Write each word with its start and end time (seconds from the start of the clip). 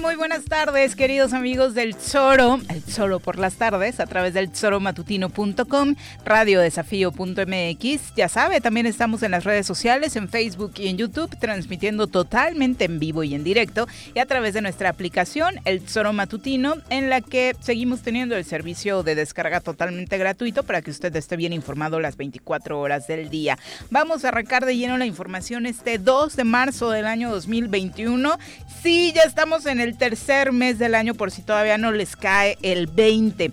Muy 0.00 0.14
buenas 0.14 0.44
tardes, 0.44 0.94
queridos 0.94 1.32
amigos 1.32 1.74
del 1.74 1.94
Zoro, 1.94 2.60
Zoro 2.98 3.20
por 3.20 3.38
las 3.38 3.54
tardes, 3.54 4.00
a 4.00 4.06
través 4.06 4.34
del 4.34 4.48
zoromatutino.com, 4.48 5.94
radiodesafío.mx. 6.24 8.14
Ya 8.16 8.28
sabe, 8.28 8.60
también 8.60 8.86
estamos 8.86 9.22
en 9.22 9.30
las 9.30 9.44
redes 9.44 9.68
sociales, 9.68 10.16
en 10.16 10.28
Facebook 10.28 10.72
y 10.78 10.88
en 10.88 10.96
YouTube, 10.96 11.30
transmitiendo 11.38 12.08
totalmente 12.08 12.86
en 12.86 12.98
vivo 12.98 13.22
y 13.22 13.36
en 13.36 13.44
directo, 13.44 13.86
y 14.16 14.18
a 14.18 14.26
través 14.26 14.52
de 14.52 14.62
nuestra 14.62 14.88
aplicación, 14.88 15.60
el 15.64 15.88
Zoro 15.88 16.12
Matutino, 16.12 16.74
en 16.90 17.08
la 17.08 17.20
que 17.20 17.54
seguimos 17.60 18.02
teniendo 18.02 18.34
el 18.34 18.44
servicio 18.44 19.04
de 19.04 19.14
descarga 19.14 19.60
totalmente 19.60 20.18
gratuito 20.18 20.64
para 20.64 20.82
que 20.82 20.90
usted 20.90 21.14
esté 21.14 21.36
bien 21.36 21.52
informado 21.52 22.00
las 22.00 22.16
24 22.16 22.80
horas 22.80 23.06
del 23.06 23.30
día. 23.30 23.60
Vamos 23.90 24.24
a 24.24 24.28
arrancar 24.28 24.66
de 24.66 24.76
lleno 24.76 24.98
la 24.98 25.06
información 25.06 25.66
este 25.66 25.98
2 25.98 26.34
de 26.34 26.42
marzo 26.42 26.90
del 26.90 27.06
año 27.06 27.30
2021. 27.30 28.38
Sí, 28.82 29.12
ya 29.14 29.22
estamos 29.22 29.66
en 29.66 29.78
el 29.78 29.96
tercer 29.96 30.50
mes 30.50 30.80
del 30.80 30.96
año 30.96 31.14
por 31.14 31.30
si 31.30 31.42
todavía 31.42 31.78
no 31.78 31.92
les 31.92 32.16
cae 32.16 32.58
el 32.62 32.87
20. 32.94 33.52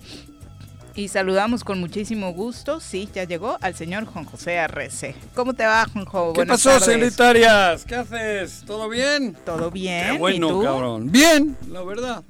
Y 0.96 1.08
saludamos 1.08 1.62
con 1.62 1.78
muchísimo 1.78 2.32
gusto, 2.32 2.80
sí, 2.80 3.06
ya 3.12 3.24
llegó 3.24 3.58
al 3.60 3.74
señor 3.74 4.06
Juan 4.06 4.24
José 4.24 4.58
Arrece. 4.58 5.14
¿Cómo 5.34 5.52
te 5.52 5.66
va, 5.66 5.84
Juanjo? 5.92 6.32
¿Qué 6.32 6.46
pasó, 6.46 6.80
sanitarias? 6.80 7.84
¿Qué 7.84 7.96
haces? 7.96 8.62
¿Todo 8.66 8.88
bien? 8.88 9.36
Todo 9.44 9.70
bien. 9.70 10.12
Qué 10.12 10.18
bueno, 10.18 10.62
cabrón. 10.62 11.12
Bien, 11.12 11.54
la 11.70 11.82
verdad. 11.82 12.24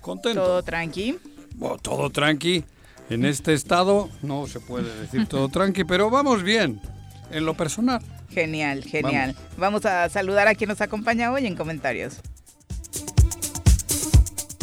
Contento. 0.00 0.42
¿Todo 0.42 0.62
tranqui? 0.64 1.16
todo 1.80 2.10
tranqui. 2.10 2.64
En 3.08 3.24
este 3.24 3.54
estado 3.54 4.10
no 4.20 4.48
se 4.48 4.58
puede 4.58 4.92
decir 5.00 5.26
todo 5.28 5.48
tranqui, 5.52 5.84
pero 5.84 6.10
vamos 6.10 6.42
bien, 6.42 6.80
en 7.30 7.46
lo 7.46 7.54
personal. 7.54 8.02
Genial, 8.30 8.82
genial. 8.82 9.36
Vamos 9.56 9.86
a 9.86 10.08
saludar 10.08 10.48
a 10.48 10.56
quien 10.56 10.68
nos 10.68 10.80
acompaña 10.80 11.30
hoy 11.30 11.46
en 11.46 11.54
comentarios 11.54 12.20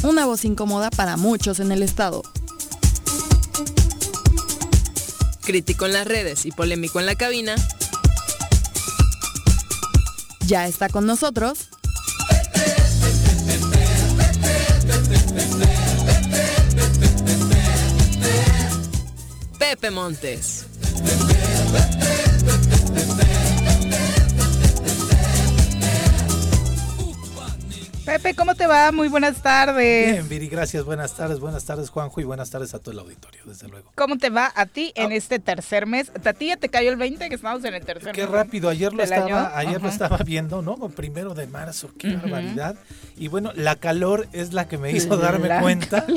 una 0.05 0.25
voz 0.25 0.45
incómoda 0.45 0.91
para 0.91 1.17
muchos 1.17 1.59
en 1.59 1.71
el 1.71 1.81
Estado. 1.81 2.21
Crítico 5.41 5.85
en 5.85 5.93
las 5.93 6.07
redes 6.07 6.45
y 6.45 6.51
polémico 6.51 6.99
en 6.99 7.05
la 7.07 7.15
cabina. 7.15 7.55
Ya 10.47 10.67
está 10.67 10.89
con 10.89 11.05
nosotros. 11.05 11.69
Pepe 19.57 19.89
Montes. 19.91 20.65
Pepe, 28.05 28.35
¿cómo 28.35 28.53
te 28.53 28.67
va? 28.67 28.91
Muy 28.91 29.07
buenas 29.07 29.41
tardes. 29.41 30.13
Bien, 30.13 30.29
Viri, 30.29 30.47
gracias. 30.47 30.83
Buenas 30.83 31.15
tardes, 31.15 31.39
buenas 31.39 31.65
tardes, 31.65 31.89
Juanjo, 31.89 32.21
y 32.21 32.23
buenas 32.23 32.51
tardes 32.51 32.75
a 32.75 32.79
todo 32.79 32.91
el 32.91 32.99
auditorio, 32.99 33.41
desde 33.45 33.67
luego. 33.67 33.91
¿Cómo 33.95 34.19
te 34.19 34.29
va 34.29 34.51
a 34.55 34.67
ti 34.67 34.91
en 34.93 35.11
ah. 35.11 35.15
este 35.15 35.39
tercer 35.39 35.87
mes? 35.87 36.11
¿A 36.23 36.33
ti 36.33 36.47
ya 36.49 36.57
te 36.57 36.69
cayó 36.69 36.91
el 36.91 36.97
20 36.97 37.27
que 37.29 37.33
estamos 37.33 37.65
en 37.65 37.73
el 37.73 37.83
tercer 37.83 38.13
Qué 38.13 38.21
mes? 38.21 38.29
Qué 38.29 38.35
rápido, 38.35 38.69
ayer 38.69 38.93
lo 38.93 39.01
estaba, 39.01 39.57
ayer 39.57 39.81
lo 39.81 39.89
estaba 39.89 40.17
viendo, 40.17 40.61
¿no? 40.61 40.75
Primero 40.89 41.33
de 41.33 41.47
marzo, 41.47 41.89
qué 41.97 42.15
barbaridad. 42.15 42.75
Y 43.17 43.27
bueno, 43.27 43.51
la 43.55 43.75
calor 43.75 44.27
es 44.33 44.53
la 44.53 44.67
que 44.67 44.77
me 44.77 44.91
hizo 44.91 45.17
darme 45.17 45.49
cuenta. 45.59 46.05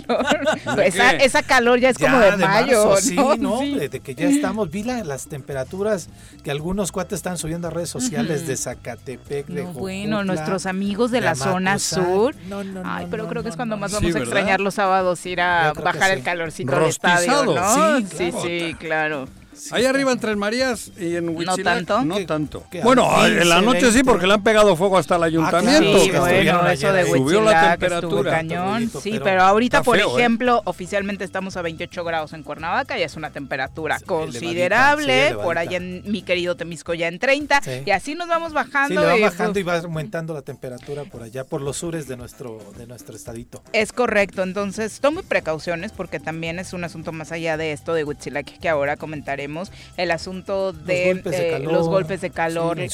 Pues 0.74 0.94
esa, 0.94 1.12
esa, 1.12 1.42
calor 1.42 1.80
ya 1.80 1.90
es 1.90 1.98
como 1.98 2.18
de, 2.18 2.36
mayo, 2.36 2.96
Sí, 2.96 3.16
¿no? 3.38 3.60
De, 3.60 3.88
que 3.88 4.14
ya 4.14 4.28
estamos, 4.28 4.70
vi 4.70 4.82
las 4.82 5.26
temperaturas 5.28 6.08
que 6.42 6.50
algunos 6.50 6.92
cuates 6.92 7.16
están 7.16 7.38
subiendo 7.38 7.68
a 7.68 7.70
redes 7.70 7.88
sociales 7.88 8.46
de 8.46 8.56
Zacatepec, 8.56 9.46
de 9.46 9.62
Bueno, 9.62 10.24
nuestros 10.24 10.66
amigos 10.66 11.10
de 11.10 11.20
la 11.20 11.34
zona 11.34 11.77
sur. 11.78 12.34
No, 12.48 12.64
no, 12.64 12.82
Ay, 12.84 13.06
pero 13.10 13.28
creo 13.28 13.42
que 13.42 13.48
es 13.48 13.56
cuando 13.56 13.76
más 13.76 13.92
vamos 13.92 14.14
a 14.14 14.18
extrañar 14.18 14.60
los 14.60 14.74
sábados 14.74 15.24
ir 15.26 15.40
a 15.40 15.72
bajar 15.72 16.12
el 16.12 16.22
calorcito 16.22 16.72
del 16.72 16.88
estadio, 16.88 17.44
¿no? 17.44 18.00
Sí, 18.00 18.32
sí, 18.42 18.76
claro. 18.78 19.26
Ahí 19.70 19.84
arriba 19.84 20.12
entre 20.12 20.30
el 20.30 20.36
Marías 20.36 20.90
y 20.98 21.16
en 21.16 21.28
Huitzilac, 21.30 21.58
no 21.58 21.64
tanto. 21.64 22.04
No 22.04 22.26
tanto. 22.26 22.64
Bueno, 22.82 23.26
en 23.26 23.48
la 23.48 23.60
noche 23.60 23.90
sí, 23.92 24.02
porque 24.02 24.26
le 24.26 24.34
han 24.34 24.42
pegado 24.42 24.76
fuego 24.76 24.98
hasta 24.98 25.16
el 25.16 25.22
ah, 25.22 25.26
ayuntamiento. 25.26 25.98
sí, 26.00 26.10
bueno, 26.10 26.68
eso 26.68 26.92
de 26.92 27.06
Subió 27.06 27.42
la 27.42 27.70
temperatura. 27.70 28.30
Cañón. 28.30 28.90
Sí, 29.02 29.20
pero 29.22 29.42
ahorita, 29.42 29.82
por 29.82 29.98
¿eh? 29.98 30.02
ejemplo, 30.02 30.62
oficialmente 30.64 31.24
estamos 31.24 31.56
a 31.56 31.62
28 31.62 32.04
grados 32.04 32.32
en 32.32 32.42
Cuernavaca 32.42 32.98
y 32.98 33.02
es 33.02 33.16
una 33.16 33.30
temperatura 33.30 33.98
considerable. 34.04 35.34
por 35.42 35.58
allá 35.58 35.78
en 35.78 36.02
mi 36.10 36.22
querido 36.22 36.56
Temisco 36.56 36.94
ya 36.94 37.08
en 37.08 37.18
30. 37.18 37.60
Y 37.84 37.90
así 37.90 38.14
nos 38.14 38.28
vamos 38.28 38.52
bajando. 38.52 39.00
Sí, 39.00 39.06
va 39.06 39.28
bajando 39.28 39.58
y 39.58 39.62
va 39.62 39.78
aumentando 39.78 40.34
la 40.34 40.42
temperatura 40.42 41.04
por 41.04 41.22
allá, 41.22 41.44
por 41.44 41.60
los 41.60 41.78
sures 41.78 42.06
de 42.08 42.16
nuestro, 42.16 42.58
de 42.76 42.86
nuestro 42.86 43.16
estadito. 43.16 43.62
Es 43.72 43.92
correcto. 43.92 44.42
Entonces, 44.42 45.00
tome 45.00 45.22
precauciones 45.22 45.92
porque 45.92 46.20
también 46.20 46.58
es 46.58 46.72
un 46.72 46.84
asunto 46.84 47.12
más 47.12 47.32
allá 47.32 47.56
de 47.56 47.72
esto 47.72 47.94
de 47.94 48.04
Huitzilac 48.04 48.58
que 48.58 48.68
ahora 48.68 48.96
comentaremos 48.96 49.47
el 49.96 50.10
asunto 50.10 50.72
de 50.72 51.22
los 51.62 51.88
golpes 51.88 52.20
de 52.20 52.30
calor, 52.30 52.78
eh, 52.80 52.88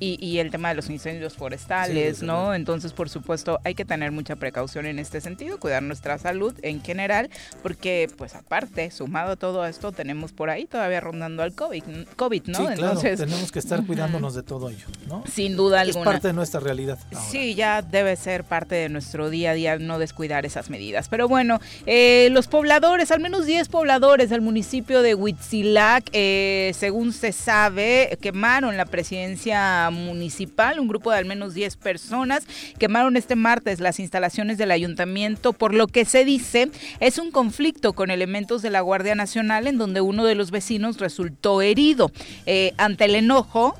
y, 0.00 0.38
el 0.38 0.50
tema 0.50 0.70
de 0.70 0.74
los 0.74 0.90
incendios 0.90 1.34
forestales, 1.34 2.22
¿no? 2.22 2.54
Entonces, 2.54 2.92
por 2.92 3.08
supuesto, 3.08 3.60
hay 3.64 3.74
que 3.74 3.84
tener 3.84 4.12
mucha 4.12 4.36
precaución 4.36 4.86
en 4.86 4.98
este 4.98 5.20
sentido, 5.20 5.58
cuidar 5.58 5.82
nuestra 5.82 6.18
salud 6.18 6.54
en 6.62 6.82
general, 6.82 7.30
porque, 7.62 8.08
pues 8.16 8.34
aparte, 8.34 8.90
sumado 8.90 9.32
a 9.32 9.36
todo 9.36 9.66
esto, 9.66 9.92
tenemos 9.92 10.32
por 10.32 10.50
ahí 10.50 10.66
todavía 10.66 11.00
rondando 11.00 11.42
al 11.42 11.54
COVID, 11.54 11.82
COVID 12.16 12.42
¿no? 12.46 12.58
Sí, 12.58 12.64
Entonces, 12.72 13.18
tenemos 13.18 13.52
que 13.52 13.58
estar 13.58 13.84
cuidándonos 13.86 14.34
de 14.34 14.42
todo 14.42 14.70
ello, 14.70 14.86
¿no? 15.08 15.24
Sin 15.30 15.56
duda 15.56 15.80
alguna. 15.80 16.00
Es 16.00 16.04
parte 16.06 16.28
de 16.28 16.34
nuestra 16.34 16.60
realidad. 16.60 16.98
Sí, 17.30 17.54
ya 17.54 17.82
debe 17.82 18.16
ser 18.16 18.44
parte 18.44 18.74
de 18.74 18.88
nuestro 18.88 19.30
día 19.30 19.50
a 19.50 19.54
día 19.54 19.78
no 19.78 19.98
descuidar 19.98 20.46
esas 20.46 20.70
medidas. 20.70 21.08
Pero 21.08 21.28
bueno, 21.28 21.60
eh, 21.86 22.28
los 22.32 22.48
pobladores, 22.48 23.10
al 23.10 23.20
menos 23.20 23.46
10 23.46 23.68
pobladores 23.68 24.30
del 24.30 24.40
municipio 24.40 25.02
de 25.02 25.14
Huitzilá, 25.14 25.75
eh, 26.12 26.72
según 26.74 27.12
se 27.12 27.32
sabe, 27.32 28.16
quemaron 28.22 28.76
la 28.76 28.86
presidencia 28.86 29.90
municipal, 29.90 30.80
un 30.80 30.88
grupo 30.88 31.10
de 31.10 31.18
al 31.18 31.26
menos 31.26 31.52
10 31.52 31.76
personas 31.76 32.44
quemaron 32.78 33.16
este 33.16 33.36
martes 33.36 33.80
las 33.80 34.00
instalaciones 34.00 34.56
del 34.56 34.70
ayuntamiento, 34.70 35.52
por 35.52 35.74
lo 35.74 35.86
que 35.86 36.04
se 36.04 36.24
dice 36.24 36.70
es 37.00 37.18
un 37.18 37.30
conflicto 37.30 37.92
con 37.92 38.10
elementos 38.10 38.62
de 38.62 38.70
la 38.70 38.80
Guardia 38.80 39.14
Nacional 39.14 39.66
en 39.66 39.76
donde 39.76 40.00
uno 40.00 40.24
de 40.24 40.34
los 40.34 40.50
vecinos 40.50 40.98
resultó 40.98 41.60
herido. 41.60 42.10
Eh, 42.46 42.72
ante 42.78 43.04
el 43.04 43.14
enojo, 43.14 43.76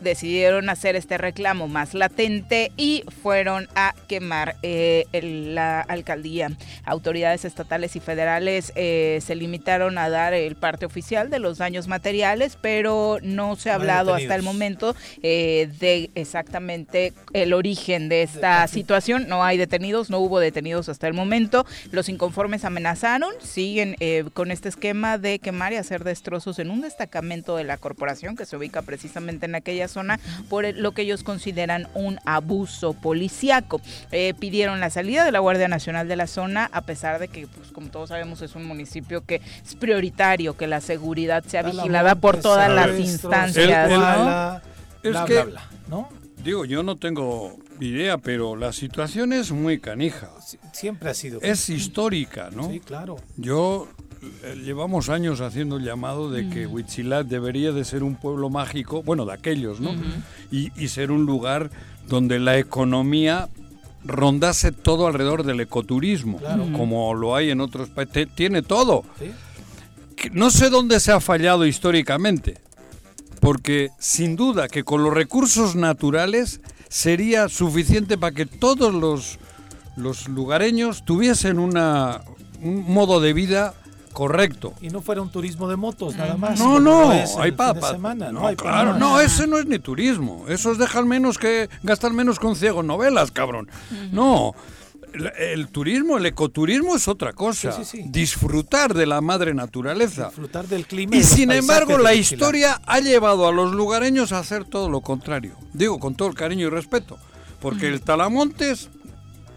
decidieron 0.00 0.68
hacer 0.68 0.96
este 0.96 1.18
reclamo 1.18 1.68
más 1.68 1.94
latente 1.94 2.72
y 2.76 3.04
fueron 3.22 3.68
a 3.74 3.94
quemar 4.08 4.56
eh, 4.62 5.06
la 5.12 5.80
alcaldía. 5.80 6.50
Autoridades 6.84 7.44
estatales 7.44 7.96
y 7.96 8.00
federales 8.00 8.72
eh, 8.76 9.20
se 9.22 9.34
limitaron 9.34 9.98
a 9.98 10.08
dar 10.08 10.34
el 10.34 10.56
parte 10.56 10.86
oficial 10.86 11.30
de 11.30 11.38
los 11.38 11.58
daños 11.58 11.88
materiales, 11.88 12.58
pero 12.60 13.18
no 13.22 13.56
se 13.56 13.70
ha 13.70 13.74
hablado 13.74 14.14
hasta 14.14 14.34
el 14.34 14.42
momento 14.42 14.94
eh, 15.22 15.70
de 15.80 16.10
exactamente 16.14 17.12
el 17.32 17.52
origen 17.52 18.08
de 18.08 18.22
esta 18.22 18.66
situación. 18.68 19.28
No 19.28 19.44
hay 19.44 19.56
detenidos, 19.56 20.10
no 20.10 20.18
hubo 20.18 20.38
detenidos 20.40 20.88
hasta 20.88 21.06
el 21.06 21.14
momento. 21.14 21.66
Los 21.90 22.08
inconformes 22.08 22.64
amenazaron, 22.64 23.32
siguen 23.40 23.96
con 24.32 24.50
este 24.50 24.68
esquema 24.68 25.18
de 25.18 25.38
quemar 25.38 25.72
y 25.72 25.76
hacer 25.76 26.04
destrozos 26.04 26.58
en 26.58 26.70
un 26.70 26.80
destacamento 26.80 27.56
de 27.56 27.64
la 27.64 27.76
corporación 27.76 28.36
que 28.36 28.46
se 28.46 28.56
ubica 28.56 28.82
precisamente 28.82 29.46
en 29.46 29.54
aquella 29.54 29.88
zona 29.94 30.20
por 30.50 30.66
lo 30.74 30.92
que 30.92 31.02
ellos 31.02 31.22
consideran 31.22 31.88
un 31.94 32.18
abuso 32.26 32.92
policiaco. 32.92 33.80
Eh, 34.12 34.34
pidieron 34.38 34.80
la 34.80 34.90
salida 34.90 35.24
de 35.24 35.32
la 35.32 35.38
Guardia 35.38 35.68
Nacional 35.68 36.08
de 36.08 36.16
la 36.16 36.26
zona, 36.26 36.68
a 36.72 36.82
pesar 36.82 37.18
de 37.18 37.28
que, 37.28 37.46
pues, 37.46 37.70
como 37.72 37.88
todos 37.88 38.10
sabemos, 38.10 38.42
es 38.42 38.54
un 38.54 38.66
municipio 38.66 39.24
que 39.24 39.40
es 39.64 39.74
prioritario 39.74 40.56
que 40.56 40.66
la 40.66 40.80
seguridad 40.80 41.44
sea 41.44 41.62
vigilada 41.62 42.16
por 42.16 42.40
todas 42.40 42.70
las 42.70 42.98
instancias. 42.98 43.90
es 45.02 45.16
que, 45.26 45.44
¿no? 45.88 46.08
Digo, 46.42 46.66
yo 46.66 46.82
no 46.82 46.96
tengo 46.96 47.56
idea, 47.80 48.18
pero 48.18 48.54
la 48.54 48.72
situación 48.72 49.32
es 49.32 49.50
muy 49.50 49.80
canija. 49.80 50.30
Siempre 50.72 51.10
ha 51.10 51.14
sido. 51.14 51.40
Es 51.40 51.70
histórica, 51.70 52.50
¿no? 52.52 52.68
Sí, 52.70 52.80
claro. 52.80 53.16
Yo 53.36 53.88
llevamos 54.64 55.08
años 55.08 55.40
haciendo 55.40 55.76
el 55.76 55.84
llamado 55.84 56.30
de 56.30 56.48
que 56.48 56.66
Huitzilac 56.66 57.26
debería 57.26 57.72
de 57.72 57.84
ser 57.84 58.02
un 58.02 58.16
pueblo 58.16 58.50
mágico, 58.50 59.02
bueno, 59.02 59.24
de 59.24 59.32
aquellos, 59.32 59.80
¿no? 59.80 59.92
y, 60.50 60.70
ser 60.88 61.10
un 61.10 61.26
lugar 61.26 61.70
donde 62.08 62.38
la 62.38 62.58
economía 62.58 63.48
rondase 64.04 64.72
todo 64.72 65.06
alrededor 65.06 65.44
del 65.44 65.60
ecoturismo, 65.60 66.40
como 66.76 67.14
lo 67.14 67.34
hay 67.34 67.50
en 67.50 67.60
otros 67.60 67.88
países. 67.88 68.28
Tiene 68.34 68.62
todo. 68.62 69.04
No 70.32 70.50
sé 70.50 70.70
dónde 70.70 71.00
se 71.00 71.12
ha 71.12 71.20
fallado 71.20 71.66
históricamente, 71.66 72.58
porque 73.40 73.90
sin 73.98 74.36
duda 74.36 74.68
que 74.68 74.84
con 74.84 75.02
los 75.02 75.12
recursos 75.12 75.74
naturales 75.74 76.60
sería 76.88 77.48
suficiente 77.48 78.16
para 78.16 78.34
que 78.34 78.46
todos 78.46 78.94
los, 78.94 79.38
los 79.96 80.28
lugareños 80.28 81.04
tuviesen 81.04 81.58
una, 81.58 82.22
un 82.62 82.84
modo 82.92 83.20
de 83.20 83.32
vida 83.32 83.74
Correcto. 84.14 84.74
Y 84.80 84.90
no 84.90 85.02
fuera 85.02 85.20
un 85.20 85.28
turismo 85.28 85.68
de 85.68 85.74
motos 85.74 86.14
nada 86.14 86.36
más. 86.36 86.60
No, 86.60 86.78
no, 86.78 87.10
hay 87.10 87.50
papas. 87.50 87.98
No, 87.98 88.56
claro, 88.56 88.96
no, 88.96 89.20
ese 89.20 89.48
no 89.48 89.58
es 89.58 89.66
ni 89.66 89.80
turismo. 89.80 90.46
Esos 90.48 90.78
dejan 90.78 91.08
menos 91.08 91.36
que 91.36 91.68
gastan 91.82 92.14
menos 92.14 92.38
con 92.38 92.54
ciego 92.54 92.84
novelas, 92.84 93.32
cabrón. 93.32 93.68
No. 94.12 94.54
El, 95.38 95.68
turismo, 95.68 96.16
el 96.16 96.26
ecoturismo 96.26 96.94
es 96.94 97.08
otra 97.08 97.32
cosa. 97.32 97.76
Disfrutar 98.06 98.94
de 98.94 99.06
la 99.06 99.20
madre 99.20 99.52
naturaleza. 99.52 100.26
Disfrutar 100.26 100.68
del 100.68 100.86
clima. 100.86 101.16
Y, 101.16 101.24
sin 101.24 101.50
embargo, 101.50 101.98
la 101.98 102.14
historia 102.14 102.80
ha 102.86 103.00
llevado 103.00 103.48
a 103.48 103.52
los 103.52 103.72
lugareños 103.72 104.30
a 104.30 104.38
hacer 104.38 104.64
todo 104.64 104.88
lo 104.88 105.00
contrario. 105.00 105.56
Digo, 105.72 105.98
con 105.98 106.14
todo 106.14 106.28
el 106.28 106.34
cariño 106.34 106.68
y 106.68 106.70
respeto. 106.70 107.18
Porque 107.60 107.88
el 107.88 108.00
Talamontes 108.00 108.90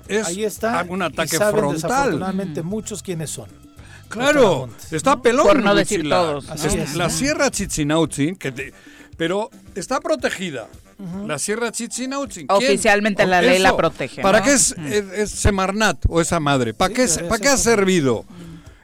es 0.07 0.25
Ahí 0.25 0.43
está, 0.43 0.83
un 0.89 1.03
ataque 1.03 1.37
frontal. 1.37 1.73
Desafortunadamente, 1.73 2.63
muchos 2.63 3.03
quienes 3.03 3.29
son. 3.29 3.66
Claro, 4.09 4.69
está 4.91 5.21
pelón. 5.21 5.47
Por 5.47 5.63
no 5.63 5.75
decir 5.75 6.07
todos. 6.07 6.45
La 6.95 7.09
Sierra 7.09 7.51
Chichinautzin, 7.51 8.35
que 8.35 8.73
pero 9.17 9.49
está 9.75 9.99
protegida. 9.99 10.67
La 11.25 11.37
Sierra 11.37 11.71
Chichinautzin. 11.71 12.47
Oficialmente 12.49 13.25
la 13.25 13.41
ley 13.41 13.59
la 13.59 13.75
protege. 13.75 14.21
¿Para 14.21 14.41
qué 14.41 14.53
es, 14.53 14.75
Semarnat 15.27 16.05
o 16.07 16.21
esa 16.21 16.39
madre? 16.39 16.73
¿Para 16.73 16.93
qué, 16.93 17.07
¿para 17.27 17.39
qué 17.39 17.49
ha 17.49 17.57
servido? 17.57 18.25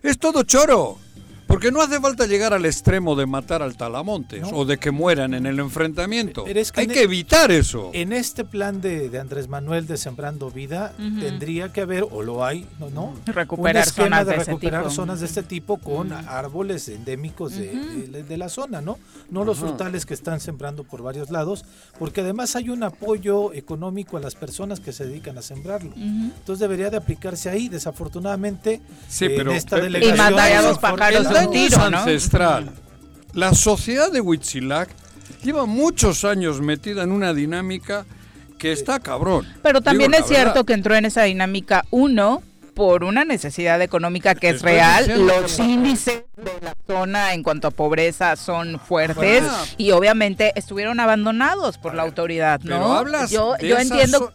Es 0.01 0.19
todo 0.19 0.43
choro. 0.43 0.99
Porque 1.47 1.71
no 1.71 1.81
hace 1.81 1.99
falta 1.99 2.25
llegar 2.25 2.53
al 2.53 2.65
extremo 2.65 3.15
de 3.15 3.25
matar 3.25 3.61
al 3.61 3.75
Talamontes 3.77 4.43
o 4.51 4.65
de 4.65 4.77
que 4.77 4.91
mueran 4.91 5.33
en 5.33 5.45
el 5.45 5.59
enfrentamiento. 5.59 6.45
Hay 6.75 6.87
que 6.87 7.01
e- 7.01 7.03
evitar 7.03 7.51
eso. 7.51 7.91
En 7.93 8.13
este 8.13 8.43
plan 8.43 8.81
de, 8.81 9.17
Andrés 9.19 9.47
Manuel 9.47 9.87
de 9.87 9.97
Sembrando 9.97 10.49
Vida 10.49 10.93
tendría 10.97 11.71
que 11.71 11.81
haber, 11.81 12.05
o 12.09 12.21
lo 12.21 12.45
hay, 12.45 12.67
¿no? 12.93 13.13
Recuperar 13.25 13.85
zonas 13.85 14.25
de, 14.25 14.33
recuperar 14.35 14.91
zonas 14.91 15.19
de 15.19 15.25
este 15.25 15.43
tipo 15.43 15.77
con 15.77 16.11
árboles 16.11 16.87
endémicos 16.89 17.53
de, 17.55 18.37
la 18.37 18.49
zona, 18.49 18.81
¿no? 18.81 18.97
No 19.29 19.45
los 19.45 19.59
frutales 19.59 20.05
que 20.05 20.13
están 20.13 20.39
sembrando 20.39 20.83
por 20.83 21.01
varios 21.03 21.29
lados, 21.29 21.65
porque 21.99 22.21
además 22.21 22.55
hay 22.55 22.69
un 22.69 22.83
apoyo 22.83 23.53
económico 23.53 24.17
a 24.17 24.19
las 24.19 24.35
personas 24.35 24.79
que 24.79 24.91
se 24.91 25.05
dedican 25.05 25.37
a 25.37 25.41
sembrarlo. 25.41 25.91
Entonces 25.95 26.59
debería 26.59 26.89
de 26.89 26.97
aplicarse 26.97 27.49
ahí. 27.49 27.69
Desafortunadamente, 27.69 28.81
en 29.19 29.51
esta 29.51 29.77
delegación... 29.77 30.15
Y 30.15 30.79
pájaros 30.79 31.32
ancestral. 31.35 32.71
La 33.33 33.53
sociedad 33.53 34.11
de 34.11 34.21
Huitzilac 34.21 34.89
lleva 35.43 35.65
muchos 35.65 36.23
años 36.23 36.61
metida 36.61 37.03
en 37.03 37.11
una 37.11 37.33
dinámica 37.33 38.05
que 38.57 38.71
está 38.71 38.99
cabrón. 38.99 39.47
Pero 39.61 39.81
también 39.81 40.13
es 40.13 40.27
cierto 40.27 40.63
que 40.63 40.73
entró 40.73 40.95
en 40.95 41.05
esa 41.05 41.23
dinámica 41.23 41.83
uno 41.91 42.41
por 42.73 43.03
una 43.03 43.25
necesidad 43.25 43.81
económica 43.81 44.35
que 44.35 44.49
es 44.49 44.61
real. 44.61 45.27
Los 45.27 45.59
índices 45.59 46.23
de 46.37 46.51
la 46.61 46.75
zona 46.87 47.33
en 47.33 47.43
cuanto 47.43 47.67
a 47.67 47.71
pobreza 47.71 48.35
son 48.35 48.79
fuertes 48.79 49.43
y 49.77 49.91
obviamente 49.91 50.53
estuvieron 50.55 50.99
abandonados 50.99 51.77
por 51.77 51.93
la 51.93 52.03
autoridad, 52.03 52.61
¿no? 52.61 52.93
hablas 52.93 53.31
yo, 53.31 53.55
yo 53.59 53.77
entiendo. 53.77 54.31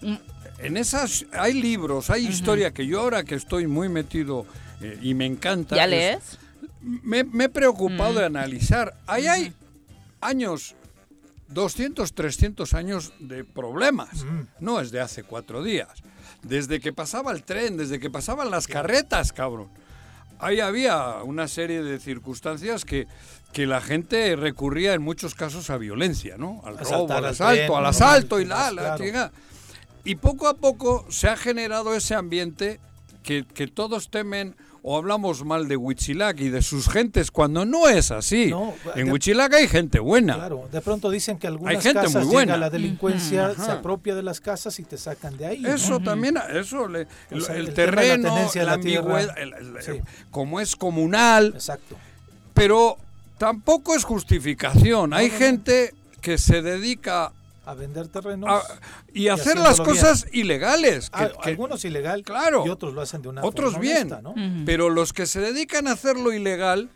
en 0.58 0.76
esas 0.76 1.26
hay 1.32 1.54
libros, 1.54 2.10
hay 2.10 2.26
historia 2.26 2.72
que 2.72 2.86
yo 2.86 3.00
ahora 3.00 3.24
que 3.24 3.34
estoy 3.34 3.66
muy 3.66 3.88
metido 3.88 4.46
eh, 4.80 4.98
y 5.02 5.14
me 5.14 5.26
encanta. 5.26 5.76
¿Ya 5.76 5.86
lees? 5.86 6.38
Me, 6.80 7.20
he 7.20 7.48
preocupado 7.48 8.14
de 8.14 8.22
mm. 8.28 8.36
analizar. 8.36 8.94
Ahí 9.06 9.26
hay 9.26 9.52
años, 10.20 10.75
200, 11.48 12.12
300 12.12 12.75
años 12.75 13.12
de 13.19 13.44
problemas. 13.44 14.25
Mm. 14.25 14.40
No 14.60 14.80
es 14.80 14.90
de 14.90 15.00
hace 15.00 15.22
cuatro 15.22 15.62
días. 15.62 15.88
Desde 16.42 16.80
que 16.80 16.92
pasaba 16.92 17.32
el 17.32 17.42
tren, 17.42 17.76
desde 17.76 17.98
que 17.98 18.10
pasaban 18.10 18.50
las 18.50 18.66
carretas, 18.66 19.32
cabrón. 19.32 19.69
Ahí 20.40 20.60
había 20.60 21.22
una 21.25 21.48
serie 21.48 21.82
de 21.82 21.98
circunstancias 21.98 22.84
que, 22.84 23.08
que 23.52 23.66
la 23.66 23.81
gente 23.81 24.36
recurría 24.36 24.94
en 24.94 25.02
muchos 25.02 25.34
casos 25.34 25.69
a 25.70 25.78
violencia, 25.78 26.36
¿no? 26.36 26.62
Al 26.64 26.78
robo, 26.78 27.12
al 27.12 27.24
asalto, 27.24 27.76
al 27.76 27.86
asalto 27.86 28.40
y 28.40 28.44
la, 28.44 28.70
la 28.70 29.32
Y 30.04 30.14
poco 30.14 30.46
a 30.46 30.54
poco 30.54 31.04
se 31.10 31.28
ha 31.28 31.36
generado 31.36 31.92
ese 31.92 32.14
ambiente 32.14 32.78
que, 33.24 33.44
que 33.52 33.67
todos 33.67 34.10
temen 34.10 34.55
o 34.82 34.97
hablamos 34.97 35.44
mal 35.44 35.69
de 35.69 35.77
Huitzilac 35.77 36.41
y 36.41 36.49
de 36.49 36.63
sus 36.63 36.89
gentes 36.89 37.31
cuando 37.31 37.65
no 37.65 37.89
es 37.89 38.11
así. 38.11 38.53
en 38.94 39.11
Huitzilac 39.11 39.55
hay 39.55 39.69
gente 39.69 39.99
buena. 39.99 40.35
Claro, 40.35 40.69
de 40.70 40.81
pronto 40.81 41.11
dicen 41.11 41.39
que 41.39 41.47
algunas 41.47 41.82
casas 41.82 42.25
muy 42.25 42.32
buena. 42.32 42.56
la 42.56 42.70
delincuencia, 42.70 43.55
se 43.55 43.70
apropia 43.70 44.15
de 44.15 44.23
las 44.23 44.41
casas 44.41 44.79
y 44.79 44.85
te 44.85 44.97
sacan 44.97 45.37
de 45.37 45.47
ahí. 45.47 45.67
Eso 45.67 46.01
también, 46.01 46.39
eso, 46.53 46.87
el, 46.87 47.75
terreno, 47.75 48.37
la, 48.55 48.73
ambigüedad, 48.73 49.35
como 50.31 50.61
es 50.61 50.77
comunal. 50.77 51.53
Exacto. 51.55 51.97
Pero 52.55 52.97
tampoco 53.39 53.94
es 53.94 54.05
justificación. 54.05 55.13
hay 55.15 55.31
gente 55.31 55.94
que 56.20 56.39
se 56.39 56.63
dedica 56.63 57.32
a 57.69 57.75
vender 57.75 58.08
terrenos 58.08 58.63
y, 59.13 59.29
hacer 59.29 59.58
las 59.58 59.79
cosas 59.79 60.27
ilegales. 60.32 61.10
Ah, 61.13 61.29
algunos 61.43 61.84
ilegal 61.84 62.22
claro, 62.22 62.65
y 62.67 62.70
otros 62.70 62.94
lo 62.94 63.03
hacen 63.03 63.20
de 63.20 63.29
una 63.29 63.44
otros 63.44 63.75
forma 63.75 63.82
bien, 63.82 64.08
¿no? 64.22 64.34
pero 64.65 64.89
los 64.89 65.13
que 65.13 65.27
se 65.27 65.41
dedican 65.41 65.87
a 65.87 65.93
hacerlo 65.93 66.32
ilegal, 66.32 66.89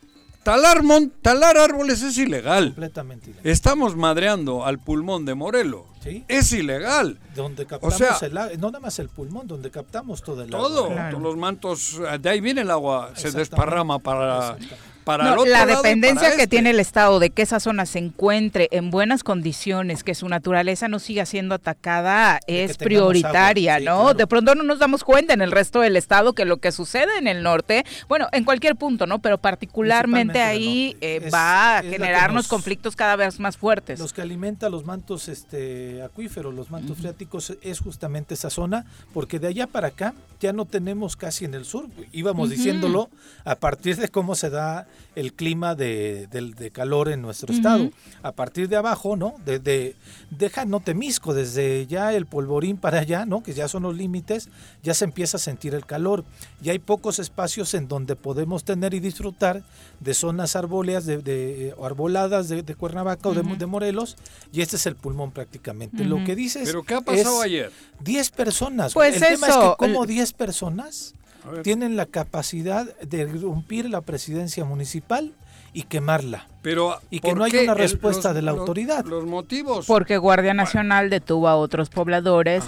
talar, 0.45 0.83
mon, 0.83 1.11
talar 1.11 1.59
árboles 1.59 2.01
es 2.01 2.17
ilegal. 2.17 2.69
Completamente 2.69 3.31
ilegal. 3.31 3.47
Estamos 3.47 3.97
madreando 3.97 4.65
al 4.65 4.79
pulmón 4.79 5.27
de 5.27 5.35
Morelo. 5.35 5.87
¿Sí? 6.03 6.25
Es 6.27 6.53
ilegal. 6.53 7.21
Donde 7.37 7.67
captamos 7.67 7.95
o 7.95 7.99
sea, 7.99 8.17
el 8.27 8.59
no 8.59 8.69
nada 8.69 8.81
más 8.81 8.99
el 8.99 9.11
pulmón, 9.11 9.47
donde 9.47 9.71
captamos 9.71 10.23
todo 10.23 10.43
el 10.43 10.55
agua. 10.55 10.69
Todo, 10.69 10.89
todos 11.11 11.23
los 11.23 11.37
mantos, 11.37 12.01
de 12.19 12.31
ahí 12.31 12.41
viene 12.41 12.63
el 12.63 12.71
agua, 12.71 13.13
se 13.15 13.31
desparrama 13.31 13.99
para 13.99 14.57
la 15.07 15.67
dependencia 15.67 16.37
que 16.37 16.47
tiene 16.47 16.71
el 16.71 16.81
Estado 16.81 17.19
de 17.19 17.31
que 17.31 17.43
esa 17.43 17.61
zona 17.61 17.87
se 17.87 17.99
encuentre 17.99 18.69
en 18.71 18.91
buenas 18.91 19.25
condiciones, 19.25 20.05
que 20.05 20.15
su 20.15 20.29
naturaleza 20.29 20.89
no 20.89 20.99
siga 20.99 21.27
siendo 21.27 21.55
atacada, 21.55 22.41
es 22.47 22.77
prioritaria, 22.77 23.81
¿no? 23.81 24.15
De 24.15 24.27
pronto 24.27 24.55
no 24.55 24.63
nos 24.63 24.79
damos 24.79 25.05
cuenta 25.05 25.35
en 25.35 25.43
el 25.43 25.53
resto 25.53 25.81
del 25.81 25.97
Estado 25.97 26.33
que 26.33 26.45
lo 26.45 26.59
que 26.59 26.73
sucede 26.73 27.19
en 27.19 27.27
el 27.27 27.43
norte, 27.43 27.85
bueno, 28.09 28.29
en 28.33 28.45
cualquier 28.45 28.77
punto, 28.77 29.07
¿no? 29.07 29.21
Pero 29.21 29.39
particularmente 29.39 30.41
ahí 30.43 30.97
eh, 31.01 31.29
va 31.33 31.79
a 31.79 31.83
generarnos 31.83 32.49
conflictos 32.49 32.97
cada 32.97 33.17
vez 33.17 33.41
más 33.41 33.57
fuertes. 33.57 33.99
Los 33.99 34.13
que 34.13 34.23
alimenta 34.23 34.69
los 34.69 34.85
mantos 34.85 35.29
este, 35.29 36.03
acuíferos, 36.03 36.55
los 36.55 36.71
mantos 36.71 36.99
freáticos, 36.99 37.57
es 37.63 37.81
justamente 37.81 38.35
esa 38.35 38.51
zona, 38.51 38.85
porque 39.13 39.39
de 39.39 39.49
allá 39.49 39.67
para 39.67 39.89
acá 39.89 40.15
ya 40.41 40.53
no 40.53 40.65
tenemos 40.65 41.17
casi 41.17 41.45
en 41.45 41.55
el 41.55 41.65
sur, 41.65 41.87
íbamos 42.13 42.51
diciéndolo 42.51 43.11
a 43.45 43.57
partir 43.57 43.97
de 43.97 44.09
cómo 44.09 44.35
se 44.35 44.51
da 44.51 44.87
el 45.15 45.35
clima 45.35 45.75
de, 45.75 46.27
calor 46.73 47.09
en 47.11 47.21
nuestro 47.23 47.53
estado. 47.53 47.91
A 48.23 48.33
partir 48.33 48.69
de 48.69 48.77
abajo, 48.77 49.17
¿no? 49.17 49.35
De, 49.45 49.59
de- 49.59 49.95
deja 50.31 50.65
no 50.65 50.81
Temisco, 50.81 51.35
desde 51.35 51.87
ya 51.87 52.13
el 52.15 52.27
polvorín 52.27 52.77
para 52.79 53.01
allá, 53.01 53.27
¿no? 53.27 53.43
Que 53.43 53.53
ya 53.53 53.69
son 53.69 53.83
los 53.83 53.95
límites, 53.97 54.49
ya 54.83 54.95
se 54.95 55.05
empieza 55.05 55.37
a 55.37 55.41
sentir 55.41 55.75
el 55.75 55.85
calor. 55.85 56.25
Y 56.63 56.71
hay 56.71 56.79
pocos 56.79 57.19
espacios 57.19 57.75
en 57.75 57.89
donde 57.89 58.17
podemos 58.17 58.65
tener 58.65 58.95
y 58.95 59.01
disfrutar 59.01 59.63
de 60.01 60.15
zonas 60.15 60.57
arbóleas, 60.57 61.05
de, 61.05 61.19
de- 61.19 61.75
o 61.77 61.85
arboladas 61.87 62.49
de, 62.49 62.63
de 62.63 62.75
Cuernavaca 62.75 63.29
o 63.29 63.35
de, 63.35 63.43
de 63.43 63.67
Morelos, 63.67 64.17
y 64.53 64.63
este 64.63 64.77
es 64.77 64.87
el 64.87 64.97
pulmón 64.97 65.31
prácticamente. 65.31 66.05
Lo 66.05 66.25
que 66.25 66.35
dices 66.35 66.63
¿Pero 66.65 66.83
qué 66.83 66.95
ha 66.95 67.01
pasado 67.01 67.43
ayer? 67.43 67.71
10 68.01 68.31
personas. 68.31 68.95
Pues 68.95 69.15
el 69.15 69.21
tema 69.21 69.47
es 69.49 69.53
eso, 69.53 69.77
que 69.79 69.87
como 69.87 70.03
el- 70.05 70.09
10 70.09 70.33
personas. 70.33 71.15
Tienen 71.63 71.97
la 71.97 72.07
capacidad 72.07 72.87
de 73.01 73.19
irrumpir 73.23 73.89
la 73.91 74.01
presidencia 74.01 74.65
municipal 74.65 75.33
y 75.75 75.85
quemarla. 75.85 76.47
Pero, 76.61 76.99
Y 77.11 77.21
que 77.21 77.29
¿por 77.31 77.39
no 77.39 77.45
hay 77.45 77.53
una 77.57 77.73
el- 77.73 77.79
respuesta 77.79 78.29
los- 78.29 78.35
de 78.37 78.43
la 78.43 78.53
los- 78.53 78.61
autoridad. 78.61 79.05
Los 79.07 79.25
motivos 79.25 79.87
Porque 79.87 80.19
Guardia 80.19 80.53
Nacional 80.55 81.09
detuvo 81.11 81.49
a 81.49 81.57
otros 81.57 81.89
pobladores 81.89 82.65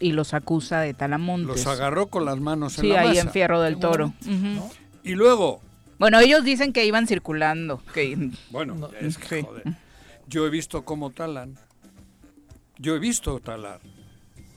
y 0.00 0.12
los 0.12 0.34
acusa 0.34 0.80
de 0.80 0.88
los 0.88 0.96
talamontes. 0.98 1.66
agarró 1.66 2.08
con 2.08 2.24
las 2.24 2.40
manos 2.40 2.76
en 2.78 2.82
Sí, 2.82 2.88
la 2.88 3.00
ahí 3.02 3.08
masa. 3.10 3.20
en 3.20 3.30
Fierro 3.30 3.60
del 3.60 3.78
Toro. 3.78 4.12
bueno, 4.24 4.56
Ujú. 4.64 4.70
Y 5.04 5.14
luego, 5.14 5.60
Bueno, 6.00 6.20
ellos 6.20 6.44
dicen 6.44 6.72
que 6.72 6.84
iban 6.84 7.06
circulando. 7.06 7.80
Que... 7.94 8.16
bueno, 8.50 8.74
No, 8.74 8.88
es 9.00 9.18
que 9.18 9.40
sí. 9.40 9.42
joder. 9.46 9.64
Yo 10.28 10.46
he 10.46 10.50
visto 10.50 10.84
cómo 10.84 11.10
talan. 11.10 11.56
Yo 12.78 12.94
he 12.94 12.98
visto 12.98 13.40
talar. 13.40 13.80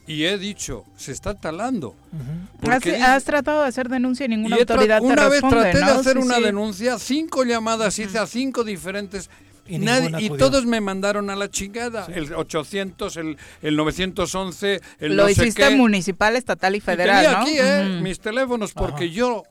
Y 0.07 0.25
he 0.25 0.37
dicho, 0.37 0.83
se 0.97 1.11
está 1.11 1.33
talando. 1.35 1.89
Ujú. 1.89 2.21
¿Has, 2.21 2.59
Porque 2.59 2.95
has 2.97 3.23
tratado 3.23 3.61
de 3.61 3.67
hacer 3.67 3.87
denuncia 3.87 4.25
y 4.25 4.29
ninguna 4.29 4.57
Y 4.57 4.59
autoridad 4.61 4.99
te 4.99 5.05
una 5.05 5.23
vez 5.29 5.41
responde, 5.41 5.61
traté 5.71 5.77
de 5.77 5.85
¿no? 5.85 5.91
hacer 5.99 6.17
Sí, 6.17 6.23
una 6.23 6.35
sí. 6.37 6.43
denuncia, 6.43 6.99
cinco 6.99 7.43
llamadas 7.43 7.97
hice 7.99 8.17
a 8.17 8.25
cinco 8.27 8.63
diferentes 8.63 9.29
Y 9.67 9.77
nadie- 9.77 10.11
y 10.19 10.29
todos 10.37 10.65
me 10.65 10.81
mandaron 10.81 11.29
a 11.29 11.35
la 11.35 11.49
chingada. 11.49 12.07
El 12.13 12.33
800, 12.33 13.15
el, 13.17 13.37
el 13.61 13.75
911, 13.77 14.81
el 14.99 15.15
Lo 15.15 15.23
no 15.23 15.27
sé 15.27 15.31
hiciste 15.43 15.69
qué. 15.69 15.75
municipal, 15.75 16.35
estatal 16.35 16.73
y 16.73 16.79
Y 16.79 16.81
federal, 16.81 17.23
tenía 17.23 17.37
¿no? 17.37 17.43
aquí 17.43 17.55
eh, 17.59 17.99
mis 18.01 18.19
teléfonos 18.19 18.73
porque 18.73 19.05
Ajá. 19.05 19.13
yo 19.13 19.43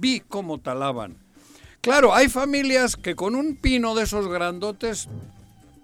vi 0.00 0.20
cómo 0.26 0.58
talaban. 0.58 1.16
Claro, 1.82 2.14
hay 2.14 2.28
familias 2.30 2.96
que 2.96 3.14
con 3.14 3.34
un 3.34 3.56
pino 3.56 3.94
de 3.94 4.04
esos 4.04 4.26
grandotes 4.28 5.08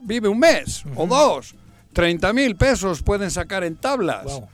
vive 0.01 0.29
un 0.29 0.39
mes 0.39 0.83
o 0.97 1.07
dos. 1.07 1.55
30 1.93 2.33
mil 2.33 2.57
pesos 2.57 3.03
pueden 3.03 3.31
sacar 3.31 3.65
en 3.65 3.77
tablas. 3.77 4.25
Wow. 4.25 4.49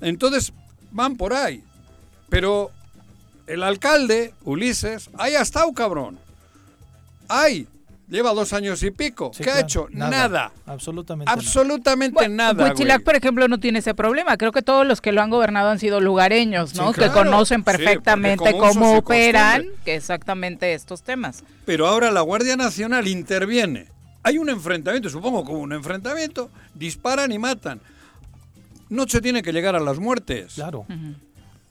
Entonces 0.00 0.52
van 0.90 1.16
por 1.16 1.32
ahí. 1.32 1.62
Pero 2.28 2.70
el 3.46 3.62
alcalde, 3.62 4.34
Ulises, 4.44 5.10
ahí 5.18 5.34
ha 5.34 5.42
estado, 5.42 5.72
cabrón. 5.72 6.18
Ahí. 7.28 7.66
Lleva 8.08 8.34
dos 8.34 8.52
años 8.52 8.82
y 8.82 8.90
pico. 8.90 9.30
Sí, 9.34 9.42
¿Qué 9.42 9.50
ha 9.50 9.60
hecho? 9.60 9.86
Nada. 9.90 10.52
Absolutamente 10.66 11.24
nada. 11.24 11.38
Absolutamente 11.38 12.28
nada. 12.28 12.64
Huitzilac, 12.64 12.98
güey. 12.98 13.04
por 13.04 13.16
ejemplo, 13.16 13.48
no 13.48 13.58
tiene 13.58 13.78
ese 13.78 13.94
problema. 13.94 14.36
Creo 14.36 14.52
que 14.52 14.60
todos 14.60 14.86
los 14.86 15.00
que 15.00 15.12
lo 15.12 15.22
han 15.22 15.30
gobernado 15.30 15.70
han 15.70 15.78
sido 15.78 15.98
lugareños, 15.98 16.74
¿no? 16.74 16.92
Sí, 16.92 17.00
que 17.00 17.08
conocen 17.08 17.64
perfectamente 17.64 18.52
cómo 18.58 18.98
operan 18.98 19.64
que 19.86 19.94
exactamente 19.94 20.74
estos 20.74 21.02
temas. 21.02 21.42
Pero 21.64 21.86
ahora 21.86 22.10
la 22.10 22.20
Guardia 22.20 22.54
Nacional 22.56 23.08
interviene. 23.08 23.86
Hay 24.22 24.38
un 24.38 24.48
enfrentamiento, 24.48 25.08
supongo 25.08 25.44
como 25.44 25.58
un 25.60 25.72
enfrentamiento, 25.72 26.50
disparan 26.74 27.32
y 27.32 27.38
matan. 27.38 27.80
No 28.88 29.08
se 29.08 29.20
tiene 29.20 29.42
que 29.42 29.52
llegar 29.52 29.74
a 29.74 29.80
las 29.80 29.98
muertes. 29.98 30.54
Claro. 30.54 30.86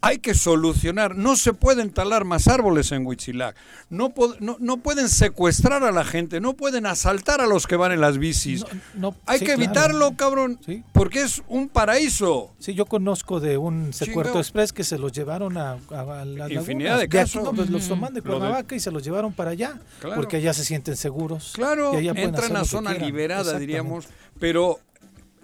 Hay 0.04 0.18
que 0.18 0.34
solucionar. 0.34 1.16
No 1.16 1.36
se 1.36 1.54
pueden 1.54 1.92
talar 1.92 2.26
más 2.26 2.48
árboles 2.48 2.92
en 2.92 3.06
Huitzilac. 3.06 3.56
No, 3.92 4.12
no, 4.40 4.58
no 4.60 4.78
pueden 4.78 5.08
secuestrar 5.08 5.84
a 5.84 5.92
la 5.92 6.04
gente. 6.04 6.42
No 6.42 6.54
pueden 6.54 6.88
asaltar 6.88 7.40
a 7.40 7.46
los 7.46 7.68
que 7.68 7.76
van 7.76 7.92
en 7.92 8.02
las 8.02 8.18
bicis. 8.18 8.66
No, 8.96 9.16
Hay 9.28 9.38
sí, 9.40 9.46
que 9.46 9.54
claro. 9.56 9.64
evitarlo, 9.64 10.18
cabrón. 10.18 10.60
Sí. 10.66 10.84
Porque 10.92 11.22
es 11.22 11.44
un 11.48 11.70
paraíso. 11.70 12.52
Sí, 12.58 12.74
yo 12.74 12.88
conozco 12.88 13.40
de 13.40 13.58
un 13.60 13.94
secuerto 13.94 14.40
express 14.40 14.74
que 14.74 14.84
se 14.84 14.98
los 14.98 15.12
llevaron 15.12 15.56
a, 15.58 15.74
a- 15.92 16.22
a 16.22 16.26
las 16.26 16.50
Infinidad 16.50 16.98
de 16.98 17.08
casos. 17.08 17.48
pues, 17.56 17.70
los 17.70 17.88
toman 17.88 18.14
de 18.16 18.24
Cuernavaca 18.24 18.76
y 18.76 18.80
se 18.80 18.90
los 18.90 19.04
llevaron 19.04 19.34
para 19.34 19.52
allá. 19.52 19.80
Claro. 20.00 20.16
Porque 20.16 20.38
allá 20.38 20.54
se 20.56 20.66
sienten 20.66 20.98
seguros. 20.98 21.52
Claro, 21.54 22.00
y 22.02 22.08
entran 22.10 22.56
a 22.56 22.66
zona 22.66 22.94
liberada, 22.94 23.60
diríamos, 23.60 24.08
pero 24.40 24.80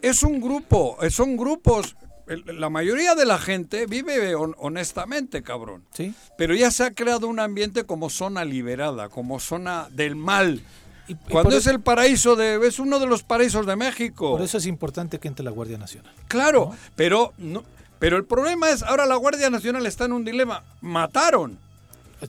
es 0.01 0.23
un 0.23 0.41
grupo, 0.41 0.97
son 1.11 1.37
grupos, 1.37 1.95
la 2.27 2.69
mayoría 2.69 3.15
de 3.15 3.25
la 3.25 3.37
gente 3.37 3.85
vive 3.85 4.35
hon- 4.35 4.55
honestamente, 4.57 5.41
cabrón. 5.43 5.83
Sí. 5.93 6.13
Pero 6.37 6.53
ya 6.55 6.71
se 6.71 6.83
ha 6.83 6.91
creado 6.91 7.27
un 7.27 7.39
ambiente 7.39 7.85
como 7.85 8.09
zona 8.09 8.43
liberada, 8.45 9.09
como 9.09 9.39
zona 9.39 9.87
del 9.91 10.15
mal. 10.15 10.61
Y- 11.07 11.15
Cuando 11.15 11.51
por, 11.51 11.59
es 11.59 11.67
el 11.67 11.79
paraíso 11.79 12.35
de, 12.35 12.59
es 12.67 12.79
uno 12.79 12.99
de 12.99 13.07
los 13.07 13.23
paraísos 13.23 13.65
de 13.65 13.75
México. 13.77 14.31
por 14.31 14.41
eso 14.41 14.57
es 14.57 14.65
importante 14.65 15.19
que 15.19 15.27
entre 15.29 15.45
la 15.45 15.51
Guardia 15.51 15.77
Nacional. 15.77 16.11
Claro, 16.27 16.71
pero 16.97 17.33
no, 17.37 17.63
pero 17.99 18.17
el 18.17 18.25
problema 18.25 18.69
es 18.71 18.83
ahora 18.83 19.05
la 19.05 19.15
Guardia 19.15 19.49
Nacional 19.49 19.85
está 19.85 20.03
en 20.05 20.11
un 20.11 20.25
dilema. 20.25 20.63
Mataron, 20.81 21.57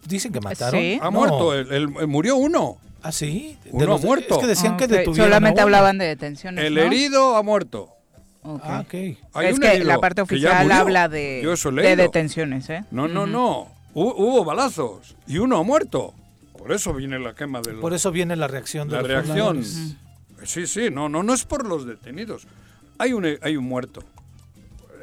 Dicen 0.07 0.33
que 0.33 0.41
mataron. 0.41 0.79
Sí. 0.81 0.99
ha 1.01 1.07
No. 1.07 1.11
muerto, 1.13 1.55
el- 1.55 1.73
el- 1.73 1.89
murió 2.07 2.37
uno. 2.37 2.77
Ah, 3.03 3.11
sí. 3.11 3.57
De 3.65 3.71
Uno 3.73 3.87
los- 3.87 4.03
ha 4.03 4.07
muerto. 4.07 4.35
Es 4.35 4.41
que 4.41 4.47
decían 4.47 4.77
que 4.77 4.85
Ok, 4.85 4.91
detuvieron. 4.91 5.29
Solamente 5.29 5.61
a 5.61 5.65
uno. 5.65 5.69
hablaban 5.77 5.99
de 5.99 6.05
detenciones. 6.05 6.63
El 6.65 6.75
¿no? 6.75 6.81
herido 6.83 7.37
ha 7.37 7.43
muerto. 7.43 7.89
Ok. 8.55 8.63
Ah. 8.65 8.85
Hay 9.35 9.47
es 9.49 9.61
que 9.61 9.85
la 9.85 9.99
parte 9.99 10.23
oficial 10.23 10.71
habla 10.73 11.09
de, 11.09 11.43
detenciones, 11.97 12.69
¿eh? 12.71 12.85
No, 12.91 13.09
no, 13.09 13.27
no. 13.27 13.69
Hu- 13.95 14.15
hubo 14.17 14.45
balazos 14.45 15.17
y 15.27 15.39
uno 15.39 15.59
ha 15.59 15.63
muerto. 15.63 16.15
Por 16.57 16.73
eso 16.73 16.93
viene 16.95 17.19
la 17.19 17.35
quema 17.35 17.61
del. 17.61 17.77
Por 17.77 17.95
eso 17.95 18.11
viene 18.11 18.37
la 18.37 18.47
reacción 18.49 18.89
de 18.89 18.97
la 18.97 19.03
los 19.03 19.09
reacción. 19.11 19.65
Sí, 20.45 20.67
sí, 20.67 20.89
no, 20.91 21.09
no, 21.09 21.23
no 21.23 21.35
es 21.35 21.45
por 21.45 21.67
los 21.67 21.87
detenidos. 21.87 22.47
Hay 22.99 23.13
un, 23.13 23.27
hay 23.43 23.57
un 23.57 23.65
muerto. 23.65 24.03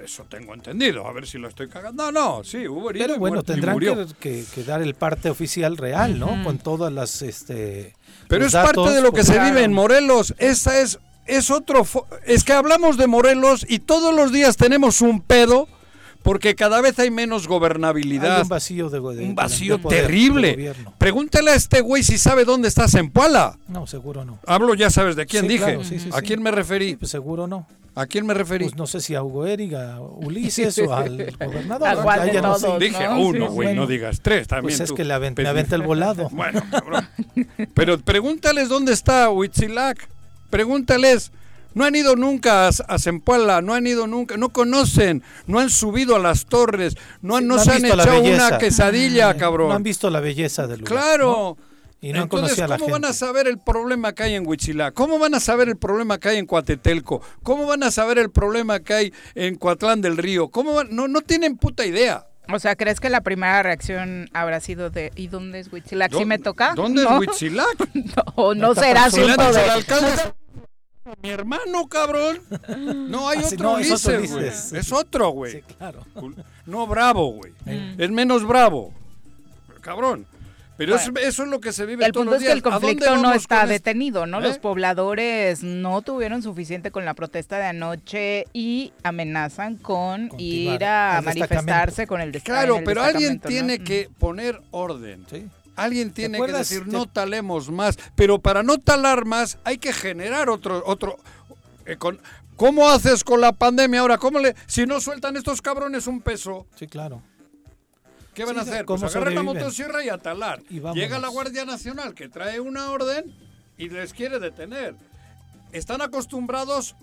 Eso 0.03 0.25
tengo 0.29 0.53
entendido. 0.53 1.07
A 1.07 1.13
ver 1.13 1.25
si 1.25 1.37
lo 1.37 1.47
estoy 1.47 1.67
cagando. 1.67 2.11
No, 2.11 2.37
no, 2.37 2.43
sí, 2.43 2.67
hubo 2.67 2.89
herido. 2.89 3.07
Pero 3.07 3.19
bueno, 3.19 3.39
y 3.39 3.43
tendrán 3.43 3.73
murió. 3.73 3.95
que, 3.95 4.13
que- 4.19 4.45
que 4.53 4.63
dar 4.63 4.81
el 4.81 4.93
parte 4.95 5.29
oficial 5.29 5.77
real, 5.77 6.19
¿no? 6.19 6.43
Con 6.43 6.57
todas 6.59 6.91
las... 6.93 7.21
Este, 7.21 7.93
Pero 8.27 8.45
es 8.45 8.53
parte 8.53 8.81
de 8.91 9.01
lo 9.01 9.07
que 9.09 9.17
pues, 9.17 9.27
se 9.27 9.33
claro. 9.33 9.49
vive 9.49 9.63
en 9.63 9.73
Morelos. 9.73 10.35
Esa 10.37 10.79
es, 10.79 10.99
es 11.25 11.51
otro. 11.51 11.85
Es 12.25 12.43
que 12.43 12.53
hablamos 12.53 12.97
de 12.97 13.07
Morelos 13.07 13.65
y 13.67 13.79
todos 13.79 14.13
los 14.15 14.31
días 14.31 14.57
tenemos 14.57 15.01
un 15.01 15.21
pedo 15.21 15.67
porque 16.23 16.55
cada 16.55 16.81
vez 16.81 16.97
hay 16.97 17.11
menos 17.11 17.43
Hay 17.43 17.47
gobernabilidad. 17.49 18.41
un 18.41 18.47
vacío 18.47 18.89
de, 18.89 18.99
de- 18.99 19.05
un 19.05 19.15
de- 19.29 19.33
vacío 19.33 19.77
de 19.77 19.83
poder, 19.83 19.97
de 20.01 20.07
terrible. 20.07 20.51
gobierno. 20.53 20.93
Pregúntale 20.97 21.51
a 21.51 21.55
este 21.55 21.81
güey 21.81 22.01
si 22.03 22.17
sabe 22.17 22.45
dónde 22.45 22.67
está 22.67 22.87
Zempoala. 22.87 23.57
No, 23.67 23.85
seguro 23.85 24.25
no. 24.25 24.39
Hablo, 24.47 24.73
ya 24.73 24.89
sabes 24.89 25.15
de 25.15 25.25
quién 25.27 25.43
Sí, 25.43 25.47
dije. 25.49 25.63
claro, 25.65 25.83
sí, 25.83 25.99
sí, 25.99 26.09
¿A 26.11 26.19
sí. 26.19 26.25
quién 26.25 26.41
me 26.41 26.49
referí? 26.51 26.95
Pues 26.95 27.11
seguro 27.11 27.45
no. 27.47 27.67
¿A 27.97 28.07
quién 28.07 28.25
me 28.25 28.33
referí? 28.33 28.65
Pues 28.65 28.75
no 28.75 28.87
sé 28.87 28.99
si 28.99 29.15
a 29.15 29.23
Hugo 29.23 29.45
Eric, 29.45 29.73
a 29.75 30.01
Ulises 30.01 30.77
o 30.79 30.93
al 30.93 31.15
gobernador. 31.39 31.87
¿A 31.87 31.95
cuál 31.95 32.25
de 32.25 32.33
Ya 32.33 32.41
no 32.41 32.57
sé. 32.59 32.67
Dije 32.79 33.05
a 33.05 33.11
¿no? 33.11 33.19
uno, 33.21 33.45
Sí, 33.47 33.53
güey, 33.53 33.67
bueno. 33.67 33.81
no 33.83 33.87
digas 33.87 34.19
tres 34.21 34.47
también. 34.47 34.63
Pues 34.77 34.79
es 34.81 34.89
tú. 34.89 34.95
que 34.95 35.05
le 35.05 35.13
aventa 35.13 35.75
el 35.75 35.81
volado. 35.83 36.27
Bueno, 36.31 36.61
cabrón. 36.71 37.07
Pero 37.73 37.97
pregúntales 37.99 38.67
dónde 38.67 38.91
está 38.93 39.29
Huitzilac. 39.29 40.09
Pregúntales. 40.49 41.31
No 41.73 41.83
han 41.83 41.93
ido 41.93 42.15
nunca 42.15 42.67
a, 42.67 42.71
a 42.87 42.97
Zempoala, 42.99 43.61
no 43.61 43.73
han 43.73 43.85
ido 43.85 44.07
nunca, 44.07 44.37
no 44.37 44.47
conocen, 44.47 45.23
no 45.45 45.59
han 45.59 45.69
subido 45.69 46.15
a 46.15 46.19
las 46.19 46.45
torres, 46.45 46.95
no, 47.21 47.35
han- 47.35 47.47
no 47.47 47.55
no 47.55 47.59
han 47.61 47.65
se 47.65 47.71
han 47.73 47.83
echado 47.85 48.21
una 48.21 48.57
quesadilla, 48.59 49.31
Eh, 49.31 49.35
cabrón. 49.37 49.67
No 49.67 49.75
han 49.75 49.83
visto 49.83 50.09
la 50.09 50.21
belleza 50.21 50.67
del 50.67 50.79
lugar. 50.79 50.93
Claro. 50.93 51.57
¿no? 51.59 51.75
Y 51.99 52.13
no 52.13 52.23
Entonces, 52.23 52.29
conocido 52.55 52.65
a 52.65 52.67
la 52.69 52.77
¿cómo 52.77 52.91
van 52.93 53.03
a 53.03 53.07
gente. 53.07 53.19
saber 53.19 53.47
el 53.47 53.57
problema 53.59 54.13
que 54.13 54.23
hay 54.23 54.35
en 54.35 54.47
Huichilac? 54.47 54.93
¿Cómo 54.93 55.19
van 55.19 55.33
a 55.35 55.41
saber 55.41 55.67
el 55.67 55.75
problema 55.75 56.17
que 56.17 56.29
hay 56.29 56.37
en 56.37 56.45
Coatetelco? 56.45 57.21
¿Cómo 57.43 57.65
van 57.65 57.83
a 57.83 57.91
saber 57.91 58.19
el 58.19 58.29
problema 58.29 58.79
que 58.79 58.93
hay 58.93 59.13
en 59.33 59.55
Coatlán 59.55 59.99
del 60.01 60.15
Río? 60.15 60.47
¿Cómo 60.49 60.75
van? 60.75 60.95
No, 60.95 61.09
no 61.09 61.21
tienen 61.23 61.57
puta 61.57 61.85
idea. 61.85 62.25
O 62.53 62.59
sea, 62.59 62.75
¿crees 62.75 62.99
que 62.99 63.09
la 63.09 63.21
primera 63.21 63.63
reacción 63.63 64.29
habrá 64.33 64.59
sido 64.59 64.89
de 64.89 65.11
¿y 65.15 65.27
dónde 65.27 65.59
es 65.59 65.71
Huitzilac? 65.71 66.11
¿Sí 66.11 66.19
¿Dó- 66.19 66.25
me 66.25 66.37
toca? 66.39 66.73
¿Dónde 66.75 67.03
¿No? 67.03 67.13
es 67.13 67.19
Huitzilac? 67.19 67.75
O 68.35 68.53
no 68.53 68.71
Está 68.71 68.81
será 68.83 69.05
asunto 69.05 69.51
de... 69.51 70.33
mi 71.21 71.29
hermano, 71.29 71.87
cabrón. 71.87 72.39
No 73.09 73.29
hay 73.29 73.43
otro 73.43 73.71
no, 73.73 73.77
es 73.77 73.91
otro 73.91 74.17
Ulises, 74.17 74.31
güey. 74.31 74.79
Es 74.81 74.91
otro, 74.91 75.29
güey. 75.29 75.51
Sí, 75.53 75.61
claro. 75.77 76.03
No 76.65 76.87
bravo, 76.87 77.31
güey. 77.33 77.53
Es 77.97 78.09
menos 78.09 78.45
bravo. 78.45 78.93
Cabrón. 79.81 80.25
Pero 80.77 80.95
eso, 80.95 81.11
eso 81.21 81.43
es 81.43 81.49
lo 81.49 81.59
que 81.61 81.71
se 81.71 81.85
vive 81.85 82.05
El 82.05 82.11
todos 82.11 82.25
punto 82.25 82.33
los 82.33 82.41
es 82.41 82.47
que 82.49 82.53
días. 82.53 82.63
el 82.65 82.71
¿A 82.71 82.79
dónde 82.79 82.87
conflicto 82.87 83.15
no 83.21 83.33
está 83.33 83.55
con 83.61 83.63
esto? 83.63 83.71
detenido, 83.73 84.25
¿no? 84.25 84.39
¿Eh? 84.39 84.41
Los 84.43 84.57
pobladores 84.59 85.63
no 85.63 86.01
tuvieron 86.01 86.41
suficiente 86.43 86.91
con 86.91 87.05
la 87.05 87.13
protesta 87.13 87.57
de 87.57 87.65
anoche 87.67 88.45
y 88.51 88.91
amenazan 89.03 89.77
con 89.77 90.27
Continuar. 90.27 90.75
ir 90.75 90.83
a 90.85 91.19
El 91.19 91.25
manifestarse 91.25 92.07
con 92.07 92.19
el 92.21 92.31
desta- 92.33 92.45
Claro, 92.51 92.81
pero 92.83 93.01
alguien 93.03 93.39
tiene 93.39 93.79
Mm. 93.79 93.83
que 93.83 94.09
poner 94.19 94.61
orden. 94.71 95.25
Sí. 95.29 95.47
Alguien 95.77 96.11
tiene 96.11 96.39
que 96.39 96.51
decir, 96.51 96.87
no 96.87 97.05
talemos 97.05 97.69
más. 97.69 97.97
Pero 98.15 98.39
para 98.39 98.63
no 98.63 98.77
talar 98.77 99.25
más, 99.25 99.57
hay 99.63 99.77
que 99.77 99.91
generar 99.93 100.49
otro... 100.49 100.83
otro 100.85 101.17
eh, 101.85 101.95
con- 101.97 102.19
¿Cómo 102.57 102.89
haces 102.89 103.25
con 103.25 103.41
la 103.41 103.51
pandemia 103.51 103.99
ahora? 103.99 104.17
¿Cómo 104.17 104.39
le, 104.39 104.55
si 104.65 104.85
no 104.85 105.01
sueltan 105.01 105.35
estos 105.35 105.61
cabrones 105.61 106.07
un 106.07 106.21
peso? 106.21 106.65
Sí, 106.75 106.87
claro. 106.87 107.21
¿Qué 108.35 108.45
van 108.45 108.53
Sí, 108.55 108.59
a 108.59 108.63
hacer? 108.63 108.85
¿cómo 108.85 108.99
Pues 109.01 109.15
agarrar 109.15 109.33
la 109.33 109.43
motosierra 109.43 110.03
y 110.03 110.09
a 110.09 110.17
talar. 110.17 110.61
Y 110.69 110.79
vámonos. 110.79 111.01
Llega 111.03 111.17
la 111.19 111.29
Guardia 111.29 111.65
Nacional 111.65 112.13
que 112.13 112.29
trae 112.29 112.59
una 112.59 112.91
orden 112.91 113.33
y 113.77 113.89
les 113.89 114.13
quiere 114.13 114.39
detener. 114.39 114.95
Están 115.71 116.01
acostumbrados 116.01 116.95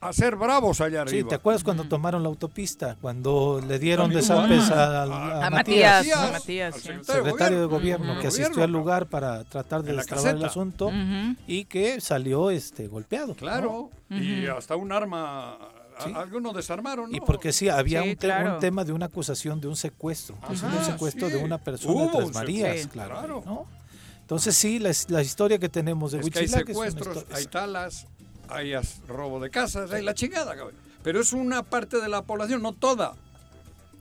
a 0.00 0.12
ser 0.12 0.34
bravos 0.34 0.80
allá 0.80 1.04
Sí, 1.06 1.14
arriba. 1.14 1.28
¿te 1.28 1.34
acuerdas 1.36 1.62
cuando 1.62 1.84
tomaron 1.84 2.22
la 2.24 2.28
autopista? 2.28 2.96
Cuando 3.00 3.62
le 3.64 3.78
dieron 3.78 4.10
desapes 4.10 4.64
igual. 4.66 4.72
a, 4.78 5.02
A 5.02 5.42
a 5.44 5.46
A 5.46 5.50
Matías, 5.50 6.06
Matías, 6.32 6.74
sí. 6.74 6.80
secretario 6.82 7.22
secretario 7.24 7.60
de 7.60 7.66
gobierno, 7.66 8.18
que 8.20 8.26
asistió 8.26 8.48
Gobierno, 8.48 8.64
al 8.64 8.70
lugar 8.72 9.06
para 9.06 9.44
tratar 9.44 9.82
de 9.84 9.92
destrabar 9.94 10.34
el 10.34 10.44
asunto 10.44 10.90
y 11.46 11.66
que 11.66 12.00
salió 12.00 12.50
este 12.50 12.88
golpeado. 12.88 13.34
Claro, 13.36 13.90
y 14.10 14.46
hasta 14.48 14.74
un 14.74 14.90
arma, 14.90 15.56
Sí. 16.04 16.12
algunos 16.14 16.54
desarmaron. 16.54 17.14
Y 17.14 17.18
¿no? 17.18 17.24
porque 17.24 17.52
sí, 17.52 17.68
había 17.68 18.02
Sí, 18.02 18.10
un, 18.10 18.16
te- 18.16 18.26
claro. 18.26 18.54
un 18.54 18.60
tema 18.60 18.84
de 18.84 18.92
una 18.92 19.06
acusación 19.06 19.60
de 19.60 19.68
un 19.68 19.76
secuestro, 19.76 20.36
un 20.48 20.56
secuestro 20.84 21.28
sí. 21.28 21.34
de 21.34 21.44
una 21.44 21.58
persona 21.58 21.94
Hubo 21.94 22.04
de 22.06 22.10
Tres 22.16 22.26
un 22.26 22.32
Marías, 22.34 22.86
claro. 22.88 23.14
claro. 23.18 23.42
¿no? 23.46 23.66
Entonces 24.20 24.56
sí, 24.56 24.78
la, 24.78 24.90
la 25.08 25.22
historia 25.22 25.58
que 25.58 25.68
tenemos 25.68 26.12
de 26.12 26.20
es 26.20 26.30
que 26.30 26.38
hay 26.40 26.48
secuestros, 26.48 27.26
hay 27.32 27.44
talas, 27.46 28.06
hay 28.48 28.72
as- 28.74 29.00
robo 29.08 29.40
de 29.40 29.50
casas, 29.50 29.90
hay 29.92 30.02
la 30.02 30.14
chingada, 30.14 30.54
cabrón. 30.56 30.74
Pero 31.02 31.20
es 31.20 31.32
una 31.32 31.62
parte 31.62 32.00
de 32.00 32.08
la 32.08 32.22
población, 32.22 32.62
no 32.62 32.72
toda. 32.72 33.14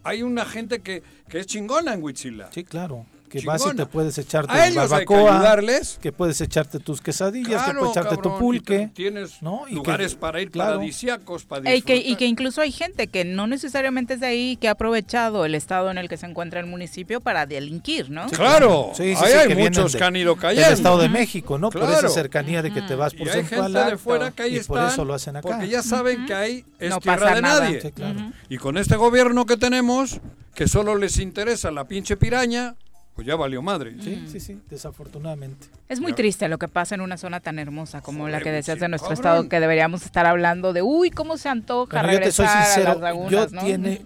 Hay 0.04 0.24
una 0.24 0.46
gente 0.46 0.80
que, 0.82 1.04
que 1.30 1.40
es 1.40 1.48
chingona 1.48 1.94
en 1.94 2.04
Huitzila. 2.04 2.50
Sí, 2.52 2.64
claro. 2.64 3.06
Que 3.40 3.46
vas 3.46 3.66
y 3.66 3.76
te 3.76 3.86
puedes 3.86 4.18
hay 4.18 4.26
que 4.26 4.76
barbacoa, 4.78 5.60
que 6.02 6.12
puedes 6.12 6.42
echarte 6.42 6.80
tus 6.80 7.02
quesadillas, 7.02 7.64
que 7.64 7.74
puedes 7.74 7.92
echarte 7.92 8.16
cabrón, 8.16 8.34
tu 8.34 8.40
pulque. 8.40 8.82
y 8.84 8.88
Tienes 8.88 9.42
¿no? 9.42 9.62
Y 9.68 9.70
que- 9.70 9.76
lugares 9.76 10.16
para 10.16 10.42
ir 10.42 10.52
claro. 10.52 10.76
paradisíacos, 10.76 11.46
para 11.46 11.74
Y 11.74 11.82
que, 11.82 11.96
y 11.98 12.16
incluso 12.26 12.62
hay 12.62 12.72
gente 12.72 13.08
que 13.08 13.24
no 13.26 13.48
necesariamente 13.48 14.16
es 14.16 14.20
de 14.20 14.28
ahí 14.28 14.58
que 14.58 14.68
ha 14.68 14.72
aprovechado 14.72 15.46
el 15.46 15.56
estado 15.56 15.90
en 15.92 15.98
el 15.98 16.10
que 16.10 16.18
se 16.18 16.26
encuentra 16.26 16.60
el 16.60 16.66
municipio 16.66 17.22
para 17.22 17.46
delinquir, 17.46 18.10
¿no? 18.10 18.28
Claro, 18.28 18.92
Sí, 18.94 19.16
sí, 19.16 19.24
ahí 19.24 19.32
sí, 19.32 19.38
hay 19.38 19.48
que 19.48 19.56
muchos 19.56 19.94
de- 19.94 19.98
que 19.98 20.04
han 20.04 20.16
ido 20.16 20.34
Del 20.34 20.42
cayendo. 20.42 20.70
Estado 20.74 20.98
de 21.00 21.10
México, 21.10 21.58
¿no? 21.58 21.70
Por 21.70 21.84
esa 21.84 22.10
cercanía 22.10 22.62
de 22.62 22.72
que 22.74 22.82
te 22.82 22.96
vas 22.96 23.14
Y 23.14 23.18
por 23.18 23.28
hay 23.30 23.34
gente 23.36 23.50
Zempoala, 23.50 23.86
de 23.92 23.98
fuera 23.98 24.32
que 24.32 24.44
ahí 24.44 24.54
y 24.56 24.58
están. 24.58 24.78
por 24.78 24.88
eso 24.88 25.06
lo 25.06 25.14
hacen 25.14 25.36
acá. 25.38 25.48
Porque 25.48 25.68
ya 25.70 25.82
saben 25.84 26.26
que 26.26 26.34
ahí 26.34 26.66
es 26.80 26.90
No 26.90 27.00
tierra 27.00 27.20
pasa 27.20 27.36
de 27.36 27.42
nada. 27.42 27.60
nadie. 27.62 27.82
Sí, 27.82 27.92
claro. 27.92 28.32
Y 28.50 28.58
con 28.58 28.78
este 28.78 28.96
gobierno 28.96 29.46
que 29.46 29.58
tenemos, 29.58 30.20
que 30.56 30.68
solo 30.68 30.96
les 30.98 31.18
interesa 31.18 31.72
la 31.72 31.86
pinche 31.86 32.18
piraña, 32.18 32.76
pues 33.16 33.28
ya 33.28 33.36
valió 33.36 33.62
madre. 33.62 33.96
Sí, 34.02 34.24
sí, 34.28 34.40
sí, 34.40 34.60
desafortunadamente. 34.70 35.68
Es 35.90 36.00
muy 36.00 36.12
Ya. 36.12 36.16
triste 36.16 36.48
lo 36.48 36.58
que 36.58 36.68
pasa 36.68 36.96
en 36.96 37.02
una 37.02 37.18
zona 37.18 37.40
tan 37.40 37.60
hermosa 37.60 38.02
como 38.02 38.28
la 38.30 38.40
que 38.42 38.52
decías 38.52 38.76
sí, 38.78 38.82
de 38.82 38.88
nuestro 38.90 39.10
cabrón. 39.10 39.26
estado, 39.26 39.50
que 39.50 39.60
deberíamos 39.60 40.04
estar 40.04 40.26
hablando 40.26 40.74
de, 40.74 40.82
uy, 40.82 41.12
cómo 41.12 41.38
se 41.38 41.50
antoja 41.50 41.98
Bueno, 42.02 42.14
yo 42.14 42.20
te 42.22 42.32
soy 42.32 42.46
regresar 42.46 42.62
a 42.62 42.66
sincero, 42.74 42.94
las 42.94 43.02
lagunas, 43.02 43.32
yo 43.32 43.48
¿no? 43.56 43.62
tiene 43.66 44.02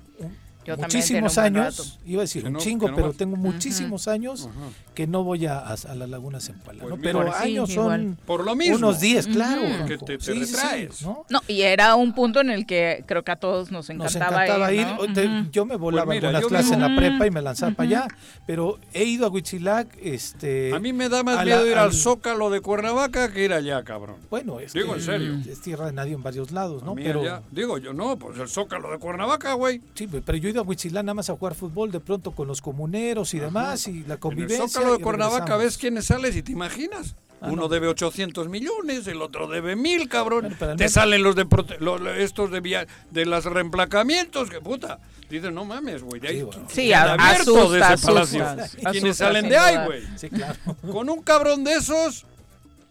Yo 0.66 0.78
muchísimos 0.78 1.38
años, 1.38 2.00
iba 2.06 2.22
a 2.22 2.24
decir 2.24 2.42
Que 2.42 2.48
un 2.48 2.54
no- 2.54 2.60
chingo, 2.60 2.90
no 2.90 2.96
pero 2.96 3.08
vas. 3.10 3.18
tengo 3.18 3.36
muchísimos 3.38 4.08
años 4.08 4.50
que 4.94 5.08
no 5.08 5.24
voy 5.24 5.46
a, 5.46 5.60
a, 5.60 5.74
a 5.74 5.96
la 5.96 6.08
laguna 6.08 6.40
Pues 6.40 6.94
Pero 7.02 7.24
sí, 7.28 7.50
años 7.50 7.70
igual. 7.70 8.02
son 8.02 8.18
Por 8.26 8.44
lo 8.46 8.56
mismo. 8.56 8.78
unos 8.78 9.00
días, 9.00 9.28
claro. 9.28 9.62
Ujú. 9.64 9.86
Que 9.86 9.98
te- 9.98 10.18
te 10.18 10.24
Sí, 10.26 10.40
sí, 10.40 10.46
sí, 10.46 10.56
retraes. 10.56 11.02
¿no? 11.02 11.26
No, 11.30 11.42
y 11.48 11.62
era 11.62 11.96
un 11.96 12.14
punto 12.14 12.42
en 12.42 12.50
el 12.50 12.66
que 12.66 13.04
creo 13.08 13.24
que 13.24 13.32
a 13.32 13.36
todos 13.36 13.72
nos 13.72 13.90
Nos 13.90 14.16
encantaba, 14.16 14.46
encantaba 14.46 14.74
ir. 14.74 14.88
¿no? 14.88 14.98
o 15.00 15.08
te- 15.14 15.26
Ujú. 15.28 15.50
Yo 15.52 15.66
me 15.66 15.76
volaba 15.76 16.06
Pues 16.06 16.18
mira, 16.18 16.30
algunas 16.30 16.42
yo 16.44 16.48
clases 16.50 16.72
en 16.72 16.82
la 16.82 16.96
prepa 16.96 17.28
y 17.28 17.32
me 17.32 17.42
lanzaba 17.42 17.74
para 17.74 17.88
allá, 17.90 18.08
pero 18.48 18.80
he 18.94 19.04
ido 19.04 19.26
a 19.26 19.30
Huitzilac, 19.30 19.88
este... 20.02 20.74
A 20.74 20.80
mí 20.80 20.94
me 20.94 21.10
da 21.10 21.24
más 21.24 21.40
a 21.40 21.44
miedo 21.46 21.64
la- 21.64 21.72
ir 21.72 21.78
al 21.78 21.86
al- 21.88 21.94
Zócalo 21.94 22.50
de 22.50 22.62
Cuernavaca 22.62 23.32
que 23.32 23.44
ir 23.46 23.54
allá, 23.54 23.84
cabrón. 23.84 24.16
Bueno, 24.30 24.60
es 24.60 24.74
Digo, 24.74 24.94
que 24.94 25.00
en 25.00 25.06
serio. 25.06 25.34
es 25.50 25.62
tierra 25.62 25.86
de 25.88 25.94
nadie 25.94 26.14
en 26.14 26.24
varios 26.24 26.52
lados, 26.52 26.84
¿no? 26.84 26.96
Pero 26.96 27.22
digo 27.52 27.78
yo, 27.78 27.94
no, 27.94 28.18
pues 28.18 28.40
el 28.40 28.48
Zócalo 28.48 28.92
de 28.92 28.98
Cuernavaca, 29.00 29.54
güey. 29.54 29.82
sí, 29.94 30.08
pero 30.08 30.38
yo 30.38 30.50
he 30.50 30.54
ido 30.56 30.62
a 30.64 30.66
Huitzilán 30.66 31.06
nada 31.06 31.14
más 31.14 31.30
a 31.30 31.34
jugar 31.36 31.54
fútbol 31.56 31.92
de 31.92 32.00
pronto 32.00 32.32
con 32.32 32.48
los 32.48 32.62
comuneros 32.62 33.34
y 33.34 33.40
demás 33.40 33.88
y 33.88 34.00
la 34.00 34.06
En 34.06 34.12
el 34.14 34.20
convivencia. 34.20 34.68
Zócalo 34.68 34.98
de 34.98 35.04
Cuernavaca 35.04 35.58
ves 35.58 35.78
quiénes 35.78 36.06
sales 36.06 36.36
y 36.36 36.42
te 36.44 36.52
imaginas. 36.52 37.16
Ah, 37.42 37.50
Uno 37.52 37.64
no. 37.64 37.68
debe 37.68 37.88
800 37.90 38.48
millones, 38.48 39.06
el 39.08 39.22
otro 39.22 39.48
debe 39.48 39.76
mil, 39.76 40.08
cabrón. 40.08 40.42
Bueno, 40.44 40.56
te 40.58 40.66
menos- 40.78 40.92
salen 40.92 41.22
los 41.22 41.36
de 41.36 41.46
prote- 41.46 41.78
lo- 41.80 41.98
lo- 41.98 42.14
estos 42.14 42.50
de 42.50 42.62
via- 42.62 42.88
de 43.12 43.26
los 43.26 43.44
reemplacamientos, 43.46 44.50
que 44.50 44.62
puta. 44.62 45.00
Dicen, 45.30 45.54
no 45.54 45.66
mames, 45.66 46.02
güey. 46.02 46.22
de 46.22 46.28
ahí- 46.30 46.38
Sí, 46.38 46.44
bueno. 46.44 46.68
Sí, 46.72 46.94
abierto 46.94 47.72
de 47.72 47.80
ese 47.80 47.86
asusta, 47.88 48.08
palacio. 48.08 48.46
asusta, 48.46 48.78
¿Quiénes 48.92 49.04
asusta, 49.04 49.26
salen 49.26 49.50
de 49.50 49.58
ahí, 49.58 49.86
güey? 49.86 50.04
Sí, 50.18 50.30
claro. 50.30 50.56
Con 50.92 51.10
un 51.10 51.22
cabrón 51.24 51.64
de 51.66 51.74
esos, 51.74 52.26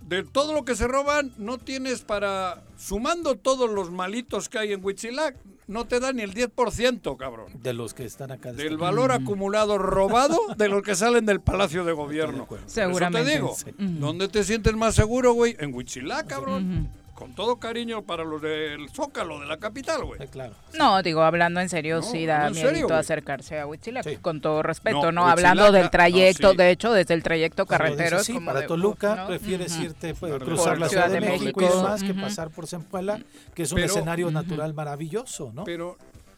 de 0.09 0.23
todo 0.25 0.53
lo 0.53 0.65
que 0.67 0.77
se 0.77 0.87
roban, 0.87 1.33
no 1.39 1.57
tienes 1.59 2.03
para. 2.03 2.63
Sumando 2.77 3.37
todos 3.37 3.71
los 3.71 3.91
malitos 3.91 4.51
que 4.51 4.59
hay 4.59 4.73
en 4.75 4.85
Huitzilac, 4.85 5.37
no 5.67 5.87
te 5.87 6.01
da 6.01 6.13
ni 6.13 6.23
el 6.23 6.35
10%, 6.35 7.17
cabrón. 7.17 7.47
De 7.63 7.73
los 7.73 7.95
que 7.95 8.05
están 8.05 8.31
acá. 8.33 8.53
Del 8.53 8.77
valor 8.77 9.13
acumulado 9.13 9.79
robado 9.79 10.39
de 10.57 10.69
los 10.69 10.83
que 10.83 10.95
salen 10.95 11.27
del 11.27 11.41
Palacio 11.41 11.85
de 11.85 11.93
Gobierno. 11.93 12.47
Por 12.47 12.61
Seguramente. 12.67 13.33
Eso 13.35 13.55
te 13.65 13.67
digo, 13.71 13.79
Sí. 13.79 13.99
¿dónde 13.99 14.29
te 14.29 14.45
sientes 14.45 14.75
más 14.75 14.95
seguro, 14.95 15.33
güey? 15.33 15.57
En 15.59 15.75
Huitzilac, 15.75 16.27
cabrón. 16.27 16.89
Con 17.15 17.33
todo 17.35 17.57
cariño 17.57 18.03
para 18.03 18.25
los 18.25 18.43
del 18.43 18.89
Zócalo, 18.91 19.39
de 19.41 19.47
la 19.47 19.57
capital, 19.59 20.05
güey. 20.05 20.21
Sí, 20.21 20.27
claro. 20.29 20.53
No, 20.77 21.03
digo, 21.03 21.23
hablando 21.23 21.61
en 21.61 21.69
serio, 21.69 21.97
No, 21.97 22.03
sí 22.03 22.27
da 22.27 22.51
miedo 22.51 22.95
acercarse 22.95 23.61
a 23.61 23.67
Huitzilac, 23.67 24.05
Sí. 24.05 24.17
con 24.17 24.41
todo 24.41 24.63
respeto, 24.63 25.13
No, 25.13 25.29
Hablando 25.29 25.71
del 25.73 25.85
no, 25.85 25.91
trayecto, 25.91 26.51
sí. 26.51 26.57
de 26.57 26.71
hecho, 26.71 26.93
desde 26.93 27.15
el 27.15 27.23
trayecto 27.23 27.63
dices 27.65 27.79
carretero. 27.79 28.19
sí, 28.25 28.35
como 28.35 28.47
para 28.47 28.61
de, 28.63 28.67
Toluca 28.67 29.27
prefieres 29.27 29.77
irte, 29.79 30.15
pues, 30.15 30.33
Por 30.33 30.45
cruzar 30.45 30.79
la 30.79 30.89
Ciudad 30.89 31.09
de 31.09 31.21
México, 31.21 31.61
y 31.61 31.65
México. 31.65 31.83
demás 31.83 32.03
que 32.03 32.15
pasar 32.15 32.51
por 32.51 32.67
Zempoala, 32.67 33.21
que 33.55 33.63
es 33.63 33.71
un 33.73 33.77
Pero- 33.77 33.87
escenario 33.87 34.31
natural 34.31 34.75
maravilloso, 34.75 35.53
¿no? 35.55 35.65
Pero 35.65 35.97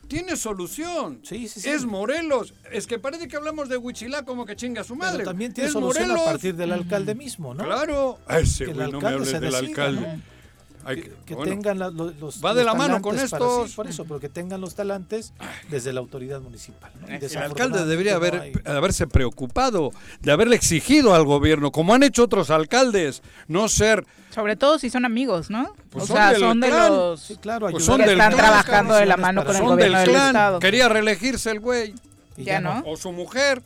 tiene 0.09 0.37
solución. 0.37 1.21
Sí, 1.25 1.49
sí, 1.49 1.61
sí. 1.61 1.69
Es 1.71 1.85
Morelos. 1.85 2.55
Es 2.71 2.87
que 2.87 2.99
parece 2.99 3.27
que 3.29 3.37
hablamos 3.37 3.69
de 3.69 3.77
Huitzilac 3.77 4.25
como 4.25 4.47
que 4.47 4.55
chinga 4.55 4.83
a 4.83 4.85
su 4.85 4.97
Pero 4.97 5.11
madre. 5.11 5.25
también 5.25 5.53
tiene 5.53 5.67
es 5.69 5.73
solución 5.73 6.09
Morelos. 6.09 6.29
a 6.29 6.31
partir 6.33 6.55
del 6.55 6.73
alcalde 6.73 7.15
mismo, 7.15 7.55
¿no? 7.55 7.65
Claro. 7.65 8.19
Ese 8.29 8.67
Que 8.67 8.71
el 8.71 8.77
güey, 8.77 8.93
no 8.93 9.01
me 9.01 9.07
alcalde 9.09 9.15
hables 9.17 9.33
del 9.33 9.41
decida, 9.51 9.59
alcalde. 9.69 10.01
¿no? 10.01 10.36
Hay 10.87 10.97
que, 10.97 11.03
que- 11.11 11.17
que 11.27 11.35
bueno, 11.35 11.51
tengan 11.53 11.79
la- 11.79 11.91
lo- 11.91 12.11
los 12.13 12.43
Va 12.45 12.55
de 12.55 12.65
los 12.65 12.73
la 12.73 12.75
mano 12.75 13.03
con 13.03 13.19
sí, 13.19 13.25
estos. 13.25 13.75
por 13.75 13.87
eso, 13.89 14.05
pero 14.05 14.21
que 14.21 14.29
tengan 14.29 14.61
los 14.61 14.75
talantes 14.75 15.33
desde 15.69 15.93
la 15.93 16.01
autoridad 16.01 16.41
municipal. 16.41 16.91
¿no? 17.01 17.09
Y 17.09 17.19
El 17.25 17.37
alcalde 17.39 17.85
debería 17.85 18.13
no 18.13 18.17
haber, 18.19 18.35
hay. 18.41 18.53
haberse 18.65 19.07
preocupado, 19.07 19.91
de 20.21 20.33
haberle 20.33 20.57
exigido 20.57 21.15
al 21.15 21.25
gobierno, 21.25 21.73
como 21.73 21.93
han 21.95 22.03
hecho 22.03 22.23
otros 22.25 22.51
alcaldes, 22.51 23.23
no 23.49 23.69
ser 23.69 24.07
Sobre 24.35 24.55
todo 24.57 24.79
si 24.79 24.91
son 24.91 25.05
amigos, 25.05 25.49
¿no? 25.51 25.73
Pues 25.91 26.05
o 26.05 26.07
son 26.09 26.17
sea, 26.17 26.31
del 26.33 26.41
son 26.41 26.61
de 26.61 26.69
clan. 26.69 26.93
los 26.93 27.21
Sí, 27.21 27.37
claro, 27.37 27.69
Pues 27.71 27.85
son 27.85 27.97
que 27.99 28.05
están 28.13 28.33
clan, 28.33 28.37
trabajando 28.37 28.95
de 28.95 29.07
la 29.07 29.17
mano 29.17 29.43
con 29.45 29.57
el 29.57 29.59
son 29.63 29.67
gobierno 29.71 29.99
del 29.99 30.07
del 30.09 30.17
estado. 30.17 30.59
Quería 30.61 30.89
reelegirse 30.89 31.51
el 31.51 31.61
güey, 31.61 31.95
y 32.37 32.45
Ya 32.45 32.61
no. 32.61 32.83
o 32.87 32.97
su 32.97 33.13
mujer. 33.13 33.63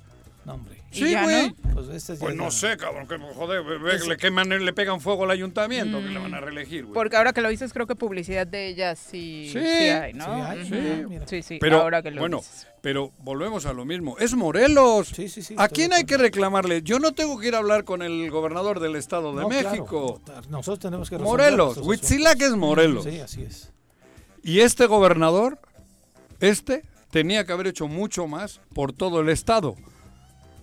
No, 0.46 0.54
hombre. 0.54 0.79
¿Y 0.92 0.96
Sí, 0.96 1.10
ya 1.12 1.22
güey. 1.22 1.50
Pues, 1.72 1.88
este 1.88 2.14
Pues 2.16 2.32
es 2.32 2.36
no 2.36 2.50
sé, 2.50 2.76
cabrón, 2.76 3.06
que 3.06 3.16
joder, 3.16 3.62
ve- 3.62 3.98
le 4.08 4.16
queman, 4.16 4.48
le 4.48 4.72
pegan 4.72 5.00
fuego 5.00 5.22
al 5.22 5.30
ayuntamiento, 5.30 5.98
que 5.98 6.08
le 6.08 6.18
van 6.18 6.34
a 6.34 6.40
reelegir, 6.40 6.82
güey. 6.84 6.94
Porque 6.94 7.16
ahora 7.16 7.32
que 7.32 7.40
lo 7.40 7.48
dices, 7.48 7.72
creo 7.72 7.86
que 7.86 7.94
publicidad 7.94 8.44
de 8.46 8.66
ella 8.68 8.96
sí, 8.96 9.50
Sí, 9.52 9.60
sí 9.60 9.88
hay, 9.88 10.12
¿no? 10.14 10.24
sí 10.24 10.30
hay, 10.30 10.58
Ujú. 10.58 10.68
sí, 10.74 11.06
mira. 11.08 11.26
sí, 11.28 11.42
sí, 11.42 11.58
Pero, 11.60 11.82
ahora 11.82 12.02
que 12.02 12.10
lo 12.10 12.20
bueno, 12.20 12.38
dices. 12.38 12.66
pero 12.80 13.12
volvemos 13.18 13.66
a 13.66 13.72
lo 13.72 13.84
mismo. 13.84 14.18
Es 14.18 14.34
Morelos. 14.34 15.08
Sí, 15.14 15.28
sí, 15.28 15.42
sí, 15.42 15.54
¿A 15.58 15.68
quién 15.68 15.92
hay 15.92 16.02
que 16.04 16.16
reclamarle? 16.16 16.82
Yo 16.82 16.98
no 16.98 17.12
tengo 17.12 17.38
que 17.38 17.46
ir 17.48 17.54
a 17.54 17.58
hablar 17.58 17.84
con 17.84 18.02
el 18.02 18.28
gobernador 18.30 18.80
del 18.80 18.96
Estado 18.96 19.32
de 19.36 19.42
No, 19.42 19.48
claro. 19.48 19.70
México. 19.70 20.20
Nosotros 20.48 20.80
tenemos 20.80 21.08
que 21.08 21.18
Morelos. 21.18 21.76
Huitzilac 21.78 22.40
es 22.42 22.56
Morelos. 22.56 23.04
Sí, 23.04 23.20
así 23.20 23.42
es. 23.42 23.72
Y 24.42 24.58
este 24.60 24.86
gobernador, 24.86 25.58
este, 26.40 26.82
tenía 27.12 27.44
que 27.44 27.52
haber 27.52 27.68
hecho 27.68 27.86
mucho 27.86 28.26
más 28.26 28.60
por 28.74 28.92
todo 28.92 29.20
el 29.20 29.28
estado, 29.28 29.76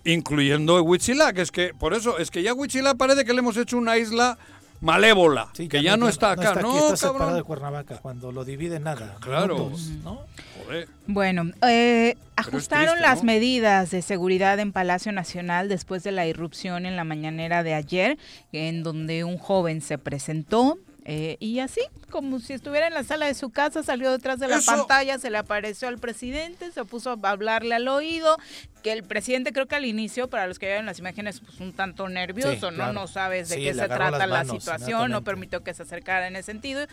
incluyendo 0.04 0.82
Huitzilac. 0.82 1.38
Es 1.38 1.50
que, 1.50 1.72
por 1.74 1.94
eso, 1.94 2.18
es 2.18 2.30
que 2.30 2.42
ya 2.42 2.54
Huitzilac 2.54 2.96
parece 2.96 3.24
que 3.24 3.32
le 3.32 3.40
hemos 3.40 3.56
hecho 3.56 3.76
una 3.78 3.96
isla 3.98 4.38
malévola, 4.80 5.48
Sí, 5.54 5.68
que 5.68 5.82
ya 5.82 5.96
no 5.96 6.08
está 6.08 6.30
acá. 6.32 6.52
aquí, 6.52 6.62
No, 6.62 6.76
está 6.78 6.96
separado 6.96 7.18
de 7.34 7.42
cabrón. 7.42 7.44
Cuernavaca, 7.46 7.98
cuando 7.98 8.30
lo 8.30 8.44
divide 8.44 8.78
nada. 8.78 9.16
Claro. 9.20 9.56
minutos, 9.56 9.88
¿no? 10.04 10.20
Joder. 10.64 10.88
Bueno, 11.06 11.50
eh, 11.66 12.16
ajustaron 12.36 12.94
triste, 12.94 13.02
las 13.02 13.18
¿no? 13.18 13.24
medidas 13.24 13.90
de 13.90 14.02
seguridad 14.02 14.58
en 14.60 14.72
Palacio 14.72 15.10
Nacional 15.10 15.68
después 15.68 16.04
de 16.04 16.12
la 16.12 16.26
irrupción 16.26 16.86
en 16.86 16.94
la 16.94 17.02
mañanera 17.04 17.64
de 17.64 17.74
ayer, 17.74 18.18
en 18.52 18.82
donde 18.84 19.24
un 19.24 19.36
joven 19.38 19.80
se 19.80 19.98
presentó. 19.98 20.78
eh, 21.10 21.38
y 21.40 21.60
así, 21.60 21.80
como 22.10 22.38
si 22.38 22.52
estuviera 22.52 22.86
en 22.86 22.92
la 22.92 23.02
sala 23.02 23.24
de 23.26 23.32
su 23.34 23.48
casa, 23.48 23.82
salió 23.82 24.12
detrás 24.12 24.38
de 24.40 24.46
la 24.46 24.56
Eso- 24.58 24.70
pantalla, 24.76 25.18
se 25.18 25.30
le 25.30 25.38
apareció 25.38 25.88
al 25.88 25.96
presidente, 25.98 26.70
se 26.70 26.84
puso 26.84 27.10
a 27.22 27.30
hablarle 27.30 27.74
al 27.74 27.88
oído, 27.88 28.36
que 28.78 28.92
el 28.92 29.02
presidente 29.04 29.52
creo 29.52 29.66
que 29.66 29.76
al 29.76 29.84
inicio, 29.84 30.28
para 30.28 30.46
los 30.46 30.58
que 30.58 30.66
vean 30.66 30.86
las 30.86 30.98
imágenes, 30.98 31.40
pues 31.40 31.60
un 31.60 31.72
tanto 31.72 32.08
nervioso, 32.08 32.52
Sí, 32.54 32.60
¿no? 32.62 32.70
claro. 32.70 32.92
No 32.94 33.06
sabes 33.06 33.48
de 33.48 33.56
Sí, 33.56 33.62
qué 33.64 33.74
se 33.74 33.86
trata 33.88 34.26
la 34.26 34.44
situación, 34.44 35.10
no 35.10 35.22
permitió 35.22 35.62
que 35.62 35.74
se 35.74 35.82
acercara 35.82 36.26
en 36.26 36.36
ese 36.36 36.46
sentido. 36.52 36.86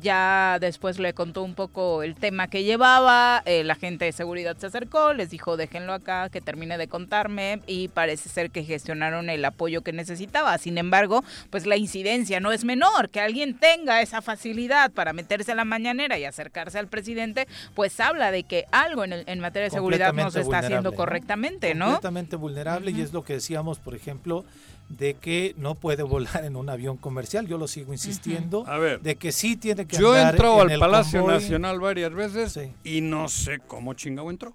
Ya 0.00 0.58
después 0.60 0.98
le 0.98 1.12
contó 1.14 1.42
un 1.42 1.54
poco 1.54 2.02
el 2.02 2.14
tema 2.14 2.48
que 2.48 2.64
llevaba, 2.64 3.42
eh, 3.44 3.64
la 3.64 3.74
gente 3.74 4.04
de 4.04 4.12
seguridad 4.12 4.56
se 4.56 4.66
acercó, 4.66 5.12
les 5.12 5.30
dijo 5.30 5.56
déjenlo 5.56 5.92
acá, 5.92 6.28
que 6.28 6.40
termine 6.40 6.78
de 6.78 6.88
contarme 6.88 7.60
y 7.66 7.88
parece 7.88 8.28
ser 8.28 8.50
que 8.50 8.64
gestionaron 8.64 9.30
el 9.30 9.44
apoyo 9.44 9.82
que 9.82 9.92
necesitaba. 9.92 10.56
Sin 10.58 10.78
embargo, 10.78 11.24
pues 11.50 11.66
la 11.66 11.76
incidencia 11.76 12.40
no 12.40 12.52
es 12.52 12.64
menor, 12.64 13.10
que 13.10 13.20
alguien 13.20 13.58
tenga 13.58 14.00
esa 14.02 14.22
facilidad 14.22 14.90
para 14.90 15.12
meterse 15.12 15.52
a 15.52 15.54
la 15.54 15.64
mañanera 15.64 16.18
y 16.18 16.24
acercarse 16.24 16.78
al 16.78 16.88
presidente, 16.88 17.46
pues 17.74 17.98
habla 18.00 18.30
de 18.30 18.42
que 18.42 18.64
algo 18.72 19.04
en, 19.04 19.12
el- 19.12 19.24
en 19.26 19.40
materia 19.40 19.64
de 19.64 19.70
seguridad 19.70 20.12
no 20.12 20.30
se 20.30 20.40
está 20.40 20.58
haciendo 20.58 20.90
vulnerable, 20.90 20.96
¿no? 21.26 21.36
correctamente, 21.36 21.74
¿no? 21.74 21.84
Completamente 21.86 22.36
vulnerable 22.36 22.90
y 22.92 23.00
es 23.00 23.12
lo 23.12 23.24
que 23.24 23.34
decíamos, 23.34 23.78
por 23.78 23.94
ejemplo, 23.94 24.44
de 24.88 25.14
que 25.14 25.54
no 25.58 25.74
puede 25.74 26.02
volar 26.04 26.44
en 26.44 26.56
un 26.56 26.68
avión 26.68 26.96
comercial. 26.96 27.46
Yo 27.46 27.58
lo 27.58 27.66
sigo 27.66 27.92
insistiendo. 27.92 28.64
A 28.66 28.78
ver. 28.78 29.00
De 29.00 29.16
que 29.16 29.32
sí 29.32 29.56
tiene 29.56 29.86
que 29.86 29.96
Yo 29.96 30.16
he 30.16 30.22
entrado 30.22 30.62
en 30.62 30.72
al 30.72 30.78
Palacio 30.78 31.20
convoy. 31.22 31.40
Nacional 31.40 31.80
varias 31.80 32.12
veces 32.12 32.52
Sí. 32.52 32.72
y 32.84 33.00
no 33.00 33.28
sé 33.28 33.58
cómo 33.66 33.94
chingado 33.94 34.30
entró. 34.30 34.54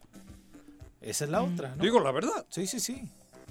Esa 1.01 1.25
es 1.25 1.31
la 1.31 1.41
otra, 1.41 1.75
¿no? 1.75 1.83
Digo 1.83 1.99
la 1.99 2.11
verdad. 2.11 2.45
Sí, 2.49 2.67
sí, 2.67 2.79
sí. 2.79 3.01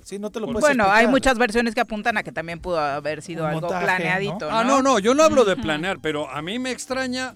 Sí, 0.04 0.18
no 0.18 0.30
te 0.30 0.40
lo 0.40 0.46
puedes 0.46 0.60
Bueno, 0.60 0.90
hay 0.90 1.06
muchas 1.06 1.36
versiones 1.36 1.74
que 1.74 1.80
apuntan 1.82 2.16
a 2.16 2.22
que 2.22 2.32
también 2.32 2.58
pudo 2.60 2.80
haber 2.80 3.20
sido 3.22 3.44
Un 3.44 3.50
algo 3.50 3.60
montaje, 3.62 3.84
planeadito, 3.84 4.50
¿no? 4.50 4.56
Ah, 4.58 4.64
no, 4.64 4.80
no, 4.82 4.98
yo 4.98 5.14
no 5.14 5.22
hablo 5.22 5.44
de 5.44 5.56
planear, 5.56 5.98
pero 6.00 6.30
a 6.30 6.40
mí 6.40 6.58
me 6.58 6.70
extraña 6.70 7.34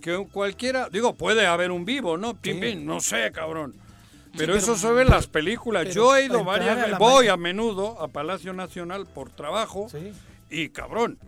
que 0.00 0.26
cualquiera, 0.32 0.88
digo, 0.88 1.14
puede 1.14 1.46
haber 1.46 1.70
un 1.72 1.84
vivo, 1.84 2.16
¿no? 2.16 2.34
Pim, 2.34 2.54
Sí. 2.54 2.60
pim, 2.60 2.86
no 2.86 3.00
sé, 3.00 3.30
cabrón. 3.32 3.74
Pero, 4.36 4.52
pero- 4.52 4.58
eso 4.58 4.76
se 4.76 4.90
ve 4.92 5.02
en 5.02 5.08
las 5.08 5.26
películas. 5.26 5.84
pero 5.84 5.94
Yo 5.94 6.16
he 6.16 6.24
ido 6.26 6.44
para 6.44 6.58
entrar 6.58 6.76
varias 6.76 6.86
veces, 6.86 6.98
voy 6.98 7.28
a 7.28 7.36
menudo 7.36 8.00
a 8.02 8.08
Palacio 8.08 8.52
Nacional 8.52 9.06
por 9.06 9.30
trabajo 9.30 9.88
Sí. 9.90 10.12
y 10.50 10.68
cabrón. 10.70 11.18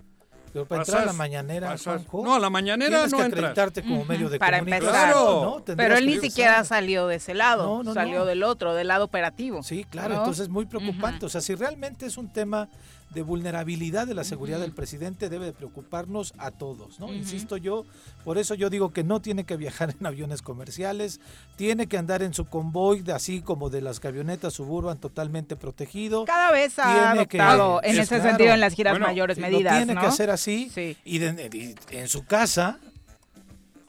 Pero 0.52 0.64
para 0.64 0.80
entrar 0.82 1.02
a 1.02 1.06
la 1.06 1.12
mañanera, 1.12 1.68
pasas- 1.68 1.84
Juanjo, 2.06 2.24
no, 2.24 2.34
a 2.34 2.38
la 2.40 2.48
mañanera 2.48 2.90
tienes 3.04 3.12
no 3.12 3.18
que 3.18 3.24
entras. 3.24 3.44
acreditarte 3.44 3.82
como 3.82 4.04
medio 4.06 4.30
de 4.30 4.38
Para 4.38 4.60
comunicación, 4.60 4.88
empezar. 4.94 5.14
¿no? 5.14 5.62
Pero 5.76 5.96
él 5.98 6.06
ni 6.06 6.18
siquiera 6.18 6.52
usar. 6.52 6.64
salió 6.66 7.06
de 7.06 7.16
ese 7.16 7.34
lado, 7.34 7.66
No, 7.66 7.82
no, 7.82 7.94
salió 7.94 8.20
no. 8.20 8.24
del 8.24 8.42
otro, 8.42 8.74
del 8.74 8.88
lado 8.88 9.04
operativo. 9.04 9.62
Sí, 9.62 9.84
claro, 9.84 10.14
¿no? 10.14 10.20
entonces 10.20 10.44
es 10.44 10.48
muy 10.48 10.64
preocupante. 10.64 11.26
O 11.26 11.28
sea, 11.28 11.42
si 11.42 11.54
realmente 11.54 12.06
es 12.06 12.16
un 12.16 12.32
tema 12.32 12.68
de 13.10 13.22
vulnerabilidad 13.22 14.06
de 14.06 14.14
la 14.14 14.22
seguridad 14.22 14.60
del 14.60 14.72
presidente, 14.72 15.28
debe 15.30 15.46
de 15.46 15.52
preocuparnos 15.52 16.34
a 16.38 16.50
todos, 16.50 17.00
¿no? 17.00 17.12
Insisto 17.12 17.56
yo, 17.56 17.84
por 18.24 18.36
eso 18.36 18.54
yo 18.54 18.68
digo 18.70 18.92
que 18.92 19.02
no 19.02 19.20
tiene 19.22 19.44
que 19.44 19.56
viajar 19.56 19.94
en 20.00 20.06
aviones 20.06 20.42
comerciales, 20.42 21.20
tiene 21.56 21.86
que 21.86 21.96
andar 21.96 22.22
en 22.22 22.34
su 22.34 22.44
convoy, 22.44 23.00
de, 23.00 23.12
así 23.12 23.40
como 23.40 23.70
de 23.70 23.80
las 23.80 23.98
camionetas 24.00 24.52
suburban 24.54 24.98
totalmente 24.98 25.56
protegido. 25.56 26.24
Cada 26.26 26.52
vez 26.52 26.78
ha 26.78 26.84
Tiene 27.12 27.26
que- 27.26 27.40
adoptado 27.40 27.80
en 27.82 27.90
es 27.92 27.98
ese 28.00 28.16
claro. 28.16 28.28
sentido 28.30 28.52
en 28.54 28.60
las 28.60 28.74
giras 28.74 28.92
Bueno, 28.92 29.06
mayores 29.06 29.38
medidas, 29.38 29.72
Lo 29.72 29.78
tiene 29.78 29.94
¿no? 29.94 30.00
que 30.02 30.06
hacer 30.06 30.30
así 30.30 30.70
Sí. 30.74 30.96
y, 31.04 31.18
de- 31.18 31.74
y 31.90 31.96
en 31.96 32.08
su 32.08 32.24
casa 32.26 32.78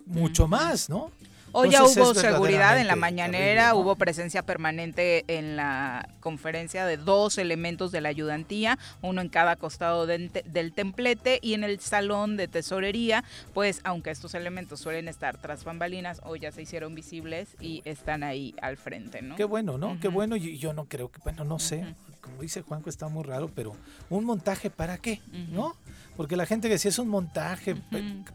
mucho 0.05 0.47
más, 0.47 0.89
¿no? 0.89 1.11
Hoy 1.51 1.69
ya 1.71 1.83
hubo 1.83 2.13
seguridad 2.21 2.79
en 2.79 2.87
la 2.87 2.95
mañanera, 2.95 3.39
terrible, 3.63 3.69
¿no? 3.69 3.75
hubo 3.77 3.95
presencia 3.95 4.43
permanente 4.43 5.25
en 5.27 5.55
la 5.55 6.07
conferencia 6.19 6.85
de 6.85 6.97
dos 6.97 7.37
elementos 7.37 7.91
de 7.91 8.01
la 8.01 8.09
ayudantía, 8.09 8.77
uno 9.01 9.21
en 9.21 9.29
cada 9.29 9.55
costado 9.55 10.05
del 10.05 10.29
te- 10.31 10.43
del 10.43 10.73
templete 10.73 11.39
y 11.41 11.53
en 11.53 11.63
el 11.63 11.79
salón 11.79 12.37
de 12.37 12.47
tesorería, 12.47 13.23
pues 13.53 13.81
aunque 13.83 14.11
estos 14.11 14.33
elementos 14.35 14.79
suelen 14.79 15.07
estar 15.07 15.37
tras 15.37 15.63
bambalinas, 15.63 16.21
hoy 16.23 16.39
ya 16.39 16.51
se 16.51 16.61
hicieron 16.61 16.93
visibles 16.95 17.55
y 17.59 17.81
están 17.85 18.23
ahí 18.23 18.53
al 18.61 18.77
frente, 18.77 19.21
¿no? 19.21 19.35
Qué 19.35 19.43
bueno, 19.45 19.77
¿no? 19.77 19.97
Qué 19.99 20.07
bueno. 20.07 20.35
Y 20.35 20.57
yo 20.57 20.73
no 20.73 20.85
creo 20.85 21.09
que, 21.11 21.19
bueno, 21.23 21.43
no 21.43 21.59
sé. 21.59 21.85
Como 22.29 22.41
dice 22.41 22.61
Juanco, 22.61 22.89
está 22.89 23.07
muy 23.07 23.23
raro, 23.23 23.49
pero 23.53 23.75
¿un 24.09 24.23
montaje 24.23 24.69
para 24.69 24.97
qué? 24.97 25.21
¿No? 25.51 25.75
Porque 26.15 26.35
la 26.35 26.45
gente 26.45 26.77
si 26.77 26.87
es 26.87 26.99
un 26.99 27.07
montaje, 27.07 27.75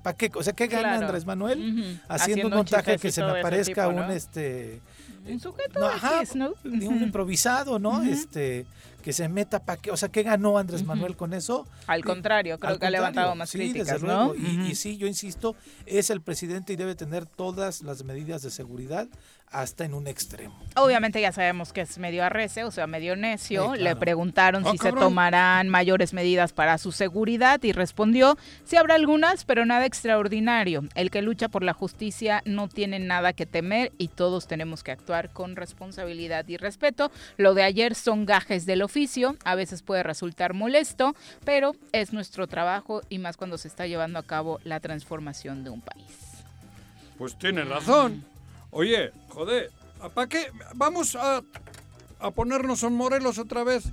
¿para 0.03 0.17
qué? 0.17 0.31
O 0.35 0.43
sea, 0.43 0.53
¿qué 0.55 0.67
gana 0.67 0.91
Claro. 0.91 1.07
Andrés 1.07 1.27
Manuel 1.27 1.59
Ujú. 1.59 2.01
haciendo, 2.09 2.47
un 2.47 2.53
un 2.55 2.59
montaje 2.59 2.99
que 2.99 3.13
se 3.13 3.23
me 3.23 3.43
parezca 3.43 3.87
tipo, 3.87 3.89
un 3.89 3.97
¿no? 3.97 4.11
este 4.13 4.81
Un 5.29 5.39
sujeto 5.41 5.81
no, 5.81 5.87
ajá, 5.87 6.21
Kiss, 6.21 6.35
¿no? 6.35 6.55
un 6.65 7.03
improvisado, 7.03 7.79
¿no? 7.79 8.03
Este 8.03 8.67
que 9.03 9.13
se 9.13 9.29
meta 9.29 9.59
para 9.63 9.79
qué, 9.79 9.91
o 9.91 9.99
sea, 9.99 10.09
¿qué 10.09 10.23
ganó 10.23 10.57
Andrés 10.57 10.83
Manuel 10.83 11.15
con 11.15 11.35
eso? 11.35 11.67
Al 11.87 12.03
contrario, 12.03 12.59
creo 12.59 12.73
Al 12.73 12.79
que 12.79 12.87
ha 12.87 12.91
levantado 12.91 13.27
contrario, 13.33 13.39
más 13.39 13.51
sí, 13.51 13.59
críticas, 13.59 14.01
desde 14.01 14.07
¿no? 14.07 14.33
luego. 14.33 14.35
Y, 14.35 14.71
y 14.71 14.75
sí, 14.77 14.97
yo 14.97 15.07
insisto, 15.07 15.55
es 15.85 16.09
el 16.09 16.23
presidente 16.23 16.73
y 16.73 16.77
debe 16.77 16.95
tener 16.95 17.27
todas 17.27 17.83
las 17.83 18.03
medidas 18.03 18.41
de 18.41 18.51
seguridad 18.51 19.07
hasta 19.55 19.85
en 19.85 19.95
un 19.95 20.07
extremo. 20.09 20.55
Obviamente 20.75 21.21
ya 21.21 21.31
sabemos 21.31 21.73
que 21.73 21.83
es 21.83 21.97
medio 21.99 22.25
arrece, 22.25 22.65
o 22.65 22.71
sea, 22.73 22.87
medio 22.89 23.15
necio. 23.15 23.73
Sí, 23.75 23.81
Le 23.81 23.95
preguntaron 23.95 24.67
Ah, 24.67 24.73
si 24.73 24.79
se 24.79 24.93
tomarán 24.93 25.69
mayores 25.69 26.13
medidas 26.13 26.53
para 26.53 26.77
su 26.77 26.91
seguridad 26.91 27.63
y 27.63 27.73
respondió, 27.73 28.37
sí 28.65 28.77
habrá 28.77 28.97
algunas, 28.97 29.45
pero 29.45 29.65
nada 29.65 29.87
extraordinario. 29.87 30.83
El 30.97 31.11
que 31.13 31.23
lucha 31.23 31.49
por 31.49 31.63
la 31.63 31.73
justicia 31.73 32.43
no 32.45 32.69
tiene 32.69 32.99
nada 32.99 33.33
que 33.33 33.47
temer 33.47 33.93
y 33.97 34.09
todos 34.09 34.49
tenemos 34.49 34.83
que 34.83 34.91
actuar 34.91 35.31
con 35.31 35.55
responsabilidad 35.55 36.47
y 36.49 36.57
respeto. 36.57 37.13
Lo 37.37 37.55
de 37.55 37.63
ayer 37.63 37.95
son 37.95 38.27
gajes 38.27 38.67
del 38.67 38.83
oficio, 38.83 39.37
a 39.45 39.55
veces 39.55 39.83
puede 39.83 40.03
resultar 40.03 40.53
molesto, 40.53 41.15
pero 41.45 41.77
es 41.93 42.13
nuestro 42.13 42.49
trabajo 42.49 43.03
y 43.09 43.19
más 43.19 43.37
cuando 43.37 43.57
se 43.57 43.69
está 43.69 43.87
llevando 43.87 44.19
a 44.19 44.25
cabo 44.25 44.59
la 44.65 44.81
transformación 44.81 45.63
de 45.63 45.71
un 45.71 45.81
país. 45.81 46.07
Pues 47.17 47.39
tiene 47.39 47.63
razón. 47.63 48.25
Oye, 48.77 49.13
joder, 49.29 49.71
¿para 50.15 50.29
qué? 50.29 50.49
Vamos 50.75 51.15
a, 51.15 51.43
a 52.19 52.31
ponernos 52.33 52.83
en 52.83 52.93
Morelos 52.95 53.39
otra 53.39 53.63
vez. 53.63 53.85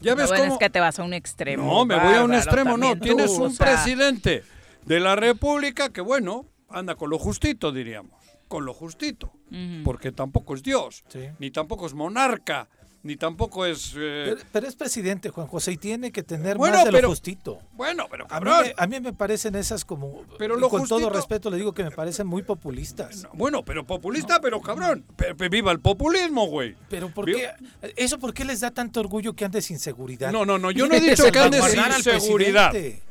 Ya 0.00 0.14
ves 0.14 0.28
bueno 0.28 0.44
cómo... 0.44 0.52
es 0.54 0.58
que 0.58 0.68
te 0.70 0.78
vas 0.78 0.98
a 0.98 1.02
un 1.04 1.14
extremo. 1.14 1.64
No, 1.64 1.86
me 1.86 1.98
voy 1.98 2.14
a 2.14 2.22
un 2.24 2.34
extremo, 2.34 2.76
no. 2.76 2.92
tú, 2.94 3.00
Tienes 3.00 3.30
o 3.30 3.44
un 3.44 3.54
sea, 3.54 3.66
presidente 3.66 4.44
de 4.84 5.00
la 5.00 5.16
República 5.16 5.88
que, 5.90 6.02
bueno, 6.02 6.44
anda 6.68 6.94
con 6.96 7.08
lo 7.08 7.18
justito, 7.18 7.72
diríamos. 7.72 8.20
Con 8.48 8.66
lo 8.66 8.74
justito. 8.74 9.32
Porque 9.84 10.12
tampoco 10.12 10.54
es 10.54 10.62
Dios, 10.62 11.02
Sí. 11.08 11.28
ni 11.38 11.50
tampoco 11.50 11.86
es 11.86 11.94
monarca, 11.94 12.68
ni 13.02 13.16
tampoco 13.16 13.66
es... 13.66 13.92
eh, 13.96 14.34
Pero, 14.36 14.40
pero 14.52 14.66
es 14.68 14.76
presidente, 14.76 15.30
Juan 15.30 15.46
José, 15.46 15.72
y 15.72 15.76
tiene 15.76 16.12
que 16.12 16.22
tener 16.22 16.56
Bueno, 16.56 16.76
más 16.76 16.84
de 16.84 16.90
pero- 16.92 17.02
lo 17.02 17.08
justito. 17.10 17.60
bueno, 17.72 18.06
pero 18.10 18.24
A 18.30 18.40
mí, 18.40 18.46
cabrón. 18.46 18.72
a 18.76 18.86
mí 18.86 19.00
me 19.00 19.12
parecen 19.12 19.54
esas 19.56 19.84
como, 19.84 20.22
Pero 20.38 20.56
lo 20.56 20.68
con 20.68 20.86
todo 20.86 21.10
respeto 21.10 21.50
le 21.50 21.56
digo 21.56 21.72
que 21.74 21.82
me 21.84 21.90
parecen 21.90 22.26
muy 22.26 22.42
populistas. 22.42 23.26
Bueno, 23.34 23.64
pero 23.64 23.84
populista, 23.84 24.40
pero 24.40 24.60
cabrón. 24.60 25.04
Viva 25.50 25.72
el 25.72 25.80
populismo, 25.80 26.46
güey. 26.46 26.76
Pero 26.88 27.10
¿por 27.10 27.26
qué? 27.26 27.50
¿Eso 27.96 28.18
por 28.18 28.32
qué 28.34 28.44
les 28.44 28.60
da 28.60 28.70
tanto 28.70 29.00
orgullo 29.00 29.34
que 29.34 29.44
andes 29.44 29.64
sin 29.66 29.78
seguridad? 29.78 30.30
No, 30.32 30.44
no, 30.46 30.58
no, 30.58 30.70
yo 30.70 30.86
no 30.86 30.94
he 30.94 31.00
dicho 31.10 31.30
que 31.32 31.38
andes 31.38 31.64
sin 31.64 32.02
seguridad. 32.20 32.70
presidente, 32.70 33.02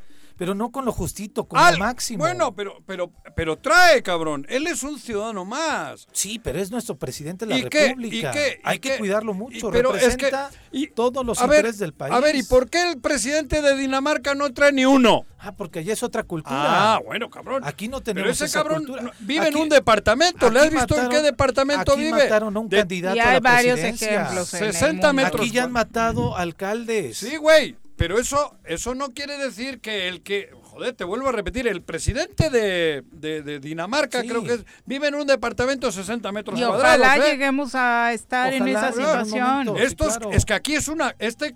Pero 0.42 0.56
no 0.56 0.72
con 0.72 0.86
lo 0.86 0.92
justito, 0.92 1.44
con 1.48 1.60
Al- 1.60 1.76
lo 1.76 1.82
máximo. 1.82 2.24
Bueno, 2.24 2.56
pero, 2.56 2.80
pero, 2.88 3.12
pero 3.36 3.60
trae, 3.60 4.02
cabrón. 4.02 4.48
Él 4.50 4.66
es 4.66 4.82
un 4.82 4.98
ciudadano 4.98 5.46
más. 5.46 6.08
Sí, 6.14 6.40
pero 6.44 6.58
es 6.58 6.72
nuestro 6.72 6.98
presidente 6.98 7.46
de 7.46 7.52
la 7.54 7.60
¿Y 7.60 7.70
qué? 7.70 7.90
República. 7.90 8.32
¿Y 8.32 8.34
qué? 8.34 8.58
¿Y 8.58 8.68
Hay 8.68 8.80
que 8.80 8.94
qué? 8.94 8.98
cuidarlo 8.98 9.34
Y- 9.34 9.36
mucho. 9.36 9.70
pero 9.70 9.94
es 9.96 10.18
que- 10.18 10.32
Representa 10.32 10.50
y- 10.72 10.88
todos 10.88 11.24
los 11.24 11.40
a 11.40 11.46
ver, 11.46 11.58
intereses 11.60 11.80
del 11.80 11.94
país. 11.94 12.12
A 12.12 12.20
ver, 12.20 12.36
¿y 12.36 12.42
por 12.42 12.72
qué 12.72 12.90
el 12.90 13.00
presidente 13.00 13.62
de 13.62 13.78
Dinamarca 13.78 14.34
no 14.34 14.52
trae 14.52 14.72
ni 14.72 14.84
uno? 14.84 15.28
Ah, 15.44 15.52
porque 15.54 15.80
allá 15.80 15.94
es 15.94 16.02
otra 16.02 16.24
cultura. 16.24 16.94
Ah, 16.96 17.00
bueno, 17.06 17.30
cabrón. 17.30 17.62
Aquí 17.64 17.88
no 17.88 17.98
Pero 17.98 18.04
tenemos 18.16 18.32
ese 18.32 18.46
esa 18.46 18.60
cabrón 18.64 18.86
cultura. 18.86 19.12
vive 19.20 19.48
en 19.48 19.58
un 19.58 19.70
departamento. 19.70 20.50
¿Le 20.50 20.60
has 20.60 20.66
aquí 20.68 20.76
visto 20.76 21.00
en 21.00 21.10
qué 21.10 21.22
departamento 21.22 21.94
aquí 21.94 22.02
vive? 22.02 22.24
mataron 22.24 22.56
a 22.58 22.60
un 22.60 22.70
De- 22.70 22.78
candidato 22.78 23.16
Y 23.16 23.20
a 23.20 23.28
hay 23.28 23.34
la 23.36 23.40
varios 23.42 23.74
presidencia. 23.80 24.22
ejemplos. 24.24 24.54
en 24.56 24.64
el 24.64 24.74
60 24.74 25.08
mundo. 25.08 25.24
metros. 25.24 25.42
Aquí 25.42 25.52
ya 25.52 25.64
han 25.66 25.72
matado 25.72 26.36
alcaldes. 26.38 27.18
Sí, 27.18 27.38
güey. 27.38 27.76
Pero 28.02 28.18
eso, 28.18 28.58
eso 28.66 28.96
no 28.96 29.10
quiere 29.12 29.38
decir 29.38 29.80
que 29.80 30.08
el 30.08 30.24
que. 30.24 30.50
Joder, 30.64 30.96
te 30.96 31.04
vuelvo 31.04 31.30
a 31.30 31.32
repetir. 31.32 31.68
El 31.68 31.84
presidente 31.84 32.50
de, 32.50 33.04
de- 33.12 33.44
de 33.44 33.60
Dinamarca, 33.60 34.22
Sí. 34.22 34.28
creo 34.28 34.44
que 34.44 34.54
es, 34.56 34.66
vive 34.86 35.08
en 35.10 35.14
un 35.16 35.28
departamento 35.28 35.86
de 35.86 35.94
60 35.94 36.32
metros 36.32 36.60
Y 36.60 36.64
cuadrados. 36.64 36.84
ojalá 37.00 37.18
¿eh? 37.18 37.32
lleguemos 37.32 37.76
a 37.76 38.12
estar 38.14 38.52
en 38.54 38.64
Ojalá, 38.64 38.80
esa 38.80 38.88
en 38.88 38.94
situación. 39.26 39.48
momento. 39.50 39.78
Esto 39.78 40.08
es- 40.08 40.18
claro. 40.18 40.32
es 40.32 40.46
que 40.46 40.54
aquí 40.56 40.74
es 40.74 40.88
una. 40.88 41.14
Este, 41.20 41.56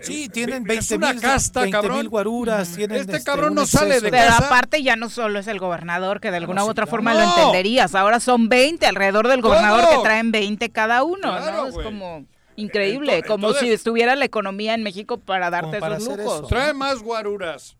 Sí, 0.00 0.28
tienen 0.28 0.62
es 0.62 0.68
20 0.68 0.94
una 0.96 1.12
mil 1.12 1.20
casta, 1.22 1.68
cabrón. 1.70 2.06
guaruras. 2.08 2.72
tienen, 2.74 2.98
Este 3.00 3.22
cabrón 3.22 3.50
un 3.50 3.54
no 3.56 3.66
sale 3.66 4.00
de 4.00 4.10
Pero 4.10 4.26
casa. 4.28 4.46
aparte 4.46 4.82
ya 4.82 4.94
no 4.96 5.10
solo 5.10 5.38
es 5.40 5.46
el 5.48 5.58
gobernador, 5.58 6.20
que 6.20 6.30
de 6.30 6.36
alguna 6.36 6.60
no, 6.60 6.66
u 6.66 6.70
otra 6.70 6.86
forma 6.86 7.14
No. 7.14 7.20
lo 7.20 7.24
entenderías. 7.36 7.94
Ahora 7.96 8.20
son 8.20 8.48
20 8.48 8.86
alrededor 8.86 9.26
del 9.26 9.42
gobernador 9.42 9.88
que 9.90 10.02
traen 10.02 10.30
20 10.30 10.70
cada 10.70 11.02
uno, 11.02 11.18
Claro, 11.22 11.62
¿no? 11.62 11.66
Es 11.68 11.74
como 11.84 12.24
increíble, 12.62 13.22
como 13.22 13.48
entonces- 13.48 13.68
si 13.68 13.72
estuviera 13.72 14.14
la 14.16 14.24
economía 14.24 14.74
en 14.74 14.82
México 14.82 15.18
para 15.18 15.50
darte 15.50 15.78
para 15.80 15.96
esos 15.96 16.16
lujos. 16.16 16.38
eso. 16.40 16.46
Trae 16.48 16.74
más 16.74 17.02
guaruras. 17.02 17.76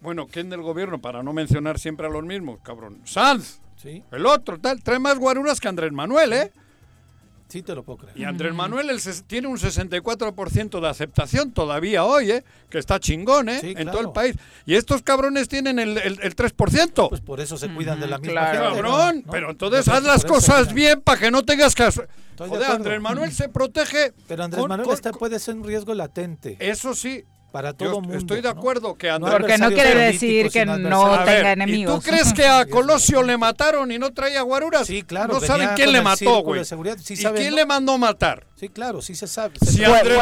Bueno, 0.00 0.26
¿quién 0.26 0.50
del 0.50 0.60
gobierno? 0.62 1.00
Para 1.00 1.22
no 1.22 1.32
mencionar 1.32 1.78
siempre 1.78 2.06
a 2.06 2.10
los 2.10 2.24
mismos, 2.24 2.60
cabrón. 2.62 3.00
Sanz, 3.04 3.60
Sí, 3.76 4.02
el 4.12 4.24
otro, 4.24 4.58
tal. 4.58 4.82
Trae 4.82 4.98
más 4.98 5.18
guaruras 5.18 5.60
que 5.60 5.68
Andrés 5.68 5.92
Manuel, 5.92 6.32
¿eh? 6.32 6.52
Sí 7.54 7.62
te 7.62 7.72
lo 7.72 7.84
puedo 7.84 7.98
creer. 7.98 8.18
Y 8.18 8.24
Andrés 8.24 8.52
Manuel 8.52 8.90
el 8.90 9.00
tiene 9.28 9.46
un 9.46 9.58
64% 9.58 10.80
de 10.80 10.88
aceptación 10.88 11.52
todavía 11.52 12.04
hoy, 12.04 12.32
¿eh? 12.32 12.44
Que 12.68 12.78
está 12.78 12.98
chingón, 12.98 13.48
¿eh? 13.48 13.60
Sí, 13.60 13.68
en 13.68 13.74
claro. 13.74 13.90
todo 13.92 14.00
el 14.00 14.10
país. 14.12 14.36
Y 14.66 14.74
estos 14.74 15.02
cabrones 15.02 15.46
tienen 15.48 15.78
el, 15.78 15.96
el, 15.98 16.18
el 16.20 16.34
3%. 16.34 17.08
Pues 17.08 17.20
por 17.20 17.40
eso 17.40 17.56
se 17.56 17.68
cuidan 17.72 18.00
de 18.00 18.08
la 18.08 18.18
misma 18.18 18.32
claro. 18.50 18.74
gente. 18.74 18.82
Cabrón, 18.82 19.22
¿no? 19.24 19.30
pero 19.32 19.50
entonces 19.52 19.86
haz 19.86 20.02
las 20.02 20.24
eso 20.24 20.28
cosas 20.34 20.74
bien 20.74 21.00
para 21.00 21.20
que 21.20 21.30
no 21.30 21.44
tengas 21.44 21.76
que... 21.76 21.88
Joder. 22.36 22.64
Andrés 22.64 23.00
Manuel 23.00 23.30
se 23.30 23.48
protege. 23.48 24.12
Pero 24.26 24.42
Andrés 24.42 24.60
con- 24.60 24.68
Manuel 24.68 24.86
con- 24.88 24.94
está, 24.96 25.12
puede 25.12 25.38
ser 25.38 25.54
un 25.54 25.62
riesgo 25.62 25.94
latente. 25.94 26.56
Eso 26.58 26.92
sí, 26.94 27.24
para 27.54 27.70
Yo 27.70 27.76
todo 27.76 28.00
mundo. 28.00 28.18
estoy 28.18 28.38
de 28.38 28.52
¿no? 28.52 28.58
acuerdo 28.58 28.96
que 28.96 29.06
No 29.06 29.14
Andrés... 29.14 29.32
Porque 29.32 29.58
no 29.58 29.68
quiere 29.70 29.94
decir 29.94 30.50
que 30.50 30.66
no 30.66 31.10
ver, 31.10 31.24
tenga 31.24 31.50
¿Y 31.50 31.52
enemigos. 31.52 32.02
tú 32.02 32.10
crees 32.10 32.32
que 32.32 32.44
a 32.44 32.66
Colosio 32.66 33.22
le 33.22 33.38
mataron 33.38 33.92
y 33.92 33.98
no 34.00 34.12
traía 34.12 34.42
guaruras? 34.42 34.88
Sí, 34.88 35.04
claro. 35.04 35.34
No 35.34 35.40
saben 35.40 35.68
quién 35.76 35.92
le 35.92 36.02
mató, 36.02 36.40
güey. 36.42 36.64
Sí 36.64 37.14
¿Y 37.14 37.16
saben, 37.16 37.40
quién 37.40 37.50
¿no? 37.52 37.56
le 37.58 37.64
mandó 37.64 37.96
matar? 37.96 38.48
Sí, 38.56 38.68
claro, 38.70 39.00
sí 39.00 39.14
se 39.14 39.28
sabe. 39.28 39.54
Si 39.64 39.84
Andrés, 39.84 40.18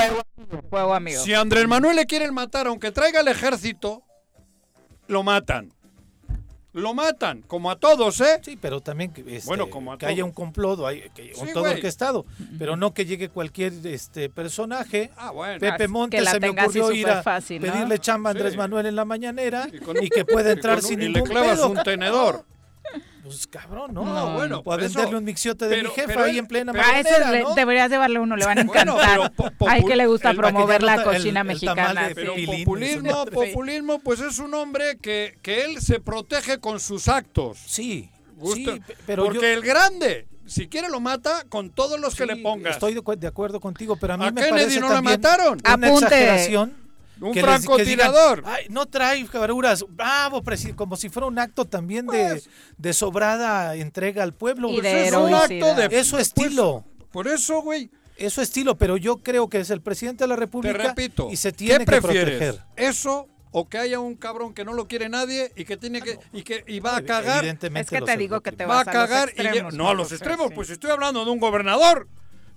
Juego 0.68 0.92
amigo. 0.92 1.22
si 1.24 1.32
Andrés 1.32 1.66
Manuel 1.66 1.96
le 1.96 2.04
quieren 2.04 2.34
matar, 2.34 2.66
aunque 2.66 2.92
traiga 2.92 3.20
el 3.20 3.28
ejército, 3.28 4.02
lo 5.06 5.22
matan. 5.22 5.72
Lo 6.74 6.94
matan, 6.94 7.42
como 7.42 7.70
a 7.70 7.76
todos, 7.76 8.18
¿eh? 8.22 8.40
Sí, 8.42 8.58
pero 8.58 8.80
también 8.80 9.12
que, 9.12 9.20
este, 9.20 9.46
Bueno, 9.46 9.68
como 9.68 9.92
a 9.92 9.98
que 9.98 10.06
haya 10.06 10.24
un 10.24 10.32
complot, 10.32 10.80
o 10.80 10.86
hay- 10.86 11.02
que, 11.14 11.34
un 11.38 11.46
Sí, 11.46 11.52
todo 11.52 11.64
güey. 11.64 11.74
orquestado, 11.74 12.24
pero 12.58 12.76
no 12.76 12.94
que 12.94 13.04
llegue 13.04 13.28
cualquier 13.28 13.74
este 13.84 14.30
personaje. 14.30 15.10
Ah, 15.18 15.32
bueno. 15.32 15.60
Pepe 15.60 15.76
que 15.76 15.88
Montes 15.88 16.28
se 16.30 16.40
me 16.40 16.48
ocurrió 16.48 16.90
ir 16.92 17.08
a 17.10 17.22
pedirle 17.22 17.98
chamba 17.98 18.30
a 18.30 18.32
Andrés 18.32 18.52
Sí. 18.52 18.58
Manuel 18.58 18.86
en 18.86 18.96
la 18.96 19.04
mañanera 19.04 19.68
Y 19.70 19.84
un- 19.84 20.02
y 20.02 20.08
que 20.08 20.24
pueda 20.24 20.48
y 20.48 20.52
entrar 20.52 20.76
con 20.76 20.84
un- 20.86 20.88
sin 20.90 21.02
y 21.02 21.06
ningún 21.08 21.28
le 21.28 21.34
clavas 21.34 21.56
pedo. 21.58 21.68
un 21.68 21.82
tenedor. 21.82 22.44
Pues 23.22 23.46
cabrón, 23.46 23.94
¿no? 23.94 24.04
No, 24.04 24.34
bueno, 24.34 24.56
O 24.56 24.60
a 24.60 24.62
por 24.64 24.80
venderle 24.80 25.08
eso- 25.08 25.18
un 25.18 25.24
mixiote 25.24 25.66
de 25.68 25.76
pero- 25.76 25.88
mi 25.90 25.94
jefa 25.94 26.06
pero 26.08 26.24
ahí 26.24 26.38
en 26.38 26.46
plena 26.46 26.72
pero- 26.72 26.84
A 26.84 27.30
le- 27.30 27.42
¿no? 27.42 27.54
deberías 27.54 27.88
de 27.88 27.96
darle 27.96 28.18
uno, 28.18 28.36
le 28.36 28.44
van 28.44 28.58
a 28.58 28.64
Bueno, 28.64 28.94
encantar. 28.98 29.32
pero 29.36 29.52
po- 29.56 29.68
Ay, 29.68 29.84
que 29.84 29.94
le 29.94 30.06
gusta 30.08 30.34
promover 30.34 30.82
la 30.82 31.04
cocina 31.04 31.40
el- 31.42 31.46
mexicana. 31.46 32.10
Pero 32.14 32.34
populismo, 32.34 33.24
populismo, 33.26 33.98
pues 34.00 34.20
es 34.20 34.40
un 34.40 34.52
hombre 34.54 34.98
que, 35.00 35.38
que 35.40 35.64
él 35.64 35.80
se 35.80 36.00
protege 36.00 36.58
con 36.58 36.80
sus 36.80 37.06
actos. 37.06 37.58
Sí, 37.64 38.10
sí, 38.54 38.64
pe- 38.64 38.96
pero 39.06 39.24
porque 39.24 39.40
yo 39.40 39.46
el 39.46 39.62
grande, 39.62 40.26
si 40.44 40.66
quiere 40.66 40.88
lo 40.88 40.98
mata 40.98 41.44
con 41.48 41.70
todos 41.70 42.00
los 42.00 42.16
que 42.16 42.26
le 42.26 42.36
pongas. 42.38 42.72
Estoy 42.74 42.94
de, 42.94 43.02
cu- 43.02 43.14
de 43.16 43.26
acuerdo 43.28 43.60
contigo, 43.60 43.96
pero 44.00 44.14
a 44.14 44.16
mí 44.16 44.26
A 44.26 44.32
me 44.32 44.40
Kennedy 44.40 44.62
parece 44.62 44.80
no 44.80 44.88
la 44.88 44.94
también 44.96 45.20
mataron. 45.20 45.58
una 45.64 45.72
Apunte. 45.86 46.06
exageración. 46.06 46.81
Un 47.22 47.34
francotirador. 47.34 48.42
no 48.68 48.86
trae 48.86 49.24
cabruras, 49.26 49.84
bravo, 49.88 50.42
presi-", 50.42 50.74
como 50.74 50.96
si 50.96 51.08
fuera 51.08 51.26
un 51.26 51.38
acto 51.38 51.64
también 51.64 52.06
de, 52.06 52.28
Pues- 52.30 52.48
de 52.78 52.92
sobrada 52.92 53.74
entrega 53.76 54.22
al 54.22 54.34
pueblo. 54.34 54.70
Y 54.70 54.80
de 54.80 55.08
es 55.08 55.14
un 55.14 55.32
acto 55.34 55.74
de... 55.74 55.88
Es 55.90 56.06
su 56.08 56.18
estilo. 56.18 56.84
Por 57.12 57.28
eso, 57.28 57.60
güey, 57.62 57.90
Eso 58.16 58.42
estilo, 58.42 58.76
pero 58.76 58.96
yo 58.96 59.18
creo 59.18 59.48
que 59.48 59.60
es 59.60 59.70
el 59.70 59.80
presidente 59.80 60.24
de 60.24 60.28
la 60.28 60.34
te 60.34 60.40
República 60.40 60.78
repito. 60.78 61.28
y 61.30 61.36
se 61.36 61.52
tiene 61.52 61.84
¿Qué 61.84 61.92
que 61.92 62.00
prefieres? 62.02 62.38
proteger. 62.38 62.64
¿Eso 62.76 63.26
o 63.50 63.68
que 63.68 63.78
haya 63.78 64.00
un 64.00 64.14
cabrón 64.14 64.54
que 64.54 64.64
no 64.64 64.72
lo 64.74 64.88
quiere 64.88 65.08
nadie 65.08 65.52
y 65.56 65.64
que 65.64 65.76
tiene 65.76 66.00
que... 66.00 66.18
y 66.32 66.42
que 66.42 66.64
y 66.66 66.80
va 66.80 66.96
a 66.96 67.02
cagar? 67.02 67.38
Evidentemente 67.38 67.94
Es 67.96 68.00
que 68.00 68.06
te 68.06 68.16
digo 68.16 68.40
que 68.40 68.52
te 68.52 68.64
Va 68.64 68.80
a 68.80 68.84
vas 68.84 68.88
a 68.88 68.92
los 68.98 69.08
cagar 69.08 69.32
y... 69.36 69.76
No, 69.76 69.90
a 69.90 69.94
los 69.94 70.10
extremos, 70.12 70.48
sí. 70.48 70.52
pues 70.54 70.70
estoy 70.70 70.90
hablando 70.90 71.24
de 71.24 71.30
un 71.30 71.38
gobernador 71.40 72.08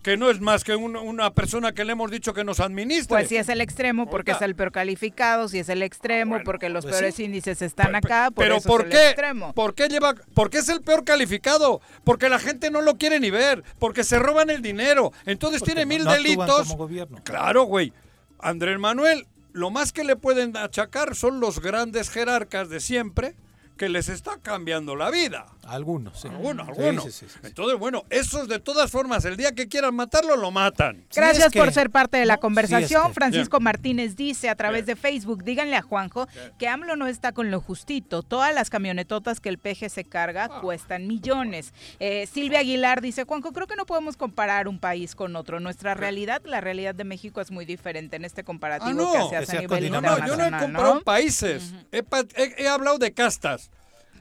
que 0.05 0.17
no 0.17 0.29
es 0.29 0.39
más 0.39 0.63
que 0.63 0.75
un- 0.75 0.95
una 0.95 1.33
persona 1.33 1.71
que 1.71 1.83
le 1.83 1.93
hemos 1.93 2.11
dicho 2.11 2.31
que 2.31 2.43
nos 2.43 2.59
administre. 2.59 3.07
Pues 3.09 3.27
si 3.27 3.37
es 3.37 3.49
el 3.49 3.59
extremo 3.59 4.07
porque 4.07 4.33
Oiga. 4.33 4.37
es 4.37 4.41
el 4.43 4.55
peor 4.55 4.71
calificado, 4.71 5.49
si 5.49 5.57
es 5.57 5.67
el 5.67 5.81
extremo 5.81 6.29
Bueno, 6.33 6.45
porque 6.45 6.69
los 6.69 6.85
pues 6.85 6.93
peores 6.93 7.15
sí. 7.15 7.23
índices 7.23 7.63
están 7.63 7.95
acá, 7.95 8.29
por 8.29 8.45
pero 8.45 8.57
eso 8.57 8.69
¿por 8.69 8.81
es 8.81 8.85
el 8.85 8.91
qué? 8.91 9.05
extremo. 9.07 9.51
¿Por 9.53 9.73
qué 9.73 9.87
lleva? 9.87 10.13
Porque 10.35 10.59
es 10.59 10.69
el 10.69 10.81
peor 10.83 11.05
calificado. 11.05 11.81
Porque 12.03 12.29
la 12.29 12.37
gente 12.37 12.69
no 12.69 12.81
lo 12.81 12.97
quiere 12.99 13.19
ni 13.19 13.31
ver. 13.31 13.63
Porque 13.79 14.03
se 14.03 14.19
roban 14.19 14.51
el 14.51 14.61
dinero. 14.61 15.11
Entonces 15.25 15.61
Porque 15.61 15.73
tiene 15.73 15.85
no- 15.85 15.89
mil 15.97 16.03
no 16.05 16.11
delitos. 16.13 16.67
como 16.67 16.77
gobierno. 16.77 17.19
Claro, 17.23 17.63
güey. 17.63 17.91
Andrés 18.37 18.77
Manuel, 18.77 19.25
lo 19.53 19.71
más 19.71 19.91
que 19.91 20.03
le 20.03 20.15
pueden 20.15 20.55
achacar 20.55 21.15
son 21.15 21.39
los 21.39 21.61
grandes 21.61 22.11
jerarcas 22.11 22.69
de 22.69 22.79
siempre 22.79 23.33
que 23.75 23.89
les 23.89 24.07
está 24.09 24.37
cambiando 24.39 24.95
la 24.95 25.09
vida. 25.09 25.47
Algunos, 25.67 26.19
sí. 26.21 26.28
Algunos, 26.28 26.67
algunos. 26.67 27.04
sí, 27.06 27.12
sí, 27.12 27.25
sí, 27.28 27.34
sí. 27.34 27.39
Entonces, 27.47 27.80
bueno, 27.80 28.04
esos 28.10 28.47
de 28.47 28.60
todas 28.60 28.91
formas, 28.91 29.25
el 29.25 29.36
día 29.36 29.51
que 29.54 29.67
quieran 29.67 29.95
matarlo, 29.95 30.36
lo 30.36 30.51
matan. 30.51 30.97
Sí, 31.10 31.19
Gracias 31.19 31.47
es 31.47 31.51
que- 31.54 31.60
por 31.60 31.71
ser 31.73 31.89
parte 31.89 32.17
de 32.17 32.25
la 32.25 32.38
conversación. 32.38 33.01
es 33.01 33.08
que- 33.10 33.13
Francisco 33.15 33.60
Martínez 33.60 34.15
dice 34.15 34.49
a 34.49 34.56
través 34.56 34.86
Bien. 34.86 34.95
de 34.95 35.01
Facebook, 35.01 35.43
díganle 35.43 35.75
a 35.75 35.82
Juanjo 35.82 36.28
que 36.60 36.67
AMLO 36.67 36.95
no 36.95 37.08
está 37.08 37.32
con 37.32 37.49
lo 37.51 37.62
justito. 37.62 38.21
Todas 38.21 38.54
las 38.54 38.69
camionetotas 38.69 39.39
que 39.39 39.49
el 39.49 39.58
peje 39.58 39.89
se 39.89 40.04
carga 40.04 40.49
Ah. 40.51 40.62
cuestan 40.62 41.08
millones. 41.08 41.73
Eh, 41.99 42.28
Silvia 42.32 42.60
Aguilar 42.60 43.01
dice, 43.01 43.23
Juanjo, 43.23 43.51
creo 43.51 43.65
que 43.67 43.75
no 43.75 43.86
podemos 43.86 44.17
comparar 44.17 44.67
un 44.67 44.80
país 44.80 45.15
con 45.15 45.36
otro. 45.36 45.60
Nuestra 45.60 45.93
realidad, 45.95 46.41
la 46.45 46.62
realidad 46.62 46.93
de 46.93 47.04
México 47.06 47.41
es 47.41 47.49
muy 47.51 47.65
diferente 47.65 48.15
en 48.17 48.25
este 48.25 48.43
comparativo 48.43 48.89
Ah, 48.91 48.93
no, 48.93 49.12
que 49.13 49.23
se 49.23 49.30
que 49.30 49.36
hace 49.38 49.58
a 49.58 49.62
nivel 49.62 49.67
con 49.69 49.80
No, 49.80 49.86
yo 49.86 50.01
no 50.01 50.08
he 50.08 50.19
internacional, 50.19 50.62
comparado 50.62 50.95
¿no? 50.95 51.01
países. 51.01 51.73
He 51.91 52.04
pa- 52.04 52.23
he, 52.36 52.63
he 52.63 52.67
hablado 52.67 52.97
de 52.99 53.12
castas. 53.13 53.71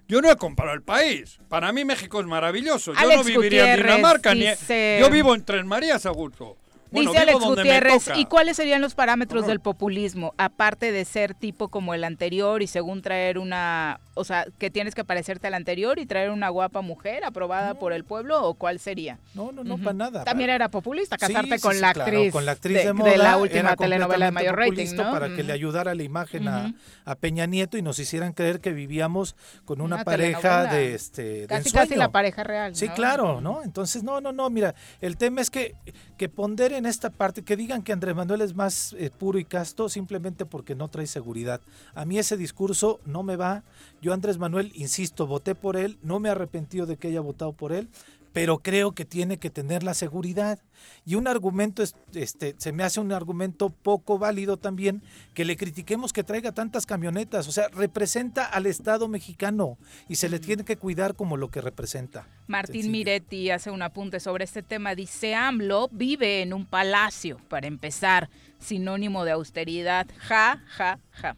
Yo 0.07 0.21
no 0.21 0.31
he 0.31 0.37
comparado 0.37 0.77
el 0.77 0.83
país. 0.83 1.39
Para 1.49 1.73
mí 1.73 1.85
México 1.85 2.21
es 2.21 2.27
maravilloso. 2.27 2.93
Yo 2.95 3.17
no 3.17 3.25
viviría 3.25 3.75
en 3.75 3.83
Dinamarca. 3.83 4.35
Ni, 4.35 4.45
yo 4.45 5.11
vivo 5.11 5.35
en 5.35 5.45
Tres 5.45 5.65
Marías, 5.65 6.07
Augusto. 6.07 6.57
Bueno, 6.95 7.11
Dice 7.11 7.23
Alex 7.23 7.39
Gutiérrez. 7.41 8.11
¿y 8.17 8.25
cuáles 8.27 8.57
serían 8.57 8.81
los 8.81 8.95
parámetros 8.95 9.47
del 9.47 9.61
populismo? 9.61 10.33
Aparte 10.39 10.93
de 10.93 11.05
ser 11.05 11.35
tipo 11.35 11.69
como 11.69 11.93
el 11.95 12.05
anterior 12.05 12.63
y 12.63 12.67
según 12.67 13.03
traer 13.03 13.39
una, 13.39 14.01
o 14.15 14.25
sea, 14.25 14.47
que 14.59 14.71
tienes 14.71 14.95
que 14.95 15.05
parecerte 15.05 15.47
al 15.49 15.55
anterior 15.55 15.99
y 15.99 16.07
traer 16.07 16.31
una 16.31 16.49
guapa 16.49 16.81
mujer 16.81 17.25
aprobada 17.25 17.75
por 17.75 17.93
el 17.93 18.05
pueblo 18.05 18.43
o 18.45 18.55
cuál 18.55 18.79
sería? 18.79 19.19
No, 19.35 19.53
no, 19.53 19.65
no, 19.65 19.77
para 19.79 19.93
nada. 19.93 20.25
También 20.25 20.51
era 20.51 20.69
populista, 20.71 21.17
casarte 21.19 21.57
sí, 21.59 21.63
con 21.63 21.75
sí, 21.75 21.81
la 21.81 21.93
claro, 21.93 22.11
actriz, 22.13 22.33
con 22.33 22.47
la 22.47 22.53
actriz 22.53 22.77
de, 22.79 22.85
de, 22.87 22.93
moda, 22.93 23.11
de 23.11 23.19
la 23.19 23.37
última 23.39 23.77
telenovela 23.77 24.27
de 24.27 24.31
mayor 24.33 24.57
rating. 24.57 24.97
Para 24.97 25.35
que 25.35 25.43
le 25.43 25.53
ayudara 25.53 25.95
la 25.95 26.03
imagen 26.03 26.49
a- 26.49 26.73
Peña 27.21 27.47
Nieto 27.47 27.77
y 27.79 27.83
nos 27.83 27.99
hicieran 27.99 28.33
creer 28.33 28.61
que 28.61 28.73
vivíamos 28.73 29.37
con 29.65 29.81
una, 29.81 29.97
Una 29.97 30.05
pareja 30.05 30.41
telenovela. 30.41 30.73
de 30.75 30.95
este 30.95 31.47
Casi 31.49 31.71
casi 31.73 31.95
la 31.97 32.11
pareja 32.11 32.43
real. 32.45 32.75
Sí, 32.77 32.89
claro, 32.89 33.41
¿no? 33.41 33.63
Entonces, 33.63 34.03
no, 34.03 34.21
no, 34.21 34.33
no, 34.33 34.51
mira, 34.51 34.75
el 35.01 35.17
tema 35.17 35.41
es 35.41 35.51
que, 35.51 35.75
que 36.17 36.29
ponderen 36.29 36.84
esta 36.87 37.11
parte, 37.11 37.43
que 37.43 37.57
digan 37.57 37.83
que 37.83 37.93
Andrés 37.93 38.15
Manuel 38.15 38.41
es 38.41 38.55
más 38.55 38.95
eh, 38.99 39.11
puro 39.11 39.39
y 39.39 39.45
casto 39.45 39.89
simplemente 39.89 40.47
porque 40.47 40.75
no 40.75 40.89
trae 40.89 41.07
seguridad. 41.07 41.61
A 41.95 42.05
mí 42.05 42.19
ese 42.19 42.37
discurso 42.37 43.01
no 43.05 43.23
me 43.23 43.37
va. 43.37 43.63
Yo, 44.01 44.13
Andrés 44.13 44.39
Manuel, 44.39 44.73
insisto, 44.75 45.27
voté 45.27 45.55
por 45.55 45.77
él, 45.77 45.99
no 46.03 46.21
me 46.21 46.29
he 46.29 46.33
arrepentido 46.33 46.87
de 46.87 46.97
que 46.97 47.09
haya 47.09 47.21
votado 47.21 47.53
por 47.53 47.73
él, 47.73 47.89
pero 48.35 48.59
creo 48.59 48.93
que 48.93 49.07
tiene 49.07 49.39
que 49.39 49.49
tener 49.49 49.83
la 49.83 49.95
seguridad. 49.95 50.59
Y 51.07 51.15
un 51.15 51.27
argumento, 51.29 51.83
es- 51.83 51.95
este, 52.13 52.55
se 52.59 52.73
me 52.73 52.83
hace 52.83 53.01
un 53.01 53.13
argumento 53.13 53.71
poco 53.71 54.19
válido 54.19 54.59
también, 54.59 55.03
que 55.33 55.47
le 55.47 55.57
critiquemos 55.57 56.13
que 56.13 56.25
traiga 56.25 56.53
tantas 56.53 56.85
camionetas. 56.85 57.49
O 57.49 57.53
sea, 57.53 57.69
representa 57.69 58.45
al 58.45 58.67
Estado 58.67 59.09
mexicano 59.09 59.79
y 60.09 60.17
se 60.17 60.29
le 60.29 60.41
tiene 60.41 60.65
que 60.65 60.77
cuidar 60.77 61.15
como 61.15 61.37
lo 61.39 61.49
que 61.51 61.63
representa. 61.63 62.27
Martín 62.49 62.75
Sencillo. 62.83 62.93
Miretti 62.93 63.51
hace 63.51 63.71
un 63.71 63.81
apunte 63.81 64.21
sobre 64.21 64.45
este 64.45 64.63
tema. 64.63 64.95
Dice, 64.95 65.35
AMLO 65.35 65.89
vive 65.93 66.43
en 66.43 66.53
un 66.53 66.67
palacio, 66.67 67.39
para 67.49 67.67
empezar, 67.69 68.29
sinónimo 68.59 69.25
de 69.25 69.31
austeridad. 69.31 70.07
Ja, 70.19 70.61
ja, 70.67 70.99
ja. 71.13 71.37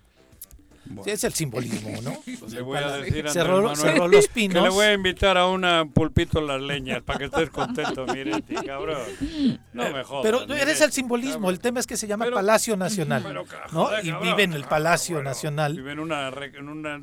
Sí, 1.04 1.10
es 1.10 1.24
el 1.24 1.32
simbolismo, 1.34 1.90
¿no? 2.02 2.16
Le 2.48 2.60
voy 2.62 2.78
a 2.78 2.96
decir 2.98 3.26
a 3.26 3.30
cerró, 3.30 3.56
Andrés 3.58 3.78
Manuel 3.78 3.94
cerró 3.94 4.08
los 4.08 4.26
que 4.28 4.32
pinos. 4.34 4.62
le 4.62 4.68
voy 4.70 4.86
a 4.86 4.92
invitar 4.94 5.36
a 5.36 5.46
una 5.46 5.84
pulpito 5.86 6.40
las 6.40 6.60
leñas 6.60 7.02
para 7.02 7.18
que 7.18 7.24
estés 7.26 7.50
contento, 7.50 8.06
Miretti, 8.06 8.54
cabrón. 8.54 8.98
No 9.72 9.90
me 9.90 10.04
jodas. 10.04 10.22
Pero 10.24 10.42
eres 10.42 10.58
Miretti, 10.58 10.82
el 10.84 10.92
simbolismo, 10.92 11.32
cabrón. 11.34 11.54
el 11.54 11.60
tema 11.60 11.80
es 11.80 11.86
que 11.86 11.96
se 11.96 12.06
llama 12.06 12.24
Pero- 12.24 12.36
Palacio 12.36 12.76
Nacional, 12.76 13.22
Pero, 13.26 13.44
ca- 13.44 13.64
¿no? 13.72 13.84
joder, 13.86 14.04
Y 14.04 14.10
cabrón, 14.10 14.28
vive 14.30 14.42
en 14.44 14.52
el 14.52 14.64
Palacio 14.64 15.16
bueno, 15.16 15.30
Nacional. 15.30 15.74
Vive 15.76 15.92
en 15.92 15.98
una, 16.00 16.28
en 16.28 16.68
una 16.68 17.00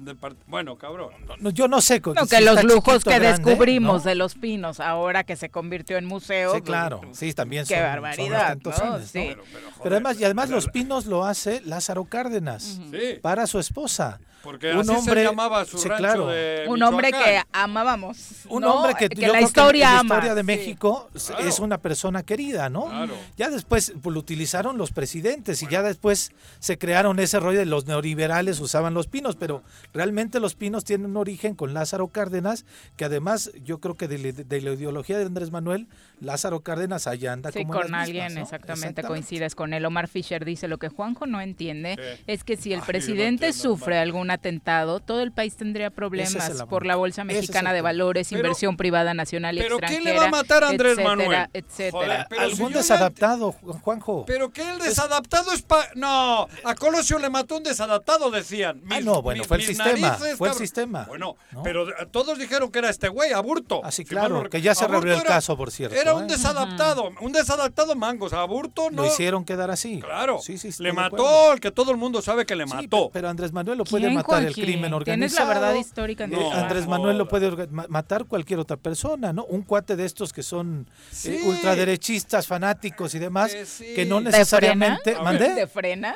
Bueno, 0.47 0.75
cabrón. 0.77 1.09
No, 1.39 1.49
yo 1.49 1.67
no 1.67 1.81
sé. 1.81 2.01
No, 2.03 2.23
si 2.25 2.29
que 2.35 2.41
los 2.41 2.63
lujos 2.63 3.03
que 3.03 3.19
grande, 3.19 3.43
descubrimos 3.51 4.03
¿no? 4.03 4.09
de 4.09 4.15
Los 4.15 4.35
Pinos, 4.35 4.79
ahora 4.79 5.23
que 5.23 5.35
se 5.35 5.49
convirtió 5.49 5.97
en 5.97 6.05
museo. 6.05 6.49
Sí, 6.51 6.59
pues, 6.59 6.63
claro. 6.63 7.01
Sí, 7.11 7.33
también 7.33 7.65
Qué 7.65 7.75
son, 7.75 7.83
barbaridad, 7.83 8.57
son 8.75 8.89
¿no? 8.89 8.99
Sí. 8.99 9.09
Pero, 9.13 9.43
pero, 9.51 9.65
joder, 9.71 9.83
Pero 9.83 9.95
además, 9.95 10.19
y 10.19 10.23
además 10.25 10.45
pero- 10.45 10.55
Los 10.55 10.67
Pinos 10.69 11.05
lo 11.05 11.25
hace 11.25 11.61
Lázaro 11.61 12.05
Cárdenas 12.05 12.79
Sí, 12.91 13.19
para 13.21 13.47
su 13.47 13.59
expulsar. 13.73 14.19
Porque 14.43 14.73
un 14.73 14.81
así 14.81 14.89
hombre- 14.91 15.21
se 15.21 15.27
llamaba 15.27 15.65
su 15.65 15.77
sí, 15.77 15.87
rancho 15.87 15.99
claro. 16.03 16.27
de 16.27 16.65
Un 16.67 16.83
hombre 16.83 17.11
que 17.11 17.41
amábamos. 17.53 18.17
Un 18.49 18.61
¿no? 18.61 18.75
hombre 18.75 18.93
que, 18.99 19.09
que 19.09 19.21
yo 19.21 19.27
la 19.27 19.33
creo 19.33 19.39
que 19.39 19.45
historia 19.45 19.87
en 19.87 19.93
la 19.93 19.99
ama. 20.01 20.15
historia 20.15 20.35
de. 20.35 20.43
México 20.43 21.09
es- 21.15 21.27
Claro. 21.27 21.47
es 21.47 21.59
una 21.59 21.77
persona 21.77 22.23
querida, 22.23 22.69
¿no? 22.69 22.85
Claro. 22.87 23.15
Ya 23.37 23.49
después 23.49 23.93
pues, 24.01 24.13
lo 24.13 24.19
utilizaron 24.19 24.77
los 24.77 24.91
presidentes 24.91 25.63
y 25.63 25.67
ya 25.67 25.81
después 25.81 26.31
se 26.59 26.77
crearon 26.77 27.17
ese 27.19 27.39
rollo 27.39 27.59
de 27.59 27.65
los 27.65 27.85
neoliberales 27.87 28.59
usaban 28.59 28.93
los 28.93 29.07
pinos, 29.07 29.35
pero 29.37 29.63
realmente 29.93 30.39
los 30.41 30.55
pinos 30.55 30.83
tienen 30.83 31.07
un 31.11 31.17
origen 31.17 31.55
con 31.55 31.73
Lázaro 31.73 32.09
Cárdenas, 32.09 32.65
que 32.97 33.05
además 33.05 33.51
yo 33.63 33.79
creo 33.79 33.95
que 33.95 34.07
de, 34.09 34.17
la- 34.19 34.31
de 34.43 34.61
la 34.61 34.71
ideología 34.73 35.17
de 35.17 35.25
Andrés 35.25 35.51
Manuel, 35.51 35.87
Lázaro 36.19 36.59
Cárdenas 36.61 37.07
allá 37.07 37.33
anda 37.33 37.51
Sí, 37.51 37.59
como 37.61 37.73
con 37.79 37.91
las 37.91 38.01
alguien 38.07 38.25
mismas, 38.25 38.33
¿no? 38.35 38.41
exactamente, 38.43 39.03
coincides 39.03 39.55
con 39.55 39.73
él. 39.73 39.85
Omar 39.85 40.07
Fisher 40.07 40.43
dice 40.45 40.67
lo 40.67 40.77
que 40.77 40.89
Juanjo 40.89 41.25
no 41.25 41.39
entiende 41.41 41.95
Sí. 41.97 42.23
es 42.27 42.43
que 42.43 42.57
si 42.57 42.69
el 42.73 42.75
Ay, 42.75 42.79
yo 42.79 42.81
no 42.81 42.85
presidente 42.87 43.45
entiendo, 43.47 43.53
sufre 43.77 43.95
Omar. 43.95 44.03
Atentado, 44.33 44.99
todo 44.99 45.21
el 45.21 45.31
país 45.31 45.55
tendría 45.55 45.89
problemas 45.89 46.35
es 46.35 46.59
el 46.59 46.67
por 46.67 46.85
la 46.85 46.95
Bolsa 46.95 47.21
es 47.21 47.27
Mexicana 47.27 47.69
el 47.71 47.75
de. 47.77 47.81
Valores, 47.81 48.27
Pero- 48.29 48.39
inversión 48.41 48.77
privada 48.77 49.13
nacional 49.13 49.55
y 49.57 49.61
¿Pero 49.61 49.75
extranjera. 49.75 50.01
quién 50.03 50.13
le 50.13 50.19
va 50.19 50.25
a 50.25 50.29
matar 50.29 50.63
a 50.63 50.69
Andrés 50.69 50.93
etcétera, 50.97 51.15
Manuel? 51.15 51.47
Etcétera. 51.53 51.91
Joder, 51.91 52.27
si 52.31 52.37
Algún 52.37 52.71
ya- 52.71 52.77
desadaptado, 52.77 53.53
Ju- 53.53 53.81
Juanjo. 53.81 54.23
Pero 54.25 54.51
que 54.51 54.61
el 54.69 54.79
desadaptado 54.79 55.51
es 55.51 55.61
pa... 55.61 55.87
No, 55.95 56.47
a 56.63 56.75
Colosio 56.75 57.19
le 57.19 57.29
mató 57.29 57.57
un 57.57 57.63
desadaptado, 57.63 58.31
decían. 58.31 58.81
Ah, 58.89 58.99
no, 59.01 59.21
bueno, 59.21 59.39
mis- 59.39 59.47
fue 59.47 59.57
el 59.57 59.63
sistema, 59.63 59.91
narices, 60.09 60.37
fue 60.37 60.49
el 60.49 60.55
sistema, 60.55 61.05
Bueno, 61.07 61.35
¿no? 61.51 61.63
pero 61.63 61.89
eh, 61.89 62.07
todos 62.11 62.37
dijeron 62.39 62.71
que 62.71 62.79
era 62.79 62.89
este 62.89 63.07
güey, 63.09 63.33
Aburto. 63.33 63.81
Ah, 63.83 63.91
sí, 63.91 64.03
Si 64.07 64.15
mal 64.15 64.25
claro, 64.27 64.43
no 64.43 64.49
que 64.49 64.61
ya 64.61 64.73
se 64.75 64.87
reabrió 64.87 65.13
el 65.13 65.19
era- 65.21 65.29
caso, 65.29 65.55
por 65.57 65.71
cierto, 65.71 65.95
Era 65.95 66.11
¿eh? 66.11 66.15
un 66.15 66.27
desadaptado, 66.27 67.11
un 67.21 67.31
desadaptado 67.31 67.95
mangos. 67.95 68.33
Aburto 68.33 68.89
no. 68.91 69.03
Lo 69.03 69.07
hicieron 69.07 69.43
quedar 69.45 69.69
así. 69.71 69.99
Claro, 70.01 70.39
Sí, 70.41 70.57
sí, 70.57 70.69
estoy 70.69 70.85
le 70.87 70.93
mató 70.93 71.51
al 71.51 71.59
que 71.59 71.71
todo 71.71 71.91
el 71.91 71.97
mundo 71.97 72.21
sabe 72.21 72.45
que 72.45 72.55
le 72.55 72.65
Sí, 72.67 72.73
mató. 72.73 73.09
pero 73.11 73.29
Andrés 73.29 73.51
Manuel 73.51 73.77
lo 73.77 73.83
puede 73.85 74.05
¿Quién, 74.05 74.13
matar 74.23 74.47
el 74.47 74.53
crimen 74.53 74.93
organizado. 74.93 75.03
Tienes 75.03 75.33
la 75.33 75.45
verdad 75.45 75.75
histórica 75.75 76.27
No, 76.27 76.39
Eh. 76.39 76.53
Andrés. 76.53 76.87
Manuel 76.87 77.17
lo 77.17 77.27
puede 77.27 77.67
matar 77.89 78.25
cualquier 78.25 78.59
otra 78.59 78.77
persona, 78.77 79.33
¿no? 79.33 79.45
Un 79.45 79.61
cuate 79.63 79.95
de 79.95 80.05
estos 80.05 80.33
que 80.33 80.43
son 80.43 80.87
eh, 80.89 81.05
Sí. 81.11 81.39
ultraderechistas, 81.45 82.47
fanáticos 82.47 83.13
y 83.15 83.19
demás, 83.19 83.53
Eh, 83.53 83.65
sí. 83.65 83.93
que 83.95 84.05
no 84.05 84.17
¿De 84.21 84.31
necesariamente... 84.31 85.15
¿Mandé? 85.23 85.53
¿De 85.53 85.67
frena? 85.67 86.15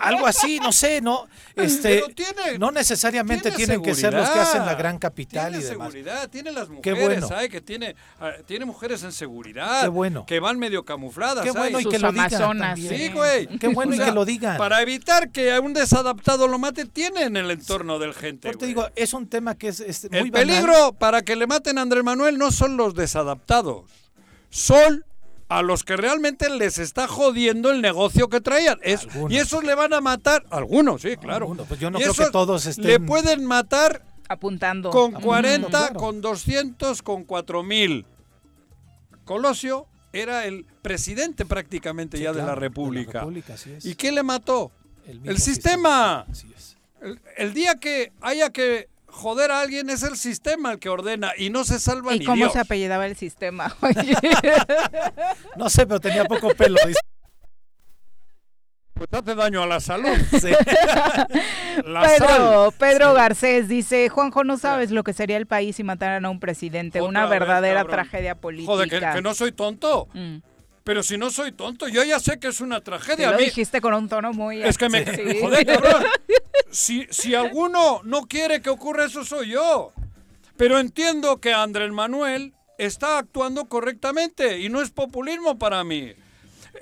Algo 0.00 0.26
así, 0.26 0.58
no 0.60 0.72
sé, 0.72 1.00
¿no? 1.00 1.26
Este, 1.56 2.02
Pero 2.02 2.08
tiene- 2.14 2.58
no 2.58 2.70
necesariamente 2.70 3.50
tiene 3.50 3.56
tienen 3.56 3.82
que 3.82 3.94
ser 3.94 4.12
los 4.14 4.28
que 4.30 4.38
hacen 4.40 4.66
la 4.66 4.74
gran 4.74 4.98
capital 4.98 5.50
tiene 5.52 5.64
y 5.64 5.68
demás. 5.68 5.88
seguridad, 5.92 6.28
tiene 6.30 6.52
las 6.52 6.66
Qué 6.68 6.72
mujeres, 6.92 7.02
bueno. 7.04 7.28
¿sabe? 7.28 7.48
Que 7.48 7.60
tiene, 7.60 7.94
ah, 8.20 8.32
tiene 8.46 8.64
mujeres 8.64 9.02
en 9.02 9.12
seguridad. 9.12 9.82
Qué 9.82 9.88
bueno. 9.88 10.26
Que 10.26 10.40
van 10.40 10.58
medio 10.58 10.84
camufladas, 10.84 11.44
Qué 11.44 11.50
bueno 11.50 11.78
y 11.80 11.82
Sus 11.84 11.92
que 11.92 11.98
lo 11.98 12.12
digan 12.12 12.26
amazonas. 12.34 12.78
Sí, 12.80 13.08
güey. 13.12 13.46
Qué 13.58 13.68
bueno 13.68 13.92
O 13.92 13.94
y 13.94 13.98
que 13.98 14.12
lo 14.12 14.24
digan. 14.24 14.56
Para 14.58 14.82
evitar 14.82 15.30
que 15.30 15.52
a 15.52 15.60
un 15.60 15.72
desadaptado 15.74 16.48
lo 16.48 16.58
mate, 16.58 16.84
tiene 16.86 17.22
en 17.22 17.36
el 17.42 17.50
entorno 17.50 17.98
del 17.98 18.14
gente. 18.14 18.48
Por 18.48 18.56
te 18.58 18.66
digo, 18.66 18.86
es 18.96 19.12
un 19.14 19.28
tema 19.28 19.54
que 19.56 19.68
es, 19.68 19.80
es 19.80 20.08
muy 20.10 20.18
el 20.20 20.30
banal. 20.30 20.46
peligro 20.48 20.92
para 20.94 21.22
que 21.22 21.36
le 21.36 21.46
maten 21.46 21.78
a 21.78 21.82
Andrés 21.82 22.02
Manuel 22.04 22.38
no 22.38 22.50
son 22.50 22.76
los 22.76 22.94
desadaptados, 22.94 23.84
son 24.50 25.04
a 25.48 25.60
los 25.60 25.84
que 25.84 25.96
realmente 25.98 26.48
les 26.48 26.78
está 26.78 27.06
jodiendo 27.06 27.70
el 27.70 27.82
negocio 27.82 28.28
que 28.28 28.40
traían. 28.40 28.78
Es- 28.82 29.06
y 29.28 29.36
esos 29.36 29.62
le 29.64 29.74
van 29.74 29.92
a 29.92 30.00
matar, 30.00 30.44
algunos, 30.50 31.02
sí, 31.02 31.16
claro. 31.18 31.44
Algunos, 31.44 31.66
pues 31.68 31.78
yo 31.78 31.90
no 31.90 31.98
Y 31.98 32.02
creo 32.02 32.14
que 32.14 32.22
esos 32.22 32.32
todos 32.32 32.64
estén- 32.66 32.86
Le 32.86 33.00
pueden 33.00 33.44
matar 33.44 34.02
Apuntando. 34.28 34.88
con 34.90 35.12
Ujú. 35.14 35.22
40, 35.22 35.68
Claro. 35.68 35.94
con 35.94 36.20
200, 36.22 37.02
con 37.02 37.24
4000. 37.24 38.06
Colosio 39.24 39.86
era 40.12 40.46
el 40.46 40.64
presidente 40.82 41.44
prácticamente 41.44 42.16
Sí, 42.16 42.22
ya 42.24 42.32
de, 42.32 42.42
la 42.42 42.54
República. 42.54 43.20
República, 43.20 43.54
así 43.54 43.72
es. 43.72 43.84
¿Y 43.84 43.94
qué 43.94 44.12
le 44.12 44.22
mató? 44.22 44.72
el 45.24 45.38
sistema. 45.38 46.20
Así 46.30 46.46
es. 46.56 46.71
El, 47.02 47.20
el 47.36 47.54
día 47.54 47.74
que 47.76 48.12
haya 48.20 48.50
que 48.50 48.88
joder 49.06 49.50
a 49.50 49.60
alguien 49.60 49.90
es 49.90 50.02
el 50.02 50.16
sistema 50.16 50.72
el 50.72 50.78
que 50.78 50.88
ordena 50.88 51.32
y 51.36 51.50
no 51.50 51.64
se 51.64 51.78
salva 51.78 52.14
¿Y 52.14 52.20
ni 52.20 52.24
cómo 52.24 52.36
Dios. 52.36 52.52
se 52.52 52.60
apellidaba 52.60 53.06
el 53.06 53.16
sistema? 53.16 53.76
No 55.56 55.68
sé, 55.68 55.86
pero 55.86 56.00
tenía 56.00 56.24
poco 56.24 56.54
pelo. 56.54 56.78
dice. 56.86 56.98
Pues 58.94 59.08
hace 59.12 59.34
daño 59.34 59.62
a 59.62 59.66
la 59.66 59.80
salud. 59.80 60.16
Sí. 60.40 60.52
La 61.84 62.08
sal. 62.08 62.26
Pedro, 62.28 62.74
Pedro 62.78 63.14
Garcés 63.14 63.68
dice, 63.68 64.08
Juanjo, 64.08 64.44
no 64.44 64.58
sabes 64.58 64.90
lo 64.90 65.02
que 65.02 65.12
sería 65.12 65.36
el 65.36 65.46
país 65.46 65.76
si 65.76 65.82
mataran 65.84 66.24
a 66.24 66.30
un 66.30 66.38
presidente, 66.40 67.00
Otra 67.00 67.08
una 67.08 67.26
verdadera 67.26 67.84
tragedia 67.84 68.34
política. 68.36 68.72
Joder, 68.72 68.88
que, 68.88 69.00
que 69.00 69.22
no 69.22 69.34
soy 69.34 69.52
tonto. 69.52 70.08
Mm. 70.14 70.36
Pero 70.84 71.02
si 71.02 71.16
no 71.16 71.30
soy 71.30 71.52
tonto, 71.52 71.86
yo 71.88 72.02
ya 72.02 72.18
sé 72.18 72.38
que 72.40 72.48
es 72.48 72.60
una 72.60 72.80
Te 72.80 72.86
tragedia. 72.86 73.28
lo 73.30 73.36
A 73.36 73.38
mí- 73.38 73.44
dijiste 73.44 73.80
con 73.80 73.94
un 73.94 74.08
tono 74.08 74.32
muy... 74.32 74.62
Es 74.62 74.76
que 74.78 74.88
me... 74.88 75.04
Sí. 75.04 75.38
Joder, 75.40 75.66
cabrón. 75.66 76.04
Si, 76.70 77.06
si 77.10 77.34
alguno 77.34 78.00
no 78.02 78.22
quiere 78.22 78.62
que 78.62 78.70
ocurra 78.70 79.04
eso, 79.04 79.24
soy 79.26 79.50
yo. 79.50 79.92
Pero 80.56 80.78
entiendo 80.78 81.38
que 81.38 81.52
Andrés 81.52 81.92
Manuel 81.92 82.54
está 82.78 83.18
actuando 83.18 83.66
correctamente 83.66 84.58
y 84.60 84.70
no 84.70 84.80
es 84.80 84.90
populismo 84.90 85.58
para 85.58 85.84
mí. 85.84 86.14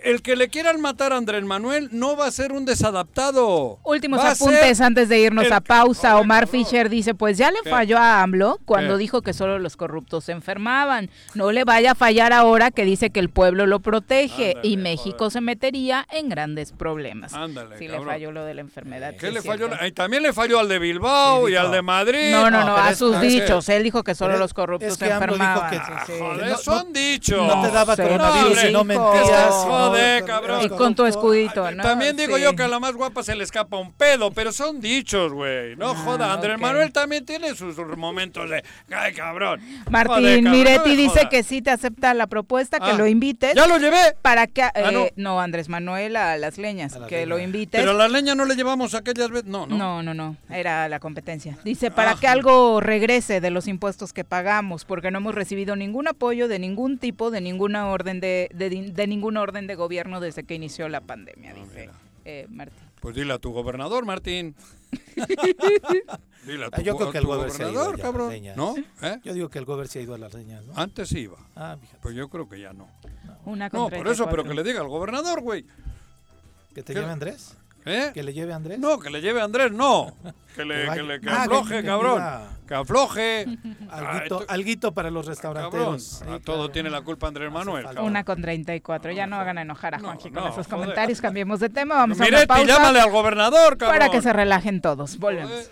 El 0.03 0.23
que 0.23 0.37
le 0.37 0.49
quieran 0.49 0.81
matar 0.81 1.13
a 1.13 1.17
Andrés 1.17 1.45
Manuel 1.45 1.89
no 1.93 2.17
va 2.17 2.27
a 2.27 2.31
ser 2.31 2.53
un 2.53 2.65
desadaptado. 2.65 3.79
Últimos 3.85 4.21
Va 4.21 4.31
a 4.31 4.35
ser 4.35 4.49
apuntes 4.49 4.81
antes 4.81 5.09
de 5.09 5.19
irnos 5.21 5.47
el- 5.47 5.53
a 5.53 5.61
pausa. 5.61 6.17
Omar. 6.19 6.47
Fischer 6.47 6.89
dice, 6.89 7.15
pues 7.15 7.37
ya 7.39 7.51
le 7.51 7.59
¿Qué? 7.63 7.71
falló 7.71 7.99
a 7.99 8.23
AMLO 8.23 8.59
cuando 8.65 8.95
¿Qué? 8.95 9.01
dijo 9.01 9.23
que 9.23 9.33
solo 9.33 9.59
los 9.59 9.77
corruptos 9.77 10.25
se 10.25 10.33
enfermaban. 10.33 11.11
No 11.35 11.53
le 11.53 11.65
vaya 11.65 11.93
a 11.93 11.95
fallar 11.95 12.33
ahora 12.33 12.71
que 12.71 12.85
dice 12.85 13.11
que 13.11 13.21
el 13.21 13.29
pueblo 13.31 13.67
lo 13.67 13.81
protege 13.81 14.51
Ándale, 14.51 14.69
y 14.69 14.77
México 14.77 15.17
joder. 15.19 15.33
se 15.33 15.41
metería 15.41 16.07
en 16.11 16.29
grandes 16.29 16.73
problemas. 16.73 17.35
Ándale, 17.35 17.77
si 17.79 17.85
le 17.87 17.95
cabrón. 17.95 18.09
falló 18.09 18.33
lo 18.33 18.45
de 18.45 18.55
la 18.55 18.61
enfermedad. 18.63 19.15
¿Qué 19.19 19.29
sí 19.29 19.33
le 19.35 19.43
falló? 19.43 19.69
Ay, 19.79 19.93
también 19.93 20.23
le 20.23 20.33
falló 20.33 20.59
al 20.59 20.69
de 20.69 20.79
Bilbao 20.79 21.47
Sí, 21.47 21.53
y 21.53 21.57
al 21.57 21.71
de 21.71 21.83
Madrid. 21.83 22.33
No, 22.33 22.51
no, 22.51 22.65
no, 22.65 22.77
a 22.77 22.95
sus 22.95 23.15
es 23.17 23.21
dichos. 23.23 23.69
Él 23.69 23.83
dijo 23.83 24.03
que 24.03 24.15
solo 24.15 24.39
los 24.39 24.55
corruptos 24.55 24.93
es 24.93 24.99
se 24.99 25.13
AMLO 25.13 25.35
dijo 25.35 25.45
enfermaban. 25.45 25.71
que- 25.71 25.77
Sí, 25.77 25.83
Ah, 25.93 26.05
sí. 26.07 26.13
joder, 26.19 26.51
No- 26.51 26.59
son 26.59 26.93
dichos. 26.93 27.47
No 27.47 27.63
te 27.63 27.71
daba 27.71 27.97
Sí, 27.97 28.03
coronavirus 28.03 28.73
no, 28.73 28.81
y 28.83 28.85
cabrón. 30.27 30.61
Y 30.65 30.69
con 30.69 30.95
tu 30.95 31.05
escudito, 31.07 31.71
¿no? 31.71 31.83
También 31.83 32.17
digo 32.17 32.37
Sí. 32.37 32.43
yo 32.43 32.55
que 32.57 32.63
a 32.63 32.69
la 32.69 32.79
más 32.79 32.95
guapa 32.95 33.23
se 33.23 33.35
le 33.35 33.45
escapa 33.45 33.77
un 33.77 33.93
pedo, 33.93 34.31
pero 34.33 34.53
son 34.53 34.81
dichos, 34.81 35.33
güey. 35.33 35.77
No 35.77 35.91
Ah, 35.91 35.95
joda, 35.97 36.33
Andrés. 36.33 36.59
Manuel 36.59 36.93
también 36.93 37.25
tiene 37.25 37.55
sus 37.55 37.77
momentos 37.97 38.49
de. 38.51 38.63
¡Ay, 38.95 39.13
cabrón! 39.15 39.61
Martín 39.91 40.15
Joder, 40.15 40.43
cabrón, 40.45 40.59
Miretti 40.59 40.91
no 40.91 40.97
dice 40.97 41.29
que 41.31 41.43
sí 41.43 41.63
te 41.63 41.71
acepta 41.71 42.15
la 42.15 42.27
propuesta, 42.27 42.79
que 42.79 42.91
Ah, 42.91 42.95
lo 42.99 43.07
invites. 43.07 43.55
¡Ya 43.55 43.67
lo 43.67 43.79
llevé! 43.79 44.15
Para 44.23 44.47
que, 44.47 44.63
eh, 44.63 44.71
Ah, 44.75 44.91
no. 44.93 45.07
no. 45.17 45.41
Andrés 45.41 45.69
Manuel 45.69 46.17
a 46.17 46.37
las 46.37 46.59
leñas, 46.59 46.95
A 46.95 47.01
las 47.01 47.09
que 47.09 47.27
lo 47.27 47.37
leñas. 47.37 47.47
invites. 47.55 47.81
Pero 47.81 47.93
a 47.93 47.95
la 47.95 48.09
leña 48.09 48.35
no 48.35 48.45
le 48.45 48.55
llevamos 48.57 48.95
aquellas 48.95 49.31
veces. 49.31 49.49
No, 49.49 49.67
no. 49.67 49.77
No, 49.77 50.03
no, 50.03 50.15
no, 50.15 50.37
era 50.51 50.89
la 50.89 51.01
competencia. 51.01 51.57
Dice, 51.65 51.91
para 51.91 52.13
Ah. 52.13 52.17
que 52.21 52.27
algo 52.29 52.81
regrese 52.81 53.41
de 53.41 53.51
los 53.51 53.67
impuestos 53.69 54.13
que 54.13 54.25
pagamos, 54.25 54.85
porque 54.85 55.11
no 55.11 55.19
hemos 55.19 55.35
recibido 55.35 55.77
ningún 55.77 56.09
apoyo 56.09 56.49
de 56.49 56.59
ningún 56.59 56.99
tipo, 56.99 57.31
de 57.31 57.41
ninguna 57.41 57.89
orden 57.89 58.21
de, 58.21 58.49
de, 58.55 58.69
de 58.71 59.07
ninguna 59.07 59.41
orden 59.41 59.67
de 59.67 59.75
gobierno 59.81 60.21
desde 60.21 60.45
que 60.45 60.55
inició 60.55 60.89
la 60.89 61.01
pandemia, 61.01 61.53
dice 61.55 61.81
mira. 61.81 61.93
eh, 62.25 62.47
Martín. 62.49 62.79
Pues 63.01 63.17
dile 63.17 63.33
a 63.33 63.39
tu 63.39 63.51
gobernador, 63.53 64.05
Martín. 64.05 64.55
dile 66.47 66.65
a 66.67 66.71
tu, 66.71 66.77
Ah, 66.81 66.83
yo 66.83 66.97
creo 66.97 67.09
a 67.09 67.13
que 67.13 67.19
el 67.19 67.25
tu 67.25 67.29
gobernador 67.31 67.51
se 67.57 67.65
ha 67.65 67.71
ido 67.71 67.81
gobernador, 67.85 67.97
ya 67.97 68.03
a 68.03 68.07
las 68.07 68.13
cabrón. 68.13 68.31
leñas. 68.31 68.57
¿No? 68.57 68.75
¿Eh? 69.03 69.21
Yo 69.25 69.35
digo 69.35 69.49
que 69.49 69.59
el 69.59 69.65
gober 69.65 69.89
se 69.89 69.99
ha 69.99 70.03
ido 70.03 70.15
a 70.15 70.19
las 70.19 70.35
leñas, 70.35 70.65
¿no? 70.67 70.73
Antes 70.77 71.13
iba. 71.13 71.39
Ah, 71.57 71.77
fíjate. 71.81 71.99
Pues 72.03 72.15
yo 72.15 72.29
creo 72.29 72.49
que 72.49 72.61
ya 72.61 72.73
no. 72.73 72.89
Una 73.47 73.69
No, 73.73 73.89
por 73.89 74.07
eso, 74.09 74.25
pero 74.27 74.43
34. 74.43 74.45
que 74.45 74.55
le 74.55 74.63
diga 74.63 74.81
al 74.81 74.89
gobernador, 74.89 75.41
güey. 75.41 75.65
¿Que 76.75 76.83
te 76.83 76.93
¿Qué? 76.95 77.01
lleve 77.01 77.11
Andrés? 77.13 77.57
¿Eh? 77.87 78.11
¿Que 78.13 78.23
le 78.23 78.33
lleve 78.33 78.53
Andrés? 78.53 78.79
No, 78.79 78.99
que 78.99 79.09
le 79.11 79.21
lleve 79.21 79.41
a 79.41 79.45
Andrés, 79.45 79.73
no. 79.73 80.15
Que 80.55 80.65
le, 80.65 80.91
Que 80.93 81.03
le- 81.05 81.21
que 81.21 81.29
Ah, 81.31 81.47
que 81.49 81.55
afloje, 81.57 81.85
cabrón. 81.85 82.23
Que 82.67 82.75
afloje. 82.75 83.47
Alguito, 84.49 84.93
para 84.93 85.09
los 85.11 85.25
Cabrón, 85.27 85.31
restauranteros. 85.31 86.03
Sí, 86.03 86.25
a 86.25 86.41
todo 86.41 86.57
claro. 86.57 86.71
tiene 86.71 86.91
la 86.91 87.03
culpa 87.03 87.29
Andrés 87.29 87.47
Hace 87.49 87.55
Manuel. 87.55 87.85
falta. 87.85 87.95
cabrón. 87.95 88.11
Una 88.11 88.25
con 88.25 88.43
34. 88.43 89.13
Ya 89.13 89.27
no 89.29 89.37
hagan 89.37 89.59
enojar 89.59 89.95
a 89.95 89.99
No, 89.99 90.05
Juanji 90.09 90.31
con 90.31 90.43
no, 90.43 90.49
esos 90.51 90.67
joder. 90.67 90.81
comentarios. 90.81 91.21
Cambiemos 91.21 91.61
de 91.61 91.69
tema. 91.71 91.95
Vamos 91.95 92.21
a 92.21 92.27
una 92.27 92.47
pausa 92.47 92.65
llámale 92.67 93.01
al 93.01 93.11
gobernador, 93.13 93.79
cabrón. 93.79 93.99
para 94.01 94.11
que 94.11 94.21
se 94.21 94.33
relajen 94.33 94.81
todos. 94.81 95.19
Volvemos. 95.19 95.71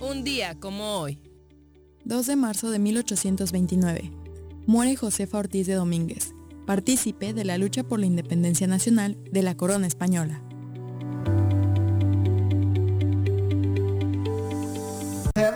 Un 0.00 0.24
día 0.24 0.56
como 0.60 0.98
hoy. 0.98 1.20
2 2.04 2.26
de 2.26 2.36
marzo 2.36 2.70
de 2.70 2.78
1829. 2.80 4.10
Muere 4.66 4.96
Josefa 4.96 5.38
Ortiz 5.38 5.66
de 5.68 5.74
Domínguez, 5.74 6.34
partícipe 6.66 7.32
de 7.34 7.44
la 7.44 7.56
lucha 7.56 7.84
por 7.84 8.00
la 8.00 8.06
independencia 8.06 8.66
nacional 8.66 9.16
de 9.30 9.42
la 9.42 9.56
corona 9.56 9.86
española. 9.86 10.40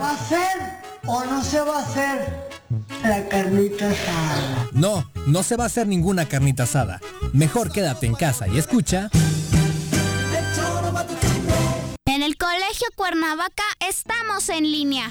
Va 0.01 0.11
a 0.11 0.15
hacer 0.15 0.81
o 1.07 1.25
no 1.25 1.45
se 1.45 1.61
va 1.61 1.79
a 1.79 1.83
hacer 1.83 2.49
la 3.03 3.29
carnita 3.29 3.91
asada? 3.91 4.69
No, 4.73 5.11
no 5.27 5.43
se 5.43 5.57
va 5.57 5.65
a 5.65 5.67
hacer 5.67 5.87
ninguna 5.87 6.27
carnita 6.27 6.63
asada. 6.63 7.01
Mejor 7.33 7.71
quédate 7.71 8.07
en 8.07 8.15
casa 8.15 8.49
y 8.49 8.59
escucha. 8.59 9.11
En 12.07 12.23
el 12.23 12.37
Colegio 12.37 12.89
Cuernavaca 12.97 13.65
estamos 13.81 14.49
en 14.49 14.65
línea. 14.65 15.11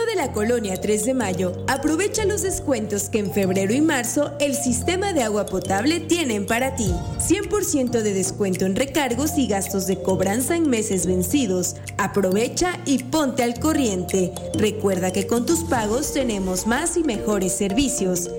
de 0.11 0.17
la 0.17 0.33
colonia 0.33 0.79
3 0.79 1.05
de 1.05 1.13
Mayo, 1.13 1.53
aprovecha 1.67 2.25
los 2.25 2.41
descuentos 2.41 3.09
que 3.09 3.19
en 3.19 3.31
febrero 3.31 3.73
y 3.73 3.79
marzo 3.79 4.33
el 4.39 4.55
sistema 4.55 5.13
de 5.13 5.23
agua 5.23 5.45
potable 5.45 6.01
tienen 6.01 6.45
para 6.45 6.75
ti. 6.75 6.93
100% 7.19 8.01
de 8.01 8.13
descuento 8.13 8.65
en 8.65 8.75
recargos 8.75 9.37
y 9.37 9.47
gastos 9.47 9.87
de 9.87 10.01
cobranza 10.01 10.57
en 10.57 10.69
meses 10.69 11.05
vencidos. 11.05 11.77
Aprovecha 11.97 12.77
y 12.85 13.03
ponte 13.03 13.43
al 13.43 13.57
corriente. 13.59 14.33
Recuerda 14.55 15.11
que 15.11 15.27
con 15.27 15.45
tus 15.45 15.63
pagos 15.63 16.11
tenemos 16.13 16.67
más 16.67 16.97
y 16.97 17.03
mejores 17.03 17.53
servicios. 17.53 18.29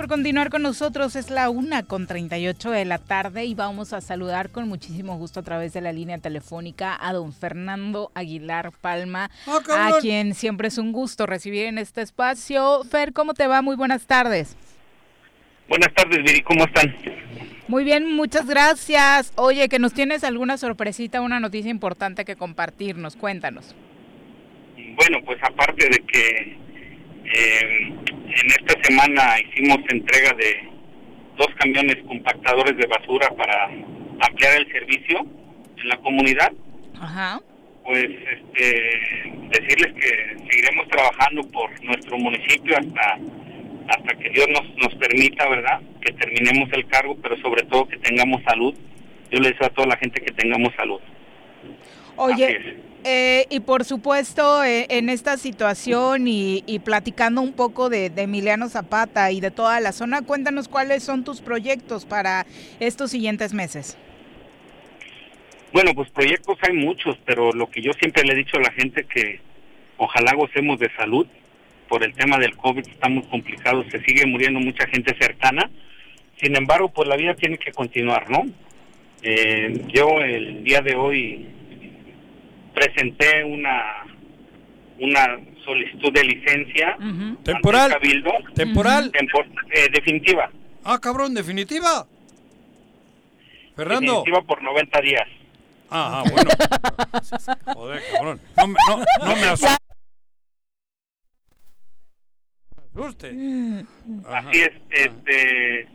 Por 0.00 0.08
continuar 0.08 0.48
con 0.48 0.62
nosotros. 0.62 1.14
Es 1.14 1.28
la 1.28 1.50
una 1.50 1.82
con 1.82 2.06
38 2.06 2.70
de 2.70 2.86
la 2.86 2.96
tarde 2.96 3.44
y 3.44 3.54
vamos 3.54 3.92
a 3.92 4.00
saludar 4.00 4.48
con 4.48 4.66
muchísimo 4.66 5.18
gusto 5.18 5.40
a 5.40 5.42
través 5.42 5.74
de 5.74 5.82
la 5.82 5.92
línea 5.92 6.16
telefónica 6.16 6.96
a 6.98 7.12
don 7.12 7.34
Fernando 7.34 8.10
Aguilar 8.14 8.72
Palma, 8.80 9.30
a 9.46 9.90
quien 10.00 10.32
siempre 10.34 10.68
es 10.68 10.78
un 10.78 10.92
gusto 10.92 11.26
recibir 11.26 11.66
en 11.66 11.76
este 11.76 12.00
espacio. 12.00 12.82
Fer, 12.84 13.12
¿cómo 13.12 13.34
te 13.34 13.46
va? 13.46 13.60
Muy 13.60 13.76
buenas 13.76 14.06
tardes. 14.06 14.56
Buenas 15.68 15.92
tardes, 15.92 16.16
Viri, 16.24 16.40
¿cómo 16.44 16.64
están? 16.64 16.96
Muy 17.68 17.84
bien, 17.84 18.10
muchas 18.10 18.46
gracias. 18.46 19.34
Oye, 19.36 19.68
que 19.68 19.78
nos 19.78 19.92
tienes 19.92 20.24
alguna 20.24 20.56
sorpresita, 20.56 21.20
una 21.20 21.40
noticia 21.40 21.70
importante 21.70 22.24
que 22.24 22.36
compartirnos. 22.36 23.16
Cuéntanos. 23.16 23.74
Bueno, 24.96 25.18
pues 25.26 25.38
aparte 25.42 25.90
de 25.90 25.98
que 26.06 26.69
eh, 27.32 27.92
en 28.08 28.46
esta 28.46 28.82
semana 28.82 29.36
hicimos 29.40 29.78
entrega 29.88 30.32
de 30.34 30.68
dos 31.36 31.48
camiones 31.56 31.96
compactadores 32.06 32.76
de 32.76 32.86
basura 32.86 33.30
para 33.30 33.66
ampliar 34.20 34.58
el 34.58 34.72
servicio 34.72 35.26
en 35.76 35.88
la 35.88 35.96
comunidad. 35.98 36.52
Ajá. 37.00 37.40
Pues 37.84 38.04
este, 38.04 39.30
decirles 39.48 39.94
que 39.94 40.36
seguiremos 40.50 40.86
trabajando 40.88 41.42
por 41.50 41.84
nuestro 41.84 42.18
municipio 42.18 42.76
hasta 42.76 43.18
hasta 43.90 44.14
que 44.14 44.30
Dios 44.30 44.46
nos, 44.48 44.76
nos 44.76 44.94
permita, 44.94 45.48
¿verdad? 45.48 45.80
Que 46.00 46.12
terminemos 46.12 46.72
el 46.72 46.86
cargo, 46.86 47.16
pero 47.20 47.36
sobre 47.38 47.64
todo 47.64 47.88
que 47.88 47.96
tengamos 47.98 48.42
salud. 48.44 48.74
Yo 49.30 49.40
le 49.40 49.50
deseo 49.50 49.66
a 49.66 49.70
toda 49.70 49.88
la 49.88 49.96
gente 49.96 50.20
que 50.20 50.32
tengamos 50.32 50.72
salud. 50.76 51.00
Oye, 52.22 52.76
eh, 53.02 53.46
y 53.48 53.60
por 53.60 53.86
supuesto, 53.86 54.62
eh, 54.62 54.86
en 54.90 55.08
esta 55.08 55.38
situación 55.38 56.28
y, 56.28 56.62
y 56.66 56.80
platicando 56.80 57.40
un 57.40 57.54
poco 57.54 57.88
de, 57.88 58.10
de, 58.10 58.22
Emiliano 58.22 58.68
Zapata 58.68 59.32
y 59.32 59.40
de 59.40 59.50
toda 59.50 59.80
la 59.80 59.92
zona, 59.92 60.20
cuéntanos 60.20 60.68
cuáles 60.68 61.02
son 61.02 61.24
tus 61.24 61.40
proyectos 61.40 62.04
para 62.04 62.44
estos 62.78 63.10
siguientes 63.10 63.54
meses. 63.54 63.96
Bueno, 65.72 65.94
pues 65.94 66.10
proyectos 66.10 66.58
hay 66.60 66.74
muchos, 66.74 67.16
pero 67.24 67.52
lo 67.52 67.70
que 67.70 67.80
yo 67.80 67.92
siempre 67.94 68.22
le 68.22 68.34
he 68.34 68.36
dicho 68.36 68.58
a 68.58 68.60
la 68.60 68.72
gente 68.72 69.04
que 69.04 69.40
ojalá 69.96 70.34
gocemos 70.34 70.78
de 70.78 70.90
salud. 70.96 71.26
Por 71.88 72.04
el 72.04 72.12
tema 72.12 72.36
del 72.36 72.54
COVID 72.54 72.86
está 72.86 73.08
muy 73.08 73.22
complicado, 73.22 73.82
se 73.90 73.98
sigue 74.02 74.26
muriendo 74.26 74.60
mucha 74.60 74.86
gente 74.88 75.16
cercana. 75.18 75.70
Sin 76.36 76.54
embargo, 76.54 76.90
pues 76.90 77.08
la 77.08 77.16
vida 77.16 77.34
tiene 77.34 77.56
que 77.56 77.72
continuar, 77.72 78.28
¿no? 78.28 78.44
Eh, 79.22 79.86
yo 79.88 80.20
el 80.20 80.62
día 80.64 80.82
de 80.82 80.94
hoy 80.94 81.46
presenté 82.80 83.44
una 83.44 84.04
una 84.98 85.38
solicitud 85.64 86.12
de 86.12 86.24
licencia. 86.24 86.96
Uh 86.98 87.02
-huh. 87.02 87.42
temporal. 87.42 87.90
Cabildo 87.90 88.32
temporal. 88.54 89.10
Tempor 89.12 89.46
eh, 89.72 89.88
definitiva. 89.92 90.50
Ah 90.84 90.98
cabrón 91.00 91.34
definitiva. 91.34 92.06
Fernando. 93.76 94.12
Definitiva 94.12 94.42
por 94.42 94.62
90 94.62 95.00
días. 95.00 95.28
Ah, 95.90 96.22
ah 96.22 96.30
bueno. 96.30 96.50
Joder 97.74 98.02
cabrón. 98.12 98.40
No, 98.56 98.66
me, 98.66 98.74
no, 98.88 98.96
no 99.26 99.36
me 99.36 99.46
asuste. 99.46 99.76
Asuste 102.94 103.28
así 104.28 104.60
es 104.60 104.72
este 104.90 105.86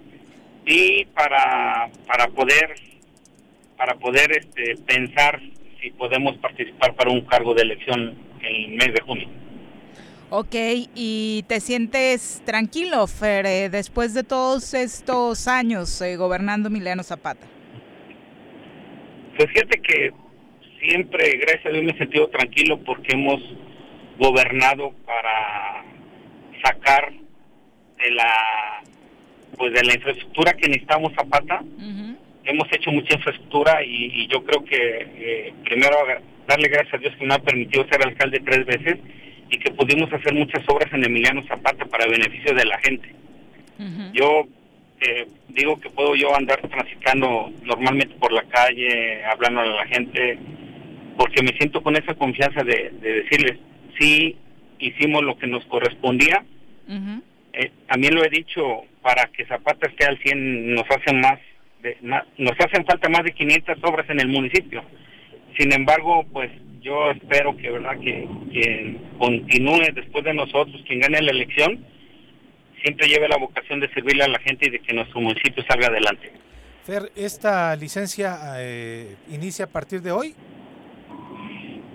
y 0.66 1.06
para 1.06 1.90
para 2.08 2.28
poder 2.28 2.76
para 3.78 3.96
poder 3.96 4.32
este 4.32 4.78
pensar 4.86 5.40
si 5.86 5.92
podemos 5.92 6.36
participar 6.38 6.96
para 6.96 7.12
un 7.12 7.22
cargo 7.22 7.54
de 7.54 7.62
elección 7.62 8.16
en 8.42 8.56
el 8.56 8.70
mes 8.70 8.94
de 8.94 9.02
junio. 9.06 9.28
Ok, 10.32 10.56
¿y 10.96 11.46
te 11.48 11.60
sientes 11.60 12.42
tranquilo, 12.44 13.06
Fer, 13.06 13.46
eh, 13.46 13.70
después 13.70 14.16
de 14.16 14.24
todos 14.24 14.74
estos 14.74 15.48
años 15.48 16.02
eh, 16.02 16.16
gobernando 16.16 16.70
Emiliano 16.70 17.04
Zapata? 17.04 17.46
Pues 19.38 19.48
fíjate 19.50 19.80
que 19.80 20.12
siempre, 20.82 21.38
gracias 21.38 21.68
a 21.68 21.70
Dios, 21.70 21.84
me 21.84 21.92
he 21.92 21.98
sentido 21.98 22.28
tranquilo 22.30 22.80
porque 22.84 23.14
hemos 23.14 23.40
gobernado 24.18 24.92
para 25.06 25.86
sacar 26.64 27.14
de 27.14 28.12
la 28.12 28.82
pues 29.56 29.72
de 29.74 29.84
la 29.84 29.94
infraestructura 29.94 30.54
que 30.54 30.68
necesitamos 30.68 31.14
Zapata. 31.14 31.64
Hemos 32.46 32.72
hecho 32.72 32.92
mucha 32.92 33.16
infraestructura 33.16 33.84
y, 33.84 34.12
y 34.14 34.28
yo 34.28 34.44
creo 34.44 34.64
que 34.64 34.76
eh, 34.78 35.54
primero 35.64 35.98
darle 36.48 36.68
gracias 36.68 36.94
a 36.94 36.98
Dios 36.98 37.16
que 37.18 37.26
me 37.26 37.34
ha 37.34 37.40
permitido 37.40 37.86
ser 37.88 38.06
alcalde 38.06 38.42
tres 38.46 38.66
veces 38.66 38.98
y 39.50 39.58
que 39.58 39.72
pudimos 39.72 40.12
hacer 40.12 40.34
muchas 40.34 40.64
obras 40.68 40.92
en 40.94 41.06
Emiliano 41.06 41.44
Zapata 41.48 41.86
para 41.86 42.08
beneficio 42.08 42.54
de 42.54 42.66
la 42.66 42.78
gente. 42.80 43.14
Yo 44.14 44.48
eh, 45.02 45.28
digo 45.50 45.80
que 45.80 45.90
puedo 45.90 46.16
yo 46.16 46.36
andar 46.36 46.62
transitando 46.62 47.52
normalmente 47.64 48.16
por 48.16 48.32
la 48.32 48.44
calle, 48.44 49.24
hablando 49.26 49.62
a 49.62 49.66
la 49.66 49.86
gente, 49.88 50.38
porque 51.18 51.44
me 51.44 51.58
siento 51.58 51.84
con 51.84 51.96
esa 51.96 52.14
confianza 52.14 52.64
de, 52.64 52.92
de 53.02 53.14
decirles, 53.22 53.60
sí, 54.00 54.38
hicimos 54.80 55.24
lo 55.24 55.38
que 55.38 55.48
nos 55.48 55.66
correspondía. 55.66 56.44
Eh, 57.54 57.72
también 57.88 58.16
lo 58.16 58.24
he 58.24 58.30
dicho, 58.30 58.84
para 59.02 59.28
que 59.28 59.46
Zapata 59.46 59.88
esté 59.88 60.06
al 60.06 60.18
100 60.20 60.76
nos 60.76 60.86
hacen 60.90 61.20
más, 61.22 61.40
de, 61.82 61.98
ma- 62.02 62.26
nos 62.38 62.54
hacen 62.60 62.86
falta 62.86 63.10
más 63.10 63.24
de 63.24 63.34
500 63.34 63.78
obras 63.84 64.10
en 64.10 64.20
el 64.20 64.28
municipio. 64.28 64.84
Sin 65.58 65.72
embargo, 65.74 66.26
pues 66.34 66.52
yo 66.82 67.12
espero 67.12 67.56
que 67.58 67.70
verdad 67.72 68.00
que 68.00 68.28
quien 68.52 68.98
continúe 69.18 69.92
después 69.94 70.24
de 70.26 70.34
nosotros, 70.34 70.82
quien 70.88 71.00
gane 71.00 71.22
la 71.22 71.32
elección, 71.32 71.86
siempre 72.84 73.08
lleve 73.08 73.28
la 73.28 73.38
vocación 73.38 73.80
de 73.80 73.90
servirle 73.94 74.24
a 74.24 74.28
la 74.28 74.40
gente 74.40 74.68
y 74.68 74.72
de 74.72 74.80
que 74.80 74.94
nuestro 74.94 75.20
municipio 75.22 75.64
salga 75.68 75.88
adelante. 75.88 76.32
Fer, 76.84 77.12
¿esta 77.16 77.76
licencia 77.76 78.38
eh, 78.60 79.16
inicia 79.32 79.66
a 79.66 79.70
partir 79.70 80.02
de 80.02 80.12
hoy? 80.12 80.36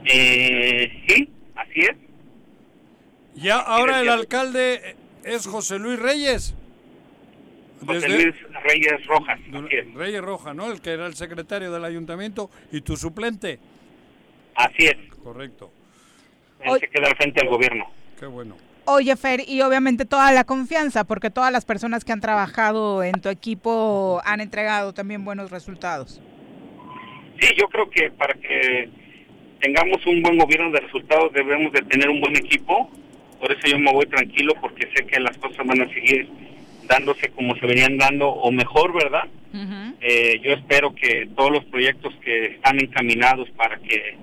Eh, 0.04 0.90
sí, 1.06 1.28
así 1.54 1.80
es. 1.80 1.96
Ya 3.34 3.58
ahora 3.58 4.00
el 4.00 4.08
alcalde 4.08 4.96
es 5.24 5.46
José 5.46 5.78
Luis 5.78 5.98
Reyes. 5.98 6.56
José 7.86 8.08
Luis 8.08 8.34
Reyes 8.64 9.06
Rojas. 9.06 9.40
Reyes 9.94 10.22
Rojas, 10.22 10.54
¿no? 10.54 10.70
El 10.70 10.80
que 10.80 10.90
era 10.90 11.06
el 11.06 11.14
secretario 11.14 11.72
del 11.72 11.84
ayuntamiento 11.84 12.50
y 12.72 12.80
tu 12.82 12.96
suplente. 12.96 13.58
Así 14.54 14.86
es. 14.86 14.96
Correcto. 15.22 15.70
Él 16.60 16.78
se 16.78 16.88
queda 16.88 17.08
al 17.08 17.16
frente 17.16 17.40
del 17.40 17.48
gobierno. 17.48 17.86
Qué 18.18 18.26
bueno. 18.26 18.56
Oye, 18.84 19.14
Fer, 19.16 19.40
y 19.46 19.62
obviamente 19.62 20.04
toda 20.04 20.32
la 20.32 20.44
confianza, 20.44 21.04
porque 21.04 21.30
todas 21.30 21.52
las 21.52 21.64
personas 21.64 22.04
que 22.04 22.12
han 22.12 22.20
trabajado 22.20 23.02
en 23.02 23.20
tu 23.20 23.28
equipo 23.28 24.20
han 24.24 24.40
entregado 24.40 24.92
también 24.92 25.24
buenos 25.24 25.50
resultados. 25.50 26.20
Sí, 27.40 27.48
yo 27.56 27.68
creo 27.68 27.88
que 27.88 28.10
para 28.10 28.34
que 28.34 28.90
tengamos 29.60 30.04
un 30.06 30.22
buen 30.22 30.38
gobierno 30.38 30.70
de 30.72 30.80
resultados 30.80 31.32
debemos 31.32 31.72
de 31.72 31.82
tener 31.82 32.08
un 32.08 32.20
buen 32.20 32.36
equipo. 32.36 32.90
Por 33.38 33.52
eso 33.52 33.66
yo 33.66 33.78
me 33.78 33.92
voy 33.92 34.06
tranquilo 34.06 34.54
porque 34.60 34.90
sé 34.94 35.06
que 35.06 35.20
las 35.20 35.36
cosas 35.38 35.66
van 35.66 35.80
a 35.80 35.88
seguir 35.94 36.28
dándose 36.90 37.28
como 37.30 37.54
se 37.54 37.66
venían 37.66 37.96
dando 37.96 38.28
o 38.28 38.50
mejor, 38.50 38.92
¿verdad? 38.92 39.28
Eh, 40.00 40.40
yo 40.42 40.52
espero 40.52 40.94
que 40.94 41.28
todos 41.36 41.50
los 41.50 41.64
proyectos 41.66 42.12
que 42.24 42.46
están 42.46 42.80
encaminados 42.80 43.48
para 43.50 43.78
que 43.78 44.16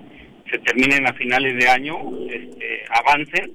se 0.50 0.58
terminen 0.58 1.06
a 1.06 1.12
finales 1.14 1.56
de 1.56 1.68
año 1.68 1.96
este, 2.30 2.84
avancen 2.90 3.52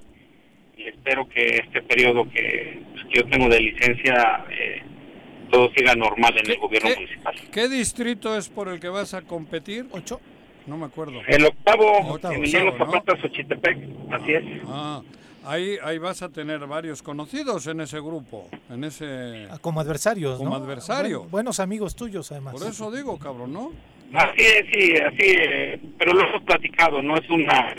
y 0.78 0.84
espero 0.84 1.28
que 1.28 1.58
este 1.58 1.82
periodo 1.82 2.30
que, 2.30 2.82
pues, 2.92 3.06
que 3.06 3.20
yo 3.20 3.26
tengo 3.28 3.50
de 3.50 3.60
licencia 3.60 4.46
eh, 4.50 4.82
todo 5.52 5.72
siga 5.76 5.96
normal 5.96 6.34
en 6.44 6.52
el 6.52 6.58
gobierno 6.58 6.90
municipal. 6.96 7.36
¿Qué 7.52 7.68
distrito 7.70 8.36
es 8.36 8.50
por 8.50 8.68
el 8.68 8.80
que 8.80 8.90
vas 8.90 9.14
a 9.14 9.22
competir? 9.22 9.86
Ocho. 9.92 10.20
No 10.66 10.78
me 10.78 10.86
acuerdo. 10.86 11.22
El 11.28 11.46
octavo, 11.46 12.14
Octavo, 12.14 12.36
Emiliano 12.36 12.70
octavo, 12.72 12.92
¿no? 12.92 13.02
Zapata, 13.02 13.22
Xochitepec, 13.22 13.78
así 14.12 14.32
es. 14.32 14.44
Ah, 14.68 15.02
ahí, 15.46 15.78
ahí 15.84 15.98
vas 15.98 16.22
a 16.22 16.30
tener 16.30 16.66
varios 16.68 17.02
conocidos 17.02 17.68
en 17.68 17.82
ese 17.82 18.00
grupo, 18.00 18.50
en 18.70 18.84
ese... 18.84 19.48
Ah, 19.50 19.58
Como 19.60 19.80
adversarios, 19.80 20.38
Como 20.38 20.52
¿no? 20.52 20.56
adversarios. 20.56 21.22
Buen- 21.22 21.32
buenos 21.32 21.60
amigos 21.60 21.96
tuyos, 21.96 22.32
además. 22.32 22.54
Por 22.54 22.68
eso 22.68 22.92
digo, 22.92 23.18
cabrón, 23.20 23.54
¿no? 23.54 23.72
Así 24.14 24.42
es, 24.42 24.66
sí, 24.72 24.94
así 24.98 25.18
eh, 25.40 25.82
pero 25.98 26.14
lo 26.14 26.22
hemos 26.28 26.44
platicado, 26.44 27.02
no 27.02 27.18
es 27.18 27.28
una... 27.30 27.76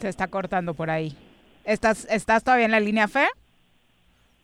Se 0.00 0.08
está 0.08 0.28
cortando 0.28 0.74
por 0.74 0.88
ahí. 0.90 1.14
¿Estás, 1.64 2.06
¿Estás 2.10 2.42
todavía 2.42 2.64
en 2.66 2.70
la 2.72 2.80
línea, 2.80 3.06
Fer? 3.06 3.28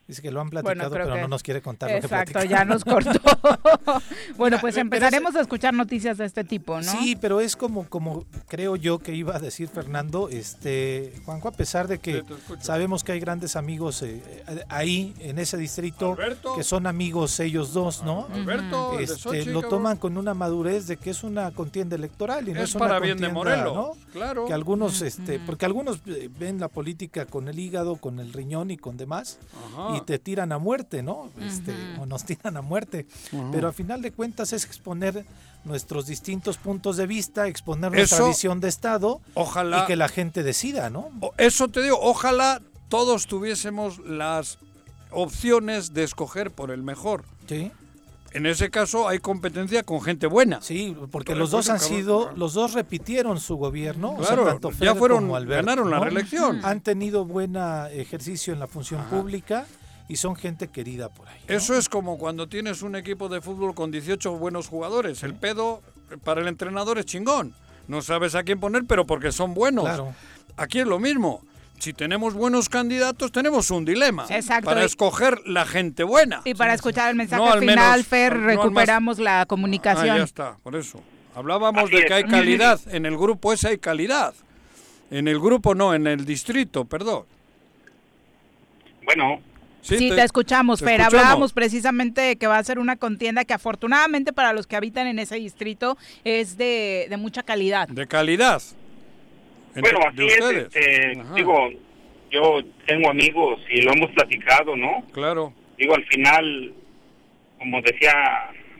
Dice 0.08 0.22
que 0.22 0.30
lo 0.30 0.40
han 0.40 0.50
platicado, 0.50 0.88
pero 0.90 1.12
que- 1.12 1.20
no 1.20 1.28
nos 1.28 1.42
quiere 1.42 1.60
contar 1.60 1.90
lo 1.90 1.96
que 2.00 2.06
Exacto, 2.06 2.44
ya 2.44 2.64
nos 2.64 2.84
cortó. 2.84 3.10
bueno, 4.36 4.58
pues 4.60 4.74
Pero 4.74 4.82
empezaremos 4.82 5.34
a 5.34 5.40
escuchar 5.40 5.74
noticias 5.74 6.18
de 6.18 6.24
este 6.26 6.44
tipo, 6.44 6.76
¿no? 6.80 6.82
Sí, 6.84 7.16
pero 7.20 7.40
es 7.40 7.56
como, 7.56 7.88
como 7.88 8.24
creo 8.46 8.76
yo 8.76 8.98
que 9.00 9.14
iba 9.14 9.34
a 9.34 9.40
decir 9.40 9.68
Fernando, 9.68 10.28
este 10.28 11.12
Juanjo, 11.24 11.48
a 11.48 11.52
pesar 11.52 11.88
de 11.88 11.98
que 11.98 12.22
sabemos 12.60 13.02
que 13.02 13.12
hay 13.12 13.20
grandes 13.20 13.56
amigos 13.56 14.02
eh, 14.02 14.22
eh, 14.48 14.64
ahí 14.68 15.14
en 15.18 15.38
ese 15.40 15.56
distrito 15.56 16.12
Alberto. 16.12 16.54
que 16.54 16.62
son 16.62 16.86
amigos 16.86 17.40
ellos 17.40 17.72
dos, 17.72 18.04
¿no? 18.04 18.28
Alberto, 18.32 18.98
Este, 19.00 19.46
lo 19.46 19.62
toman 19.62 19.96
con 19.96 20.16
una 20.18 20.34
madurez 20.34 20.86
de 20.86 20.96
que 20.98 21.10
es 21.10 21.24
una 21.24 21.50
contienda 21.50 21.96
electoral 21.96 22.48
y 22.48 22.52
no 22.52 22.62
Es 22.62 22.70
es, 22.70 22.74
una 22.76 22.86
para 22.86 23.00
bien 23.00 23.18
de 23.18 23.28
Morelos, 23.28 23.74
¿no? 23.74 23.92
claro. 24.12 24.46
Que 24.46 24.52
algunos, 24.52 25.02
este, 25.02 25.40
porque 25.40 25.66
algunos 25.66 26.00
eh, 26.06 26.30
ven 26.38 26.60
la 26.60 26.68
política 26.68 27.26
con 27.26 27.48
el 27.48 27.58
hígado, 27.58 27.96
con 27.96 28.20
el 28.20 28.32
riñón 28.32 28.70
y 28.70 28.76
con 28.76 28.96
demás 28.96 29.38
Ajá. 29.74 29.95
Y 29.96 30.00
te 30.02 30.18
tiran 30.18 30.52
a 30.52 30.58
muerte, 30.58 31.02
¿no? 31.02 31.30
Este, 31.40 31.74
o 32.00 32.06
nos 32.06 32.24
tiran 32.24 32.56
a 32.56 32.62
muerte. 32.62 33.06
Pero 33.52 33.68
a 33.68 33.72
final 33.72 34.02
de 34.02 34.12
cuentas 34.12 34.52
es 34.52 34.64
exponer 34.64 35.24
nuestros 35.64 36.06
distintos 36.06 36.58
puntos 36.58 36.96
de 36.96 37.06
vista, 37.06 37.48
exponer 37.48 37.90
nuestra 37.92 38.18
Eso- 38.18 38.28
visión 38.28 38.60
de 38.60 38.68
Estado 38.68 39.20
Ojalá- 39.34 39.82
y 39.82 39.86
que 39.86 39.96
la 39.96 40.08
gente 40.08 40.42
decida, 40.42 40.90
¿no? 40.90 41.10
Eso 41.38 41.68
te 41.68 41.82
digo, 41.82 41.98
ojalá 42.00 42.62
todos 42.88 43.26
tuviésemos 43.26 43.98
las 44.00 44.58
opciones 45.10 45.94
de 45.94 46.04
escoger 46.04 46.50
por 46.50 46.70
el 46.70 46.82
mejor. 46.82 47.24
Sí. 47.48 47.72
En 48.32 48.44
ese 48.44 48.70
caso 48.70 49.08
hay 49.08 49.18
competencia 49.18 49.82
con 49.82 50.02
gente 50.02 50.26
buena. 50.26 50.60
Sí, 50.60 50.94
porque 51.10 51.28
Pero 51.32 51.38
los 51.38 51.50
dos 51.50 51.70
han 51.70 51.78
cabrón, 51.78 51.96
sido, 51.98 52.32
los 52.36 52.52
dos 52.52 52.74
repitieron 52.74 53.40
su 53.40 53.56
gobierno, 53.56 54.12
o 54.12 54.18
sea, 54.18 54.34
Claro, 54.36 54.44
tanto 54.44 54.70
ya 54.72 54.94
fueron- 54.94 55.20
como 55.24 55.36
Alberto, 55.36 55.64
ganaron 55.64 55.90
la 55.90 55.98
¿no? 55.98 56.04
reelección. 56.04 56.60
Han 56.62 56.80
tenido 56.82 57.24
buen 57.24 57.56
ejercicio 57.92 58.52
en 58.52 58.60
la 58.60 58.66
función 58.66 59.02
pública 59.04 59.64
y 60.08 60.16
son 60.16 60.36
gente 60.36 60.68
querida 60.68 61.08
por 61.08 61.28
ahí. 61.28 61.40
Eso 61.48 61.76
es 61.76 61.88
como 61.88 62.18
cuando 62.18 62.48
tienes 62.48 62.82
un 62.82 62.94
equipo 62.96 63.28
de 63.28 63.40
fútbol 63.40 63.74
con 63.74 63.90
18 63.90 64.32
buenos 64.38 64.68
jugadores. 64.68 65.22
El 65.22 65.34
pedo 65.34 65.82
eh, 66.10 66.16
para 66.22 66.40
el 66.40 66.48
entrenador 66.48 66.98
es 66.98 67.06
chingón. 67.06 67.54
No 67.88 68.02
sabes 68.02 68.34
a 68.34 68.42
quién 68.42 68.58
poner, 68.60 68.84
pero 68.86 69.06
porque 69.06 69.32
son 69.32 69.54
buenos. 69.54 69.84
Claro. 69.84 70.14
Aquí 70.56 70.80
es 70.80 70.86
lo 70.86 70.98
mismo. 70.98 71.42
Si 71.78 71.92
tenemos 71.92 72.32
buenos 72.34 72.68
candidatos, 72.70 73.30
tenemos 73.32 73.70
un 73.70 73.84
dilema. 73.84 74.24
Exacto. 74.30 74.64
Para 74.64 74.82
escoger 74.84 75.40
la 75.46 75.66
gente 75.66 76.04
buena. 76.04 76.40
Y 76.44 76.54
para 76.54 76.72
escuchar 76.72 77.10
el 77.10 77.16
mensaje 77.16 77.42
No, 77.44 77.52
al 77.52 77.60
final, 77.60 77.76
menos, 77.92 78.06
Fer, 78.06 78.34
no 78.36 78.46
recuperamos 78.46 79.18
la 79.18 79.42
Ah, 79.42 79.46
comunicación. 79.46 80.16
ya 80.16 80.22
está, 80.24 80.56
por 80.62 80.74
eso. 80.74 81.00
Hablábamos 81.34 81.84
Así 81.84 81.92
de 81.92 81.98
es. 82.00 82.04
que 82.06 82.14
hay 82.14 82.24
calidad. 82.24 82.80
En 82.86 83.04
el 83.04 83.16
grupo 83.18 83.52
ese 83.52 83.68
hay 83.68 83.78
calidad. 83.78 84.34
En 85.10 85.28
el 85.28 85.38
grupo 85.38 85.74
no, 85.74 85.92
en 85.94 86.06
el 86.06 86.24
distrito, 86.24 86.86
perdón. 86.86 87.24
Bueno, 89.04 89.40
Sí, 89.86 90.10
te, 90.10 90.22
escuchamos, 90.22 90.80
te 90.80 90.84
Fer. 90.86 91.00
escuchamos. 91.00 91.22
Hablábamos 91.24 91.52
precisamente 91.52 92.20
de 92.20 92.36
que 92.36 92.46
va 92.46 92.58
a 92.58 92.64
ser 92.64 92.78
una 92.78 92.96
contienda 92.96 93.44
que 93.44 93.54
afortunadamente 93.54 94.32
para 94.32 94.52
los 94.52 94.66
que 94.66 94.76
habitan 94.76 95.06
en 95.06 95.18
ese 95.18 95.36
distrito 95.36 95.96
es 96.24 96.56
de, 96.56 97.06
de 97.08 97.16
mucha 97.16 97.42
calidad. 97.42 97.88
De 97.88 98.06
calidad. 98.06 98.60
Entre- 99.74 99.92
bueno, 99.92 100.08
así 100.08 100.26
es, 100.26 100.50
este, 100.56 101.22
digo, 101.34 101.68
yo 102.30 102.60
tengo 102.86 103.10
amigos 103.10 103.60
y 103.70 103.82
lo 103.82 103.92
hemos 103.92 104.10
platicado, 104.12 104.74
¿no? 104.76 105.04
Claro. 105.12 105.52
Digo, 105.78 105.94
al 105.94 106.04
final, 106.06 106.72
como 107.58 107.82
decía 107.82 108.12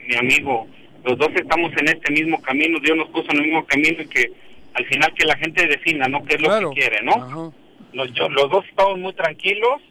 mi 0.07 0.15
amigo, 0.15 0.67
los 1.05 1.17
dos 1.17 1.29
estamos 1.35 1.71
en 1.77 1.87
este 1.89 2.11
mismo 2.11 2.41
camino, 2.41 2.79
Dios 2.79 2.97
nos 2.97 3.09
puso 3.09 3.29
en 3.31 3.37
el 3.37 3.43
mismo 3.43 3.65
camino 3.65 4.01
y 4.01 4.07
que 4.07 4.31
al 4.73 4.85
final 4.85 5.13
que 5.13 5.25
la 5.25 5.37
gente 5.37 5.67
defina, 5.67 6.07
¿no? 6.07 6.23
¿Qué 6.25 6.35
es 6.35 6.41
lo 6.41 6.69
que 6.71 6.79
quiere, 6.79 7.01
¿no? 7.03 7.53
Los, 7.93 8.11
yo- 8.13 8.29
los 8.29 8.49
dos 8.49 8.65
estamos 8.67 8.97
muy 8.99 9.13
tranquilos. 9.13 9.81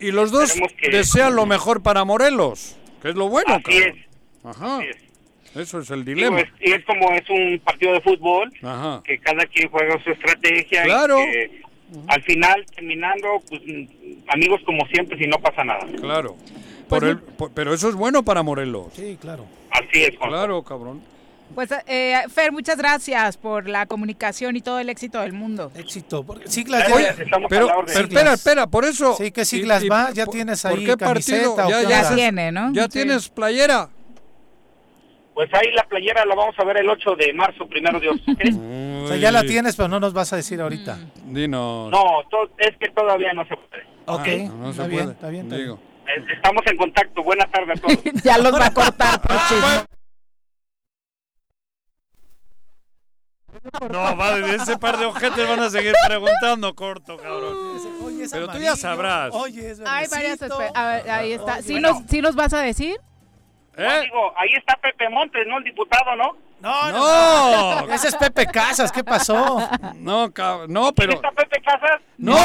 Y 0.00 0.10
los 0.12 0.30
dos 0.30 0.52
que- 0.80 0.90
desean 0.90 1.34
lo 1.36 1.46
mejor 1.46 1.82
para 1.82 2.04
Morelos, 2.04 2.76
que 3.02 3.10
es 3.10 3.14
lo 3.14 3.28
bueno, 3.28 3.54
Así 3.64 3.78
es. 3.78 3.94
Ajá. 4.44 4.80
Eso 5.54 5.80
es 5.80 5.90
el 5.90 6.04
dilema. 6.04 6.40
es- 6.40 6.48
y 6.60 6.72
es 6.72 6.84
como 6.84 7.10
es 7.12 7.28
un 7.30 7.58
partido 7.64 7.92
de 7.94 8.00
fútbol, 8.00 8.52
Ajá. 8.62 9.02
que 9.04 9.18
cada 9.18 9.44
quien 9.46 9.68
juega 9.70 10.02
su 10.04 10.10
estrategia. 10.10 10.82
y 10.82 10.86
Claro. 10.86 11.16
que 11.16 11.62
al 12.06 12.22
final, 12.22 12.64
terminando, 12.74 13.42
pues 13.48 13.62
amigos 14.28 14.60
como 14.64 14.86
siempre, 14.88 15.18
si 15.18 15.26
no 15.26 15.38
pasa 15.38 15.64
nada. 15.64 15.86
Claro. 16.00 16.36
Por 16.88 17.04
el- 17.04 17.18
por- 17.18 17.50
pero 17.52 17.74
eso 17.74 17.88
es 17.88 17.94
bueno 17.94 18.22
para 18.24 18.42
Morelos. 18.42 18.88
Sí, 18.94 19.18
claro. 19.20 19.46
Así 19.70 20.02
es, 20.04 20.16
Juan. 20.18 20.30
Claro, 20.30 20.62
cabrón. 20.62 21.02
Pues, 21.54 21.70
eh, 21.86 22.22
Fer, 22.32 22.52
muchas 22.52 22.76
gracias 22.78 23.36
por 23.36 23.68
la 23.68 23.86
comunicación 23.86 24.54
y 24.56 24.60
todo 24.60 24.78
el 24.78 24.88
éxito 24.90 25.20
del 25.20 25.32
mundo. 25.32 25.72
Éxito. 25.74 26.22
porque 26.22 26.48
Siglas 26.48 26.90
Oye, 26.92 27.04
ya- 27.04 27.14
pero, 27.48 27.68
pero 27.86 28.00
espera, 28.02 28.32
espera, 28.34 28.66
por 28.68 28.84
eso. 28.84 29.14
Sí, 29.16 29.32
¿qué 29.32 29.44
siglas 29.44 29.82
va? 29.90 30.10
Ya 30.12 30.26
tienes 30.26 30.62
¿por 30.62 30.72
ahí 30.72 30.84
qué 30.84 30.96
partido? 30.96 31.56
camiseta 31.56 31.68
Ya, 31.68 31.82
qué 31.82 31.88
ya 31.88 32.14
tiene, 32.14 32.52
¿no? 32.52 32.72
Ya 32.72 32.84
Sí. 32.84 32.90
tienes 32.90 33.28
playera. 33.28 33.88
Pues 35.34 35.48
ahí 35.54 35.70
la 35.72 35.84
playera 35.84 36.24
la 36.26 36.34
vamos 36.34 36.54
a 36.58 36.64
ver 36.64 36.78
el 36.78 36.88
8 36.90 37.14
de 37.16 37.32
marzo, 37.32 37.66
primero 37.68 37.98
Dios. 38.00 38.16
O 39.04 39.08
sea, 39.10 39.16
ya 39.16 39.32
la 39.32 39.42
tienes, 39.42 39.74
pero 39.74 39.88
no 39.88 39.98
nos 40.00 40.12
vas 40.12 40.32
a 40.34 40.36
decir 40.36 40.60
ahorita. 40.60 40.96
Mm. 41.24 41.34
Dinos. 41.34 41.90
No, 41.90 42.04
to- 42.30 42.50
es 42.58 42.76
que 42.76 42.90
todavía 42.90 43.32
no 43.32 43.42
se 43.46 43.56
puede. 43.56 43.82
Ok, 44.04 44.48
Ah, 44.50 44.52
no 44.58 44.64
se 44.66 44.70
está 44.72 44.86
bien, 44.86 45.02
puede. 45.04 45.12
está 45.14 45.28
bien. 45.30 45.44
está 45.44 45.56
bien. 45.56 45.66
Digo. 45.66 45.80
Estamos 46.36 46.62
en 46.66 46.76
contacto. 46.76 47.22
Buenas 47.22 47.50
tardes 47.50 47.78
a 47.78 47.80
todos. 47.80 47.98
ya 48.24 48.36
los 48.38 48.52
va 48.52 48.66
a 48.66 48.74
cortar. 48.74 49.20
por 49.22 49.36
No, 53.90 54.16
vale, 54.16 54.54
ese 54.54 54.76
par 54.78 54.96
de 54.98 55.06
ojetes 55.06 55.48
van 55.48 55.60
a 55.60 55.70
seguir 55.70 55.94
preguntando 56.06 56.74
corto, 56.74 57.16
cabrón. 57.16 57.54
Oye, 58.04 58.24
es 58.24 58.32
Pero 58.32 58.48
tú 58.48 58.58
ya 58.58 58.76
sabrás. 58.76 59.34
Oye, 59.34 59.70
es 59.70 59.80
Hay 59.86 60.06
varias 60.08 60.40
a 60.74 60.86
ver, 60.86 61.10
ahí 61.10 61.32
está. 61.32 61.62
¿Sí, 61.62 61.72
Bueno. 61.72 61.92
nos, 61.92 62.02
¿Sí 62.10 62.20
nos 62.22 62.34
vas 62.34 62.52
a 62.54 62.60
decir? 62.60 62.96
No, 63.76 64.00
digo, 64.00 64.32
ahí 64.36 64.48
está 64.56 64.74
Pepe 64.76 65.08
Montes, 65.08 65.46
¿no? 65.46 65.58
El 65.58 65.64
diputado, 65.64 66.16
¿no? 66.16 66.36
No, 66.60 66.90
no. 66.90 67.86
no. 67.86 67.94
Ese 67.94 68.08
es 68.08 68.16
Pepe 68.16 68.46
Casas, 68.46 68.90
¿qué 68.90 69.04
pasó? 69.04 69.58
No, 69.96 70.28
cab- 70.30 70.66
no, 70.68 70.92
pero. 70.92 71.12
¿Está 71.12 71.30
Pepe 71.30 71.60
Casas? 71.62 72.00
¡No! 72.16 72.36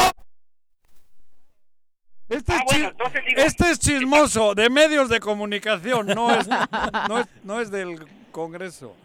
Este, 2.29 2.53
es 2.53 2.59
Ah, 2.59 2.63
bueno, 2.65 2.91
digo- 3.27 3.41
este 3.41 3.69
es 3.71 3.79
chismoso 3.79 4.53
de 4.55 4.69
medios 4.69 5.09
de 5.09 5.19
comunicación, 5.19 6.07
no 6.07 6.31
es, 6.33 6.47
no 6.47 7.19
es, 7.19 7.27
no 7.43 7.61
es 7.61 7.69
del 7.71 8.05
Congreso. 8.31 8.95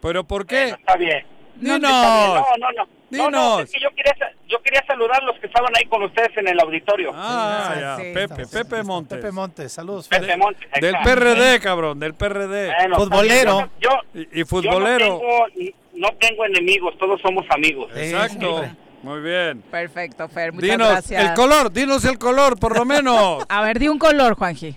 ¿Pero 0.00 0.24
por 0.24 0.46
qué? 0.46 0.70
Está 0.70 0.96
bien. 0.96 1.26
Dinos. 1.60 1.80
No, 1.80 2.34
no, 2.58 2.72
no. 2.76 2.96
No, 3.08 3.30
no, 3.30 3.56
Dinos. 3.56 3.60
es 3.60 3.72
que 3.72 3.80
yo 3.80 3.88
quería, 3.94 4.14
yo 4.48 4.60
quería 4.62 4.84
saludar 4.84 5.22
a 5.22 5.26
los 5.26 5.38
que 5.38 5.46
estaban 5.46 5.70
ahí 5.76 5.84
con 5.86 6.02
ustedes 6.02 6.36
en 6.36 6.48
el 6.48 6.58
auditorio. 6.58 7.12
Ah, 7.14 7.70
Sí, 7.74 7.80
ya, 7.80 7.96
sí. 7.98 8.02
Pepe, 8.12 8.46
Pepe 8.48 8.82
Montes. 8.82 9.18
Pepe 9.18 9.30
Montes, 9.32 9.72
saludos. 9.72 10.08
Pepe. 10.08 10.36
Montes. 10.36 10.68
Del. 10.80 10.94
PRD, 11.04 11.60
cabrón, 11.60 12.00
del 12.00 12.14
PRD. 12.14 12.72
Bueno, 12.80 12.96
Futbolero. 12.96 13.70
Yo, 13.80 13.90
Y, 14.14 14.20
y 14.22 14.24
yo 14.32 14.40
no, 14.40 14.46
futbolero. 14.46 15.20
tengo, 15.20 15.46
no 15.94 16.08
tengo 16.18 16.44
enemigos, 16.46 16.98
todos 16.98 17.20
somos 17.20 17.44
amigos. 17.50 17.90
Exacto. 17.94 18.64
Sí. 18.64 18.70
Muy 19.04 19.20
bien. 19.20 19.62
Perfecto, 19.70 20.28
Fer. 20.28 20.52
Muchas 20.52 20.68
Dinos 20.70 20.88
gracias. 20.88 21.24
el 21.28 21.34
color, 21.34 21.70
dinos 21.72 22.04
el 22.06 22.18
color, 22.18 22.58
por 22.58 22.76
lo 22.76 22.84
menos. 22.84 23.44
A 23.48 23.62
ver, 23.62 23.78
di 23.78 23.86
un 23.86 23.98
color, 24.00 24.34
Juanji. 24.34 24.74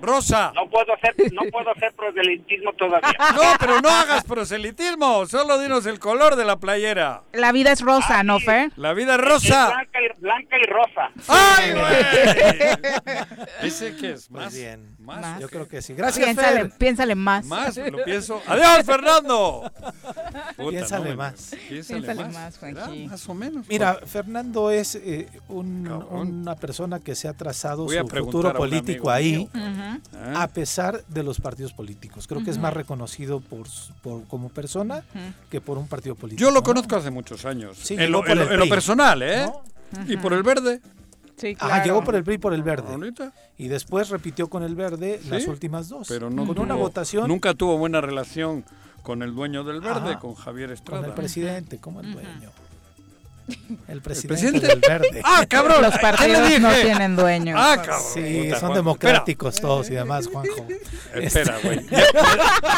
Rosa. 0.00 0.52
No 0.54 0.68
puedo 0.68 0.92
hacer, 0.94 1.14
no 1.32 1.42
puedo 1.50 1.70
hacer 1.70 1.92
proselitismo 1.94 2.72
todavía. 2.74 3.10
No, 3.36 3.42
pero 3.58 3.80
no 3.80 3.88
hagas 3.88 4.24
proselitismo. 4.24 5.26
Solo 5.26 5.58
dinos 5.60 5.84
el 5.86 5.98
color 5.98 6.36
de 6.36 6.44
la 6.44 6.56
playera. 6.56 7.22
La 7.32 7.52
vida 7.52 7.72
es 7.72 7.80
rosa, 7.80 8.22
¿no, 8.22 8.38
Fer? 8.40 8.70
La 8.76 8.92
vida 8.94 9.14
es 9.14 9.20
Es 9.20 9.24
rosa. 9.26 9.66
blanca 9.68 9.98
y, 10.00 10.20
blanca 10.20 10.56
y 10.58 10.66
rosa. 10.66 11.10
¡Ay, 11.28 11.72
güey! 11.72 12.66
¿Ese 13.62 13.96
qué 13.96 14.12
es? 14.12 14.30
¿Más? 14.30 14.54
bien. 14.54 14.96
¿Más? 14.98 15.38
Yo 15.40 15.48
creo 15.48 15.68
que 15.68 15.82
sí. 15.82 15.94
Gracias, 15.94 16.24
Piénsale, 16.24 16.60
Fer. 16.62 16.78
piénsale 16.78 17.14
más. 17.14 17.44
Más, 17.46 17.76
lo 17.76 17.98
pienso. 18.04 18.42
¡Adiós, 18.46 18.84
Fernando! 18.84 19.70
Puta, 20.56 20.70
Piénsale 20.70 21.10
no 21.10 21.16
más. 21.16 21.54
Piénsale, 21.68 22.00
Piénsale 22.02 22.24
más. 22.30 22.62
más. 22.62 22.96
Más 23.10 23.28
o 23.28 23.34
menos. 23.34 23.66
Mira, 23.68 23.98
Fernando 24.06 24.70
es 24.70 24.94
eh, 24.96 25.28
un- 25.48 25.86
una 26.10 26.54
persona 26.56 27.00
que 27.00 27.14
se 27.14 27.28
ha 27.28 27.32
trazado 27.34 27.84
Voy 27.84 27.96
su 27.98 28.06
futuro 28.08 28.52
político 28.54 29.10
ahí, 29.10 29.36
mío. 29.36 29.48
Ujú. 29.54 29.95
¿Ah? 30.14 30.42
a 30.42 30.48
pesar 30.48 31.04
de 31.08 31.22
los 31.22 31.40
partidos 31.40 31.72
políticos. 31.72 32.26
Creo 32.26 32.42
que 32.44 32.50
es 32.50 32.58
más 32.58 32.72
reconocido 32.74 33.40
por, 33.40 33.66
como 34.28 34.48
persona 34.48 35.04
que 35.50 35.60
por 35.60 35.78
un 35.78 35.88
partido 35.88 36.14
político. 36.14 36.40
Yo 36.40 36.50
lo 36.50 36.60
¿no? 36.60 36.62
conozco 36.62 36.96
hace 36.96 37.10
muchos 37.10 37.44
años. 37.44 37.76
Sí, 37.78 37.94
en, 37.98 38.10
lo, 38.12 38.26
en 38.26 38.40
en 38.40 38.68
personal, 38.68 39.22
¿eh? 39.22 39.46
¿no? 39.46 39.62
Y 40.08 40.16
por 40.16 40.32
el 40.32 40.42
verde. 40.42 40.80
Sí, 41.36 41.54
claro. 41.54 41.84
llegó 41.84 42.02
por 42.02 42.14
el 42.16 42.24
PRI 42.24 42.36
y 42.36 42.38
por 42.38 42.54
el 42.54 42.62
verde. 42.62 42.94
Ahorita. 42.94 43.32
Y 43.58 43.68
después 43.68 44.08
repitió 44.08 44.48
con 44.48 44.62
el 44.62 44.74
verde 44.74 45.20
las 45.28 45.46
últimas 45.46 45.88
dos. 45.88 46.08
Pero 46.08 46.30
no 46.30 46.46
con 46.46 46.56
tuvo- 46.56 46.62
una 46.62 46.74
votación 46.74 47.28
Nunca 47.28 47.52
tuvo 47.54 47.76
buena 47.76 48.00
relación 48.00 48.64
con 49.02 49.22
el 49.22 49.34
dueño 49.34 49.62
del 49.62 49.80
verde, 49.82 50.12
Ajá. 50.12 50.18
con 50.18 50.34
Javier 50.34 50.68
con 50.68 50.74
Estrada. 50.74 51.06
el 51.06 51.12
presidente, 51.12 51.78
como 51.78 52.00
el 52.00 52.12
dueño. 52.12 52.50
El 53.88 54.00
presidente, 54.02 54.28
presidente? 54.60 54.66
del 54.66 54.80
verde. 54.80 55.22
¡Ah, 55.24 55.44
cabrón! 55.48 55.82
Los 55.82 55.92
¿Qué 55.92 55.96
le 55.96 56.02
partidos 56.02 56.60
no 56.60 56.70
tienen 56.72 57.16
dueño. 57.16 57.54
¡Ah, 57.56 57.76
cabrón! 57.76 58.00
Sí, 58.14 58.42
Puta, 58.44 58.60
son 58.60 58.68
Juan. 58.68 58.74
democráticos 58.74 59.60
todos 59.60 59.88
y 59.90 59.94
demás, 59.94 60.26
Juanjo. 60.28 60.66
Espera, 61.14 61.56
Este- 61.56 61.66
güey. 61.66 61.80
Me, 61.80 61.96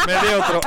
me 0.07 0.27
di 0.27 0.33
otro. 0.35 0.61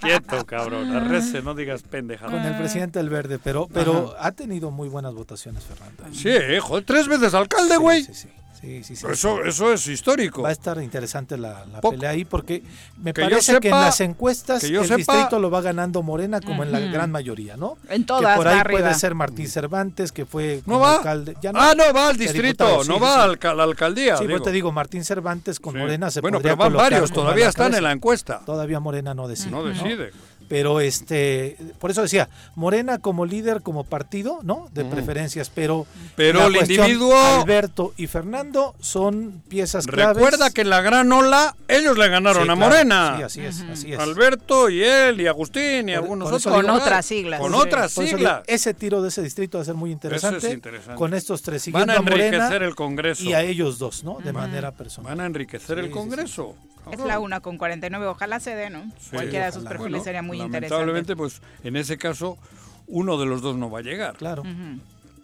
Quieto, 0.00 0.44
cabrón. 0.46 0.94
Arrece, 0.94 1.42
no 1.42 1.54
digas 1.54 1.82
pendejada. 1.82 2.32
Con 2.32 2.40
el 2.44 2.56
presidente 2.56 2.98
del 2.98 3.10
verde, 3.10 3.38
pero, 3.42 3.68
pero 3.72 4.14
ha 4.18 4.32
tenido 4.32 4.70
muy 4.70 4.88
buenas 4.88 5.14
votaciones, 5.14 5.64
Fernando. 5.64 6.04
Sí, 6.12 6.30
joder, 6.60 6.84
tres 6.84 7.06
veces 7.08 7.34
alcalde, 7.34 7.76
güey. 7.76 8.02
Sí, 8.02 8.14
sí, 8.14 8.28
sí, 8.28 8.28
sí, 8.60 8.82
sí, 8.84 9.06
Eso, 9.10 9.44
eso 9.44 9.72
es 9.72 9.86
histórico. 9.86 10.42
Va 10.42 10.48
a 10.48 10.52
estar 10.52 10.82
interesante 10.82 11.36
la, 11.38 11.64
la 11.66 11.80
pelea 11.80 12.10
ahí 12.10 12.24
porque 12.24 12.62
me 13.02 13.12
que 13.12 13.22
yo 13.22 13.28
parece 13.30 13.60
que 13.60 13.68
en 13.68 13.74
las 13.74 14.00
encuestas 14.00 14.60
que 14.62 14.70
yo 14.70 14.82
el 14.82 14.88
sepa- 14.88 14.96
distrito 14.96 15.38
lo 15.38 15.50
va 15.50 15.60
ganando 15.60 16.02
Morena 16.02 16.40
como 16.40 16.62
en 16.62 16.72
la 16.72 16.80
gran 16.80 17.10
mayoría, 17.10 17.56
¿no? 17.56 17.76
En 17.88 18.02
que 18.02 18.06
todas 18.06 18.36
por 18.36 18.48
ahí 18.48 18.58
arriba. 18.58 18.80
puede 18.80 18.94
ser 18.94 19.14
Martín 19.14 19.48
Cervantes, 19.48 20.12
que 20.12 20.26
fue 20.26 20.62
¿No 20.66 20.80
va? 20.80 20.96
alcalde. 20.96 21.36
Ya 21.40 21.52
ah, 21.54 21.74
no, 21.76 21.92
va 21.94 22.08
al 22.08 22.16
distrito, 22.16 22.64
diputado, 22.64 22.82
sí, 22.82 22.88
no 22.88 22.94
sí, 22.96 23.00
va 23.00 23.14
sí. 23.14 23.20
al 23.20 23.38
a 23.50 23.54
la 23.54 23.62
alcaldía. 23.64 24.16
Sí, 24.16 24.24
digo. 24.24 24.34
pero 24.34 24.42
te 24.42 24.52
digo, 24.52 24.72
Martín 24.72 25.04
Cervantes 25.04 25.60
con 25.60 25.72
Sí. 25.74 25.78
Morena 25.78 26.10
se 26.10 26.20
Bueno, 26.20 26.40
pero 26.40 26.56
van 26.56 26.72
varios, 26.72 27.12
todavía 27.12 27.48
están 27.48 27.74
en 27.74 27.82
la 27.84 27.92
encuesta. 27.92 28.40
Todavía 28.44 28.80
Morena 28.80 29.14
no 29.14 29.28
decide. 29.28 29.50
No 29.50 29.62
decide. 29.64 30.10
Pero 30.48 30.80
este, 30.80 31.56
por 31.78 31.90
eso 31.90 32.02
decía, 32.02 32.28
Morena 32.54 32.98
como 32.98 33.26
líder, 33.26 33.60
como 33.62 33.84
partido, 33.84 34.38
¿no? 34.42 34.68
De 34.72 34.82
Mm. 34.84 34.90
preferencias, 34.90 35.50
pero 35.54 35.86
Pero 36.16 36.46
el 36.46 36.54
cuestión, 36.54 36.86
individuo- 36.86 37.40
Alberto 37.40 37.92
y 37.96 38.06
Fernando 38.06 38.74
son 38.80 39.42
piezas 39.48 39.86
claves. 39.86 40.16
Recuerda 40.16 40.50
que 40.50 40.62
en 40.62 40.70
la 40.70 40.80
gran 40.80 41.12
ola 41.12 41.54
ellos 41.68 41.98
le 41.98 42.08
ganaron 42.08 42.44
Sí, 42.44 42.48
a 42.50 42.54
claro. 42.54 42.60
Morena. 42.70 43.14
Sí, 43.18 43.22
así 43.22 43.40
es, 43.42 43.60
así 43.70 43.92
es. 43.92 43.98
Alberto 43.98 44.70
y 44.70 44.82
él 44.82 45.20
y 45.20 45.26
Agustín 45.26 45.88
y 45.88 45.92
Por- 45.92 46.02
algunos 46.02 46.28
por 46.30 46.38
otros. 46.38 46.54
Con 46.54 46.70
otras 46.70 47.04
siglas. 47.06 47.40
Con 47.40 47.52
Sí. 47.52 47.58
otras 47.58 47.92
siglas. 47.92 48.18
digo, 48.18 48.42
ese 48.46 48.74
tiro 48.74 49.02
de 49.02 49.08
ese 49.08 49.22
distrito 49.22 49.58
va 49.58 49.62
a 49.62 49.64
ser 49.66 49.74
muy 49.74 49.90
interesante. 49.92 50.50
interesante. 50.50 50.94
Con 50.96 51.12
estos 51.14 51.42
tres 51.42 51.70
Van 51.72 51.90
a 51.90 51.96
a 51.96 52.02
Morena 52.02 52.24
enriquecer 52.26 52.62
el 52.62 52.74
Congreso. 52.74 53.22
y 53.24 53.32
a 53.34 53.42
ellos 53.42 53.78
dos, 53.78 54.02
¿no? 54.04 54.18
De 54.24 54.32
manera 54.32 54.72
personal. 54.72 55.10
Van 55.10 55.20
a 55.20 55.26
enriquecer 55.26 55.76
Sí, 55.76 55.80
el 55.80 55.86
sí, 55.88 55.92
Congreso. 55.92 56.54
Es 56.90 57.00
la 57.00 57.18
una 57.18 57.40
con 57.40 57.58
49. 57.58 58.06
Ojalá 58.06 58.40
se 58.40 58.54
dé, 58.54 58.70
¿no? 58.70 58.82
Sí, 58.98 59.10
Cualquiera 59.12 59.44
de 59.46 59.52
sus 59.52 59.64
perfiles 59.64 59.90
Bueno, 59.90 60.04
sería 60.04 60.22
muy 60.22 60.37
Lamentablemente, 60.38 61.12
interesante. 61.12 61.16
pues 61.16 61.40
en 61.64 61.76
ese 61.76 61.98
caso, 61.98 62.38
uno 62.86 63.18
de 63.18 63.26
los 63.26 63.42
dos 63.42 63.56
no 63.56 63.70
va 63.70 63.80
a 63.80 63.82
llegar. 63.82 64.16
Claro. 64.16 64.42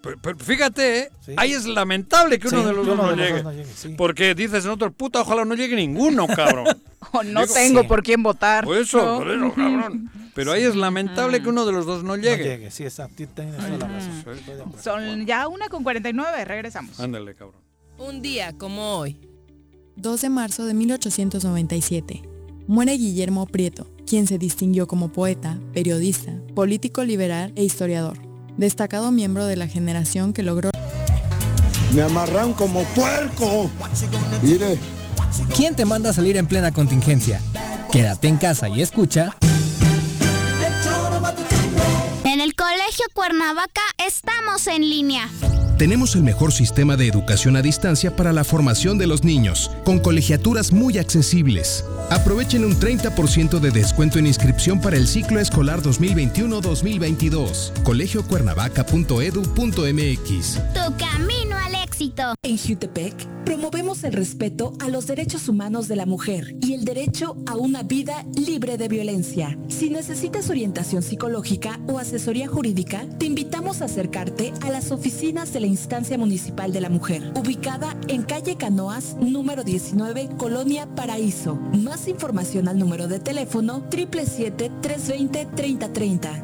Pero, 0.02 0.18
pero 0.20 0.38
fíjate, 0.38 0.98
¿eh? 0.98 1.10
Sí. 1.24 1.32
ahí 1.38 1.52
es 1.52 1.64
lamentable 1.64 2.38
que 2.38 2.48
uno 2.48 2.60
Sí, 2.60 2.66
de 2.66 2.72
los 2.74 2.86
dos 2.86 2.94
uno 2.94 3.04
no 3.04 3.10
de 3.10 3.16
los 3.16 3.24
llegue. 3.26 3.34
dos 3.36 3.44
no 3.44 3.52
llegue, 3.52 3.72
sí. 3.74 3.94
Porque 3.96 4.34
dices 4.34 4.64
en 4.66 4.70
otro, 4.72 4.92
puta, 4.92 5.22
ojalá 5.22 5.46
no 5.46 5.54
llegue 5.54 5.76
ninguno, 5.76 6.26
cabrón. 6.26 6.66
O 7.12 7.22
no 7.22 7.42
Digo- 7.42 7.54
tengo 7.54 7.82
Sí. 7.82 7.86
por 7.88 8.02
quién 8.02 8.22
votar. 8.22 8.64
por 8.64 8.76
eso, 8.78 8.98
¿no? 8.98 9.18
por 9.18 9.30
eso, 9.30 9.52
cabrón. 9.54 10.10
Pero 10.34 10.52
ahí 10.52 10.62
es 10.64 10.74
lamentable 10.74 11.40
que 11.42 11.48
uno 11.48 11.64
de 11.64 11.72
los 11.72 11.86
dos 11.86 12.02
no 12.02 12.16
No 12.16 12.16
llegue. 12.16 12.42
llegue, 12.44 12.70
sí, 12.70 12.84
acuerdo. 14.62 14.82
Son 14.82 15.24
ya 15.26 15.46
una 15.48 15.68
con 15.68 15.82
49. 15.84 16.44
Regresamos. 16.44 16.98
Ándale, 16.98 17.34
cabrón. 17.34 17.60
Un 17.98 18.20
día 18.20 18.52
como 18.58 18.96
hoy. 18.98 19.20
2 19.96 20.20
de 20.22 20.28
marzo 20.30 20.64
de 20.66 20.74
1897. 20.74 22.22
Muere 22.66 22.92
Guillermo 22.94 23.46
Prieto, 23.46 23.86
quien 24.04 24.26
se 24.26 24.38
distinguió 24.38 24.86
como 24.86 25.08
poeta, 25.08 25.58
periodista, 25.72 26.32
político 26.54 27.04
liberal 27.04 27.52
e 27.56 27.64
historiador. 27.64 28.18
Destacado 28.56 29.10
miembro 29.10 29.46
de 29.46 29.56
la 29.56 29.66
generación 29.66 30.32
que 30.32 30.42
logró 30.42 30.70
Me 31.92 32.02
amarran 32.02 32.52
como 32.52 32.82
puerco. 32.94 33.70
Mire. 34.42 34.78
¿Quién 35.56 35.74
te 35.74 35.84
manda 35.84 36.10
a 36.10 36.12
salir 36.12 36.36
en 36.36 36.46
plena 36.46 36.70
contingencia? 36.72 37.40
Quédate 37.90 38.28
en 38.28 38.36
casa 38.36 38.68
y 38.68 38.82
escucha. 38.82 39.36
En 42.24 42.40
el 42.40 42.54
Colegio 42.54 43.06
Cuernavaca 43.12 43.82
estamos 43.98 44.66
en 44.66 44.88
línea. 44.88 45.28
Tenemos 45.78 46.14
el 46.14 46.22
mejor 46.22 46.52
sistema 46.52 46.96
de 46.96 47.08
educación 47.08 47.56
a 47.56 47.62
distancia 47.62 48.14
para 48.14 48.32
la 48.32 48.44
formación 48.44 48.96
de 48.96 49.08
los 49.08 49.24
niños, 49.24 49.72
con 49.84 49.98
colegiaturas 49.98 50.72
muy 50.72 50.98
accesibles. 50.98 51.84
Aprovechen 52.10 52.64
un 52.64 52.78
30% 52.78 53.58
de 53.58 53.72
descuento 53.72 54.20
en 54.20 54.28
inscripción 54.28 54.80
para 54.80 54.96
el 54.96 55.08
ciclo 55.08 55.40
escolar 55.40 55.82
2021-2022. 55.82 57.82
colegiocuernavaca.edu.mx 57.82 60.60
Tu 60.74 60.96
camino 60.96 61.56
al 61.56 61.74
éxito. 61.74 62.36
En 62.42 62.56
Jutepec 62.56 63.34
promovemos 63.44 64.04
el 64.04 64.12
respeto 64.12 64.74
a 64.80 64.88
los 64.88 65.06
derechos 65.06 65.48
humanos 65.48 65.88
de 65.88 65.96
la 65.96 66.06
mujer 66.06 66.54
y 66.60 66.74
el 66.74 66.84
derecho 66.84 67.36
a 67.46 67.56
una 67.56 67.82
vida 67.82 68.24
libre 68.36 68.76
de 68.76 68.86
violencia. 68.88 69.58
Si 69.68 69.88
necesitas 69.90 70.50
orientación 70.50 71.02
psicológica 71.02 71.80
o 71.86 71.98
asesoría 71.98 72.46
jurídica, 72.48 73.06
te 73.18 73.26
invitamos 73.26 73.82
a 73.82 73.86
acercarte 73.86 74.52
a 74.62 74.70
las 74.70 74.92
oficinas 74.92 75.52
de 75.52 75.60
Instancia 75.66 76.16
Municipal 76.18 76.72
de 76.72 76.80
la 76.80 76.88
Mujer, 76.88 77.32
ubicada 77.36 77.96
en 78.08 78.22
calle 78.22 78.56
Canoas, 78.56 79.16
número 79.20 79.62
19, 79.64 80.30
Colonia 80.36 80.86
Paraíso. 80.94 81.56
Más 81.56 82.06
información 82.08 82.68
al 82.68 82.78
número 82.78 83.08
de 83.08 83.20
teléfono 83.20 83.88
777-320-3030. 83.90 86.42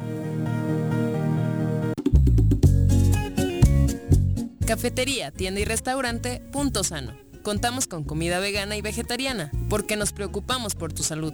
Cafetería, 4.65 5.31
tienda 5.31 5.59
y 5.59 5.65
restaurante 5.65 6.41
Punto 6.51 6.83
Sano. 6.83 7.13
Contamos 7.43 7.87
con 7.87 8.03
comida 8.03 8.39
vegana 8.39 8.77
y 8.77 8.81
vegetariana, 8.81 9.51
porque 9.69 9.95
nos 9.95 10.13
preocupamos 10.13 10.75
por 10.75 10.93
tu 10.93 11.03
salud. 11.03 11.33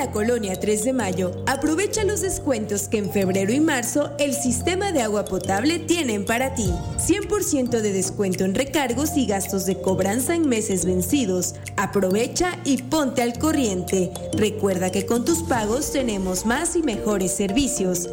La 0.00 0.10
colonia 0.12 0.58
3 0.58 0.84
de 0.84 0.92
Mayo, 0.94 1.44
aprovecha 1.46 2.04
los 2.04 2.22
descuentos 2.22 2.88
que 2.88 2.96
en 2.96 3.10
febrero 3.10 3.52
y 3.52 3.60
marzo 3.60 4.12
el 4.18 4.32
sistema 4.32 4.92
de 4.92 5.02
agua 5.02 5.26
potable 5.26 5.78
tienen 5.78 6.24
para 6.24 6.54
ti. 6.54 6.72
100% 6.96 7.82
de 7.82 7.92
descuento 7.92 8.46
en 8.46 8.54
recargos 8.54 9.18
y 9.18 9.26
gastos 9.26 9.66
de 9.66 9.78
cobranza 9.78 10.34
en 10.34 10.48
meses 10.48 10.86
vencidos. 10.86 11.54
Aprovecha 11.76 12.58
y 12.64 12.78
ponte 12.78 13.20
al 13.20 13.38
corriente. 13.38 14.10
Recuerda 14.32 14.90
que 14.90 15.04
con 15.04 15.26
tus 15.26 15.42
pagos 15.42 15.92
tenemos 15.92 16.46
más 16.46 16.76
y 16.76 16.82
mejores 16.82 17.32
servicios. 17.32 18.08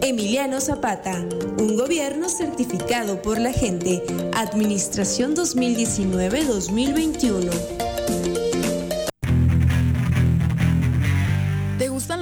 Emiliano 0.00 0.60
Zapata, 0.60 1.26
un 1.58 1.76
gobierno 1.76 2.28
certificado 2.28 3.20
por 3.20 3.40
la 3.40 3.52
gente. 3.52 4.04
Administración 4.32 5.34
2019-2021. 5.34 7.81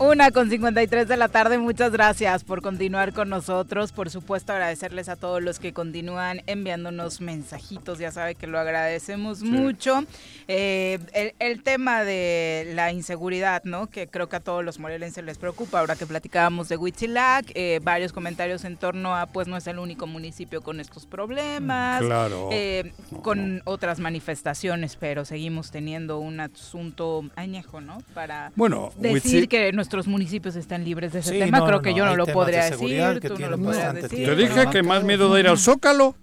Una 0.00 0.30
con 0.30 0.48
53 0.48 1.08
de 1.08 1.16
la 1.16 1.26
tarde, 1.26 1.58
muchas 1.58 1.90
gracias 1.90 2.44
por 2.44 2.62
continuar 2.62 3.12
con 3.12 3.28
nosotros. 3.28 3.90
Por 3.90 4.10
supuesto, 4.10 4.52
agradecerles 4.52 5.08
a 5.08 5.16
todos 5.16 5.42
los 5.42 5.58
que 5.58 5.72
continúan 5.72 6.40
enviándonos 6.46 7.20
mensajitos, 7.20 7.98
ya 7.98 8.12
sabe 8.12 8.36
que 8.36 8.46
lo 8.46 8.60
agradecemos 8.60 9.42
mucho. 9.42 10.04
Eh, 10.46 11.00
el, 11.14 11.34
el 11.40 11.62
tema 11.64 12.04
de 12.04 12.70
la 12.76 12.92
inseguridad, 12.92 13.64
¿no? 13.64 13.88
Que 13.88 14.06
creo 14.06 14.28
que 14.28 14.36
a 14.36 14.40
todos 14.40 14.64
los 14.64 14.78
morelenses 14.78 15.24
les 15.24 15.36
preocupa. 15.36 15.80
Ahora 15.80 15.96
que 15.96 16.06
platicábamos 16.06 16.68
de 16.68 16.76
Huitzilac, 16.76 17.50
eh, 17.56 17.80
varios 17.82 18.12
comentarios 18.12 18.64
en 18.64 18.76
torno 18.76 19.16
a, 19.16 19.26
pues 19.26 19.48
no 19.48 19.56
es 19.56 19.66
el 19.66 19.80
único 19.80 20.06
municipio 20.06 20.62
con 20.62 20.78
estos 20.78 21.06
problemas. 21.06 22.02
Claro. 22.02 22.50
eh, 22.52 22.92
con 23.22 23.62
otras 23.64 23.98
manifestaciones, 23.98 24.94
pero 24.94 25.24
seguimos 25.24 25.72
teniendo 25.72 26.20
un 26.20 26.38
asunto 26.38 27.24
añejo, 27.34 27.80
¿no? 27.80 27.98
Para 28.14 28.52
Bueno, 28.54 28.92
decir 28.96 29.48
que 29.48 29.72
nuestros 29.88 30.06
municipios 30.06 30.54
están 30.54 30.84
libres 30.84 31.14
de 31.14 31.20
ese 31.20 31.32
Sí, 31.32 31.38
tema. 31.38 31.60
no, 31.60 31.64
Creo 31.64 31.76
no, 31.78 31.82
que 31.82 31.90
no, 31.92 31.96
yo 31.96 32.04
no 32.04 32.14
lo 32.16 32.26
podría 32.26 32.64
decir, 32.66 33.20
que 33.20 33.28
tú 33.30 33.38
no 33.38 33.48
lo 33.48 33.58
podrías 33.58 33.94
decir. 33.94 34.26
Te 34.26 34.36
dije 34.36 34.66
que 34.70 34.82
más 34.82 35.02
miedo 35.02 35.32
de 35.32 35.40
ir 35.40 35.48
al 35.48 35.56
Zócalo. 35.56 36.14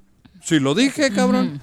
Si 0.43 0.59
lo 0.59 0.76
dije, 0.76 1.11
cabrón. 1.11 1.61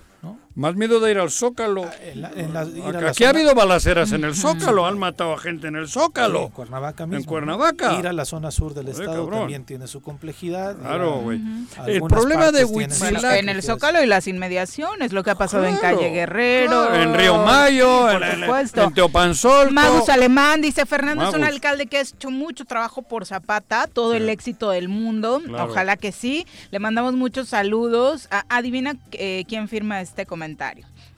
Más 0.55 0.74
miedo 0.74 1.00
de 1.00 1.11
ir 1.12 1.18
al 1.18 1.30
Zócalo. 1.30 1.86
ir 2.14 2.26
a 2.26 3.00
la 3.00 3.09
Aquí 3.09 3.24
ha 3.24 3.30
habido 3.30 3.55
balaceras 3.55 4.12
en 4.12 4.24
el 4.24 4.34
Zócalo. 4.34 4.86
Han 4.86 4.98
matado 4.98 5.32
a 5.32 5.38
gente 5.38 5.68
en 5.68 5.76
el 5.76 5.88
Zócalo. 5.88 6.42
En 6.44 6.48
Cuernavaca 6.50 7.07
mismo. 7.07 7.18
En 7.20 7.24
Cuernavaca. 7.24 7.98
Ir 7.98 8.07
a 8.07 8.12
la 8.12 8.26
zona 8.26 8.50
sur 8.50 8.74
del 8.74 8.88
estado 8.88 9.24
cabrón. 9.24 9.40
también 9.40 9.64
tiene 9.64 9.86
su 9.86 10.03
complejidad. 10.03 10.76
Claro, 10.76 11.20
güey. 11.20 11.40
El 11.86 12.03
problema 12.03 12.53
de 12.53 12.64
Bueno, 12.64 12.92
Huitzilac- 12.94 13.38
en 13.38 13.48
el 13.48 13.62
Zócalo 13.62 14.03
y 14.03 14.07
las 14.07 14.26
inmediaciones, 14.26 15.12
lo 15.14 15.22
que 15.24 15.30
ha 15.30 15.36
pasado 15.36 15.64
en 15.64 15.76
Calle 15.78 16.11
Guerrero. 16.11 16.86
claro, 16.88 16.94
en 17.03 17.14
Río 17.14 17.38
Mayo, 17.38 18.11
Sí, 18.11 18.16
en- 18.16 18.22
en- 18.22 18.40
supuesto. 18.40 18.82
en 18.82 18.94
Teopanzolco. 18.94 19.72
Magus 19.72 20.09
Alemán 20.11 20.61
dice, 20.61 20.84
Fernando 20.84 21.28
es 21.30 21.34
un 21.34 21.44
alcalde 21.44 21.86
que 21.86 21.96
ha 21.96 22.00
hecho 22.03 22.30
mucho 22.30 22.66
trabajo 22.66 23.00
por 23.00 23.24
Zapata, 23.24 23.86
todo 23.86 24.12
el 24.12 24.28
éxito 24.28 24.68
del 24.70 24.90
mundo, 24.90 25.40
Claro. 25.46 25.70
ojalá 25.70 25.96
que 25.96 26.12
sí. 26.12 26.46
Le 26.70 26.78
mandamos 26.78 27.14
muchos 27.14 27.48
saludos. 27.48 28.28
Adivina 28.50 28.96
eh, 29.12 29.44
quién 29.48 29.66
firma 29.68 30.03
este 30.03 30.26
comentario. 30.26 30.41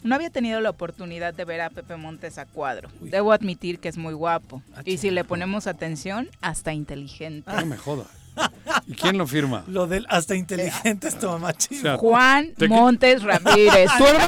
No 0.02 0.14
había 0.14 0.30
tenido 0.30 0.60
la 0.60 0.70
oportunidad 0.70 1.32
de 1.34 1.44
ver 1.44 1.60
a 1.62 1.70
Pepe 1.70 1.96
Montes 1.96 2.38
a 2.38 2.46
cuadro. 2.46 2.88
Debo 3.00 3.32
admitir 3.32 3.78
que 3.78 3.88
es 3.88 3.96
muy 3.96 4.14
guapo. 4.14 4.62
Y 4.84 4.98
si 4.98 5.10
le 5.10 5.24
ponemos 5.24 5.66
atención, 5.66 6.28
hasta 6.40 6.72
inteligente. 6.72 7.50
No 7.52 7.66
me 7.66 7.76
jodas. 7.76 8.06
¿Y 8.86 8.94
quién 8.94 9.16
lo 9.16 9.26
firma? 9.26 9.64
Lo 9.68 9.86
del 9.86 10.06
hasta 10.08 10.34
inteligente 10.34 11.08
es 11.08 11.18
todo 11.18 11.38
más 11.38 11.56
chido. 11.56 11.80
O 11.80 11.82
sea, 11.82 11.96
Juan 11.98 12.52
¿Te 12.56 12.66
qui- 12.66 12.68
Montes 12.70 13.22
Ramírez. 13.22 13.90
Tu 13.98 14.04
hermano 14.04 14.26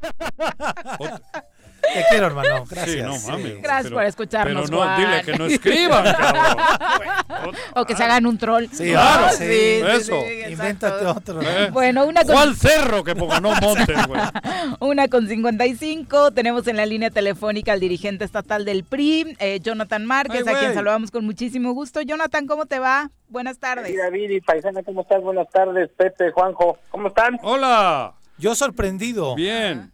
Te 1.94 2.04
quiero, 2.10 2.26
hermano. 2.26 2.64
Gracias. 2.68 2.96
Sí, 2.96 3.02
no 3.02 3.32
mames. 3.32 3.52
Sí. 3.52 3.58
Gracias 3.62 3.92
por 3.92 4.04
escucharnos, 4.04 4.64
Pero 4.70 4.76
no, 4.76 4.84
Juan. 4.84 5.00
dile 5.00 5.22
que 5.22 5.38
no 5.38 5.46
escriban, 5.46 6.04
cabrón. 6.18 7.54
O 7.74 7.84
que 7.84 7.96
se 7.96 8.04
hagan 8.04 8.26
un 8.26 8.38
troll. 8.38 8.66
Sí, 8.72 8.90
Claro, 8.90 9.26
ah, 9.26 9.32
sí, 9.32 9.44
eso. 9.44 10.16
Invéntate 10.48 11.04
otro. 11.06 11.40
¿Eh? 11.42 11.70
Bueno, 11.70 12.06
una 12.06 12.22
con, 12.24 12.34
¿Cuál 12.34 12.56
cerro 12.56 13.04
que 13.04 13.14
ponga? 13.14 13.40
No 13.40 13.54
montes, 13.60 14.06
güey. 14.06 14.20
una 14.80 15.08
con 15.08 15.26
55. 15.28 16.32
Tenemos 16.32 16.66
en 16.66 16.76
la 16.76 16.86
línea 16.86 17.10
telefónica 17.10 17.72
al 17.72 17.80
dirigente 17.80 18.24
estatal 18.24 18.64
del 18.64 18.84
PRI, 18.84 19.36
eh, 19.38 19.60
Jonathan 19.60 20.04
Márquez, 20.04 20.44
Ay, 20.46 20.54
a 20.54 20.58
quien 20.58 20.74
saludamos 20.74 21.10
con 21.10 21.24
muchísimo 21.24 21.72
gusto. 21.72 22.00
Jonathan, 22.02 22.46
¿cómo 22.46 22.66
te 22.66 22.78
va? 22.78 23.10
Buenas 23.28 23.58
tardes. 23.58 23.88
Sí, 23.88 23.96
David 23.96 24.30
y 24.30 24.40
Paisana, 24.40 24.82
¿cómo 24.82 25.02
estás? 25.02 25.20
Buenas 25.22 25.48
tardes, 25.50 25.90
Pepe, 25.96 26.30
Juanjo, 26.30 26.78
¿cómo 26.90 27.08
están? 27.08 27.38
Hola. 27.42 28.14
Yo 28.38 28.54
sorprendido. 28.54 29.34
Bien. 29.34 29.90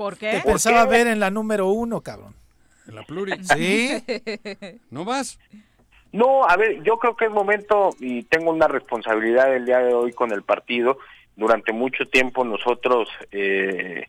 ¿Por 0.00 0.16
Te 0.16 0.40
pensaba 0.40 0.84
qué? 0.84 0.90
ver 0.96 1.08
en 1.08 1.20
la 1.20 1.30
número 1.30 1.66
uno, 1.68 2.00
cabrón. 2.00 2.34
En 2.88 2.94
la 2.94 3.02
pluri. 3.02 3.34
¿Sí? 3.44 4.02
¿No 4.90 5.04
vas? 5.04 5.38
No, 6.10 6.48
a 6.48 6.56
ver, 6.56 6.82
yo 6.82 6.96
creo 6.98 7.14
que 7.14 7.26
es 7.26 7.30
momento 7.30 7.90
y 8.00 8.22
tengo 8.22 8.50
una 8.50 8.66
responsabilidad 8.66 9.54
el 9.54 9.66
día 9.66 9.80
de 9.80 9.92
hoy 9.92 10.14
con 10.14 10.32
el 10.32 10.42
partido. 10.42 10.96
Durante 11.36 11.74
mucho 11.74 12.06
tiempo 12.06 12.46
nosotros 12.46 13.10
eh, 13.30 14.06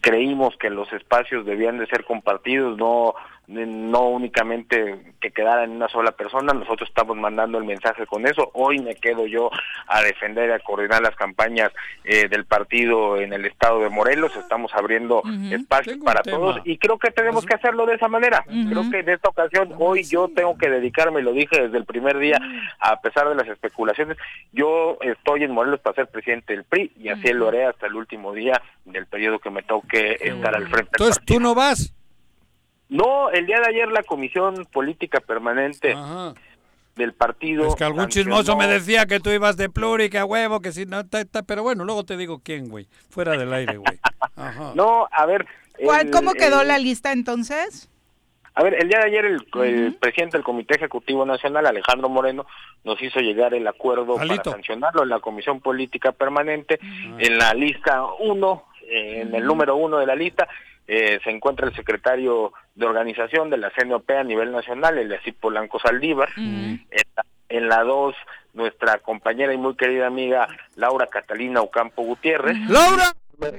creímos 0.00 0.56
que 0.56 0.70
los 0.70 0.92
espacios 0.92 1.44
debían 1.44 1.78
de 1.78 1.86
ser 1.86 2.04
compartidos, 2.04 2.76
no 2.78 3.14
no 3.48 4.08
únicamente 4.08 5.14
que 5.20 5.30
quedara 5.30 5.64
en 5.64 5.70
una 5.70 5.88
sola 5.88 6.12
persona, 6.12 6.52
nosotros 6.52 6.88
estamos 6.88 7.16
mandando 7.16 7.58
el 7.58 7.64
mensaje 7.64 8.06
con 8.06 8.26
eso. 8.26 8.50
Hoy 8.54 8.80
me 8.80 8.96
quedo 8.96 9.26
yo 9.26 9.50
a 9.86 10.02
defender 10.02 10.50
y 10.50 10.52
a 10.52 10.58
coordinar 10.58 11.02
las 11.02 11.14
campañas 11.14 11.72
eh, 12.04 12.28
del 12.28 12.44
partido 12.44 13.20
en 13.20 13.32
el 13.32 13.46
estado 13.46 13.80
de 13.80 13.88
Morelos, 13.88 14.34
estamos 14.36 14.74
abriendo 14.74 15.18
Ujú. 15.18 15.54
espacios 15.54 15.94
Tengo 15.94 16.06
un 16.06 16.12
para 16.12 16.22
todos 16.22 16.60
y 16.64 16.76
creo 16.78 16.98
que 16.98 17.10
tenemos 17.10 17.46
que 17.46 17.54
hacerlo 17.54 17.86
de 17.86 17.94
esa 17.94 18.08
manera. 18.08 18.44
Creo 18.46 18.90
que 18.90 19.00
en 19.00 19.08
esta 19.10 19.28
ocasión 19.28 19.72
hoy 19.78 20.02
yo 20.02 20.28
tengo 20.28 20.58
que 20.58 20.68
dedicarme, 20.68 21.22
lo 21.22 21.32
dije 21.32 21.62
desde 21.62 21.78
el 21.78 21.84
primer 21.84 22.18
día, 22.18 22.38
a 22.80 23.00
pesar 23.00 23.28
de 23.28 23.36
las 23.36 23.46
especulaciones, 23.48 24.16
yo 24.52 24.98
estoy 25.00 25.44
en 25.44 25.52
Morelos 25.52 25.80
para 25.80 25.94
ser 25.94 26.08
presidente 26.08 26.54
del 26.54 26.64
PRI 26.64 26.92
y 26.98 27.08
así 27.10 27.32
lo 27.32 27.48
haré 27.48 27.66
hasta 27.66 27.86
el 27.86 27.94
último 27.94 28.32
día 28.32 28.60
del 28.84 29.06
periodo 29.06 29.38
que 29.38 29.50
me 29.56 29.62
toque 29.62 30.16
estar 30.20 30.54
al 30.54 30.68
frente 30.68 30.90
Entonces, 30.92 31.24
¿tú 31.24 31.40
no 31.40 31.54
vas? 31.54 31.92
no, 32.88 33.30
el 33.30 33.46
día 33.46 33.58
de 33.60 33.68
ayer 33.68 33.88
la 33.88 34.02
Comisión 34.02 34.66
Política 34.72 35.20
Permanente 35.20 35.92
Ajá. 35.92 36.34
del 36.94 37.12
partido... 37.14 37.66
Es 37.66 37.74
que 37.74 37.82
algún 37.84 38.02
sancionó- 38.02 38.36
chismoso 38.42 38.56
me 38.56 38.68
decía 38.68 39.06
que 39.06 39.18
tú 39.18 39.30
ibas 39.30 39.56
de 39.56 39.68
pluri, 39.68 40.08
que 40.08 40.18
a 40.18 40.24
huevo, 40.24 40.60
que 40.60 40.70
si 40.72 40.86
no... 40.86 41.04
ta, 41.06 41.24
ta, 41.24 41.42
pero 41.42 41.62
bueno, 41.64 41.84
luego 41.84 42.04
te 42.04 42.16
digo 42.16 42.40
quién, 42.44 42.68
güey. 42.68 42.86
Fuera 43.10 43.36
del 43.36 43.52
aire, 43.52 43.78
güey. 43.78 43.98
Ajá. 44.36 44.72
No, 44.76 45.08
a 45.10 45.26
ver... 45.26 45.46
¿Cuál- 45.84 46.06
el- 46.06 46.12
¿Cómo 46.12 46.32
quedó 46.34 46.62
el- 46.62 46.68
la 46.68 46.78
lista 46.78 47.10
entonces? 47.12 47.90
A 48.54 48.62
ver, 48.62 48.72
el 48.80 48.88
día 48.88 49.00
de 49.00 49.06
ayer 49.08 49.24
el, 49.26 49.46
el 49.64 49.94
presidente 50.00 50.38
del 50.38 50.44
Comité 50.44 50.76
Ejecutivo 50.76 51.26
Nacional, 51.26 51.66
Alejandro 51.66 52.08
Moreno, 52.08 52.46
nos 52.84 53.02
hizo 53.02 53.20
llegar 53.20 53.52
el 53.52 53.66
acuerdo 53.66 54.18
Alito. 54.18 54.44
para 54.44 54.52
sancionarlo 54.56 55.02
en 55.02 55.10
la 55.10 55.20
Comisión 55.20 55.60
Política 55.60 56.12
Permanente. 56.12 56.78
En 57.18 57.36
la 57.36 57.52
lista 57.52 58.02
1, 58.20 58.64
en 58.88 59.34
el 59.34 59.44
número 59.44 59.76
1 59.76 59.98
de 59.98 60.06
la 60.06 60.14
lista, 60.14 60.48
eh, 60.86 61.18
se 61.24 61.30
encuentra 61.30 61.66
el 61.66 61.74
secretario 61.74 62.52
de 62.74 62.86
organización 62.86 63.50
de 63.50 63.56
la 63.58 63.70
CNOP 63.70 64.08
a 64.10 64.22
nivel 64.24 64.52
nacional, 64.52 64.98
el 64.98 65.12
Así 65.12 65.32
Polanco 65.32 65.78
Saldívar. 65.80 66.28
En 66.36 66.86
la- 67.16 67.24
En 67.48 67.68
la 67.68 67.84
2, 67.84 68.14
nuestra 68.54 68.98
compañera 68.98 69.52
y 69.54 69.56
muy 69.56 69.76
querida 69.76 70.08
amiga 70.08 70.48
Laura 70.74 71.06
Catalina 71.06 71.60
Ocampo 71.60 72.02
Gutiérrez. 72.02 72.56
¡Laura! 72.68 73.12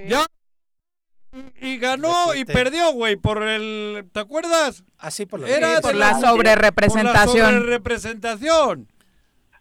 ¡Ya! 0.05 0.25
Y 1.61 1.78
ganó 1.78 2.34
y 2.36 2.43
perdió, 2.45 2.91
güey, 2.91 3.15
por 3.15 3.43
el... 3.43 4.05
¿Te 4.11 4.19
acuerdas? 4.19 4.84
Así 4.97 5.25
por 5.25 5.39
la 5.39 5.49
Era 5.49 5.75
Sí, 5.78 5.82
por 5.84 5.95
la 5.95 6.19
sobrerepresentación. 6.19 7.36
Por 7.36 7.43
la 7.43 7.51
sobrerepresentación. 7.51 8.88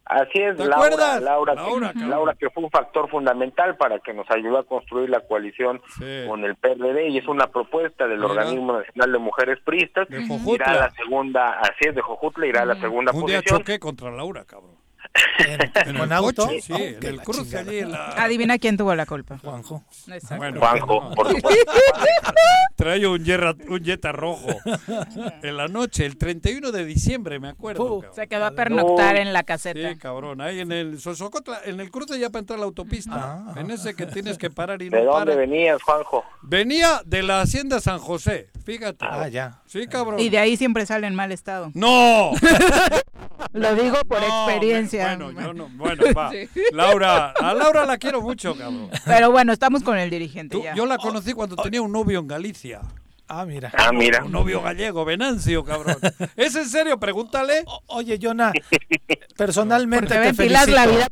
Así 0.09 0.39
es, 0.39 0.55
¿Te 0.55 0.65
Laura? 0.65 1.19
Laura, 1.19 1.53
Laura, 1.55 1.91
que. 1.93 1.99
Laura, 2.05 2.33
que 2.35 2.49
fue 2.49 2.63
un 2.63 2.69
factor 2.71 3.09
fundamental 3.09 3.75
para 3.77 3.99
que 3.99 4.13
nos 4.13 4.29
ayudó 4.31 4.59
a 4.59 4.63
construir 4.63 5.09
la 5.09 5.19
coalición 5.21 5.81
Sí. 5.97 6.23
con 6.27 6.43
el 6.45 6.55
PRD 6.55 7.09
y 7.09 7.17
es 7.17 7.27
una 7.27 7.47
propuesta 7.47 8.07
del 8.07 8.19
Mira. 8.19 8.29
Organismo 8.31 8.73
Nacional 8.73 9.11
de 9.11 9.17
Mujeres 9.19 9.59
Priistas. 9.65 10.07
De 10.07 10.21
Irá 10.53 10.65
a 10.71 10.73
la 10.75 10.91
segunda, 10.91 11.59
así 11.59 11.89
es, 11.89 11.95
de 11.95 12.01
Jojutla, 12.01 12.47
irá 12.47 12.61
a 12.61 12.65
la 12.65 12.75
segunda 12.79 13.11
Un 13.11 13.25
día 13.25 13.37
posición. 13.39 13.59
choqué 13.59 13.79
contra 13.79 14.09
Laura, 14.11 14.45
cabrón. 14.45 14.75
¿En, 15.39 15.61
En 15.89 15.97
con 15.97 16.07
el 16.07 16.11
auto? 16.13 16.45
coche, 16.47 16.61
sí, 16.61 16.73
Oh, 16.73 16.77
en 16.77 17.03
el 17.05 17.21
cruce 17.21 17.57
allí 17.57 17.81
la... 17.81 18.09
Adivina 18.11 18.57
quién 18.57 18.77
tuvo 18.77 18.93
la 18.95 19.05
culpa. 19.05 19.37
Juanjo. 19.39 19.83
Exacto. 20.07 20.35
Bueno, 20.37 20.59
Juanjo, 20.59 21.11
por 21.15 21.29
supuesto. 21.35 21.71
trae 22.75 23.07
un, 23.07 23.23
Jetta, 23.23 23.55
un 23.67 23.83
Jetta 23.83 24.11
rojo. 24.11 24.47
En 25.41 25.57
la 25.57 25.67
noche, 25.67 26.05
el 26.05 26.17
31 26.17 26.71
de 26.71 26.85
diciembre, 26.85 27.39
me 27.39 27.49
acuerdo. 27.49 28.01
cabrón. 28.01 28.15
Se 28.15 28.27
quedó 28.27 28.45
a 28.45 28.51
pernoctar 28.51 29.15
No. 29.15 29.21
en 29.21 29.33
la 29.33 29.43
caseta. 29.43 29.89
Sí, 29.89 29.97
cabrón, 29.97 30.41
ahí 30.41 30.59
en 30.59 30.71
el 30.71 30.99
Sosocotla, 30.99 31.59
en 31.65 31.79
el 31.79 31.89
cruce 31.91 32.19
ya 32.19 32.29
para 32.29 32.39
entrar 32.41 32.57
a 32.57 32.59
la 32.61 32.65
autopista. 32.65 33.11
Ah. 33.15 33.53
En 33.57 33.71
ese 33.71 33.95
que 33.95 34.05
tienes 34.05 34.37
que 34.37 34.49
parar 34.49 34.81
y 34.81 34.89
¿De 34.89 34.99
no 35.03 35.11
dónde 35.11 35.31
para. 35.33 35.35
venías, 35.37 35.81
Juanjo? 35.83 36.23
Venía 36.41 37.01
de 37.05 37.23
la 37.23 37.41
Hacienda 37.41 37.79
San 37.79 37.99
José, 37.99 38.49
fíjate. 38.65 39.05
Ah, 39.09 39.27
ya. 39.27 39.61
Sí, 39.65 39.87
cabrón. 39.87 40.19
Y 40.19 40.29
de 40.29 40.37
ahí 40.39 40.57
siempre 40.57 40.85
sale 40.85 41.07
en 41.07 41.15
mal 41.15 41.31
estado. 41.31 41.71
¡No! 41.73 42.31
Lo 43.53 43.75
digo 43.75 43.97
por 44.07 44.19
No, 44.21 44.49
experiencia. 44.49 45.06
Bueno, 45.15 45.31
yo 45.41 45.53
no, 45.53 45.69
bueno, 45.75 46.03
va. 46.15 46.31
Sí. 46.31 46.49
Laura, 46.73 47.31
a 47.31 47.53
Laura 47.53 47.85
la 47.85 47.97
quiero 47.97 48.21
mucho, 48.21 48.55
cabrón. 48.57 48.89
Pero 49.05 49.31
bueno, 49.31 49.53
estamos 49.53 49.83
con 49.83 49.97
el 49.97 50.09
dirigente 50.09 50.57
Tú- 50.57 50.63
ya. 50.63 50.75
yo 50.75 50.85
la 50.85 50.97
conocí 50.97 51.33
cuando 51.33 51.55
tenía 51.55 51.81
un 51.81 51.91
novio 51.91 52.19
en 52.19 52.27
Galicia. 52.27 52.81
Ah, 53.29 53.45
mira. 53.45 53.71
Ah, 53.77 53.91
mira. 53.91 54.23
Un 54.23 54.31
novio 54.31 54.61
gallego, 54.61 55.03
Venancio, 55.03 55.63
cabrón. 55.65 55.97
¿Es 56.37 56.55
en 56.55 56.67
serio? 56.69 56.97
Pregúntale. 56.97 57.63
O- 57.65 57.81
Oye, 57.87 58.17
Jonah, 58.21 58.53
personalmente 59.37 60.07
Porque 60.15 60.27
te 60.29 60.33
felicito. 60.33 60.71
la 60.71 60.85
vida. 60.87 61.07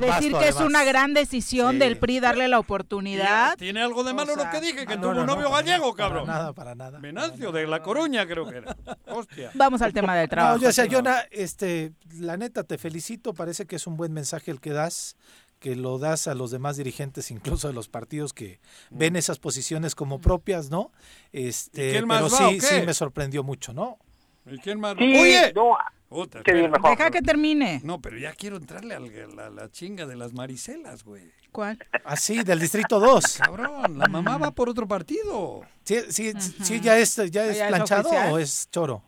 De 0.00 0.06
decir 0.06 0.32
que 0.34 0.48
es 0.48 0.56
una 0.56 0.84
gran 0.84 1.14
decisión 1.14 1.72
Sí. 1.72 1.78
del 1.78 1.96
PRI 1.98 2.20
darle 2.20 2.48
la 2.48 2.58
oportunidad. 2.58 3.56
¿Tiene 3.56 3.82
algo 3.82 4.04
de 4.04 4.14
malo 4.14 4.32
O 4.32 4.36
sea, 4.36 4.44
lo 4.44 4.50
que 4.50 4.60
dije? 4.60 4.86
Que 4.86 4.96
no, 4.96 5.02
tuvo 5.02 5.14
no, 5.14 5.20
un 5.20 5.26
no, 5.26 5.34
novio 5.34 5.50
gallego, 5.50 5.94
cabrón. 5.94 6.26
Para 6.26 6.38
nada, 6.38 6.52
para 6.52 6.74
nada. 6.74 6.98
Venancio, 6.98 7.52
de 7.52 7.66
La 7.66 7.82
Coruña, 7.82 8.26
creo 8.26 8.48
que 8.48 8.58
era. 8.58 8.76
Hostia. 9.06 9.50
Vamos 9.54 9.82
al 9.82 9.92
tema 9.92 10.16
del 10.16 10.28
trabajo. 10.30 10.56
No, 10.56 10.60
yo 10.62 10.68
decía, 10.68 10.86
Jonah, 10.90 11.24
este, 11.30 11.92
la 12.18 12.36
neta, 12.36 12.64
te 12.64 12.78
felicito. 12.78 13.34
Parece 13.34 13.66
que 13.66 13.76
es 13.76 13.86
un 13.86 13.96
buen 13.96 14.12
mensaje 14.12 14.50
el 14.50 14.60
que 14.60 14.70
das, 14.70 15.16
que 15.58 15.76
lo 15.76 15.98
das 15.98 16.26
a 16.26 16.34
los 16.34 16.50
demás 16.50 16.76
dirigentes, 16.76 17.30
incluso 17.30 17.68
de 17.68 17.74
los 17.74 17.88
partidos 17.88 18.32
que 18.32 18.60
ven 18.90 19.16
esas 19.16 19.38
posiciones 19.38 19.94
como 19.94 20.20
propias, 20.20 20.70
¿no? 20.70 20.90
Este, 21.32 21.92
quién 21.92 22.06
más 22.06 22.22
pero 22.22 22.36
va, 22.36 22.48
o 22.48 22.50
sí, 22.50 22.58
qué? 22.58 22.66
sí 22.66 22.86
me 22.86 22.94
sorprendió 22.94 23.42
mucho, 23.44 23.72
¿no? 23.72 23.98
¿Y 24.46 24.58
quién 24.58 24.80
más? 24.80 24.96
Sí, 24.98 25.04
Oye. 25.18 25.52
no, 25.54 25.76
Puta, 26.08 26.42
¿qué 26.42 26.50
espera. 26.50 26.56
dime, 26.66 26.78
Juanjo? 26.78 26.88
Deja 26.98 27.10
que 27.10 27.22
termine. 27.22 27.80
No, 27.84 28.00
pero 28.00 28.18
ya 28.18 28.32
quiero 28.34 28.56
entrarle 28.56 28.94
a 28.94 29.00
la, 29.00 29.50
la 29.50 29.70
chinga 29.70 30.04
de 30.06 30.16
las 30.16 30.32
maricelas, 30.34 31.04
güey. 31.04 31.30
¿Cuál? 31.52 31.78
Así, 32.04 32.42
del 32.42 32.58
Distrito 32.60 32.98
2. 33.00 33.38
Cabrón, 33.38 33.98
la 33.98 34.06
mamá 34.08 34.36
va 34.38 34.50
por 34.50 34.68
otro 34.68 34.86
partido. 34.88 35.62
Sí, 35.84 35.96
sí, 36.10 36.32
sí, 36.62 36.80
ya 36.80 36.98
es, 36.98 37.16
ya 37.16 37.24
es 37.24 37.30
¿Ya 37.30 37.46
es 37.46 37.62
planchado 37.68 38.10
o 38.32 38.38
es 38.38 38.68
choro. 38.70 39.02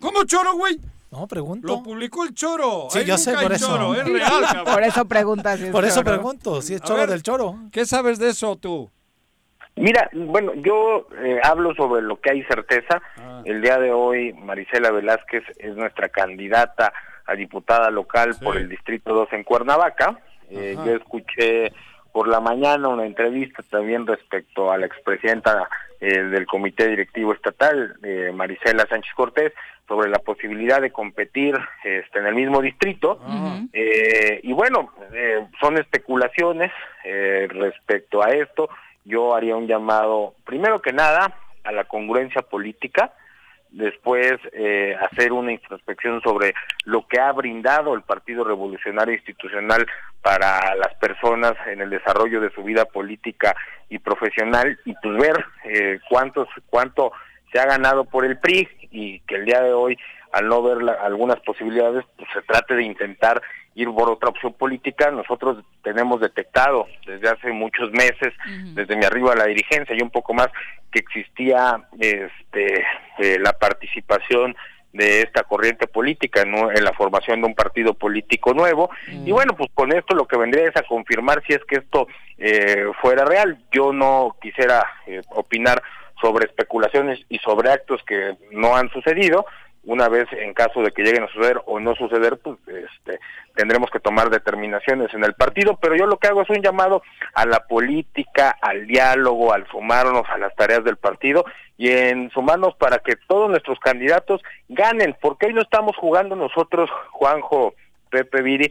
¿Cómo 0.00 0.24
choro, 0.24 0.54
güey? 0.54 0.80
No, 1.10 1.28
pregunto. 1.28 1.68
Lo 1.68 1.82
publicó 1.82 2.24
el 2.24 2.34
choro. 2.34 2.88
Sí, 2.90 2.98
Ahí 3.00 3.04
yo 3.06 3.16
sé, 3.16 3.34
por 3.34 3.52
eso. 3.52 3.66
choro, 3.68 3.94
es 3.94 4.04
real, 4.08 4.42
cabrón. 4.42 4.64
Por 4.74 4.82
eso 4.82 5.04
preguntas. 5.06 5.58
si 5.60 5.66
es 5.66 5.70
Por 5.70 5.84
eso 5.84 5.94
choro. 6.02 6.10
pregunto, 6.12 6.62
si 6.62 6.74
es 6.74 6.80
choro 6.82 7.00
ver. 7.00 7.10
del 7.10 7.22
choro. 7.22 7.58
¿Qué 7.70 7.86
sabes 7.86 8.18
de 8.18 8.30
eso 8.30 8.56
tú? 8.56 8.90
Mira, 9.76 10.08
bueno, 10.12 10.52
yo 10.54 11.08
eh, 11.20 11.40
hablo 11.42 11.74
sobre 11.74 12.02
lo 12.02 12.20
que 12.20 12.30
hay 12.30 12.42
certeza. 12.44 13.02
Ah. 13.18 13.42
El 13.44 13.60
día 13.60 13.78
de 13.78 13.90
hoy, 13.90 14.32
Marisela 14.34 14.90
Velázquez 14.92 15.42
es 15.58 15.74
nuestra 15.74 16.08
candidata 16.08 16.92
a 17.26 17.34
diputada 17.34 17.90
local 17.90 18.34
Sí. 18.34 18.44
por 18.44 18.56
el 18.56 18.68
Distrito 18.68 19.12
2 19.12 19.32
en 19.32 19.44
Cuernavaca. 19.44 20.18
Eh, 20.50 20.76
yo 20.84 20.94
escuché 20.94 21.72
por 22.12 22.28
la 22.28 22.38
mañana 22.38 22.88
una 22.88 23.04
entrevista 23.06 23.64
también 23.68 24.06
respecto 24.06 24.70
a 24.70 24.78
la 24.78 24.86
expresidenta 24.86 25.68
eh, 26.00 26.22
del 26.22 26.46
Comité 26.46 26.86
Directivo 26.86 27.32
Estatal, 27.32 27.96
eh, 28.04 28.30
Marisela 28.32 28.86
Sánchez 28.86 29.12
Cortés, 29.16 29.52
sobre 29.88 30.08
la 30.08 30.18
posibilidad 30.20 30.80
de 30.80 30.92
competir 30.92 31.56
este, 31.82 32.18
en 32.20 32.26
el 32.26 32.34
mismo 32.34 32.62
distrito. 32.62 33.18
Eh, 33.72 34.40
y 34.42 34.52
bueno, 34.52 34.92
eh, 35.12 35.46
son 35.60 35.76
especulaciones 35.78 36.70
eh, 37.04 37.48
respecto 37.50 38.22
a 38.22 38.28
esto. 38.30 38.68
Yo 39.04 39.34
haría 39.34 39.56
un 39.56 39.66
llamado, 39.66 40.34
primero 40.44 40.80
que 40.80 40.92
nada, 40.92 41.34
a 41.62 41.72
la 41.72 41.84
congruencia 41.84 42.42
política, 42.42 43.12
después 43.70 44.32
eh, 44.52 44.96
hacer 45.00 45.32
una 45.32 45.52
introspección 45.52 46.20
sobre 46.22 46.54
lo 46.84 47.06
que 47.08 47.18
ha 47.20 47.32
brindado 47.32 47.94
el 47.94 48.02
Partido 48.02 48.44
Revolucionario 48.44 49.14
Institucional 49.14 49.84
para 50.22 50.74
las 50.76 50.94
personas 50.94 51.54
en 51.66 51.80
el 51.80 51.90
desarrollo 51.90 52.40
de 52.40 52.50
su 52.52 52.62
vida 52.62 52.84
política 52.84 53.54
y 53.88 53.98
profesional 53.98 54.78
y 54.84 54.94
pues 55.02 55.16
ver 55.18 55.44
eh, 55.64 55.98
cuántos 56.08 56.46
cuánto 56.70 57.12
se 57.52 57.58
ha 57.58 57.66
ganado 57.66 58.04
por 58.04 58.24
el 58.24 58.38
PRI 58.38 58.68
y 58.92 59.20
que 59.20 59.34
el 59.36 59.44
día 59.44 59.60
de 59.60 59.72
hoy 59.72 59.98
al 60.32 60.48
no 60.48 60.62
ver 60.62 60.82
la- 60.82 60.94
algunas 60.94 61.40
posibilidades 61.40 62.04
pues 62.16 62.28
se 62.32 62.42
trate 62.42 62.74
de 62.74 62.84
intentar 62.84 63.42
ir 63.74 63.88
por 63.90 64.08
otra 64.08 64.30
opción 64.30 64.52
política. 64.52 65.10
Nosotros 65.10 65.64
tenemos 65.82 66.20
detectado 66.20 66.86
desde 67.06 67.28
hace 67.28 67.52
muchos 67.52 67.90
meses, 67.92 68.32
desde 68.74 68.96
mi 68.96 69.04
arriba 69.04 69.32
a 69.32 69.36
la 69.36 69.46
dirigencia 69.46 69.96
y 69.96 70.02
un 70.02 70.10
poco 70.10 70.34
más, 70.34 70.48
que 70.90 71.00
existía 71.00 71.82
este, 71.98 72.84
eh, 73.18 73.38
la 73.40 73.52
participación 73.52 74.56
de 74.92 75.22
esta 75.22 75.42
corriente 75.42 75.88
política 75.88 76.44
¿no? 76.44 76.70
en 76.70 76.84
la 76.84 76.92
formación 76.92 77.40
de 77.40 77.48
un 77.48 77.54
partido 77.54 77.94
político 77.94 78.54
nuevo 78.54 78.90
y 79.08 79.32
bueno 79.32 79.56
pues 79.56 79.68
con 79.74 79.92
esto 79.92 80.14
lo 80.14 80.26
que 80.28 80.36
vendría 80.36 80.68
es 80.68 80.76
a 80.76 80.84
confirmar 80.84 81.42
si 81.44 81.52
es 81.52 81.64
que 81.64 81.78
esto 81.78 82.06
eh, 82.38 82.86
fuera 83.02 83.24
real 83.24 83.58
yo 83.72 83.92
no 83.92 84.36
quisiera 84.40 84.86
eh, 85.08 85.20
opinar 85.30 85.82
sobre 86.20 86.46
especulaciones 86.46 87.18
y 87.28 87.38
sobre 87.40 87.72
actos 87.72 88.04
que 88.04 88.36
no 88.52 88.76
han 88.76 88.88
sucedido 88.90 89.44
una 89.86 90.08
vez 90.08 90.26
en 90.32 90.54
caso 90.54 90.82
de 90.82 90.92
que 90.92 91.02
lleguen 91.02 91.24
a 91.24 91.28
suceder 91.28 91.60
o 91.66 91.78
no 91.78 91.94
suceder, 91.94 92.38
pues 92.38 92.56
este, 92.66 93.20
tendremos 93.54 93.90
que 93.90 94.00
tomar 94.00 94.30
determinaciones 94.30 95.12
en 95.14 95.24
el 95.24 95.34
partido, 95.34 95.78
pero 95.80 95.96
yo 95.96 96.06
lo 96.06 96.18
que 96.18 96.28
hago 96.28 96.42
es 96.42 96.50
un 96.50 96.62
llamado 96.62 97.02
a 97.34 97.44
la 97.44 97.66
política, 97.66 98.56
al 98.60 98.86
diálogo, 98.86 99.52
al 99.52 99.66
sumarnos 99.68 100.28
a 100.28 100.38
las 100.38 100.54
tareas 100.54 100.84
del 100.84 100.96
partido 100.96 101.44
y 101.76 101.90
en 101.90 102.30
sumarnos 102.30 102.74
para 102.76 102.98
que 102.98 103.16
todos 103.28 103.50
nuestros 103.50 103.78
candidatos 103.80 104.42
ganen, 104.68 105.16
porque 105.20 105.46
hoy 105.46 105.54
no 105.54 105.62
estamos 105.62 105.96
jugando 105.96 106.36
nosotros, 106.36 106.90
Juanjo, 107.10 107.74
Pepe 108.10 108.42
Viri, 108.42 108.70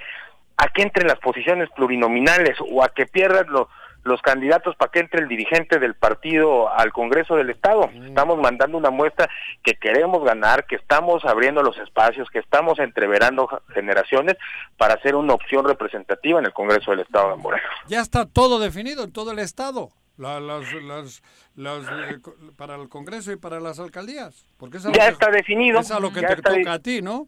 a 0.58 0.68
que 0.70 0.84
entren 0.84 1.08
las 1.08 1.20
posiciones 1.20 1.70
plurinominales 1.76 2.58
o 2.72 2.84
a 2.84 2.90
que 2.90 3.06
pierdan 3.06 3.48
los 3.50 3.68
los 4.04 4.22
candidatos 4.22 4.76
para 4.76 4.92
que 4.92 5.00
entre 5.00 5.22
el 5.22 5.28
dirigente 5.30 5.80
del 5.80 5.96
partido 5.96 6.70
al 6.74 6.92
Congreso 6.92 7.36
del 7.36 7.50
Estado. 7.50 7.90
Estamos 8.06 8.38
mandando 8.38 8.78
una 8.78 8.90
muestra 8.90 9.30
que 9.64 9.76
queremos 9.76 10.24
ganar, 10.24 10.66
que 10.66 10.76
estamos 10.76 11.24
abriendo 11.26 11.64
los 11.64 11.78
espacios, 11.78 12.30
que 12.30 12.40
estamos 12.40 12.80
entreverando 12.80 13.48
generaciones 13.74 14.36
para 14.78 14.96
hacer 14.96 15.16
una 15.16 15.34
opción 15.34 15.66
representativa 15.66 16.40
en 16.40 16.46
el 16.46 16.54
Congreso 16.54 16.92
del 16.92 17.02
Estado 17.02 17.32
de 17.32 17.38
Morelos. 17.38 17.70
Ya 17.88 18.02
está 18.02 18.26
todo 18.26 18.60
definido 18.60 19.04
en 19.04 19.12
todo 19.14 19.32
el 19.32 19.40
Estado. 19.40 19.90
La- 20.18 20.40
las- 20.40 20.72
las- 20.74 21.24
las, 21.56 21.84
eh, 21.88 22.20
para 22.56 22.76
el 22.76 22.88
Congreso 22.90 23.32
y 23.32 23.36
para 23.38 23.60
las 23.60 23.80
alcaldías. 23.80 24.46
Porque 24.58 24.78
es 24.78 24.84
Ya 24.84 24.92
que- 24.92 25.08
está 25.08 25.32
definido, 25.32 25.80
Es 25.80 25.90
a 25.92 26.00
lo 26.00 26.12
que 26.14 26.22
ya 26.22 26.28
te 26.28 26.36
toca 26.36 26.52
de- 26.52 26.70
a 26.70 26.80
ti, 26.80 27.02
¿no? 27.02 27.28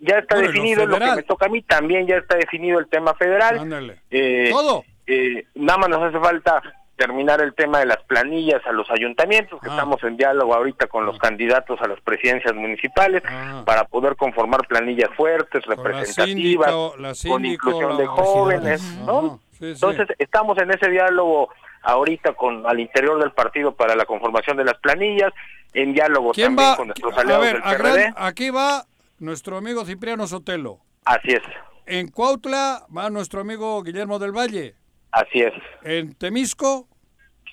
Ya 0.00 0.18
está 0.18 0.34
Bueno, 0.34 0.50
y 0.50 0.52
lo 0.52 0.52
definido 0.52 0.86
lo 0.86 0.98
que 0.98 1.14
me 1.16 1.22
toca 1.22 1.46
a 1.46 1.48
mí, 1.48 1.62
también 1.62 2.06
ya 2.06 2.16
está 2.16 2.36
definido 2.36 2.78
el 2.78 2.88
tema 2.88 3.14
federal. 3.14 3.58
Ándale. 3.60 4.00
Eh, 4.10 4.48
Todo. 4.50 4.84
Eh, 5.06 5.46
nada 5.54 5.78
más 5.78 5.88
nos 5.90 6.02
hace 6.02 6.18
falta 6.18 6.62
terminar 6.96 7.40
el 7.40 7.54
tema 7.54 7.80
de 7.80 7.86
las 7.86 8.00
planillas 8.04 8.64
a 8.66 8.72
los 8.72 8.88
ayuntamientos, 8.90 9.58
Ah. 9.60 9.64
que 9.64 9.68
estamos 9.70 10.02
en 10.04 10.16
diálogo 10.16 10.54
ahorita 10.54 10.86
con 10.86 11.04
los 11.04 11.18
candidatos 11.18 11.80
a 11.82 11.88
las 11.88 12.00
presidencias 12.00 12.54
municipales 12.54 13.22
para 13.64 13.84
poder 13.84 14.14
conformar 14.16 14.66
planillas 14.68 15.10
fuertes, 15.16 15.64
representativas, 15.66 16.70
síndico, 16.70 16.94
la 16.98 17.12
con 17.28 17.44
inclusión 17.44 17.96
de 17.96 18.06
jóvenes, 18.06 18.82
Ajá. 18.82 19.04
¿no? 19.06 19.40
Sí, 19.52 19.58
sí. 19.58 19.66
Entonces 19.72 20.08
estamos 20.18 20.56
en 20.58 20.70
ese 20.70 20.88
diálogo 20.88 21.48
ahorita 21.82 22.32
con 22.34 22.64
al 22.66 22.78
interior 22.80 23.18
del 23.20 23.32
partido 23.32 23.74
para 23.74 23.96
la 23.96 24.04
conformación 24.06 24.56
de 24.56 24.64
las 24.64 24.78
planillas, 24.78 25.32
en 25.72 25.92
diálogo 25.92 26.30
¿Quién 26.32 26.54
también 26.54 26.70
va? 26.72 26.76
con 26.76 26.86
nuestros 26.88 27.18
A 27.18 27.20
aliados 27.22 27.44
ver, 27.44 27.54
del 27.54 27.62
a 27.64 27.70
PRD. 27.76 27.92
gran- 28.02 28.14
aquí 28.16 28.50
va 28.50 28.84
nuestro 29.18 29.56
amigo 29.56 29.84
Cipriano 29.84 30.26
Sotelo. 30.28 30.78
Así 31.04 31.32
es, 31.32 31.42
En 31.86 32.08
Cuautla 32.08 32.86
va 32.96 33.10
nuestro 33.10 33.40
amigo 33.40 33.82
Guillermo 33.82 34.18
del 34.20 34.30
Valle. 34.32 34.76
Así 35.14 35.40
es. 35.40 35.52
En 35.82 36.14
Temisco, 36.14 36.88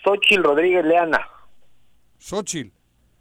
Xochil 0.03 0.43
Rodríguez 0.43 0.83
Leana. 0.85 1.27
Xochil. 2.17 2.73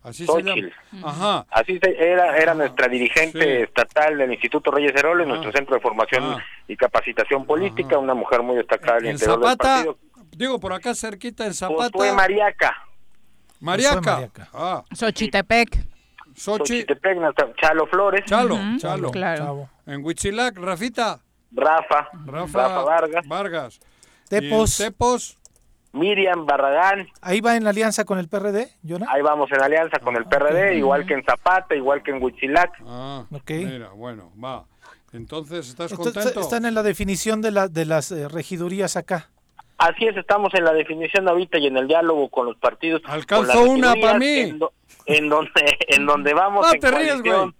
Así 0.02 0.24
Xochitl. 0.24 0.72
se 0.90 0.96
llama. 0.96 1.08
Ajá. 1.10 1.46
Así 1.50 1.78
se- 1.78 1.96
era, 2.12 2.36
era 2.38 2.54
nuestra 2.54 2.88
dirigente 2.88 3.38
sí. 3.42 3.62
estatal 3.64 4.16
del 4.16 4.32
Instituto 4.32 4.70
Reyes 4.70 4.92
Heroles, 4.96 5.26
nuestro 5.28 5.52
centro 5.52 5.74
de 5.74 5.80
formación 5.82 6.24
Ah. 6.24 6.38
y 6.66 6.76
capacitación 6.76 7.44
política, 7.44 7.98
una 7.98 8.14
mujer 8.14 8.42
muy 8.42 8.56
destacada 8.56 8.94
del 8.96 9.06
En 9.06 9.12
interior 9.12 9.38
del 9.40 9.48
Zapata, 9.50 9.74
partido. 9.74 9.98
digo 10.36 10.58
por 10.58 10.72
acá 10.72 10.94
cerquita 10.94 11.44
en 11.44 11.52
Zapata. 11.52 11.90
Fue 11.92 12.12
Mariaca. 12.12 12.74
Mariaca. 13.60 14.00
Mariaca. 14.12 14.48
Ah, 14.54 14.82
Xochitepec. 14.94 15.68
Xochi, 16.34 16.80
Xochitepec, 16.80 17.18
Chalo 17.60 17.86
Flores. 17.86 18.24
Chalo, 18.24 18.56
Chalo. 18.78 19.10
Claro. 19.10 19.68
En 19.84 20.02
Huitzilac, 20.04 20.56
Rafita. 20.56 21.20
Rafa. 21.52 22.08
Rafa, 22.24 22.58
Rafa 22.68 22.82
Vargas. 22.84 23.28
Vargas. 23.28 23.80
Tepos. 24.30 24.76
Tepos. 24.78 25.36
Miriam 25.92 26.46
Barragán. 26.46 27.08
Ahí 27.20 27.40
va 27.40 27.56
en 27.56 27.64
la 27.64 27.70
alianza 27.70 28.04
con 28.04 28.18
el 28.20 28.28
PRD, 28.28 28.68
Jonah. 28.88 29.06
Ahí 29.10 29.22
vamos 29.22 29.50
en 29.50 29.60
alianza 29.60 29.98
con 29.98 30.14
el 30.14 30.24
PRD, 30.24 30.76
igual 30.76 31.04
que 31.04 31.14
en 31.14 31.24
Zapata, 31.24 31.74
igual 31.74 32.02
que 32.04 32.12
en 32.12 32.22
Huitzilac. 32.22 32.70
Ah, 32.86 33.24
Ok. 33.32 33.50
mira, 33.50 33.88
bueno, 33.90 34.30
va. 34.42 34.64
Entonces, 35.12 35.68
¿estás 35.68 35.90
Entonces, 35.90 36.14
contento? 36.22 36.40
están 36.40 36.64
en 36.64 36.74
la 36.74 36.84
definición 36.84 37.42
de, 37.42 37.50
la, 37.50 37.66
de 37.66 37.84
las 37.86 38.12
eh, 38.12 38.28
regidurías 38.28 38.96
acá. 38.96 39.30
Así 39.78 40.06
es, 40.06 40.16
estamos 40.16 40.54
en 40.54 40.62
la 40.62 40.72
definición 40.74 41.26
ahorita 41.28 41.58
y 41.58 41.66
en 41.66 41.76
el 41.76 41.88
diálogo 41.88 42.28
con 42.28 42.46
los 42.46 42.56
partidos. 42.58 43.02
Las 43.02 43.24
una 43.56 43.94
regidurías, 43.94 43.96
pa' 44.12 44.18
mí. 44.18 44.26
En, 44.38 44.58
do- 44.60 44.72
en 45.06 45.28
donde, 45.28 45.50
en 45.88 46.06
donde 46.06 46.34
vamos 46.34 46.64
No 46.68 46.72
en 46.72 46.78
te 46.80 46.90
ríes, 46.92 47.14
coalición. 47.14 47.54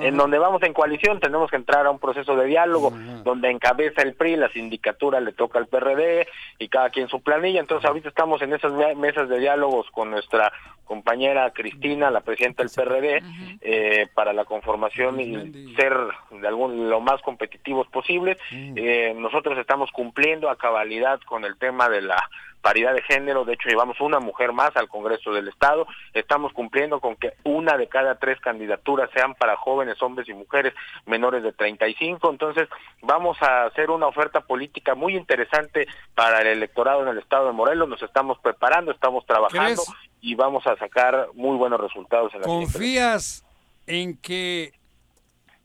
En 0.00 0.16
donde 0.16 0.38
vamos 0.38 0.62
en 0.62 0.72
coalición 0.72 1.20
tenemos 1.20 1.50
que 1.50 1.56
entrar 1.56 1.86
a 1.86 1.90
un 1.90 1.98
proceso 1.98 2.36
de 2.36 2.46
diálogo 2.46 2.92
donde 3.24 3.50
encabeza 3.50 4.02
el 4.02 4.14
PRI, 4.14 4.36
la 4.36 4.48
sindicatura 4.50 5.20
le 5.20 5.32
toca 5.32 5.58
al 5.58 5.66
PRD 5.66 6.26
y 6.58 6.68
cada 6.68 6.90
quien 6.90 7.08
su 7.08 7.20
planilla. 7.22 7.60
Entonces 7.60 7.86
ahorita 7.88 8.08
estamos 8.08 8.40
en 8.42 8.52
esas 8.54 8.72
me- 8.72 8.94
mesas 8.94 9.28
de 9.28 9.38
diálogos 9.38 9.90
con 9.90 10.10
nuestra 10.10 10.52
compañera 10.84 11.50
Cristina, 11.50 12.10
la 12.10 12.20
presidenta 12.22 12.62
del 12.62 12.72
PRD, 12.74 13.22
eh, 13.60 14.06
para 14.14 14.32
la 14.32 14.46
conformación 14.46 15.20
y 15.20 15.74
ser 15.76 15.94
de 16.30 16.48
algún 16.48 16.88
lo 16.88 17.00
más 17.00 17.20
competitivos 17.20 17.86
posibles. 17.88 18.38
Eh, 18.50 19.12
nosotros 19.14 19.58
estamos 19.58 19.90
cumpliendo 19.92 20.48
a 20.48 20.56
cabalidad 20.56 21.20
con 21.26 21.44
el 21.44 21.58
tema 21.58 21.90
de 21.90 22.00
la 22.00 22.16
paridad 22.60 22.94
de 22.94 23.02
género, 23.02 23.44
de 23.44 23.54
hecho 23.54 23.68
llevamos 23.68 24.00
una 24.00 24.20
mujer 24.20 24.52
más 24.52 24.76
al 24.76 24.88
Congreso 24.88 25.32
del 25.32 25.48
Estado, 25.48 25.86
estamos 26.12 26.52
cumpliendo 26.52 27.00
con 27.00 27.16
que 27.16 27.32
una 27.44 27.76
de 27.76 27.88
cada 27.88 28.18
tres 28.18 28.40
candidaturas 28.40 29.10
sean 29.14 29.34
para 29.34 29.56
jóvenes, 29.56 30.02
hombres 30.02 30.28
y 30.28 30.34
mujeres 30.34 30.74
menores 31.06 31.42
de 31.42 31.52
35, 31.52 32.30
entonces 32.30 32.68
vamos 33.02 33.40
a 33.42 33.64
hacer 33.64 33.90
una 33.90 34.06
oferta 34.06 34.40
política 34.40 34.94
muy 34.94 35.16
interesante 35.16 35.86
para 36.14 36.40
el 36.42 36.48
electorado 36.48 37.02
en 37.02 37.08
el 37.08 37.18
Estado 37.18 37.46
de 37.46 37.52
Morelos, 37.52 37.88
nos 37.88 38.02
estamos 38.02 38.38
preparando, 38.40 38.90
estamos 38.90 39.24
trabajando 39.26 39.82
y 40.20 40.34
vamos 40.34 40.66
a 40.66 40.76
sacar 40.76 41.28
muy 41.34 41.56
buenos 41.56 41.80
resultados 41.80 42.34
en 42.34 42.40
la 42.40 42.46
¿Confías 42.46 43.44
en 43.86 44.16
que 44.16 44.72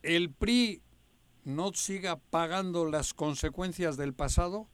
el 0.03 0.31
PRI 0.31 0.81
no 1.43 1.73
siga 1.73 2.17
pagando 2.29 2.85
las 2.85 3.13
consecuencias 3.13 3.97
del 3.97 4.13
pasado? 4.13 4.67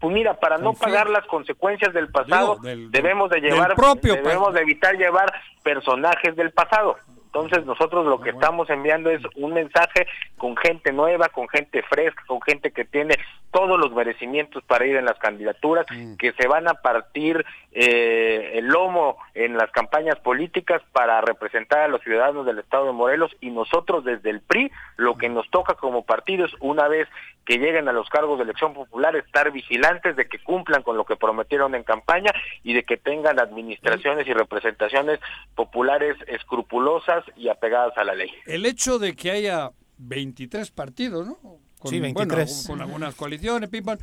Pues 0.00 0.14
mira, 0.14 0.34
para 0.40 0.56
no 0.58 0.70
Confía. 0.72 0.86
pagar 0.88 1.10
las 1.10 1.26
consecuencias 1.26 1.92
del 1.92 2.08
pasado, 2.08 2.54
Digo, 2.54 2.62
del- 2.66 2.90
del- 2.90 3.02
debemos 3.02 3.30
de 3.30 3.40
llevar, 3.40 3.74
propio 3.74 4.14
debemos 4.16 4.54
de 4.54 4.60
evitar 4.62 4.96
llevar 4.96 5.30
personajes 5.62 6.34
del 6.36 6.50
pasado. 6.52 6.96
Entonces 7.26 7.64
nosotros 7.64 8.06
lo 8.06 8.20
que 8.20 8.30
estamos 8.30 8.68
enviando 8.70 9.08
es 9.10 9.20
un 9.36 9.52
mensaje 9.54 10.06
con 10.36 10.56
gente 10.56 10.92
nueva, 10.92 11.28
con 11.28 11.48
gente 11.48 11.80
fresca, 11.82 12.24
con 12.26 12.40
gente 12.42 12.72
que 12.72 12.84
tiene 12.84 13.14
todos 13.50 13.78
los 13.78 13.92
merecimientos 13.92 14.62
para 14.64 14.86
ir 14.86 14.96
en 14.96 15.04
las 15.04 15.18
candidaturas, 15.18 15.86
que 16.18 16.32
se 16.32 16.46
van 16.46 16.68
a 16.68 16.74
partir 16.74 17.44
eh, 17.72 18.52
el 18.54 18.66
lomo 18.66 19.16
en 19.34 19.56
las 19.56 19.70
campañas 19.70 20.18
políticas 20.20 20.82
para 20.92 21.20
representar 21.20 21.80
a 21.80 21.88
los 21.88 22.00
ciudadanos 22.02 22.46
del 22.46 22.58
Estado 22.58 22.86
de 22.86 22.92
Morelos 22.92 23.30
y 23.40 23.50
nosotros 23.50 24.04
desde 24.04 24.30
el 24.30 24.40
PRI 24.40 24.70
lo 24.96 25.16
que 25.16 25.28
nos 25.28 25.48
toca 25.50 25.74
como 25.74 26.04
partido 26.04 26.46
es 26.46 26.52
una 26.60 26.88
vez 26.88 27.08
que 27.44 27.58
lleguen 27.58 27.88
a 27.88 27.92
los 27.92 28.08
cargos 28.08 28.38
de 28.38 28.44
elección 28.44 28.74
popular 28.74 29.16
estar 29.16 29.50
vigilantes 29.50 30.16
de 30.16 30.28
que 30.28 30.38
cumplan 30.38 30.82
con 30.82 30.96
lo 30.96 31.04
que 31.04 31.16
prometieron 31.16 31.74
en 31.74 31.82
campaña 31.82 32.32
y 32.62 32.74
de 32.74 32.84
que 32.84 32.96
tengan 32.96 33.40
administraciones 33.40 34.26
y 34.28 34.32
representaciones 34.32 35.18
populares 35.54 36.16
escrupulosas 36.26 37.24
y 37.36 37.48
apegadas 37.48 37.96
a 37.96 38.04
la 38.04 38.14
ley. 38.14 38.30
El 38.46 38.66
hecho 38.66 38.98
de 38.98 39.16
que 39.16 39.30
haya 39.30 39.70
23 39.98 40.70
partidos, 40.70 41.26
¿no? 41.26 41.38
Con, 41.80 41.90
Sí, 41.90 41.98
23. 41.98 42.66
bueno, 42.66 42.66
con 42.68 42.80
algunas 42.82 43.14
coaliciones, 43.16 43.70
pim, 43.70 43.82
pam, 43.82 43.98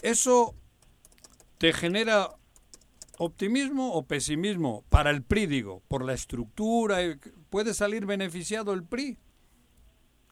¿eso 0.00 0.54
te 1.58 1.72
genera 1.74 2.30
optimismo 3.18 3.92
o 3.92 4.06
pesimismo 4.06 4.82
para 4.88 5.10
el 5.10 5.22
PRI, 5.22 5.46
digo, 5.46 5.82
por 5.88 6.04
la 6.04 6.14
estructura? 6.14 6.98
¿Puede 7.50 7.74
salir 7.74 8.06
beneficiado 8.06 8.72
el 8.72 8.82
PRI? 8.82 9.18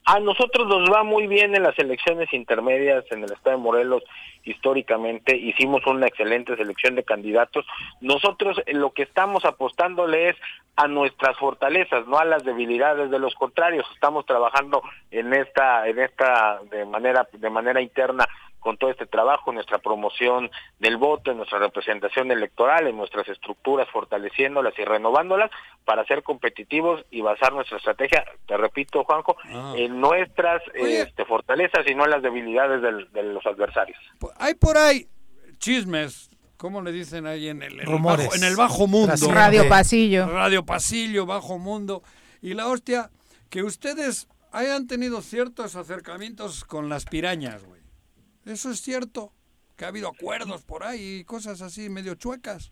A 0.05 0.19
nosotros 0.19 0.67
nos 0.67 0.91
va 0.91 1.05
muy 1.05 1.27
bien 1.27 1.55
en 1.55 1.63
las 1.63 1.79
elecciones 1.79 2.33
intermedias 2.33 3.05
en 3.11 3.23
el 3.23 3.33
estado 3.33 3.57
de 3.57 3.63
Morelos 3.63 4.03
históricamente. 4.45 5.37
Hicimos 5.37 5.87
una 5.87 6.07
excelente 6.07 6.57
selección 6.57 6.95
de 6.95 7.05
candidatos. 7.05 7.67
Nosotros 8.01 8.61
eh, 8.67 8.75
lo 8.75 8.93
que 8.93 9.03
estamos 9.03 9.45
apostándole 9.45 10.31
es 10.31 10.37
a 10.77 10.89
nuestras 10.89 11.37
fortalezas, 11.37 12.07
no 12.07 12.19
a 12.19 12.25
las 12.25 12.45
debilidades 12.45 13.11
de 13.11 13.19
los 13.19 13.35
contrarios. 13.35 13.87
Estamos 13.95 14.25
trabajando 14.25 14.83
en 15.11 15.35
esta 15.35 15.87
en 15.87 15.99
esta 15.99 16.61
de 16.71 16.87
manera 16.87 17.29
de 17.33 17.51
manera 17.51 17.83
interna 17.83 18.27
con 18.61 18.77
todo 18.77 18.91
este 18.91 19.07
trabajo, 19.07 19.53
nuestra 19.53 19.79
promoción 19.79 20.51
del 20.79 20.97
voto, 20.97 21.31
en 21.31 21.39
nuestra 21.39 21.59
representación 21.59 22.31
electoral, 22.31 22.87
en 22.87 22.97
nuestras 22.97 23.27
estructuras, 23.29 23.89
fortaleciéndolas 23.91 24.75
y 24.79 24.85
renovándolas 24.85 25.51
para 25.85 26.05
ser 26.05 26.23
competitivos 26.23 27.05
y 27.11 27.21
basar 27.23 27.53
nuestra 27.53 27.79
estrategia, 27.79 28.25
te 28.47 28.57
repito, 28.57 29.03
Juanjo, 29.05 29.37
Ah. 29.53 29.73
en 29.77 30.01
nuestras 30.01 30.63
Oye. 30.81 31.03
este, 31.03 31.25
fortalezas 31.25 31.85
y 31.91 31.95
no 31.95 32.05
en 32.05 32.11
las 32.11 32.23
debilidades 32.23 32.83
del- 32.83 33.11
de 33.13 33.23
los 33.25 33.45
adversarios. 33.47 33.99
Hay 34.39 34.55
por 34.55 34.77
ahí 34.79 35.09
chismes, 35.59 36.31
¿cómo 36.57 36.83
le 36.83 36.93
dicen 36.93 37.27
ahí 37.27 37.49
en 37.49 37.63
el, 37.63 37.75
en 37.75 37.81
el 37.81 37.87
Rumores. 37.87 38.27
bajo, 38.27 38.37
en 38.37 38.45
el 38.45 38.57
bajo 38.57 38.87
mundo? 38.87 39.15
Radio 39.33 39.69
Pasillo. 39.69 40.27
Radio 40.29 40.65
Pasillo, 40.65 41.27
Bajo 41.27 41.59
Mundo. 41.59 42.03
Y 42.43 42.55
la 42.55 42.69
hostia, 42.69 43.11
que 43.51 43.63
ustedes 43.63 44.29
hayan 44.53 44.87
tenido 44.87 45.23
ciertos 45.23 45.77
acercamientos 45.77 46.65
con 46.65 46.89
las 46.89 47.05
pirañas, 47.05 47.65
güey. 47.65 47.80
Eso 48.51 48.71
es 48.71 48.81
cierto. 48.81 49.33
Que 49.77 49.85
ha 49.85 49.89
habido 49.89 50.09
acuerdos 50.09 50.63
por 50.63 50.85
ahí 50.85 51.21
y 51.21 51.25
cosas 51.25 51.63
así 51.63 51.89
medio 51.89 52.15
chuecas. 52.15 52.71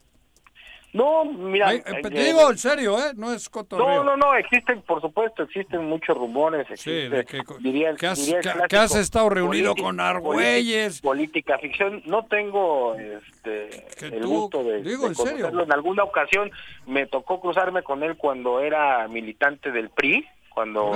No, 0.95 1.27
mira, 1.27 1.69
Ay, 1.69 1.79
eh, 1.79 1.83
eh, 1.87 2.01
te 2.03 2.09
digo 2.25 2.51
en 2.51 2.57
serio, 2.57 2.99
¿eh? 2.99 3.13
No 3.15 3.31
es 3.33 3.51
cotorreo. 3.51 3.87
No, 3.87 4.05
no, 4.05 4.17
no, 4.17 4.35
existen, 4.35 4.81
por 4.83 5.03
supuesto, 5.03 5.43
existen 5.43 5.85
muchos 5.87 6.17
rumores. 6.17 6.67
Sí, 6.69 6.73
existe, 6.91 7.09
de 7.11 7.25
que, 7.27 7.41
diría, 7.61 7.95
que 7.95 8.07
has, 8.07 8.19
diría 8.25 8.41
que- 8.67 8.77
has 8.79 8.95
estado 8.95 9.29
reunido 9.29 9.73
política- 9.73 9.87
con 9.87 10.01
Argüelles. 10.01 11.03
Política, 11.03 11.59
ficción, 11.59 12.03
no 12.07 12.25
tengo 12.25 12.95
este, 12.95 13.87
el 14.07 14.21
tú- 14.23 14.29
gusto 14.29 14.65
de, 14.65 14.83
digo, 14.83 15.03
de 15.03 15.09
en 15.09 15.15
serio. 15.15 15.33
conocerlo. 15.33 15.65
En 15.65 15.73
alguna 15.73 16.05
ocasión 16.05 16.51
me 16.87 17.07
tocó 17.07 17.39
cruzarme 17.43 17.83
con 17.83 18.03
él 18.03 18.17
cuando 18.17 18.61
era 18.61 19.07
militante 19.09 19.71
del 19.71 19.91
PRI, 19.91 20.27
cuando 20.59 20.93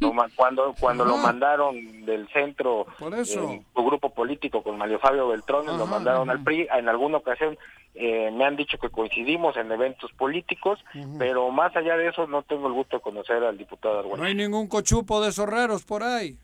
lo 0.00 0.12
cuando 0.34 0.74
cuando 0.80 1.04
lo 1.04 1.16
mandaron 1.16 2.04
del 2.04 2.28
centro 2.32 2.86
Por 2.98 3.14
eso. 3.14 3.44
eh, 3.44 3.62
su 3.72 3.84
grupo 3.84 4.10
político 4.10 4.64
con 4.64 4.76
Mario 4.76 4.98
Fabio 4.98 5.28
Beltrón 5.28 5.66
lo 5.66 5.86
mandaron 5.86 6.28
al 6.28 6.42
PRI 6.42 6.66
en 6.76 6.88
alguna 6.88 7.18
ocasión 7.18 7.56
eh, 7.94 8.30
me 8.32 8.44
han 8.44 8.56
dicho 8.56 8.78
que 8.78 8.90
coincidimos 8.90 9.56
en 9.56 9.70
eventos 9.70 10.10
políticos 10.12 10.80
pero 11.18 11.50
más 11.52 11.74
allá 11.76 11.96
de 11.96 12.08
eso 12.08 12.26
no 12.26 12.42
tengo 12.42 12.66
el 12.66 12.72
gusto 12.72 12.96
de 12.96 13.02
conocer 13.02 13.44
al 13.44 13.56
diputado 13.56 14.00
Argüelles 14.00 14.18
No 14.18 14.24
hay 14.26 14.34
ningún 14.34 14.66
cochupo 14.66 15.22
de 15.22 15.28
esos 15.28 15.48
raros 15.48 15.84
por 15.84 16.02
ahí. 16.02 16.36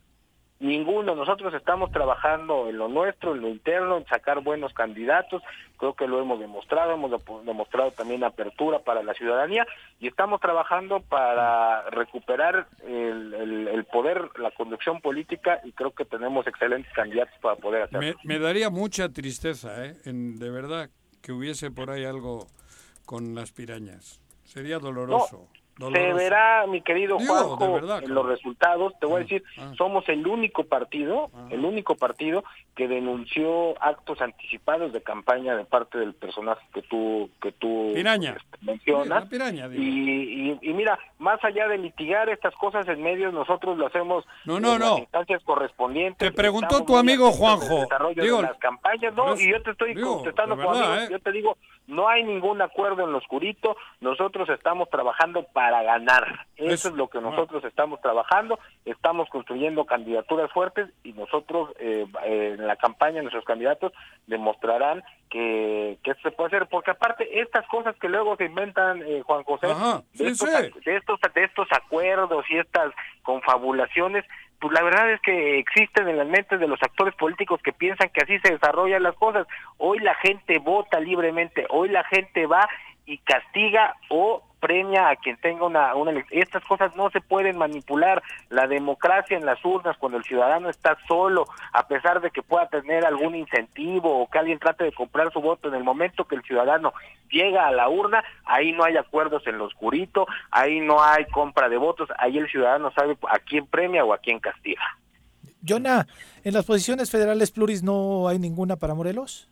Ninguno, 0.62 1.16
nosotros 1.16 1.52
estamos 1.54 1.90
trabajando 1.90 2.68
en 2.68 2.78
lo 2.78 2.86
nuestro, 2.88 3.34
en 3.34 3.40
lo 3.42 3.48
interno, 3.48 3.96
en 3.98 4.06
sacar 4.06 4.40
buenos 4.44 4.72
candidatos, 4.72 5.42
creo 5.76 5.94
que 5.94 6.06
lo 6.06 6.20
hemos 6.20 6.38
demostrado, 6.38 6.92
hemos 6.92 7.10
demostrado 7.44 7.90
también 7.90 8.22
apertura 8.22 8.78
para 8.78 9.02
la 9.02 9.12
ciudadanía 9.14 9.66
y 9.98 10.06
estamos 10.06 10.40
trabajando 10.40 11.00
para 11.00 11.90
recuperar 11.90 12.68
el, 12.86 13.34
el- 13.34 13.68
el 13.68 13.84
poder, 13.86 14.30
la 14.38 14.52
conducción 14.52 15.00
política 15.00 15.60
y 15.64 15.72
creo 15.72 15.90
que 15.90 16.04
tenemos 16.04 16.46
excelentes 16.46 16.92
candidatos 16.94 17.34
para 17.42 17.56
poder 17.56 17.82
hacerlo. 17.82 18.00
Me, 18.22 18.34
me 18.34 18.38
daría 18.38 18.70
mucha 18.70 19.08
tristeza, 19.08 19.84
¿eh? 19.84 19.96
En- 20.04 20.38
de 20.38 20.48
verdad, 20.50 20.90
que 21.20 21.32
hubiese 21.32 21.72
por 21.72 21.90
ahí 21.90 22.04
algo 22.04 22.46
con 23.04 23.34
las 23.34 23.50
pirañas. 23.50 24.20
Sería 24.44 24.78
doloroso. 24.78 25.48
Doloroso. 25.90 26.16
verá, 26.16 26.66
mi 26.66 26.80
querido 26.82 27.18
Juanjo, 27.18 27.72
verdad, 27.74 28.02
en 28.04 28.14
los 28.14 28.26
resultados. 28.26 28.92
Te 29.00 29.06
voy 29.06 29.16
a 29.16 29.18
decir, 29.20 29.42
ah. 29.58 29.72
somos 29.76 30.08
el 30.08 30.26
único 30.26 30.64
partido, 30.64 31.30
el 31.50 31.64
único 31.64 31.94
partido 31.94 32.44
que 32.74 32.88
denunció 32.88 33.74
actos 33.82 34.20
anticipados 34.20 34.92
de 34.92 35.02
campaña 35.02 35.54
de 35.56 35.64
parte 35.64 35.98
del 35.98 36.14
personaje 36.14 36.66
que 36.72 36.82
tú 36.82 37.28
que 37.42 37.52
tú 37.52 37.92
Piraña. 37.94 38.36
este, 38.38 38.58
mencionas. 38.64 39.28
Piraña, 39.28 39.68
y, 39.72 40.50
y- 40.52 40.58
y 40.62 40.72
mira, 40.72 40.98
más 41.18 41.42
allá 41.44 41.68
de 41.68 41.78
litigar 41.78 42.28
estas 42.28 42.54
cosas 42.56 42.86
en 42.88 43.02
medios, 43.02 43.32
nosotros 43.32 43.76
lo 43.78 43.86
hacemos 43.86 44.24
No, 44.44 44.58
no, 44.60 44.74
en 44.74 44.78
no. 44.80 44.90
las 44.90 44.98
instancias 45.00 45.42
correspondientes. 45.44 46.18
Te 46.18 46.32
preguntó 46.34 46.84
tu 46.84 46.96
amigo 46.96 47.30
Juanjo. 47.30 47.80
desarrollo 47.82 48.22
Digo, 48.22 48.36
de 48.38 48.42
las 48.44 48.56
campañas, 48.58 49.14
no, 49.14 49.26
por 49.26 49.40
y 49.40 49.50
yo 49.50 49.62
te 49.62 49.70
estoy 49.70 49.94
digo, 49.94 50.14
contestando 50.16 50.56
verdad, 50.56 50.82
amigo, 50.94 50.94
¿eh? 51.04 51.08
yo 51.10 51.18
te 51.20 51.32
digo, 51.32 51.56
no 51.86 52.08
hay 52.08 52.22
ningún 52.24 52.60
acuerdo 52.62 53.04
en 53.04 53.12
lo 53.12 53.18
oscurito, 53.18 53.76
nosotros 54.00 54.48
estamos 54.48 54.88
trabajando 54.90 55.44
para 55.52 55.71
ganar. 55.80 56.46
Eso, 56.56 56.88
es 56.88 56.94
lo 56.94 57.08
que 57.08 57.20
nosotros 57.20 57.64
estamos 57.64 58.00
trabajando, 58.00 58.58
estamos 58.84 59.28
construyendo 59.30 59.86
candidaturas 59.86 60.50
fuertes 60.52 60.90
y 61.02 61.12
nosotros 61.14 61.70
eh, 61.78 62.04
eh, 62.24 62.56
en 62.58 62.66
la 62.66 62.76
campaña, 62.76 63.22
nuestros 63.22 63.44
candidatos 63.44 63.92
demostrarán 64.26 65.02
que, 65.30 65.98
que 66.02 66.10
esto 66.10 66.28
se 66.28 66.36
puede 66.36 66.48
hacer, 66.48 66.68
porque 66.68 66.90
aparte 66.90 67.40
estas 67.40 67.66
cosas 67.68 67.96
que 67.96 68.08
luego 68.08 68.36
se 68.36 68.44
inventan, 68.44 69.02
eh, 69.02 69.22
Juan 69.22 69.44
José, 69.44 69.68
Ajá, 69.68 70.02
de, 70.12 70.18
sí, 70.18 70.26
estos, 70.26 70.50
sí. 70.50 70.80
de, 70.84 70.96
estos, 70.96 71.20
de 71.34 71.44
estos 71.44 71.68
acuerdos 71.72 72.44
y 72.50 72.58
estas 72.58 72.92
confabulaciones, 73.22 74.24
pues 74.60 74.72
la 74.74 74.82
verdad 74.84 75.10
es 75.10 75.20
que 75.22 75.58
existen 75.58 76.08
en 76.08 76.18
las 76.18 76.26
mentes 76.28 76.60
de 76.60 76.68
los 76.68 76.80
actores 76.82 77.14
políticos 77.16 77.60
que 77.64 77.72
piensan 77.72 78.10
que 78.10 78.22
así 78.22 78.38
se 78.38 78.52
desarrollan 78.52 79.02
las 79.02 79.16
cosas. 79.16 79.46
Hoy 79.78 79.98
la 79.98 80.14
gente 80.14 80.60
vota 80.60 81.00
libremente, 81.00 81.66
hoy 81.70 81.88
la 81.88 82.04
gente 82.04 82.46
va 82.46 82.68
y 83.06 83.18
castiga 83.18 83.96
o 84.08 84.42
premia 84.62 85.08
a 85.08 85.16
quien 85.16 85.36
tenga 85.38 85.66
una, 85.66 85.92
una 85.96 86.12
estas 86.30 86.64
cosas 86.64 86.94
no 86.94 87.10
se 87.10 87.20
pueden 87.20 87.58
manipular. 87.58 88.22
La 88.48 88.68
democracia 88.68 89.36
en 89.36 89.44
las 89.44 89.62
urnas 89.64 89.96
cuando 89.98 90.18
el 90.18 90.24
ciudadano 90.24 90.70
está 90.70 90.96
solo 91.08 91.46
a 91.72 91.88
pesar 91.88 92.20
de 92.20 92.30
que 92.30 92.42
pueda 92.42 92.68
tener 92.68 93.04
algún 93.04 93.34
incentivo 93.34 94.20
o 94.20 94.30
que 94.30 94.38
alguien 94.38 94.60
trate 94.60 94.84
de 94.84 94.92
comprar 94.92 95.32
su 95.32 95.40
voto 95.40 95.68
en 95.68 95.74
el 95.74 95.82
momento 95.82 96.26
que 96.26 96.36
el 96.36 96.42
ciudadano 96.42 96.92
llega 97.28 97.66
a 97.66 97.72
la 97.72 97.88
urna 97.88 98.22
ahí 98.44 98.70
no 98.72 98.84
hay 98.84 98.96
acuerdos 98.96 99.44
en 99.46 99.58
lo 99.58 99.64
oscurito 99.64 100.26
ahí 100.50 100.80
no 100.80 101.02
hay 101.02 101.24
compra 101.26 101.68
de 101.68 101.78
votos 101.78 102.08
ahí 102.18 102.38
el 102.38 102.48
ciudadano 102.48 102.92
sabe 102.92 103.16
a 103.28 103.38
quién 103.40 103.66
premia 103.66 104.04
o 104.04 104.12
a 104.12 104.18
quién 104.18 104.38
castiga. 104.38 104.82
Jonah, 105.66 106.06
¿en 106.44 106.54
las 106.54 106.64
posiciones 106.64 107.10
federales 107.10 107.50
pluris 107.50 107.82
no 107.82 108.28
hay 108.28 108.38
ninguna 108.38 108.76
para 108.76 108.94
Morelos? 108.94 109.48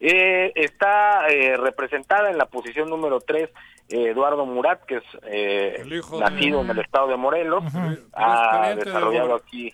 Eh, 0.00 0.52
está 0.54 1.26
eh, 1.28 1.56
representada 1.56 2.30
en 2.30 2.36
la 2.38 2.46
posición 2.46 2.88
número 2.90 3.20
3 3.20 3.48
Eduardo 3.88 4.44
Murat, 4.44 4.84
que 4.84 4.96
es 4.96 5.04
eh, 5.24 5.82
nacido 6.20 6.58
de- 6.58 6.64
en 6.64 6.70
el 6.70 6.78
estado 6.84 7.06
de 7.08 7.16
Morelos, 7.16 7.62
Pero 7.72 8.02
ha 8.12 8.68
de 8.70 8.74
desarrollado 8.84 9.34
aquí. 9.36 9.72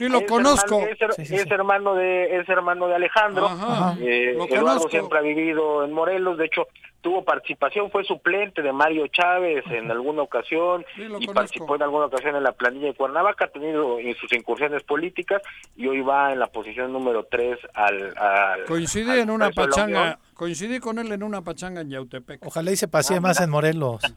Sí, 0.00 0.08
lo 0.08 0.20
Es 0.20 0.26
conozco. 0.26 0.76
hermano- 0.76 0.92
es, 0.92 0.98
her- 1.00 1.12
Sí, 1.12 1.26
sí, 1.26 1.34
es 1.34 1.42
sí. 1.42 1.48
hermano 1.50 1.94
de 1.94 2.36
es 2.40 2.48
hermano 2.48 2.88
de 2.88 2.94
Alejandro. 2.94 3.44
Ajá, 3.46 3.96
Eh, 4.00 4.32
lo 4.34 4.44
Eduardo 4.46 4.64
conozco. 4.66 4.88
siempre 4.88 5.18
ha 5.18 5.22
vivido 5.22 5.84
en 5.84 5.92
Morelos. 5.92 6.38
De 6.38 6.46
hecho, 6.46 6.68
tuvo 7.02 7.22
participación, 7.22 7.90
fue 7.90 8.02
suplente 8.04 8.62
de 8.62 8.72
Mario 8.72 9.06
Chávez 9.08 9.62
en 9.70 9.90
alguna 9.90 10.22
ocasión 10.22 10.86
Sí, 10.94 11.02
lo 11.02 11.18
y 11.20 11.26
conozco. 11.26 11.34
participó 11.34 11.76
en 11.76 11.82
alguna 11.82 12.06
ocasión 12.06 12.34
en 12.36 12.42
la 12.42 12.52
planilla 12.52 12.86
de 12.86 12.94
Cuernavaca. 12.94 13.44
Ha 13.44 13.48
tenido 13.48 13.98
en 13.98 14.14
sus 14.16 14.32
incursiones 14.32 14.82
políticas 14.84 15.42
y 15.76 15.86
hoy 15.86 16.00
va 16.00 16.32
en 16.32 16.38
la 16.38 16.46
posición 16.46 16.92
número 16.94 17.24
3 17.30 17.58
al, 17.74 18.16
al 18.16 18.64
Coincidí 18.64 19.10
al 19.10 19.18
en 19.18 19.30
una 19.30 19.50
pachanga, 19.50 20.18
coincidí 20.32 20.78
con 20.80 20.98
él 20.98 21.12
en 21.12 21.22
una 21.22 21.42
pachanga 21.42 21.82
en 21.82 21.90
Yautepec. 21.90 22.40
Ojalá 22.46 22.70
y 22.70 22.76
se 22.76 22.88
pasee 22.88 23.20
más 23.20 23.38
en 23.42 23.50
Morelos. 23.50 24.00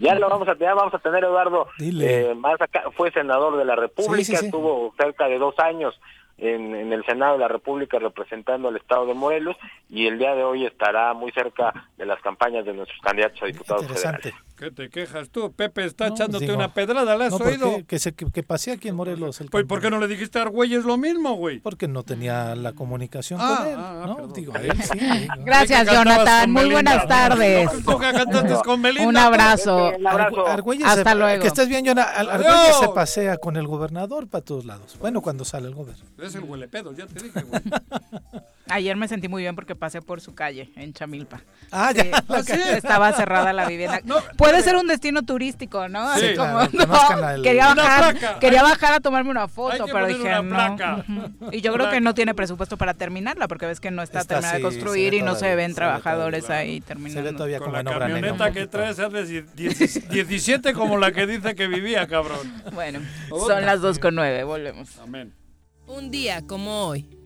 Ya 0.00 0.14
lo 0.14 0.28
vamos 0.28 0.48
a 0.48 0.54
tener, 0.54 0.74
vamos 0.74 0.94
a 0.94 0.98
tener 0.98 1.24
Eduardo 1.24 1.68
eh, 1.78 2.34
más 2.36 2.60
acá, 2.60 2.84
fue 2.96 3.10
senador 3.12 3.56
de 3.56 3.64
la 3.64 3.76
República, 3.76 4.24
Sí, 4.24 4.24
sí, 4.24 4.36
sí. 4.36 4.46
estuvo 4.46 4.94
cerca 4.98 5.28
de 5.28 5.38
dos 5.38 5.58
años 5.58 5.98
en, 6.38 6.74
en 6.74 6.92
el 6.92 7.04
Senado 7.04 7.34
de 7.34 7.40
la 7.40 7.48
República 7.48 7.98
representando 7.98 8.68
al 8.68 8.76
Estado 8.76 9.06
de 9.06 9.14
Morelos 9.14 9.56
y 9.88 10.06
el 10.06 10.18
día 10.18 10.34
de 10.34 10.42
hoy 10.42 10.64
estará 10.64 11.12
muy 11.12 11.30
cerca 11.32 11.72
de 11.96 12.06
las 12.06 12.20
campañas 12.22 12.64
de 12.64 12.72
nuestros 12.72 12.98
candidatos 13.00 13.42
a 13.42 13.46
diputados 13.46 13.86
federales. 13.86 14.34
¿Qué 14.60 14.70
te 14.70 14.90
quejas 14.90 15.30
tú? 15.30 15.52
Pepe 15.54 15.86
está 15.86 16.08
No, 16.08 16.14
echándote 16.14 16.44
digo, 16.44 16.56
una 16.56 16.74
pedrada, 16.74 17.16
¿la 17.16 17.24
has 17.24 17.32
no, 17.32 17.38
¿por 17.38 17.46
oído? 17.46 17.76
qué? 17.78 17.84
Que, 17.86 17.98
se, 17.98 18.12
que, 18.12 18.26
que 18.30 18.42
pasee 18.42 18.74
aquí 18.74 18.88
en 18.88 18.94
Morelos. 18.94 19.40
El 19.40 19.48
Pues, 19.48 19.64
¿por 19.64 19.80
qué 19.80 19.88
no 19.88 19.98
le 19.98 20.06
dijiste 20.06 20.38
a 20.38 20.42
Argüelles 20.42 20.84
lo 20.84 20.98
mismo, 20.98 21.32
güey? 21.34 21.60
Porque 21.60 21.88
no 21.88 22.02
tenía 22.02 22.54
la 22.54 22.74
comunicación 22.74 23.40
Ah, 23.42 23.54
con 23.58 23.66
él. 23.68 23.74
ah, 23.78 24.02
ah, 24.04 24.06
¿no? 24.06 24.28
Digo, 24.28 24.52
a 24.54 24.58
él 24.60 24.72
sí. 24.82 24.98
digo. 24.98 25.34
Gracias, 25.46 25.90
Jonathan. 25.90 26.50
Muy 26.50 26.70
buenas 26.70 27.08
tardes. 27.08 27.70
Tú 27.84 27.98
que 27.98 28.12
cantaste 28.12 28.54
con 28.62 28.82
Belinda. 28.82 29.08
Un 29.08 29.16
abrazo. 29.16 29.92
Un 29.98 30.06
abrazo. 30.06 30.46
Argüelles 30.46 30.86
Hasta 30.86 31.10
se- 31.12 31.16
luego. 31.18 31.40
Que 31.42 31.48
estés 31.48 31.66
bien, 31.68 31.88
Adiós. 31.88 32.06
Argüelles 32.28 32.76
se 32.80 32.88
pasea 32.90 33.38
con 33.38 33.56
el 33.56 33.66
gobernador 33.66 34.28
para 34.28 34.44
todos 34.44 34.66
lados. 34.66 34.98
Bueno, 35.00 35.22
cuando 35.22 35.46
sale 35.46 35.68
el 35.68 35.74
gobernador. 35.74 36.06
Es 36.22 36.34
el 36.34 36.44
huelepedo, 36.44 36.92
ya 36.92 37.06
te 37.06 37.22
dije, 37.22 37.40
güey. 37.44 37.62
Ayer 38.70 38.96
me 38.96 39.08
sentí 39.08 39.28
muy 39.28 39.42
bien 39.42 39.54
porque 39.54 39.74
pasé 39.74 40.00
por 40.00 40.20
su 40.20 40.34
calle 40.34 40.70
en 40.76 40.92
Chamilpa. 40.92 41.42
Ah, 41.72 41.92
ya. 41.92 42.02
Estaba 42.76 43.12
cerrada 43.12 43.52
la 43.52 43.66
vivienda. 43.66 44.00
No, 44.04 44.16
Puede 44.36 44.62
ser 44.62 44.76
un 44.76 44.86
destino 44.86 45.22
turístico, 45.22 45.88
¿no? 45.88 46.08
Así 46.08 46.28
Sí, 46.28 46.36
como, 46.36 46.58
claro, 46.68 47.36
no, 47.36 47.42
quería 47.42 47.74
bajar, 47.74 48.38
quería 48.38 48.62
bajar 48.62 48.94
a 48.94 49.00
tomarme 49.00 49.30
una 49.30 49.48
foto, 49.48 49.86
pero 49.86 50.06
dije 50.06 50.38
una 50.40 50.70
no. 50.70 51.50
Y 51.50 51.60
yo 51.60 51.72
creo 51.72 51.90
que 51.90 52.00
no 52.00 52.14
tiene 52.14 52.34
presupuesto 52.34 52.76
para 52.76 52.94
terminarla, 52.94 53.48
porque 53.48 53.66
ves 53.66 53.80
que 53.80 53.90
no 53.90 54.02
está, 54.02 54.20
Está 54.20 54.34
terminada 54.36 54.58
de 54.58 54.58
así, 54.58 54.62
construir 54.62 55.14
y 55.14 55.22
no 55.22 55.34
se 55.34 55.54
ven 55.56 55.70
se 55.70 55.76
trabajadores 55.76 56.44
todavía. 56.44 56.60
ahí 56.62 56.74
Se 56.74 56.80
ve 56.80 56.86
terminando. 56.86 57.32
todavía 57.32 57.58
Con 57.58 57.72
como 57.72 57.82
la 57.82 57.98
camioneta 57.98 58.52
que 58.52 58.66
traes, 58.66 58.98
hace 58.98 59.42
17 59.42 60.72
como 60.74 60.96
la 60.96 61.12
que 61.12 61.26
dice 61.26 61.54
que 61.54 61.66
vivía, 61.66 62.06
cabrón. 62.06 62.38
Bueno, 62.72 63.00
son 63.28 63.66
las 63.66 63.80
2 63.80 63.98
con 63.98 64.14
9, 64.14 64.44
volvemos. 64.44 64.98
Amén. 64.98 65.34
Un 65.86 66.10
día 66.10 66.46
como 66.46 66.86
hoy. 66.86 67.19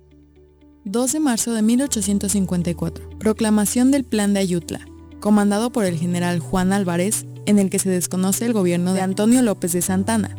2 0.84 1.12
de 1.12 1.20
marzo 1.20 1.52
de 1.54 1.62
1854. 1.62 3.18
Proclamación 3.18 3.90
del 3.90 4.04
Plan 4.04 4.34
de 4.34 4.40
Ayutla, 4.40 4.80
comandado 5.18 5.70
por 5.70 5.86
el 5.86 5.98
general 5.98 6.40
Juan 6.40 6.74
Álvarez, 6.74 7.24
en 7.46 7.58
el 7.58 7.70
que 7.70 7.78
se 7.78 7.88
desconoce 7.88 8.44
el 8.44 8.52
gobierno 8.52 8.92
de 8.92 9.00
Antonio 9.00 9.40
López 9.40 9.72
de 9.72 9.80
Santana, 9.80 10.36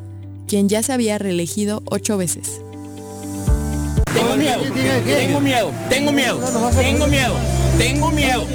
quien 0.48 0.70
ya 0.70 0.84
se 0.84 0.94
había 0.94 1.18
reelegido 1.18 1.82
ocho 1.86 2.18
veces. 2.18 2.62
Tengo 4.14 4.36
miedo, 4.38 4.62
tengo 5.04 5.42
miedo, 5.42 5.72
tengo 5.90 6.12
miedo, 6.12 6.40
tengo 6.78 7.08
miedo, 7.08 7.36
tengo 7.78 8.12
miedo, 8.12 8.46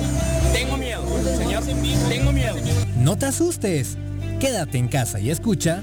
tengo 0.52 0.76
miedo, 0.76 1.02
señor, 1.36 1.64
tengo 2.08 2.32
miedo. 2.32 2.56
No 2.96 3.18
te 3.18 3.26
asustes. 3.26 3.98
Quédate 4.38 4.78
en 4.78 4.88
casa 4.88 5.20
y 5.20 5.30
escucha. 5.30 5.82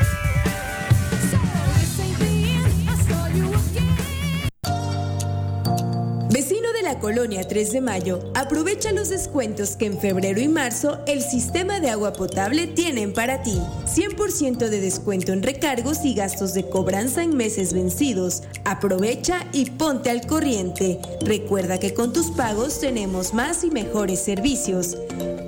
Colonia 6.99 7.47
3 7.47 7.71
de 7.71 7.81
Mayo, 7.81 8.31
aprovecha 8.33 8.91
los 8.91 9.09
descuentos 9.09 9.75
que 9.75 9.87
en 9.87 9.99
febrero 9.99 10.39
y 10.39 10.47
marzo 10.47 10.99
el 11.07 11.21
sistema 11.21 11.79
de 11.79 11.89
agua 11.89 12.13
potable 12.13 12.67
tienen 12.67 13.13
para 13.13 13.41
ti. 13.43 13.59
100% 13.85 14.69
de 14.69 14.81
descuento 14.81 15.33
en 15.33 15.43
recargos 15.43 16.05
y 16.05 16.13
gastos 16.13 16.53
de 16.53 16.69
cobranza 16.69 17.23
en 17.23 17.35
meses 17.35 17.73
vencidos. 17.73 18.43
Aprovecha 18.65 19.47
y 19.53 19.69
ponte 19.71 20.09
al 20.09 20.25
corriente. 20.25 20.99
Recuerda 21.21 21.79
que 21.79 21.93
con 21.93 22.13
tus 22.13 22.31
pagos 22.31 22.79
tenemos 22.79 23.33
más 23.33 23.63
y 23.63 23.71
mejores 23.71 24.19
servicios. 24.19 24.97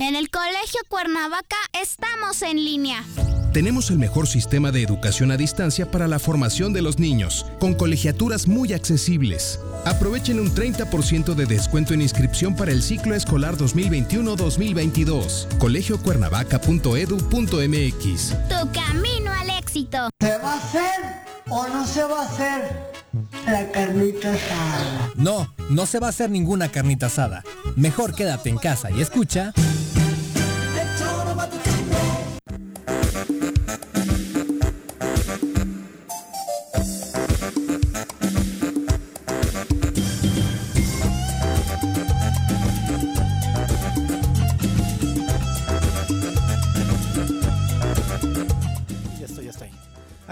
En 0.00 0.16
el 0.16 0.28
Colegio 0.30 0.80
Cuernavaca 0.88 1.56
estamos 1.78 2.40
en 2.40 2.56
línea. 2.56 3.04
Tenemos 3.52 3.90
el 3.90 3.98
mejor 3.98 4.26
sistema 4.26 4.70
de 4.70 4.82
educación 4.82 5.30
a 5.30 5.36
distancia 5.36 5.90
para 5.90 6.08
la 6.08 6.18
formación 6.18 6.72
de 6.72 6.80
los 6.80 6.98
niños, 6.98 7.44
con 7.58 7.74
colegiaturas 7.74 8.48
muy 8.48 8.72
accesibles. 8.72 9.60
Aprovechen 9.84 10.40
un 10.40 10.54
30% 10.54 11.34
de 11.34 11.44
descuento 11.44 11.92
en 11.92 12.00
inscripción 12.00 12.56
para 12.56 12.72
el 12.72 12.82
ciclo 12.82 13.14
escolar 13.14 13.58
2021-2022. 13.58 15.58
colegiocuernavaca.edu.mx. 15.58 18.48
Tu 18.48 18.72
camino 18.72 19.32
al 19.32 19.50
éxito. 19.50 20.08
¿Se 20.18 20.38
va 20.38 20.54
a 20.54 20.56
hacer 20.56 20.90
o 21.50 21.68
no 21.68 21.86
se 21.86 22.02
va 22.04 22.22
a 22.22 22.26
hacer 22.26 22.90
la 23.44 23.70
carnita 23.70 24.32
asada? 24.32 25.10
No, 25.16 25.52
no 25.68 25.84
se 25.84 25.98
va 25.98 26.06
a 26.06 26.10
hacer 26.10 26.30
ninguna 26.30 26.70
carnita 26.70 27.04
asada. 27.06 27.42
Mejor 27.76 28.14
quédate 28.14 28.48
en 28.48 28.56
casa 28.56 28.90
y 28.90 29.02
escucha. 29.02 29.52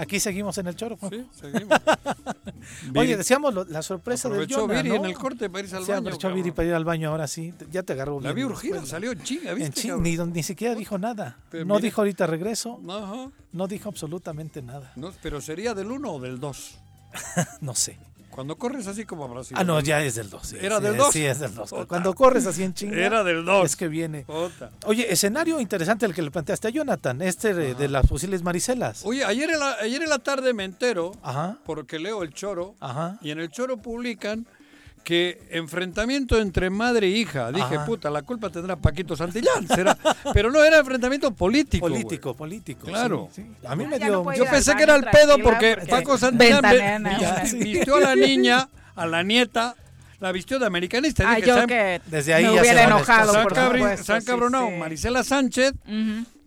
Aquí 0.09 0.19
seguimos 0.19 0.57
en 0.57 0.65
el 0.65 0.75
choro. 0.75 0.97
Sí, 1.07 1.23
seguimos. 1.39 1.79
Oye, 2.95 3.15
decíamos 3.15 3.53
lo- 3.53 3.63
la 3.65 3.83
sorpresa 3.83 4.27
del 4.27 4.37
Aprovechó 4.43 4.61
Jonah, 4.61 4.81
Viri 4.81 4.89
¿no? 4.89 4.95
en 4.95 5.05
el 5.05 5.13
corte 5.13 5.49
para 5.51 5.63
irse 5.63 5.75
al 5.75 5.83
Sí, 5.85 5.91
baño, 5.91 5.99
aprovechó 5.99 6.33
Viri 6.33 6.51
para 6.51 6.67
ir 6.67 6.73
al 6.73 6.83
baño 6.83 7.09
ahora 7.11 7.27
sí. 7.27 7.53
Ya 7.71 7.83
te 7.83 7.93
agarró 7.93 8.19
La 8.19 8.33
vi 8.33 8.43
urgida, 8.43 8.83
salió 8.87 9.11
en 9.11 9.21
chinga, 9.21 9.53
¿viste? 9.53 9.67
En 9.67 9.73
chinga, 9.73 9.97
ni, 9.97 10.17
ni 10.33 10.41
siquiera 10.43 10.73
dijo 10.73 10.97
nada. 10.97 11.37
Pero 11.51 11.63
no 11.65 11.75
mira. 11.75 11.83
dijo 11.85 12.01
ahorita 12.01 12.25
regreso. 12.25 12.81
Ajá. 12.89 13.29
No 13.51 13.67
dijo 13.67 13.87
absolutamente 13.89 14.63
nada. 14.63 14.91
No, 14.95 15.11
pero 15.21 15.41
sería 15.41 15.75
del 15.75 15.91
1 15.91 16.11
o 16.11 16.19
del 16.19 16.39
2. 16.39 16.77
no 17.61 17.75
sé. 17.75 17.99
Cuando 18.39 18.55
corres 18.57 18.87
así 18.87 19.03
como 19.03 19.27
Brasil. 19.27 19.57
Ah, 19.59 19.65
no, 19.65 19.81
ya 19.81 20.01
es 20.01 20.15
del 20.15 20.29
2. 20.29 20.53
¿Era 20.53 20.79
del 20.79 20.95
2? 20.95 21.11
Sí, 21.11 21.25
es 21.25 21.41
del 21.41 21.53
2. 21.53 21.75
Cuando 21.89 22.13
corres 22.15 22.45
así 22.45 22.63
en 22.63 22.73
chinga. 22.73 22.95
Era 22.95 23.21
del 23.25 23.43
2. 23.43 23.65
Es 23.65 23.75
que 23.75 23.89
viene. 23.89 24.25
Oye, 24.85 25.11
escenario 25.11 25.59
interesante 25.59 26.05
el 26.05 26.13
que 26.13 26.21
le 26.21 26.31
planteaste 26.31 26.69
a 26.69 26.71
Jonathan, 26.71 27.21
este 27.21 27.53
de, 27.53 27.75
de 27.75 27.89
las 27.89 28.07
posibles 28.07 28.41
Maricelas. 28.41 29.01
Oye, 29.05 29.25
ayer 29.25 29.49
en, 29.49 29.59
la, 29.59 29.73
ayer 29.81 30.01
en 30.01 30.07
la 30.07 30.19
tarde 30.19 30.53
me 30.53 30.63
entero, 30.63 31.11
Ajá. 31.21 31.57
porque 31.65 31.99
leo 31.99 32.23
el 32.23 32.33
choro, 32.33 32.75
Ajá. 32.79 33.17
y 33.21 33.31
en 33.31 33.41
el 33.41 33.49
choro 33.49 33.75
publican 33.75 34.47
que 35.03 35.41
enfrentamiento 35.49 36.39
entre 36.39 36.69
madre 36.69 37.07
e 37.07 37.09
hija. 37.11 37.51
Dije, 37.51 37.75
Ajá. 37.77 37.85
puta, 37.85 38.09
la 38.09 38.21
culpa 38.21 38.49
tendrá 38.49 38.75
Paquito 38.75 39.15
Santillán. 39.15 39.67
será. 39.67 39.97
Pero 40.33 40.51
no 40.51 40.63
era 40.63 40.77
enfrentamiento 40.79 41.31
político. 41.33 41.87
Político, 41.87 42.35
político. 42.35 42.85
Claro. 42.87 43.29
sí, 43.33 43.41
sí. 43.43 43.67
A 43.67 43.75
mí 43.75 43.85
me 43.87 43.97
dio. 43.97 44.23
no 44.23 44.33
Yo 44.35 44.45
pensé 44.45 44.75
que 44.75 44.83
era 44.83 44.95
el 44.95 45.05
pedo 45.05 45.37
porque 45.39 45.75
porque 45.77 45.89
Paco 45.89 46.17
Santillán 46.17 46.63
vistió 47.59 47.95
a 47.95 47.99
la 48.01 48.15
niña, 48.15 48.69
a 48.95 49.05
la 49.05 49.23
nieta, 49.23 49.75
la 50.19 50.31
vistió 50.31 50.59
de 50.59 50.65
americanista. 50.65 51.29
Ah, 51.31 51.35
Dije, 51.35 51.47
yo 51.47 51.61
"Se 51.61 51.67
que 51.67 52.01
Desde 52.05 52.33
ahí 52.33 52.43
me 52.45 52.49
ya 52.53 52.55
se 52.55 52.61
hubiera 52.61 52.81
a 52.81 52.83
enojado, 52.85 53.31
se 53.31 53.37
han 53.37 53.43
por 53.43 53.53
cabri- 53.55 53.77
supuesto. 53.79 54.05
se 54.05 54.13
han 54.13 54.21
sí, 54.21 54.27
cabronado 54.27 54.67
sí. 54.67 54.73
Marisela 54.75 55.23
Sánchez 55.23 55.73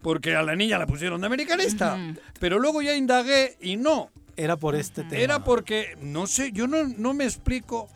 porque 0.03 0.35
a 0.35 0.43
la 0.43 0.57
niña 0.57 0.79
la 0.79 0.87
pusieron 0.87 1.21
de 1.21 1.27
americanista. 1.27 1.97
Pero 2.41 2.59
luego 2.59 2.83
ya 2.83 2.95
indagué 2.95 3.57
y 3.61 3.77
no. 3.77 4.11
Era 4.37 4.57
por 4.57 4.75
este 4.75 5.05
tema. 5.05 5.21
Era 5.23 5.45
porque, 5.45 5.97
no 6.01 6.27
sé, 6.27 6.53
yo 6.53 6.67
no, 6.67 6.85
no 6.97 7.13
me 7.13 7.25
explico 7.25 7.89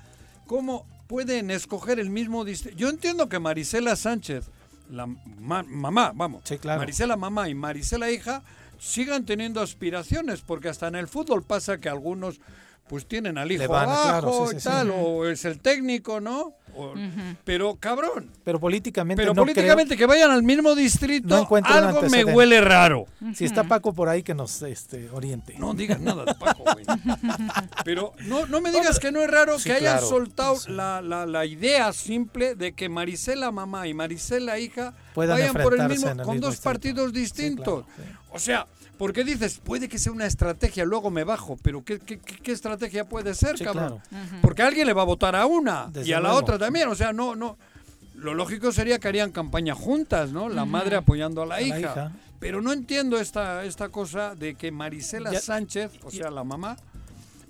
cómo 0.47 0.86
pueden 1.06 1.51
escoger 1.51 1.98
el 2.01 2.10
mismo 2.10 2.44
distrito. 2.44 2.77
Yo 2.77 2.89
entiendo 2.89 3.28
que 3.28 3.39
Marisela 3.39 3.94
Sánchez, 3.97 4.47
la 4.90 5.06
ma- 5.06 5.62
mamá, 5.64 6.12
vamos, 6.14 6.43
Sí, 6.44 6.59
claro. 6.59 6.81
Marisela 6.81 7.16
mamá 7.16 7.48
y 7.48 7.55
Marisela 7.55 8.10
hija, 8.10 8.43
sigan 8.78 9.24
teniendo 9.24 9.60
aspiraciones, 9.60 10.40
porque 10.43 10.68
hasta 10.68 10.89
en 10.89 10.97
el 10.97 11.09
fútbol 11.09 11.43
pasa 11.43 11.78
que 11.78 11.89
algunos 11.89 12.40
pues 12.89 13.06
tienen 13.06 13.36
al 13.36 13.51
hijo 13.51 13.66
van, 13.66 13.89
abajo 13.89 14.02
claro, 14.05 14.47
sí, 14.51 14.56
y 14.56 14.60
sí, 14.60 14.64
tal, 14.68 14.90
o 14.93 15.27
es 15.27 15.44
el 15.44 15.59
técnico, 15.59 16.20
¿no? 16.20 16.55
O- 16.77 16.94
pero 17.44 17.77
cabrón. 17.77 18.31
Pero 18.44 18.61
políticamente 18.61 19.23
Pero 19.23 19.35
no 19.35 19.43
políticamente 19.43 19.97
que 19.97 20.07
vayan 20.07 20.31
al 20.31 20.43
mismo 20.43 20.74
distrito, 20.74 21.28
No 21.28 21.39
encuentro 21.43 21.73
un 21.77 21.85
algo 21.85 22.03
me 22.03 22.24
huele 22.24 22.61
raro. 22.61 23.07
Si 23.35 23.44
está 23.44 23.65
Paco 23.65 23.93
por 23.93 24.09
ahí 24.09 24.23
que 24.23 24.35
nos 24.35 24.62
este, 24.62 25.09
oriente. 25.11 25.55
No 25.59 25.74
digas 25.74 26.01
nada 26.01 26.24
de 26.24 26.35
Paco, 26.35 26.62
güey. 26.65 26.85
Pero 27.85 28.12
no, 28.27 28.47
no 28.47 28.61
me 28.61 28.70
digas 28.73 28.98
que 28.98 29.12
no 29.12 29.20
es 29.20 29.31
raro 29.31 29.59
Sí, 29.59 29.65
que 29.65 29.73
hayan 29.73 29.94
claro. 29.98 30.07
soltado 30.09 30.57
la, 30.69 31.01
la- 31.03 31.27
la 31.27 31.44
idea 31.47 31.93
simple 31.93 32.55
de 32.55 32.73
que 32.74 32.89
Marisela 32.89 33.51
mamá 33.51 33.86
y 33.89 33.94
Marisela 33.94 34.59
hija 34.59 34.94
Puedan 35.15 35.39
vayan 35.39 35.55
por 35.55 35.78
el 35.81 35.89
mismo, 35.89 36.09
el 36.11 36.16
con 36.19 36.35
mismo 36.35 36.47
dos 36.47 36.51
distrito. 36.55 36.62
partidos 36.65 37.12
distintos. 37.12 37.85
O 38.31 38.39
sea, 38.39 38.66
porque 38.98 39.24
dices, 39.24 39.60
puede 39.62 39.89
que 39.89 39.98
sea 39.98 40.12
una 40.12 40.27
estrategia, 40.27 40.85
luego 40.85 41.10
me 41.10 41.24
bajo, 41.24 41.56
pero 41.62 41.85
¿qué, 41.85 41.98
qué, 41.98 42.18
qué- 42.18 42.36
qué 42.36 42.52
estrategia 42.52 43.09
puede 43.09 43.35
ser, 43.35 43.59
Sí, 43.59 43.64
cabrón? 43.64 44.01
claro. 44.09 44.27
Porque 44.43 44.62
alguien 44.62 44.86
le 44.86 44.93
va 44.93 45.02
a 45.02 45.06
votar 45.06 45.36
a 45.36 45.47
una 45.47 45.89
Desde 45.93 46.09
y 46.09 46.12
a 46.12 46.16
la 46.20 46.28
luego. 46.28 46.39
otra 46.39 46.59
también. 46.59 46.89
O 46.89 46.94
sea, 46.94 47.12
no, 47.12 47.36
no. 47.36 47.59
Lo 48.14 48.32
lógico 48.35 48.73
sería 48.73 48.98
que 48.98 49.09
harían 49.09 49.31
campaña 49.32 49.74
juntas, 49.74 50.32
¿no? 50.32 50.48
La 50.48 50.64
madre 50.64 50.97
apoyando 50.97 51.43
a 51.43 51.47
la, 51.47 51.56
A 51.56 51.60
la 51.60 51.78
hija. 51.81 52.12
Pero 52.40 52.62
no 52.62 52.73
entiendo 52.73 53.18
esta, 53.18 53.64
esta 53.64 53.89
cosa 53.90 54.35
de 54.35 54.55
que 54.55 54.70
Marisela 54.70 55.32
Ya- 55.32 55.40
Sánchez, 55.40 55.90
o 56.02 56.10
sea, 56.10 56.31
la 56.31 56.44
mamá, 56.44 56.77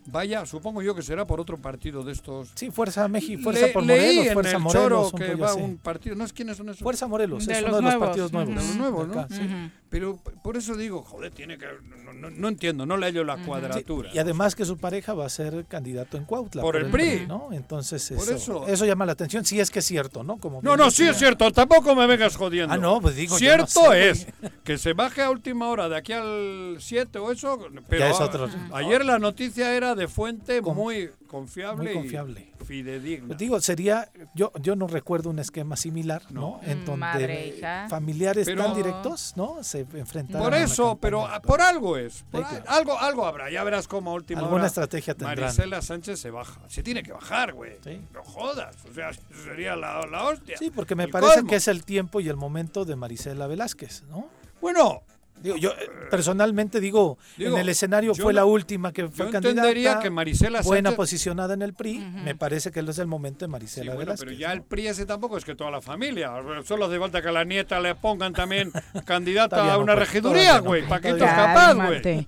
vaya, 0.06 0.46
supongo 0.46 0.82
yo 0.82 0.94
que 0.94 1.02
será 1.02 1.26
por 1.26 1.40
otro 1.40 1.58
partido 1.58 2.02
de 2.04 2.12
estos. 2.12 2.50
Sí, 2.54 2.70
Fuerza 2.70 3.08
México, 3.08 3.42
Fuerza 3.42 3.66
Le- 3.66 3.72
por 3.72 3.82
leí 3.84 3.98
Morelos, 4.16 4.26
en 4.26 4.32
Fuerza 4.34 4.56
el 4.56 4.62
Morelos. 4.62 4.82
choro 4.84 5.10
un 5.12 5.18
que 5.18 5.34
va 5.34 5.50
así. 5.50 5.60
un 5.60 5.76
partido. 5.78 6.14
¿No 6.16 6.24
es 6.24 6.32
quiénes 6.32 6.56
son 6.56 6.68
esos? 6.68 6.82
Fuerza 6.82 7.06
Morelos, 7.08 7.46
De 7.46 7.52
es 7.54 7.62
los 7.62 7.68
uno 7.70 7.76
de 7.88 7.94
los 7.94 7.96
partidos 8.06 8.32
nuevos. 8.32 8.54
De 8.54 8.54
los 8.54 8.76
nuevos, 8.76 9.08
¿no? 9.08 9.20
Acá, 9.20 9.34
sí. 9.34 9.40
Pero 9.88 10.18
por 10.42 10.56
eso 10.56 10.74
digo, 10.76 11.02
joder, 11.02 11.30
tiene 11.32 11.56
que. 11.58 11.66
No, 12.04 12.12
no- 12.12 12.30
no 12.30 12.48
entiendo, 12.48 12.86
no 12.86 12.96
le 12.96 13.06
hallo 13.06 13.22
la 13.24 13.36
cuadratura. 13.36 14.10
Y 14.12 14.18
además 14.18 14.54
que 14.56 14.64
su 14.64 14.78
pareja 14.78 15.14
va 15.14 15.26
a 15.26 15.28
ser 15.28 15.64
candidato 15.66 16.16
en 16.16 16.24
Cuautla. 16.24 16.60
Por 16.62 16.76
el 16.76 16.86
PRI. 16.90 17.26
¿no? 17.28 17.50
Entonces 17.52 18.12
Por 18.16 18.28
eso, 18.34 18.66
eso. 18.66 18.84
llama 18.84 19.06
la 19.06 19.12
atención, 19.12 19.44
si 19.44 19.60
es 19.60 19.70
que 19.70 19.78
es 19.78 19.84
cierto, 19.84 20.24
¿no? 20.24 20.38
Como 20.38 20.60
No, 20.62 20.76
no, 20.76 20.90
sí 20.90 21.04
es 21.06 21.16
cierto, 21.18 21.50
tampoco 21.52 21.94
me 21.94 22.06
vengas 22.06 22.36
jodiendo. 22.36 22.74
Ah, 22.74 22.78
no, 22.78 23.00
pues 23.00 23.14
digo, 23.16 23.36
Cierto 23.38 23.64
no 23.84 23.92
sé, 23.92 24.10
es 24.10 24.26
que 24.64 24.76
se 24.76 24.92
baje 24.92 25.22
a 25.22 25.30
última 25.30 25.68
hora 25.68 25.88
de 25.88 25.96
aquí 25.96 26.12
al 26.12 26.76
7 26.80 27.18
o 27.18 27.30
eso, 27.30 27.58
pero 27.88 28.00
Ya 28.00 28.10
es 28.10 28.20
a- 28.20 28.24
otro. 28.24 28.48
ayer 28.72 29.04
la 29.04 29.18
noticia 29.20 29.74
era 29.76 29.94
de 29.94 30.08
fuente 30.08 30.60
muy 30.62 31.10
confiable, 31.26 31.82
muy 31.84 31.92
y 31.92 31.94
confiable. 31.94 32.52
fidedigna. 32.64 33.26
Pues 33.28 33.38
digo, 33.38 33.60
sería, 33.60 34.10
yo, 34.34 34.52
yo 34.60 34.76
no 34.76 34.86
recuerdo 34.86 35.30
un 35.30 35.38
esquema 35.38 35.76
similar, 35.76 36.22
¿no? 36.30 36.60
En 36.62 36.84
donde 36.84 37.00
Madre, 37.00 37.48
hija. 37.48 37.86
familiares 37.88 38.46
Pero- 38.46 38.64
tan 38.64 38.74
directos, 38.74 39.34
¿no? 39.36 39.62
Se 39.62 39.80
enfrentaron. 39.80 40.44
Por 40.46 40.54
a 40.54 40.62
eso, 40.62 40.98
pero 41.00 41.18
campaña. 41.20 41.36
a- 41.36 41.42
por 41.42 41.60
algo 41.60 41.96
es. 41.96 42.24
por 42.30 42.40
Sí, 42.46 42.54
al- 42.54 42.62
claro. 42.62 42.78
algo, 42.78 42.98
algo 42.98 43.26
habrá. 43.26 43.50
Ya 43.50 43.62
verás 43.64 43.86
cómo 43.88 44.10
a 44.10 44.14
última 44.14 44.40
Alguna 44.40 44.56
hora 44.62 44.66
estrategia 44.68 45.14
tendrán. 45.14 45.40
Marisela 45.40 45.82
Sánchez 45.82 46.18
se 46.20 46.30
baja. 46.30 46.60
Se 46.68 46.82
tiene 46.82 47.02
que 47.02 47.12
bajar, 47.12 47.52
güey. 47.52 47.76
No 48.12 48.22
jodas. 48.22 48.76
O 48.90 48.94
sea, 48.94 49.10
sería 49.44 49.76
la, 49.76 50.00
la 50.10 50.24
hostia. 50.24 50.56
Sí, 50.58 50.70
porque 50.70 50.94
me 50.94 51.04
El 51.04 51.10
parece 51.10 51.34
colmo. 51.34 51.50
que 51.50 51.56
es 51.56 51.68
el 51.68 51.84
tiempo 51.84 52.20
y 52.20 52.28
el 52.28 52.36
momento 52.36 52.84
de 52.84 52.96
Marisela 52.96 53.46
Velázquez, 53.46 54.04
¿no? 54.10 54.28
Bueno, 54.60 55.02
Digo, 55.42 55.56
yo 55.56 55.70
eh, 55.70 55.88
personalmente 56.10 56.80
digo, 56.80 57.18
Digo, 57.36 57.54
en 57.56 57.60
el 57.60 57.68
escenario 57.68 58.12
yo 58.14 58.22
fue 58.22 58.32
no- 58.32 58.36
la 58.40 58.44
última 58.46 58.92
que 58.92 59.06
fue 59.08 59.26
yo 59.26 59.32
candidata. 59.32 59.48
entendería 59.68 59.98
que 60.00 60.10
Marisela 60.10 60.62
buena 60.62 60.90
Sánchez- 60.90 60.96
posicionada 60.96 61.54
en 61.54 61.62
el 61.62 61.74
PRI, 61.74 61.98
me 61.98 62.34
parece 62.34 62.70
que 62.70 62.80
es 62.80 62.98
el 62.98 63.06
momento 63.06 63.44
de 63.44 63.48
Marisela 63.48 63.92
Sí, 63.92 63.96
bueno, 63.96 64.14
pero 64.18 64.32
ya 64.32 64.52
el 64.52 64.62
PRI 64.62 64.88
ese 64.88 65.06
tampoco 65.06 65.36
es 65.38 65.44
que 65.44 65.54
toda 65.54 65.70
la 65.70 65.80
familia. 65.82 66.32
Solo 66.64 66.86
hace 66.86 66.98
falta 66.98 67.20
que 67.22 67.28
a 67.28 67.32
la 67.32 67.44
nieta 67.44 67.78
le 67.80 67.94
pongan 67.94 68.32
también 68.32 68.72
candidata 69.04 69.72
a 69.72 69.78
una 69.78 69.94
pues, 69.94 70.08
regiduría, 70.08 70.58
no, 70.58 70.64
güey. 70.64 70.86
Paquito 70.88 71.16
es 71.16 71.18
todavía 71.18 71.46
no. 71.48 71.54
capaz, 71.54 71.74
güey. 71.86 72.26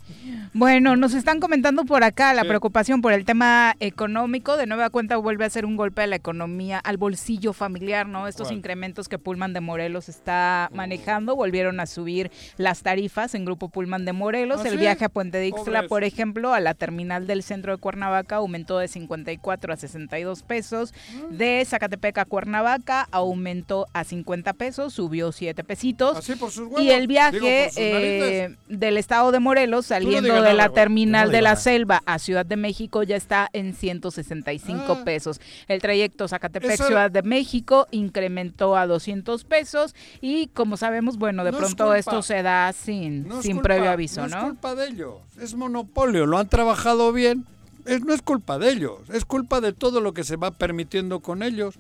Bueno, 0.55 0.97
nos 0.97 1.14
están 1.14 1.40
comentando 1.40 1.85
por 1.85 2.02
acá 2.05 2.32
la 2.35 2.43
Sí. 2.43 2.48
preocupación 2.48 3.01
por 3.02 3.12
el 3.12 3.24
tema 3.24 3.74
económico. 3.80 4.56
De 4.56 4.66
nueva 4.66 4.90
cuenta 4.90 5.16
vuelve 5.16 5.44
a 5.44 5.51
ser 5.51 5.64
un 5.66 5.76
golpe 5.76 6.02
a 6.02 6.06
la 6.06 6.16
economía, 6.16 6.78
al 6.78 6.97
bolsillo 6.97 7.52
familiar, 7.52 8.06
¿no? 8.06 8.26
Estos 8.28 8.48
¿Cuál? 8.48 8.59
incrementos 8.59 9.09
que 9.09 9.18
Pullman 9.18 9.52
de 9.52 9.60
Morelos 9.60 10.09
está 10.09 10.68
manejando. 10.72 11.36
Volvieron 11.36 11.80
a 11.80 11.86
subir 11.86 12.30
las 12.56 12.82
tarifas 12.82 12.97
en 13.32 13.44
Grupo 13.44 13.68
Pullman 13.68 14.04
de 14.04 14.12
Morelos. 14.12 14.60
¿Ah, 14.64 14.68
el 14.68 14.74
sí? 14.74 14.78
viaje 14.80 15.04
a 15.04 15.08
Puente 15.08 15.38
de 15.38 15.48
Ixtla, 15.48 15.84
por 15.84 16.04
ejemplo, 16.04 16.52
a 16.52 16.60
la 16.60 16.74
terminal 16.74 17.26
del 17.26 17.42
centro 17.42 17.72
de 17.72 17.78
Cuernavaca 17.78 18.36
aumentó 18.36 18.78
de 18.78 18.88
54 18.88 19.72
a 19.72 19.76
62 19.76 20.42
pesos. 20.42 20.92
De 21.30 21.64
Zacatepec 21.66 22.18
a 22.18 22.24
Cuernavaca 22.24 23.08
aumentó 23.10 23.86
a 23.92 24.04
50 24.04 24.52
pesos, 24.54 24.92
subió 24.94 25.32
7 25.32 25.62
pesitos. 25.64 26.16
Así 26.18 26.34
por 26.34 26.50
sus 26.50 26.64
huevos. 26.66 26.82
Y 26.82 26.90
el 26.90 27.06
viaje 27.06 27.70
eh, 27.76 28.56
del 28.68 28.96
estado 28.96 29.30
de 29.32 29.38
Morelos 29.40 29.86
saliendo 29.86 30.32
de 30.34 30.40
nada, 30.40 30.54
la 30.54 30.68
terminal 30.70 31.26
no 31.26 31.32
de 31.32 31.42
la 31.42 31.50
nada. 31.50 31.60
selva 31.60 32.02
a 32.06 32.18
Ciudad 32.18 32.44
de 32.46 32.56
México 32.56 33.02
ya 33.02 33.16
está 33.16 33.48
en 33.52 33.74
165 33.74 34.98
Ah. 35.00 35.04
pesos. 35.04 35.40
El 35.68 35.80
trayecto 35.80 36.26
Zacatepec 36.28 36.72
Eso- 36.72 36.86
Ciudad 36.86 37.10
de 37.10 37.22
México 37.22 37.86
incrementó 37.90 38.76
a 38.76 38.86
200 38.86 39.44
pesos 39.44 39.94
y 40.20 40.48
como 40.48 40.76
sabemos, 40.76 41.16
bueno, 41.18 41.44
de 41.44 41.52
No 41.52 41.58
pronto 41.58 41.94
esto 41.94 42.22
se 42.22 42.42
da 42.42 42.72
sin, 42.89 43.28
No 43.28 43.39
es 43.40 43.43
sin 43.44 43.56
culpa- 43.56 43.62
previo 43.69 43.90
aviso, 43.90 44.23
no 44.23 44.28
¿no? 44.28 44.36
es 44.39 44.44
culpa 44.44 44.74
de 44.74 44.89
ellos, 44.89 45.16
es 45.39 45.55
monopolio, 45.55 46.24
lo 46.24 46.39
han 46.39 46.48
trabajado 46.48 47.12
bien. 47.12 47.44
Es- 47.85 48.01
no 48.02 48.15
es 48.15 48.23
culpa 48.23 48.59
de 48.59 48.70
ellos, 48.70 49.01
es 49.12 49.24
culpa 49.27 49.60
de 49.60 49.73
todo 49.74 50.01
lo 50.01 50.15
que 50.15 50.24
se 50.24 50.36
va 50.36 50.51
permitiendo 50.52 51.20
con 51.20 51.43
ellos. 51.43 51.74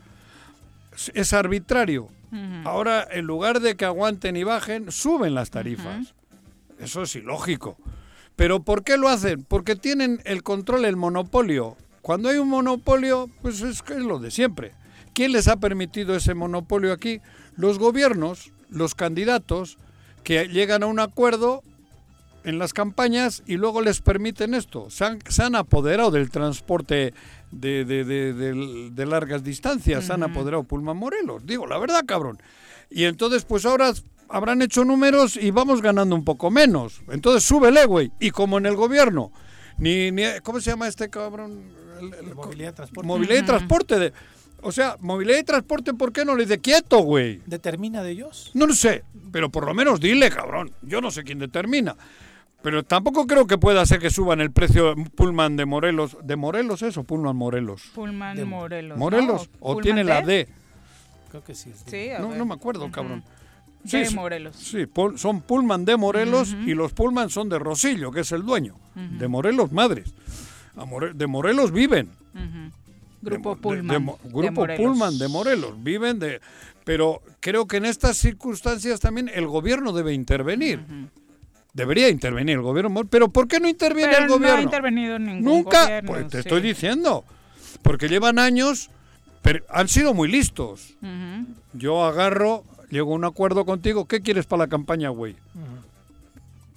Es, 0.94 1.10
es 1.14 1.32
arbitrario. 1.32 2.08
Ahora, 2.64 3.06
en 3.10 3.24
lugar 3.24 3.60
de 3.60 3.74
que 3.76 3.86
aguanten 3.86 4.36
y 4.36 4.44
bajen, 4.44 4.92
suben 4.92 5.34
las 5.34 5.48
tarifas. 5.50 6.12
Eso 6.78 7.02
es 7.04 7.16
ilógico. 7.16 7.78
¿Pero 8.36 8.60
por 8.62 8.84
qué 8.84 8.98
lo 8.98 9.08
hacen? 9.08 9.44
Porque 9.44 9.76
tienen 9.76 10.20
el 10.26 10.42
control, 10.42 10.84
el 10.84 10.96
monopolio. 10.96 11.76
Cuando 12.02 12.28
hay 12.28 12.36
un 12.36 12.48
monopolio, 12.50 13.30
pues 13.40 13.62
es 13.62 13.82
lo 13.88 14.18
de 14.18 14.30
siempre. 14.30 14.72
¿Quién 15.14 15.32
les 15.32 15.48
ha 15.48 15.56
permitido 15.56 16.14
ese 16.14 16.34
monopolio 16.34 16.92
aquí? 16.92 17.20
Los 17.56 17.78
gobiernos, 17.78 18.52
los 18.68 18.94
candidatos, 18.94 19.78
que 20.24 20.48
llegan 20.48 20.82
a 20.82 20.86
un 20.86 21.00
acuerdo 21.00 21.62
en 22.44 22.58
las 22.58 22.72
campañas 22.72 23.42
y 23.46 23.56
luego 23.56 23.82
les 23.82 24.00
permiten 24.00 24.54
esto. 24.54 24.90
Se 24.90 25.04
han, 25.04 25.18
se 25.28 25.42
han 25.42 25.54
apoderado 25.54 26.10
del 26.10 26.30
transporte 26.30 27.12
de, 27.50 27.84
de- 27.84 28.04
de- 28.04 28.32
de- 28.32 28.90
de 28.90 29.06
largas 29.06 29.42
distancias, 29.42 30.04
se 30.06 30.12
han 30.12 30.22
apoderado 30.22 30.62
Pulman 30.64 30.96
Morelos. 30.96 31.44
Digo, 31.46 31.66
la 31.66 31.78
verdad, 31.78 32.04
cabrón. 32.06 32.38
Y 32.90 33.04
entonces, 33.04 33.44
pues 33.44 33.66
ahora 33.66 33.92
habrán 34.28 34.62
hecho 34.62 34.84
números 34.84 35.36
y 35.36 35.50
vamos 35.50 35.82
ganando 35.82 36.14
un 36.14 36.24
poco 36.24 36.50
menos. 36.50 37.00
Entonces, 37.08 37.42
súbele, 37.44 37.84
güey. 37.86 38.12
Y 38.20 38.30
como 38.30 38.58
en 38.58 38.66
el 38.66 38.76
gobierno, 38.76 39.30
ni, 39.78 40.10
ni 40.10 40.22
¿cómo 40.42 40.60
se 40.60 40.70
llama 40.70 40.88
este 40.88 41.08
cabrón? 41.10 41.62
El- 42.00 42.14
el- 42.28 42.34
movilidad 42.34 42.70
y 42.72 42.76
transporte. 42.76 43.06
movilidad 43.06 43.42
y 43.42 43.46
transporte. 43.46 43.98
de- 43.98 44.12
o 44.62 44.72
sea, 44.72 44.96
movilidad 45.00 45.38
y 45.38 45.44
transporte, 45.44 45.94
¿por 45.94 46.12
qué 46.12 46.24
no 46.24 46.34
le 46.36 46.44
dice 46.44 46.58
quieto, 46.60 46.98
güey? 47.00 47.40
¿Determina 47.46 48.02
de 48.02 48.10
ellos? 48.12 48.50
No 48.54 48.66
lo 48.66 48.74
sé, 48.74 49.04
pero 49.32 49.50
por 49.50 49.64
lo 49.66 49.74
menos 49.74 50.00
dile, 50.00 50.30
cabrón. 50.30 50.72
Yo 50.82 51.00
no 51.00 51.10
sé 51.10 51.22
quién 51.24 51.38
determina. 51.38 51.96
Pero 52.60 52.82
tampoco 52.82 53.26
creo 53.28 53.46
que 53.46 53.56
pueda 53.56 53.86
ser 53.86 54.00
que 54.00 54.10
suban 54.10 54.40
el 54.40 54.50
precio 54.50 54.96
Pullman 55.14 55.56
de 55.56 55.64
Morelos. 55.64 56.16
¿De 56.24 56.34
Morelos 56.34 56.82
es 56.82 56.96
o 56.98 57.04
Pullman 57.04 57.36
Morelos? 57.36 57.82
Pullman 57.94 58.36
De- 58.36 58.44
Morelos. 58.44 58.98
¿Morelos? 58.98 59.48
¿no? 59.52 59.56
¿O 59.60 59.66
Pullman 59.74 59.82
tiene 59.84 60.02
la 60.04 60.22
D? 60.22 60.48
Creo 61.30 61.44
que 61.44 61.54
sí. 61.54 61.72
Sí, 61.86 62.10
a 62.10 62.18
No, 62.18 62.30
ver. 62.30 62.38
no 62.38 62.46
me 62.46 62.54
acuerdo, 62.54 62.90
cabrón. 62.90 63.22
De 63.84 64.04
sí, 64.06 64.14
Morelos. 64.14 64.56
Sí, 64.56 64.86
son 65.16 65.40
Pullman 65.42 65.84
de 65.84 65.96
Morelos 65.96 66.56
y 66.66 66.74
los 66.74 66.92
Pullman 66.94 67.30
son 67.30 67.48
de 67.48 67.60
Rosillo, 67.60 68.10
que 68.10 68.20
es 68.20 68.32
el 68.32 68.42
dueño. 68.42 68.74
De 68.94 69.28
Morelos 69.28 69.70
Madres. 69.70 70.12
A 70.76 70.84
More- 70.84 71.14
de 71.14 71.26
Morelos 71.28 71.70
viven. 71.70 72.10
Grupo 73.20 73.54
De- 73.54 73.60
Pullman. 73.60 74.06
de 74.06 74.12
Grupo. 74.30 74.66
Pullman 74.76 75.18
de 75.18 75.28
Morelos. 75.28 75.72
Viven 75.82 76.18
de. 76.18 76.40
Pero 76.84 77.20
creo 77.40 77.66
que 77.66 77.76
en 77.78 77.84
estas 77.84 78.16
circunstancias 78.16 79.00
también 79.00 79.30
el 79.34 79.46
gobierno 79.46 79.92
debe 79.92 80.12
intervenir. 80.14 80.80
Debería 81.74 82.08
intervenir 82.08 82.56
el 82.56 82.62
gobierno. 82.62 83.04
Pero 83.04 83.28
¿por 83.28 83.46
qué 83.46 83.60
no 83.60 83.68
interviene 83.68 84.12
Pero 84.12 84.22
el 84.24 84.28
no 84.28 84.34
ha 84.34 84.38
gobierno? 84.38 84.62
intervenido 84.62 85.18
ningún 85.18 85.44
Nunca. 85.44 85.82
gobierno, 85.84 86.10
pues 86.12 86.26
te 86.28 86.42
sí. 86.42 86.48
estoy 86.48 86.60
diciendo. 86.62 87.24
Porque 87.82 88.08
llevan 88.08 88.38
años. 88.38 88.90
Pero 89.42 89.64
han 89.68 89.88
sido 89.88 90.14
muy 90.14 90.28
listos. 90.28 90.94
Yo 91.74 92.04
agarro, 92.04 92.64
llego 92.90 93.12
a 93.12 93.16
un 93.16 93.24
acuerdo 93.24 93.64
contigo. 93.64 94.06
¿Qué 94.06 94.20
quieres 94.20 94.46
para 94.46 94.64
la 94.64 94.68
campaña, 94.68 95.10
güey? 95.10 95.36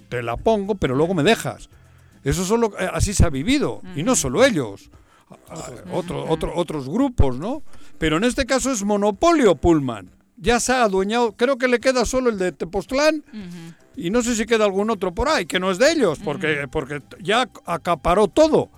Te 0.09 0.22
la 0.22 0.38
pongo, 0.38 0.76
pero 0.76 0.95
luego 0.95 1.13
me 1.13 1.23
dejas. 1.23 1.69
Eso 2.23 2.45
solo 2.45 2.73
eh, 2.77 2.88
así 2.93 3.13
se 3.13 3.26
ha 3.26 3.30
vivido. 3.30 3.81
Y 3.95 4.03
no 4.03 4.15
solo 4.15 4.43
ellos. 4.43 4.89
Ah, 5.49 5.70
otro- 5.94 6.26
otro- 6.30 6.53
otros 6.56 6.88
grupos, 6.90 7.38
¿no? 7.38 7.64
Pero 7.98 8.18
en 8.18 8.24
este 8.24 8.45
caso 8.45 8.72
es 8.72 8.84
monopolio 8.84 9.56
Pullman. 9.56 10.10
Ya 10.38 10.60
se 10.60 10.72
ha 10.74 10.84
adueñado, 10.84 11.34
creo 11.34 11.58
que 11.58 11.68
le 11.68 11.80
queda 11.80 12.03
solo 12.06 12.30
el 12.32 12.38
de 12.40 12.52
Tepoztlán 12.52 13.24
y 13.95 14.10
no 14.10 14.24
sé 14.24 14.36
si 14.36 14.45
queda 14.45 14.66
algún 14.66 14.90
otro 14.90 15.14
por 15.14 15.30
ahí, 15.30 15.45
que 15.45 15.60
no 15.60 15.70
es 15.70 15.78
de 15.78 15.91
ellos, 15.91 16.20
porque, 16.24 16.68
porque 16.72 17.02
ya 17.22 17.48
acaparó 17.66 18.28
todo. 18.28 18.70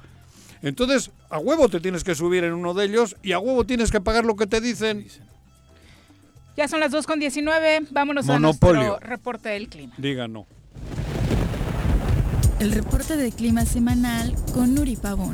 Entonces, 0.61 1.11
a 1.29 1.39
huevo 1.39 1.69
te 1.69 1.79
tienes 1.79 2.03
que 2.03 2.15
subir 2.15 2.43
en 2.43 2.53
uno 2.53 2.73
de 2.73 2.85
ellos 2.85 3.15
y 3.23 3.31
a 3.31 3.39
huevo 3.39 3.65
tienes 3.65 3.91
que 3.91 4.01
pagar 4.01 4.25
lo 4.25 4.35
que 4.35 4.45
te 4.47 4.59
dicen. 4.61 5.07
Ya 6.57 6.67
son 6.67 6.79
las 6.81 6.91
2.19. 6.91 7.87
Vámonos 7.91 8.25
Monopolio. 8.25 8.81
a 8.81 8.85
nuestro 8.85 9.07
reporte 9.09 9.49
del 9.49 9.69
clima. 9.69 9.93
Diga 9.97 10.27
no. 10.27 10.45
El 12.59 12.71
reporte 12.71 13.17
de 13.17 13.31
clima 13.31 13.65
semanal 13.65 14.35
con 14.53 14.73
Nuri 14.75 14.95
Pavón. 14.95 15.33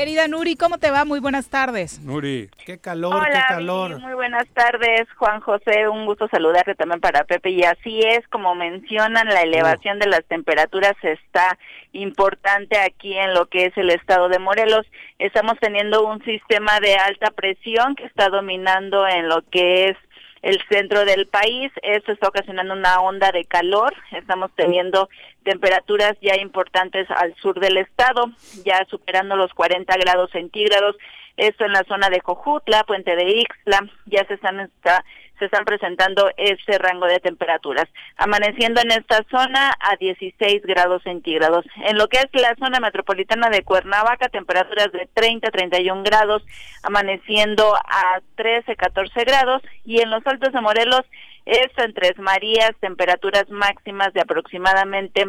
Querida 0.00 0.28
Nuri, 0.28 0.56
¿cómo 0.56 0.78
te 0.78 0.90
va? 0.90 1.04
Muy 1.04 1.20
buenas 1.20 1.50
tardes. 1.50 2.00
Nuri. 2.00 2.48
Qué 2.64 2.78
calor, 2.78 3.16
Hola, 3.16 3.28
qué 3.30 3.54
calor. 3.54 3.90
Vicky, 3.90 4.02
muy 4.02 4.14
buenas 4.14 4.48
tardes, 4.54 5.06
Juan 5.18 5.40
José. 5.40 5.88
Un 5.88 6.06
gusto 6.06 6.26
saludarte 6.28 6.74
también 6.74 7.02
para 7.02 7.24
Pepe. 7.24 7.50
Y 7.50 7.64
así 7.64 8.00
es, 8.00 8.26
como 8.28 8.54
mencionan, 8.54 9.28
la 9.28 9.42
elevación 9.42 9.98
de 9.98 10.06
las 10.06 10.24
temperaturas 10.24 10.94
está 11.02 11.58
importante 11.92 12.78
aquí 12.78 13.14
en 13.14 13.34
lo 13.34 13.44
que 13.44 13.66
es 13.66 13.76
el 13.76 13.90
estado 13.90 14.30
de 14.30 14.38
Morelos. 14.38 14.86
Estamos 15.18 15.58
teniendo 15.60 16.06
un 16.06 16.24
sistema 16.24 16.80
de 16.80 16.94
alta 16.94 17.30
presión 17.32 17.94
que 17.94 18.06
está 18.06 18.30
dominando 18.30 19.06
en 19.06 19.28
lo 19.28 19.42
que 19.50 19.90
es 19.90 19.98
el 20.42 20.60
centro 20.68 21.04
del 21.04 21.26
país. 21.26 21.70
Esto 21.82 22.12
está 22.12 22.28
ocasionando 22.28 22.74
una 22.74 23.00
onda 23.00 23.32
de 23.32 23.44
calor. 23.44 23.94
Estamos 24.12 24.50
teniendo 24.54 25.08
temperaturas 25.42 26.16
ya 26.20 26.36
importantes 26.36 27.10
al 27.10 27.34
sur 27.36 27.60
del 27.60 27.76
estado, 27.76 28.30
ya 28.64 28.84
superando 28.88 29.36
los 29.36 29.52
40 29.54 29.94
grados 29.96 30.30
centígrados. 30.30 30.96
Esto 31.36 31.64
en 31.64 31.72
la 31.72 31.84
zona 31.84 32.10
de 32.10 32.20
Jojutla, 32.20 32.84
Puente 32.84 33.16
de 33.16 33.30
Ixtla, 33.30 33.80
ya 34.06 34.24
se 34.26 34.34
están 34.34 34.60
está, 34.60 35.04
se 35.38 35.46
están 35.46 35.64
presentando 35.64 36.30
ese 36.36 36.78
rango 36.78 37.06
de 37.06 37.18
temperaturas. 37.18 37.86
Amaneciendo 38.16 38.80
en 38.80 38.92
esta 38.92 39.24
zona 39.30 39.72
a 39.80 39.96
16 39.96 40.62
grados 40.62 41.02
centígrados. 41.02 41.64
En 41.84 41.96
lo 41.96 42.08
que 42.08 42.18
es 42.18 42.28
la 42.32 42.54
zona 42.56 42.78
metropolitana 42.80 43.48
de 43.48 43.62
Cuernavaca, 43.62 44.28
temperaturas 44.28 44.92
de 44.92 45.08
30 45.14 45.48
a 45.48 45.50
31 45.50 46.02
grados, 46.02 46.44
amaneciendo 46.82 47.74
a 47.74 48.20
13, 48.36 48.76
14 48.76 49.24
grados. 49.24 49.62
Y 49.84 50.00
en 50.00 50.10
los 50.10 50.26
altos 50.26 50.52
de 50.52 50.60
Morelos, 50.60 51.02
esto 51.46 51.82
en 51.82 51.94
Tres 51.94 52.18
Marías, 52.18 52.72
temperaturas 52.80 53.48
máximas 53.48 54.12
de 54.12 54.20
aproximadamente 54.20 55.26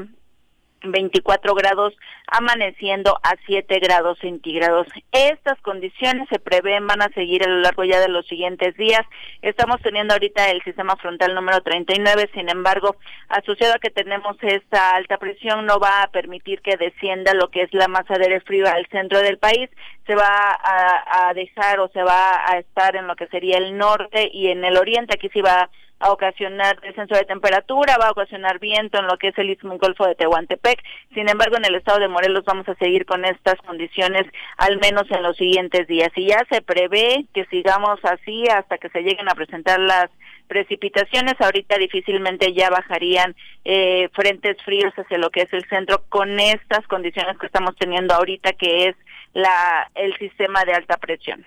24 0.84 1.54
grados, 1.54 1.94
amaneciendo 2.28 3.18
a 3.24 3.36
7 3.46 3.80
grados 3.80 4.18
centígrados. 4.20 4.88
Estas 5.12 5.60
condiciones 5.62 6.28
se 6.30 6.40
prevén 6.40 6.88
van 6.88 7.02
a 7.02 7.10
seguir 7.10 7.44
a 7.44 7.50
lo 7.50 7.60
largo 7.60 7.84
ya 7.84 8.00
de 8.00 8.10
los 8.10 8.26
siguientes 8.28 8.76
días. 8.78 9.02
Estamos 9.42 9.82
teniendo 9.82 10.14
ahorita 10.14 10.50
el 10.50 10.62
sistema 10.64 10.96
frontal 10.96 11.36
número 11.36 11.62
39, 11.62 12.30
sin 12.34 12.50
embargo, 12.50 12.96
asociado 13.30 13.76
a 13.76 13.80
que 13.80 13.90
tenemos 13.90 14.38
esta 14.42 14.96
alta 14.96 15.18
presión, 15.18 15.66
no 15.66 15.80
va 15.80 16.04
a 16.04 16.12
permitir 16.12 16.62
que 16.62 16.78
descienda 16.78 17.34
lo 17.34 17.50
que 17.50 17.64
es 17.64 17.74
la 17.74 17.88
masa 17.88 18.16
de 18.16 18.26
aire 18.26 18.42
frío 18.42 18.66
al 18.68 18.88
centro 18.88 19.20
del 19.20 19.38
país. 19.38 19.70
Se 20.08 20.16
va 20.16 20.26
a, 20.26 21.30
a 21.30 21.34
dejar 21.34 21.80
o 21.80 21.90
se 21.90 22.02
va 22.02 22.50
a 22.52 22.58
estar 22.58 22.96
en 22.96 23.08
lo 23.08 23.16
que 23.16 23.28
sería 23.28 23.58
el 23.58 23.78
norte 23.78 24.30
y 24.34 24.48
en 24.48 24.66
el 24.66 24.78
oriente. 24.78 25.16
Aquí 25.16 25.30
sí 25.30 25.42
va 25.42 25.70
a 26.02 26.12
ocasionar 26.12 26.80
descenso 26.82 27.16
de 27.16 27.26
temperatura, 27.26 27.98
va 28.00 28.08
a 28.08 28.12
ocasionar 28.12 28.60
viento 28.60 29.00
en 29.00 29.08
lo 29.08 29.18
que 29.18 29.30
es 29.30 29.38
el 29.38 29.50
Istmo 29.50 29.78
Golfo 29.78 30.06
de 30.06 30.16
Tehuantepec. 30.16 30.84
Sin 31.14 31.30
embargo, 31.30 31.58
en 31.58 31.66
el 31.66 31.76
estado 31.76 32.00
de 32.00 32.08
Morelos 32.08 32.44
vamos 32.46 32.68
a 32.68 32.76
seguir 32.76 33.06
con 33.06 33.24
estas 33.24 33.56
condiciones 33.66 34.26
al 34.58 34.80
menos 34.80 35.10
en 35.12 35.24
los 35.24 35.38
siguientes 35.38 35.88
días. 35.88 36.10
Y 36.16 36.28
ya 36.28 36.44
se 36.50 36.62
prevé 36.62 37.26
que 37.34 37.46
sigamos 37.46 38.00
así 38.04 38.48
hasta 38.48 38.78
que 38.78 38.90
se 38.90 39.02
lleguen 39.02 39.30
a 39.30 39.36
presentar 39.36 39.80
las 39.80 40.10
precipitaciones. 40.48 41.40
Ahorita 41.40 41.78
difícilmente 41.78 42.54
ya 42.54 42.70
bajarían 42.70 43.36
eh, 43.64 44.10
frentes 44.14 44.62
fríos 44.64 44.94
hacia 44.96 45.18
lo 45.18 45.30
que 45.30 45.44
es 45.44 45.54
el 45.54 45.66
centro 45.70 46.04
con 46.10 46.40
estas 46.40 46.86
condiciones 46.88 47.38
que 47.38 47.46
estamos 47.46 47.76
teniendo 47.78 48.14
ahorita, 48.14 48.54
que 48.54 48.90
es 48.90 48.96
la 49.34 49.90
el 49.96 50.18
sistema 50.18 50.66
de 50.66 50.74
alta 50.74 50.98
presión. 50.98 51.46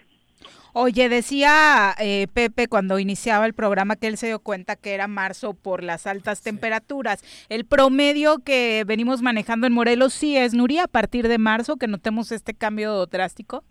Oye, 0.76 1.08
decía 1.08 1.94
eh, 2.00 2.26
Pepe 2.34 2.66
cuando 2.66 2.98
iniciaba 2.98 3.46
el 3.46 3.54
programa 3.54 3.94
que 3.94 4.08
él 4.08 4.18
se 4.18 4.26
dio 4.26 4.40
cuenta 4.40 4.74
que 4.74 4.92
era 4.92 5.06
marzo 5.06 5.54
por 5.54 5.84
las 5.84 6.04
altas 6.08 6.42
temperaturas. 6.42 7.22
El 7.48 7.64
promedio 7.64 8.40
que 8.40 8.82
venimos 8.84 9.22
manejando 9.22 9.68
en 9.68 9.72
Morelos 9.72 10.12
sí 10.14 10.36
es, 10.36 10.52
Nuria, 10.52 10.82
a 10.82 10.88
partir 10.88 11.28
de 11.28 11.38
marzo 11.38 11.76
que 11.76 11.86
notemos 11.86 12.32
este 12.32 12.54
cambio 12.54 13.06
drástico. 13.06 13.62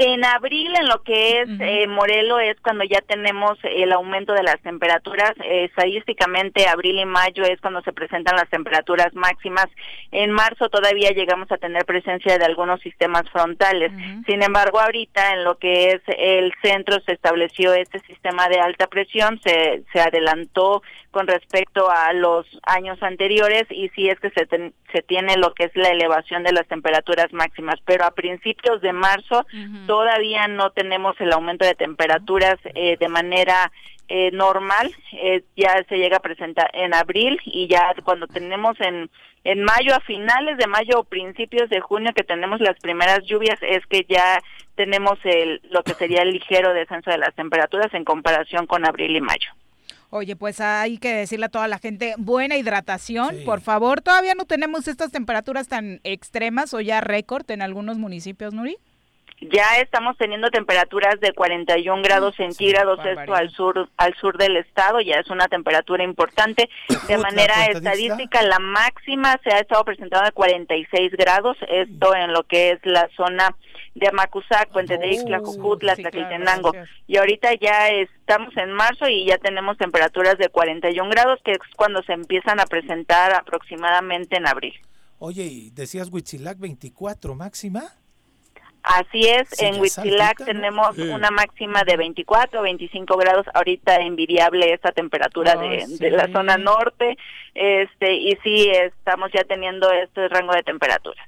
En 0.00 0.24
abril, 0.24 0.72
en 0.80 0.86
lo 0.86 1.02
que 1.02 1.40
es 1.40 1.48
eh, 1.58 1.88
Morelos, 1.88 2.40
es 2.44 2.56
cuando 2.60 2.84
ya 2.84 3.00
tenemos 3.00 3.58
el 3.64 3.92
aumento 3.92 4.32
de 4.32 4.44
las 4.44 4.60
temperaturas. 4.62 5.32
Eh, 5.42 5.64
estadísticamente, 5.64 6.68
abril 6.68 7.00
y 7.00 7.04
mayo 7.04 7.42
es 7.42 7.60
cuando 7.60 7.82
se 7.82 7.92
presentan 7.92 8.36
las 8.36 8.48
temperaturas 8.48 9.12
máximas. 9.14 9.66
En 10.12 10.30
marzo 10.30 10.68
todavía 10.68 11.10
llegamos 11.10 11.50
a 11.50 11.56
tener 11.56 11.84
presencia 11.84 12.38
de 12.38 12.44
algunos 12.44 12.80
sistemas 12.80 13.28
frontales. 13.30 13.90
Sin 14.24 14.40
embargo, 14.40 14.78
ahorita 14.78 15.34
en 15.34 15.42
lo 15.42 15.58
que 15.58 15.90
es 15.90 16.02
el 16.06 16.52
centro 16.62 17.00
se 17.04 17.14
estableció 17.14 17.74
este 17.74 17.98
sistema 18.00 18.48
de 18.48 18.60
alta 18.60 18.86
presión, 18.86 19.40
se, 19.42 19.82
se 19.92 20.00
adelantó 20.00 20.80
con 21.10 21.26
respecto 21.26 21.90
a 21.90 22.12
los 22.12 22.46
años 22.64 23.02
anteriores 23.02 23.64
y 23.70 23.88
sí 23.90 24.08
es 24.08 24.20
que 24.20 24.30
se, 24.30 24.46
ten- 24.46 24.74
se 24.92 25.02
tiene 25.02 25.36
lo 25.36 25.54
que 25.54 25.64
es 25.64 25.72
la 25.74 25.88
elevación 25.88 26.42
de 26.42 26.52
las 26.52 26.66
temperaturas 26.68 27.32
máximas. 27.32 27.76
Pero 27.84 28.04
a 28.04 28.10
principios 28.10 28.80
de 28.82 28.92
marzo 28.92 29.46
todavía 29.86 30.48
no 30.48 30.70
tenemos 30.70 31.18
el 31.20 31.32
aumento 31.32 31.64
de 31.64 31.74
temperaturas 31.74 32.56
eh, 32.74 32.96
de 32.98 33.08
manera 33.08 33.72
eh, 34.10 34.30
normal, 34.32 34.94
eh, 35.12 35.42
ya 35.56 35.82
se 35.88 35.98
llega 35.98 36.16
a 36.16 36.20
presentar 36.20 36.70
en 36.72 36.94
abril 36.94 37.38
y 37.44 37.68
ya 37.68 37.94
cuando 38.04 38.26
tenemos 38.26 38.80
en 38.80 39.10
en 39.44 39.62
mayo, 39.62 39.94
a 39.94 40.00
finales 40.00 40.58
de 40.58 40.66
mayo 40.66 40.98
o 40.98 41.04
principios 41.04 41.70
de 41.70 41.80
junio 41.80 42.12
que 42.14 42.24
tenemos 42.24 42.60
las 42.60 42.76
primeras 42.80 43.20
lluvias, 43.24 43.58
es 43.62 43.86
que 43.86 44.04
ya 44.08 44.42
tenemos 44.74 45.18
el, 45.24 45.62
lo 45.70 45.82
que 45.84 45.94
sería 45.94 46.22
el 46.22 46.32
ligero 46.32 46.74
descenso 46.74 47.10
de 47.10 47.18
las 47.18 47.34
temperaturas 47.34 47.94
en 47.94 48.04
comparación 48.04 48.66
con 48.66 48.84
abril 48.84 49.16
y 49.16 49.20
mayo. 49.20 49.50
Oye, 50.10 50.36
pues 50.36 50.60
hay 50.60 50.96
que 50.96 51.12
decirle 51.12 51.46
a 51.46 51.50
toda 51.50 51.68
la 51.68 51.78
gente, 51.78 52.14
buena 52.16 52.56
hidratación, 52.56 53.36
por 53.44 53.60
favor. 53.60 54.00
Todavía 54.00 54.34
no 54.34 54.46
tenemos 54.46 54.88
estas 54.88 55.12
temperaturas 55.12 55.68
tan 55.68 56.00
extremas 56.02 56.72
o 56.72 56.80
ya 56.80 57.02
récord 57.02 57.50
en 57.50 57.60
algunos 57.60 57.98
municipios, 57.98 58.54
Nuri. 58.54 58.78
Ya 59.40 59.78
estamos 59.80 60.16
teniendo 60.16 60.50
temperaturas 60.50 61.20
de 61.20 61.32
41 61.32 62.02
grados 62.02 62.34
centígrados, 62.34 62.98
esto 63.06 63.34
al 63.34 63.50
sur 63.50 63.88
al 63.96 64.14
sur 64.14 64.36
del 64.36 64.56
estado, 64.56 65.00
ya 65.00 65.16
es 65.20 65.30
una 65.30 65.46
temperatura 65.46 66.02
importante. 66.02 66.68
De 67.08 67.18
manera 67.18 67.66
estadística, 67.66 68.42
la 68.42 68.58
máxima 68.58 69.38
se 69.44 69.50
ha 69.50 69.60
estado 69.60 69.84
presentando 69.84 70.26
de 70.26 70.32
46 70.32 71.12
grados, 71.12 71.56
esto 71.68 72.14
en 72.16 72.32
lo 72.32 72.42
que 72.44 72.72
es 72.72 72.80
la 72.82 73.08
zona 73.16 73.54
de 73.98 74.08
Amacuzac, 74.08 74.68
Puente 74.70 74.96
de 74.98 75.08
Ixtla, 75.08 75.38
Jojutla, 75.40 75.96
Tlaquiltenango. 75.96 76.72
Y 77.06 77.16
ahorita 77.18 77.54
ya 77.54 77.88
estamos 77.88 78.56
en 78.56 78.72
marzo 78.72 79.08
y 79.08 79.26
ya 79.26 79.38
tenemos 79.38 79.76
temperaturas 79.78 80.38
de 80.38 80.48
41 80.48 81.10
grados, 81.10 81.40
que 81.44 81.52
es 81.52 81.58
cuando 81.76 82.02
se 82.02 82.12
empiezan 82.12 82.60
a 82.60 82.66
presentar 82.66 83.32
aproximadamente 83.34 84.36
en 84.36 84.46
abril. 84.46 84.74
Oye, 85.18 85.44
y 85.44 85.70
decías 85.70 86.08
Huitzilac 86.12 86.58
24 86.58 87.34
máxima. 87.34 87.82
Así 88.84 89.26
es, 89.28 89.48
Sí, 89.50 89.66
en 89.66 89.80
Huitzilac 89.80 90.42
tenemos 90.44 90.94
Sí. 90.96 91.02
una 91.02 91.30
máxima 91.30 91.82
de 91.84 91.96
24, 91.96 92.62
25 92.62 93.16
grados, 93.18 93.44
ahorita 93.52 93.96
envidiable 93.96 94.72
esta 94.72 94.92
temperatura 94.92 95.54
Oh, 95.56 95.60
de, 95.60 95.84
sí. 95.86 95.98
de 95.98 96.10
la 96.12 96.28
zona 96.28 96.56
norte, 96.56 97.18
este 97.54 98.14
y 98.14 98.36
sí 98.42 98.70
estamos 98.70 99.30
ya 99.34 99.42
teniendo 99.44 99.90
este 99.92 100.28
rango 100.28 100.52
de 100.54 100.62
temperatura. 100.62 101.20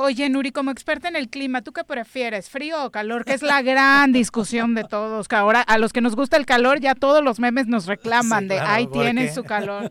Oye, 0.00 0.30
Nuri, 0.30 0.52
como 0.52 0.70
experta 0.70 1.08
en 1.08 1.16
el 1.16 1.28
clima, 1.28 1.62
¿tú 1.62 1.72
qué 1.72 1.82
prefieres, 1.82 2.48
frío 2.48 2.84
o 2.84 2.92
calor? 2.92 3.24
Que 3.24 3.32
es 3.32 3.42
la 3.42 3.62
gran 3.62 4.12
discusión 4.12 4.76
de 4.76 4.84
todos. 4.84 5.26
Que 5.26 5.34
ahora 5.34 5.60
a 5.60 5.76
los 5.76 5.92
que 5.92 6.00
nos 6.00 6.14
gusta 6.14 6.36
el 6.36 6.46
calor, 6.46 6.78
ya 6.78 6.94
todos 6.94 7.24
los 7.24 7.40
memes 7.40 7.66
nos 7.66 7.86
reclaman 7.86 8.44
Sí, 8.44 8.48
de, 8.50 8.54
claro, 8.58 8.70
ahí 8.70 8.86
¿por 8.86 9.02
tienes 9.02 9.30
qué? 9.30 9.34
su 9.34 9.42
calor. 9.42 9.90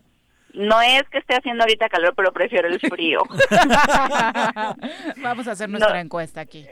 No 0.53 0.81
es 0.81 1.03
que 1.11 1.17
esté 1.17 1.35
haciendo 1.35 1.63
ahorita 1.63 1.89
calor, 1.89 2.13
pero 2.15 2.31
prefiero 2.31 2.69
el 2.69 2.79
frío. 2.79 3.19
Vamos 5.21 5.47
a 5.47 5.51
hacer 5.51 5.69
nuestra 5.69 5.99
encuesta 5.99 6.41
aquí. 6.41 6.65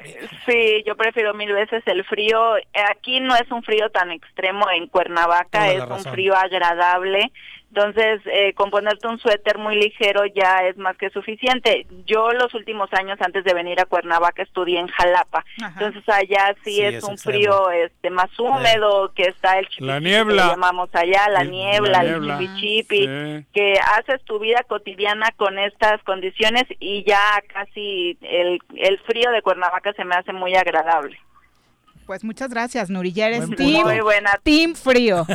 Sí, 0.45 0.83
yo 0.87 0.95
prefiero 0.95 1.33
mil 1.33 1.51
veces 1.51 1.83
el 1.87 2.03
frío. 2.05 2.53
Aquí 2.89 3.19
no 3.19 3.35
es 3.35 3.51
un 3.51 3.63
frío 3.63 3.89
tan 3.89 4.11
extremo 4.11 4.65
en 4.71 4.87
Cuernavaca, 4.87 5.59
Toda 5.59 5.73
es 5.99 6.05
un 6.05 6.11
frío 6.13 6.35
agradable. 6.35 7.31
Entonces, 7.69 8.21
eh, 8.25 8.53
con 8.53 8.69
ponerte 8.71 9.05
un 9.07 9.19
suéter 9.19 9.57
muy 9.57 9.75
ligero 9.75 10.25
ya 10.27 10.59
es 10.65 10.77
más 10.77 10.95
que 10.97 11.09
suficiente. 11.09 11.85
Yo 12.05 12.31
los 12.31 12.53
últimos 12.53 12.87
años 12.93 13.17
antes 13.21 13.43
de 13.43 13.53
venir 13.53 13.81
a 13.81 13.85
Cuernavaca 13.85 14.43
estudié 14.43 14.79
en 14.79 14.87
Jalapa. 14.87 15.43
Entonces 15.61 16.07
allá 16.07 16.55
sí, 16.63 16.75
Sí, 16.75 16.81
es, 16.81 16.95
es 16.95 17.03
un 17.03 17.13
extremo. 17.13 17.37
frío 17.37 17.71
este 17.71 18.09
más 18.11 18.29
húmedo, 18.39 19.11
que 19.13 19.23
está 19.23 19.59
el 19.59 19.67
chipi 19.67 19.85
La 19.85 19.99
niebla. 19.99 20.43
que 20.43 20.49
llamamos 20.49 20.89
allá, 20.93 21.27
la 21.29 21.43
niebla, 21.43 22.01
la 22.01 22.03
el 22.03 22.21
niebla. 22.21 22.37
chipi 22.39 22.59
chipi, 22.61 22.97
Sí. 23.07 23.45
que 23.53 23.73
haces 23.97 24.23
tu 24.23 24.39
vida 24.39 24.63
cotidiana 24.67 25.31
con 25.35 25.59
estas 25.59 26.01
condiciones 26.03 26.63
y 26.79 27.03
ya 27.03 27.19
casi 27.53 28.17
el, 28.21 28.59
el 28.77 28.99
frío 28.99 29.31
de 29.31 29.41
Cuernavaca 29.41 29.91
se 29.93 30.05
me 30.05 30.15
hace 30.15 30.31
muy 30.31 30.55
agradable. 30.55 31.19
Pues 32.05 32.23
muchas 32.23 32.49
gracias, 32.49 32.89
Nuri. 32.89 33.11
Ya 33.13 33.27
eres 33.27 33.47
Buen 33.47 33.55
team. 33.55 33.83
Muy 33.83 33.99
buena. 34.01 34.31
team 34.43 34.75
frío. 34.75 35.25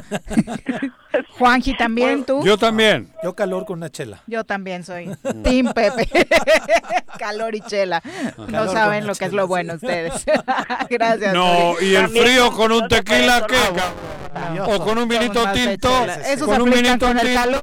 Juanji, 1.39 1.77
también 1.77 2.25
tú. 2.25 2.43
Yo 2.45 2.57
también. 2.57 3.13
Yo 3.25 3.35
calor 3.35 3.65
con 3.67 3.79
una 3.79 3.91
chela. 3.91 4.23
Yo 4.29 4.45
también 4.45 4.85
soy 4.85 5.11
Team 5.43 5.73
Pepe. 5.73 6.09
Calor 7.19 7.55
y 7.57 7.61
chela. 7.63 8.01
No 8.49 8.71
saben 8.71 9.07
lo 9.07 9.15
que 9.15 9.25
es 9.25 9.33
lo 9.33 9.49
bueno 9.49 9.75
ustedes. 9.75 10.25
Gracias. 10.91 11.35
No, 11.35 11.73
Nuri. 11.73 11.87
y 11.87 11.95
el 11.97 12.03
También 12.05 12.25
frío 12.25 12.53
con 12.53 12.71
un 12.73 12.87
tequila, 12.89 13.47
¿qué? 13.49 14.61
O 14.67 14.79
con 14.85 14.99
un 14.99 15.09
vinito 15.09 15.45
tinto. 15.53 15.91
Esos 16.27 16.47
Con 16.47 16.63
un 16.63 16.71
vinito 16.71 17.07
con 17.07 17.19
el 17.19 17.27
tinto. 17.27 17.41
calor. 17.41 17.63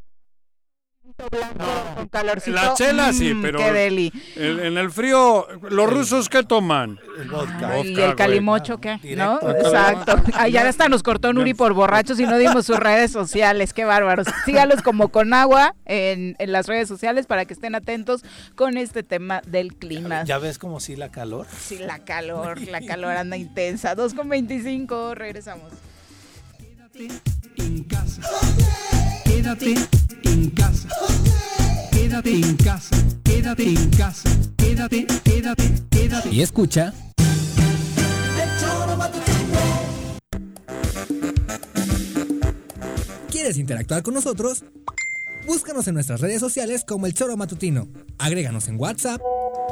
Blanco 1.31 1.65
con 1.95 2.07
calorcito. 2.09 2.55
La 2.55 2.73
chela 2.75 3.11
sí, 3.13 3.33
mm, 3.33 3.41
pero 3.41 3.59
Qué 3.59 3.71
deli. 3.71 4.13
el- 4.35 4.59
en 4.59 4.77
el 4.77 4.91
frío, 4.91 5.47
¿los 5.69 5.89
rusos 5.89 6.29
qué 6.29 6.43
toman? 6.43 6.99
El 7.19 7.29
vodka. 7.29 7.79
¿Y 7.79 7.99
el 7.99 8.15
calimocho 8.15 8.77
qué? 8.79 8.99
¿No? 9.15 9.39
Exacto. 9.49 10.15
Ay, 10.35 10.51
ya 10.51 10.67
hasta 10.67 10.87
nos 10.89 11.01
cortó 11.03 11.33
Nuri 11.33 11.53
por 11.53 11.73
borrachos 11.73 12.19
y 12.19 12.25
no 12.25 12.37
dimos 12.37 12.65
sus 12.65 12.77
redes 12.79 13.11
sociales. 13.11 13.73
Qué 13.73 13.85
bárbaros. 13.85 14.27
Sígalos 14.45 14.81
como 14.81 15.09
con 15.09 15.33
agua 15.33 15.75
en, 15.85 16.35
en 16.39 16.51
las 16.51 16.67
redes 16.67 16.87
sociales 16.87 17.25
para 17.25 17.45
que 17.45 17.53
estén 17.53 17.73
atentos 17.75 18.23
con 18.55 18.77
este 18.77 19.01
tema 19.03 19.41
del 19.47 19.73
clima. 19.75 20.23
¿Ya 20.23 20.37
ves 20.37 20.59
como 20.59 20.79
si 20.79 20.95
la 20.95 21.09
calor? 21.09 21.47
Sí, 21.59 21.77
la 21.79 21.99
calor, 21.99 22.61
la 22.61 22.81
calor 22.81 23.17
anda 23.17 23.37
intensa. 23.37 23.95
2 23.95 24.13
con 24.13 24.29
25, 24.29 25.15
regresamos. 25.15 25.71
en 27.57 27.83
casa. 27.85 28.21
Quédate 29.47 29.75
en 30.25 30.49
casa. 30.49 30.89
Quédate 31.93 32.31
en 32.33 32.57
casa. 32.57 32.97
Quédate 33.23 33.63
en 33.63 33.89
casa. 33.91 34.29
Quédate, 34.57 35.07
quédate, 35.23 35.63
quédate. 35.89 36.29
Y 36.31 36.41
escucha. 36.41 36.93
¿Quieres 43.31 43.57
interactuar 43.57 44.03
con 44.03 44.15
nosotros? 44.15 44.65
Búscanos 45.45 45.87
en 45.87 45.93
nuestras 45.93 46.19
redes 46.19 46.41
sociales 46.41 46.83
como 46.85 47.05
El 47.05 47.13
Choro 47.13 47.37
Matutino. 47.37 47.87
Agréganos 48.17 48.67
en 48.67 48.77
WhatsApp 48.77 49.21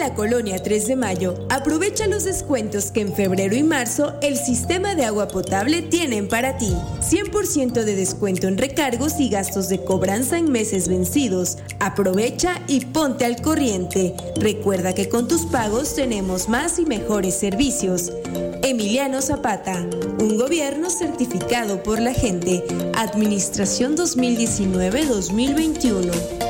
La 0.00 0.14
colonia 0.14 0.60
3 0.62 0.86
de 0.86 0.96
Mayo, 0.96 1.34
aprovecha 1.50 2.06
los 2.06 2.24
descuentos 2.24 2.90
que 2.90 3.02
en 3.02 3.12
febrero 3.12 3.54
y 3.54 3.62
marzo 3.62 4.14
el 4.22 4.38
sistema 4.38 4.94
de 4.94 5.04
agua 5.04 5.28
potable 5.28 5.82
tienen 5.82 6.26
para 6.26 6.56
ti. 6.56 6.74
100% 7.00 7.84
de 7.84 7.94
descuento 7.94 8.48
en 8.48 8.56
recargos 8.56 9.20
y 9.20 9.28
gastos 9.28 9.68
de 9.68 9.84
cobranza 9.84 10.38
en 10.38 10.50
meses 10.50 10.88
vencidos. 10.88 11.58
Aprovecha 11.80 12.62
y 12.66 12.86
ponte 12.86 13.26
al 13.26 13.42
corriente. 13.42 14.14
Recuerda 14.36 14.94
que 14.94 15.10
con 15.10 15.28
tus 15.28 15.44
pagos 15.44 15.94
tenemos 15.94 16.48
más 16.48 16.78
y 16.78 16.86
mejores 16.86 17.34
servicios. 17.34 18.10
Emiliano 18.62 19.20
Zapata, 19.20 19.86
un 20.18 20.38
gobierno 20.38 20.88
certificado 20.88 21.82
por 21.82 22.00
la 22.00 22.14
gente. 22.14 22.64
Administración 22.96 23.98
2019-2021. 23.98 26.49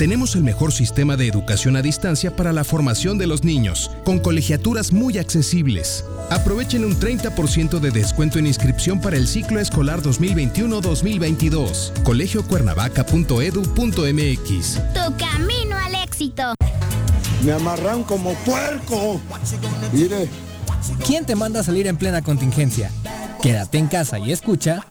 Tenemos 0.00 0.34
el 0.34 0.42
mejor 0.42 0.72
sistema 0.72 1.16
de 1.18 1.28
educación 1.28 1.76
a 1.76 1.82
distancia 1.82 2.34
para 2.34 2.54
la 2.54 2.64
formación 2.64 3.18
de 3.18 3.26
los 3.26 3.44
niños, 3.44 3.90
con 4.02 4.18
colegiaturas 4.18 4.94
muy 4.94 5.18
accesibles. 5.18 6.06
Aprovechen 6.30 6.86
un 6.86 6.98
30% 6.98 7.80
de 7.80 7.90
descuento 7.90 8.38
en 8.38 8.46
inscripción 8.46 8.98
para 8.98 9.18
el 9.18 9.28
ciclo 9.28 9.60
escolar 9.60 10.00
2021-2022. 10.00 12.02
colegiocuernavaca.edu.mx. 12.02 14.80
Tu 14.94 15.16
camino 15.18 15.76
al 15.76 15.94
éxito. 16.02 16.54
Me 17.44 17.52
amarran 17.52 18.02
como 18.04 18.32
puerco. 18.46 19.20
Mire. 19.92 20.30
¿Quién 21.06 21.26
te 21.26 21.36
manda 21.36 21.60
a 21.60 21.62
salir 21.62 21.86
en 21.86 21.98
plena 21.98 22.22
contingencia? 22.22 22.90
Quédate 23.42 23.76
en 23.76 23.88
casa 23.88 24.18
y 24.18 24.32
escucha. 24.32 24.86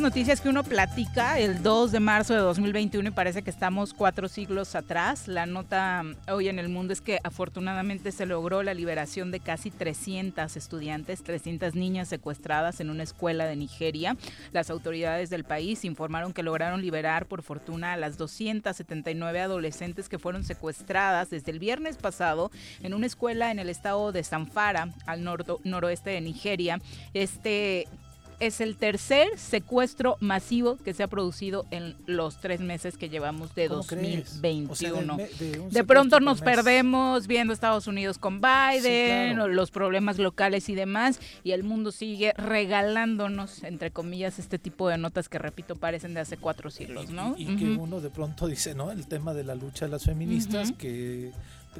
Noticias 0.00 0.40
que 0.40 0.48
uno 0.48 0.62
platica 0.64 1.38
el 1.38 1.62
2 1.62 1.92
de 1.92 2.00
marzo 2.00 2.32
de 2.32 2.40
2021 2.40 3.08
y 3.08 3.12
parece 3.12 3.42
que 3.42 3.50
estamos 3.50 3.92
cuatro 3.92 4.28
siglos 4.28 4.74
atrás, 4.74 5.28
la 5.28 5.46
nota 5.46 6.02
mm, 6.02 6.30
hoy 6.32 6.48
en 6.48 6.58
el 6.58 6.68
mundo 6.68 6.92
es 6.92 7.00
que 7.00 7.18
afortunadamente 7.22 8.10
se 8.12 8.24
logró 8.24 8.62
la 8.62 8.72
liberación 8.72 9.30
de 9.30 9.40
casi 9.40 9.70
300 9.70 10.56
estudiantes, 10.56 11.22
300 11.22 11.74
niñas 11.74 12.08
secuestradas 12.08 12.80
en 12.80 12.88
una 12.88 13.02
escuela 13.02 13.44
de 13.44 13.56
Nigeria. 13.56 14.16
Las 14.52 14.70
autoridades 14.70 15.28
del 15.28 15.44
país 15.44 15.84
informaron 15.84 16.32
que 16.32 16.42
lograron 16.42 16.80
liberar 16.80 17.26
por 17.26 17.42
fortuna 17.42 17.92
a 17.92 17.96
las 17.96 18.16
279 18.16 19.40
adolescentes 19.40 20.08
que 20.08 20.18
fueron 20.18 20.44
secuestradas 20.44 21.30
desde 21.30 21.52
el 21.52 21.58
viernes 21.58 21.96
pasado 21.96 22.50
en 22.82 22.94
una 22.94 23.06
escuela 23.06 23.50
en 23.50 23.58
el 23.58 23.68
estado 23.68 24.12
de 24.12 24.24
Zamfara, 24.24 24.88
al 25.06 25.24
noroeste 25.24 26.10
de 26.10 26.20
Nigeria. 26.20 26.80
Este 27.12 27.86
es 28.40 28.60
el 28.60 28.76
tercer 28.76 29.28
secuestro 29.38 30.16
masivo 30.20 30.76
que 30.76 30.94
se 30.94 31.02
ha 31.02 31.06
producido 31.08 31.66
en 31.70 31.94
los 32.06 32.40
tres 32.40 32.60
meses 32.60 32.96
que 32.96 33.08
llevamos 33.08 33.54
de 33.54 33.68
¿Cómo 33.68 33.84
crees? 33.84 34.40
2021. 34.42 34.70
O 34.72 34.74
sea, 34.74 35.26
del 35.38 35.60
me- 35.62 35.68
de 35.70 35.84
pronto 35.84 36.20
nos 36.20 36.40
perdemos 36.40 37.26
viendo 37.26 37.52
Estados 37.52 37.86
Unidos 37.86 38.18
con 38.18 38.40
Biden, 38.40 39.34
claro. 39.34 39.48
los 39.48 39.70
problemas 39.70 40.18
locales 40.18 40.68
y 40.68 40.74
demás, 40.74 41.20
y 41.44 41.52
el 41.52 41.62
mundo 41.64 41.92
sigue 41.92 42.32
regalándonos, 42.36 43.62
entre 43.64 43.90
comillas, 43.90 44.38
este 44.38 44.58
tipo 44.58 44.88
de 44.88 44.98
notas 44.98 45.28
que, 45.28 45.38
repito, 45.38 45.76
parecen 45.76 46.14
de 46.14 46.20
hace 46.20 46.36
cuatro 46.36 46.70
siglos, 46.70 47.10
¿no? 47.10 47.34
Y 47.36 47.56
que 47.56 47.64
uno 47.72 48.00
de 48.00 48.10
pronto 48.10 48.46
dice, 48.46 48.74
¿no? 48.74 48.90
El 48.90 49.06
tema 49.06 49.34
de 49.34 49.44
la 49.44 49.54
lucha 49.54 49.84
de 49.84 49.90
las 49.92 50.04
feministas, 50.04 50.72
que, 50.72 51.30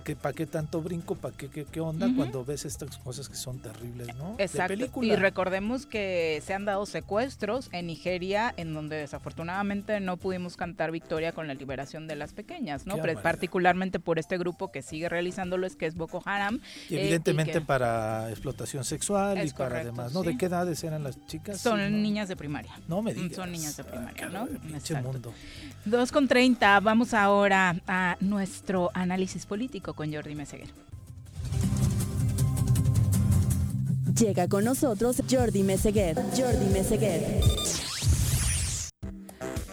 que 0.05 0.15
para 0.15 0.33
qué 0.33 0.47
tanto 0.47 0.81
brinco, 0.81 1.17
para 1.17 1.37
qué, 1.37 1.49
qué, 1.49 1.65
qué 1.65 1.81
onda, 1.81 2.09
cuando 2.15 2.45
ves 2.45 2.65
estas 2.65 2.97
cosas 2.99 3.29
que 3.29 3.35
son 3.35 3.59
terribles, 3.59 4.15
¿no? 4.17 4.37
De 4.37 4.45
Exacto. 4.45 4.69
película. 4.69 5.12
Y 5.12 5.17
recordemos 5.17 5.85
que 5.85 6.41
se 6.45 6.55
han 6.55 6.65
dado 6.65 6.87
secuestros 6.87 7.69
en 7.73 7.89
Nigeria, 7.89 8.55
en 8.57 8.73
donde 8.73 8.97
desafortunadamente 8.97 9.99
no 10.01 10.17
pudimos 10.17 10.57
cantar 10.57 10.93
victoria 10.93 11.33
con 11.33 11.49
la 11.49 11.55
liberación 11.55 12.07
de 12.07 12.15
las 12.15 12.33
pequeñas, 12.33 12.87
¿no? 12.87 12.97
Particularmente 13.23 13.99
por 13.99 14.19
este 14.19 14.39
grupo 14.39 14.71
que 14.71 14.83
sigue 14.83 15.09
realizándolo, 15.09 15.67
es 15.67 15.75
que 15.75 15.87
es 15.87 15.97
Boko 15.97 16.23
Haram. 16.25 16.61
Y 16.89 16.95
eh, 16.95 17.01
evidentemente 17.01 17.53
que 17.53 17.61
para 17.61 18.31
explotación 18.31 18.85
sexual 18.85 19.45
y 19.45 19.51
para 19.51 19.71
correcto, 19.71 19.87
demás, 19.91 20.12
¿no? 20.12 20.23
sí. 20.23 20.29
¿De 20.29 20.39
qué 20.39 20.47
edades 20.47 20.85
eran 20.85 21.03
las 21.03 21.27
chicas? 21.27 21.61
son 21.61 21.81
Sí, 21.81 21.85
¿no? 21.85 21.99
niñas 21.99 22.29
de 22.29 22.37
primaria. 22.37 22.73
No 22.87 23.03
me 23.03 23.12
digas. 23.12 23.37
Son 23.37 23.51
niñas 23.51 23.77
de 23.77 23.85
primaria, 23.85 24.29
¿no? 24.29 24.47
Pinche 24.47 24.77
Exacto. 24.95 25.12
mundo. 25.12 25.35
2 25.85 26.12
con 26.12 26.29
30, 26.29 26.79
vamos 26.81 27.12
ahora 27.15 27.77
a 27.87 28.17
nuestro 28.21 28.91
análisis 28.95 29.47
político 29.47 29.80
con 29.82 30.12
Jordi 30.12 30.35
Meseguer. 30.35 30.69
Llega 34.19 34.48
con 34.48 34.65
nosotros 34.65 35.23
Jordi 35.31 35.62
Meseguer. 35.62 36.16
Jordi 36.36 36.66
Meseguer. 36.73 37.43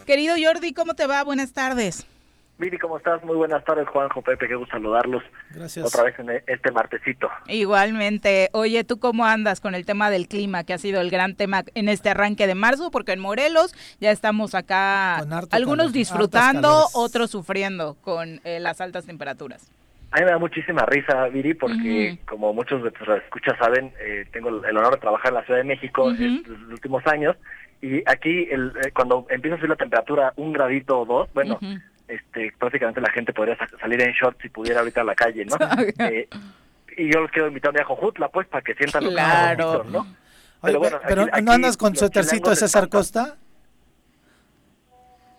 Querido 0.06 0.36
Jordi, 0.42 0.74
¿cómo 0.74 0.94
te 0.94 1.06
va? 1.06 1.24
Buenas 1.24 1.52
tardes. 1.52 2.06
Miri, 2.58 2.80
¿cómo 2.80 2.98
estás? 2.98 3.24
Muy 3.24 3.36
buenas 3.36 3.64
tardes, 3.66 3.88
Juanjo, 3.88 4.22
Pepe, 4.24 4.48
qué 4.48 4.56
gusto 4.56 4.72
saludarlos. 4.72 5.22
Gracias. 5.52 5.86
Otra 5.86 6.04
vez 6.04 6.18
en 6.18 6.30
este 6.48 6.72
martesito. 6.72 7.30
Igualmente. 7.48 8.50
Oye, 8.54 8.84
¿tú 8.84 9.00
cómo 9.00 9.26
andas 9.26 9.60
con 9.60 9.76
el 9.76 9.86
tema 9.86 10.10
del 10.10 10.28
clima, 10.28 10.64
que 10.64 10.74
ha 10.74 10.80
sido 10.80 11.00
el 11.02 11.12
gran 11.12 11.36
tema 11.36 11.64
en 11.76 11.88
este 11.88 12.10
arranque 12.10 12.48
de 12.48 12.56
marzo? 12.56 12.90
Porque 12.90 13.12
en 13.12 13.20
Morelos 13.20 13.76
ya 14.00 14.10
estamos 14.10 14.56
acá, 14.56 15.18
algunos 15.18 15.50
calor, 15.50 15.92
disfrutando, 15.92 16.88
otros 16.94 17.30
sufriendo 17.30 17.96
con 18.02 18.42
eh, 18.44 18.60
las 18.60 18.82
altas 18.82 19.06
temperaturas. 19.06 19.70
A 20.12 20.20
mí 20.20 20.26
me 20.26 20.32
da 20.32 20.38
muchísima 20.38 20.86
risa, 20.86 21.28
Viri, 21.28 21.54
porque 21.54 22.18
como 22.26 22.54
muchos 22.54 22.82
de 22.84 22.92
tus 22.92 23.08
escuchas 23.10 23.58
saben, 23.60 23.94
eh, 24.00 24.26
tengo 24.32 24.50
el 24.64 24.78
honor 24.78 24.94
de 24.96 25.02
trabajar 25.02 25.30
en 25.30 25.34
la 25.36 25.44
Ciudad 25.44 25.60
de 25.60 25.66
México 25.66 26.06
Ujú. 26.06 26.24
estos 26.24 26.58
últimos 26.72 27.06
años. 27.08 27.36
Y 27.82 28.02
aquí, 28.10 28.48
el, 28.50 28.72
eh, 28.84 28.92
cuando 28.94 29.28
empieza 29.30 29.56
a 29.56 29.58
subir 29.60 29.70
la 29.70 29.76
temperatura 29.76 30.34
un 30.38 30.54
gradito 30.54 31.02
o 31.02 31.06
dos, 31.06 31.30
bueno, 31.34 31.60
este 32.08 32.54
prácticamente 32.58 33.02
la 33.02 33.12
gente 33.12 33.34
podría 33.34 33.58
sa- 33.58 33.68
salir 33.82 34.02
en 34.02 34.14
shorts 34.14 34.40
si 34.42 34.50
pudiera 34.50 34.80
ahorita 34.80 35.02
a 35.02 35.04
la 35.04 35.14
calle, 35.16 35.46
¿no? 35.46 35.58
Eh, 36.12 36.28
y 36.96 37.14
yo 37.14 37.20
los 37.22 37.30
quiero 37.30 37.50
invitar 37.50 37.80
a 37.80 37.84
Jojutla, 37.84 38.30
pues, 38.30 38.48
para 38.48 38.64
que 38.64 38.74
sientan 38.76 39.04
Claro. 39.06 39.58
calorcitos, 39.58 39.86
¿no? 39.92 40.00
Oye, 40.00 40.16
Pero 40.62 40.80
bueno, 40.80 41.00
pero 41.08 41.22
aquí- 41.32 41.42
¿no 41.44 41.52
andas 41.52 41.78
con 41.78 41.96
suétercito 41.96 42.50
de 42.50 42.56
César 42.56 42.90
Costa? 42.90 43.36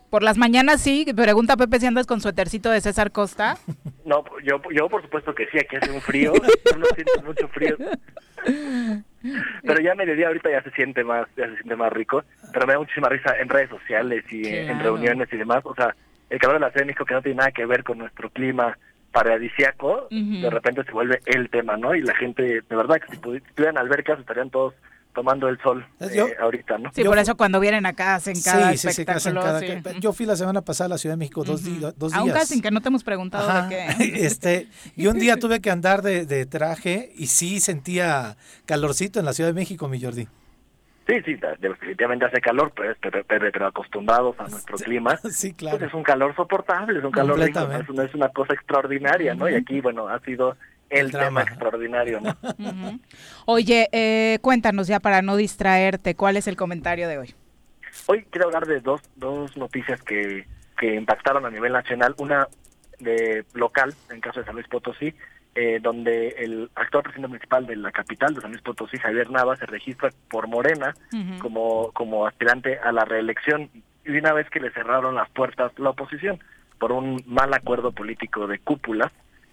Por 0.09 0.23
las 0.23 0.37
mañanas 0.37 0.81
sí, 0.81 1.05
pregunta 1.15 1.55
Pepe 1.55 1.79
si 1.79 1.85
andas 1.85 2.07
con 2.07 2.19
suétercito 2.21 2.71
de 2.71 2.81
César 2.81 3.11
Costa. 3.11 3.57
No, 4.05 4.23
yo, 4.43 4.59
yo 4.71 4.89
por 4.89 5.03
supuesto 5.03 5.35
que 5.35 5.45
sí, 5.51 5.59
aquí 5.59 5.75
hace 5.75 5.91
un 5.91 6.01
frío, 6.01 6.33
yo 6.71 6.77
no 6.77 6.85
siento 6.95 7.21
mucho 7.23 7.47
frío. 7.49 7.77
Pero 9.63 9.81
ya 9.81 9.93
mediodía 9.93 10.27
ahorita 10.29 10.49
ya 10.49 10.63
se 10.63 10.71
siente 10.71 11.03
más, 11.03 11.27
ya 11.37 11.45
se 11.47 11.55
siente 11.57 11.75
más 11.75 11.93
rico, 11.93 12.23
pero 12.51 12.65
me 12.65 12.73
da 12.73 12.79
muchísima 12.79 13.07
risa 13.09 13.35
en 13.39 13.49
redes 13.49 13.69
sociales 13.69 14.23
y 14.31 14.47
en- 14.47 14.79
reuniones 14.79 15.27
y 15.31 15.37
demás, 15.37 15.59
o 15.63 15.75
sea, 15.75 15.95
el 16.31 16.39
calor 16.39 16.55
de 16.55 16.61
la 16.61 16.69
Ciudad 16.71 16.81
de 16.81 16.85
México 16.87 17.05
que 17.05 17.13
no 17.13 17.21
tiene 17.21 17.37
nada 17.37 17.51
que 17.51 17.67
ver 17.67 17.83
con 17.83 17.99
nuestro 17.99 18.31
clima 18.31 18.79
paradisiaco, 19.11 20.07
de 20.09 20.49
repente 20.49 20.83
se 20.85 20.91
vuelve 20.91 21.19
el 21.25 21.49
tema, 21.51 21.77
¿no? 21.77 21.93
Y 21.93 22.01
la 22.01 22.15
gente, 22.15 22.41
de 22.67 22.75
verdad 22.75 22.99
que 22.99 23.13
si 23.15 23.21
pudi- 23.21 23.43
si 23.47 23.53
tuvieran 23.53 23.77
albercas 23.77 24.19
estarían 24.19 24.49
todos 24.49 24.73
tomando 25.13 25.49
el 25.49 25.59
sol 25.61 25.85
eh, 25.99 26.35
ahorita, 26.39 26.77
¿no? 26.77 26.91
Sí, 26.93 27.03
por 27.03 27.17
eso 27.17 27.35
cuando 27.35 27.59
vienen 27.59 27.85
acá 27.85 28.15
hacen 28.15 28.35
cada 28.41 28.71
sí, 28.71 28.77
sí, 28.77 28.87
espectáculo. 28.89 29.41
cada- 29.41 29.59
sí. 29.59 29.67
Yo 29.99 30.13
fui 30.13 30.25
la 30.25 30.35
semana 30.35 30.61
pasada 30.61 30.85
a 30.85 30.89
la 30.89 30.97
Ciudad 30.97 31.13
de 31.13 31.17
México 31.19 31.43
dos, 31.43 31.63
di- 31.63 31.79
dos 31.97 32.13
Aún 32.13 32.25
días. 32.25 32.37
casi 32.39 32.61
que 32.61 32.71
no 32.71 32.79
te 32.81 32.89
hemos 32.89 33.03
preguntado 33.03 33.49
Ajá. 33.49 33.67
de 33.67 33.75
qué. 33.97 34.25
Este, 34.25 34.67
y 34.95 35.07
un 35.07 35.17
día 35.19 35.37
tuve 35.37 35.59
que 35.61 35.71
andar 35.71 36.01
de, 36.01 36.25
de 36.25 36.45
traje 36.45 37.11
y 37.15 37.27
sí 37.27 37.59
sentía 37.59 38.37
calorcito 38.65 39.19
en 39.19 39.25
la 39.25 39.33
Ciudad 39.33 39.49
de 39.49 39.53
México, 39.55 39.87
mi 39.87 40.01
Jordi. 40.01 40.27
Sí, 41.07 41.15
sí, 41.25 41.39
definitivamente 41.59 42.25
hace 42.25 42.39
calor, 42.39 42.71
pero, 42.75 42.93
pero, 43.01 43.23
pero, 43.27 43.51
pero 43.51 43.65
acostumbrados 43.65 44.35
a 44.39 44.47
nuestro 44.47 44.77
clima, 44.77 45.17
sí, 45.31 45.53
claro. 45.53 45.79
pues 45.79 45.89
es 45.89 45.95
un 45.95 46.03
calor 46.03 46.35
soportable, 46.35 46.99
es 46.99 47.03
un 47.03 47.09
calor 47.11 47.39
rico, 47.39 47.59
no 47.61 47.65
es, 47.65 47.69
Completamente. 47.87 47.91
una, 47.93 48.03
es 48.03 48.13
una 48.13 48.29
cosa 48.29 48.53
extraordinaria, 48.53 49.33
¿no? 49.33 49.49
Y 49.49 49.55
aquí, 49.55 49.81
bueno, 49.81 50.07
ha 50.07 50.19
sido 50.19 50.55
el, 50.89 51.05
El 51.05 51.11
tema 51.11 51.23
drama. 51.23 51.41
extraordinario, 51.43 52.21
¿no? 52.21 52.35
Oye, 53.45 53.89
eh, 53.91 54.39
cuéntanos 54.41 54.87
ya 54.87 54.99
para 54.99 55.21
no 55.21 55.35
distraerte, 55.35 56.15
¿cuál 56.15 56.37
es 56.37 56.47
el 56.47 56.55
comentario 56.55 57.07
de 57.07 57.17
hoy? 57.17 57.35
Hoy 58.07 58.25
quiero 58.29 58.47
hablar 58.47 58.65
de 58.65 58.79
dos, 58.79 59.01
dos 59.15 59.55
noticias 59.57 60.01
que, 60.03 60.47
que 60.77 60.95
impactaron 60.95 61.45
a 61.45 61.49
nivel 61.49 61.73
nacional. 61.73 62.15
Una 62.17 62.47
de 62.99 63.45
local, 63.53 63.93
en 64.09 64.21
caso 64.21 64.39
de 64.39 64.45
San 64.45 64.55
Luis 64.55 64.67
Potosí, 64.67 65.13
eh, 65.55 65.79
donde 65.81 66.29
el 66.37 66.69
actual 66.75 67.03
presidente 67.03 67.27
municipal 67.27 67.65
de 67.65 67.75
la 67.75 67.91
capital 67.91 68.33
de 68.33 68.41
San 68.41 68.51
Luis 68.51 68.61
Potosí, 68.61 68.97
Javier 68.97 69.29
Nava, 69.29 69.55
se 69.55 69.65
registra 69.65 70.09
por 70.29 70.47
Morena 70.47 70.93
como, 71.41 71.91
como 71.93 72.27
aspirante 72.27 72.77
a 72.79 72.91
la 72.91 73.05
reelección. 73.05 73.69
Y 74.05 74.11
una 74.11 74.33
vez 74.33 74.49
que 74.49 74.59
le 74.59 74.71
cerraron 74.71 75.15
las 75.15 75.29
puertas 75.29 75.71
la 75.77 75.89
oposición 75.89 76.39
por 76.77 76.91
un 76.91 77.21
mal 77.25 77.53
acuerdo 77.53 77.91
político 77.91 78.47
de 78.47 78.59
cúpula, 78.59 79.11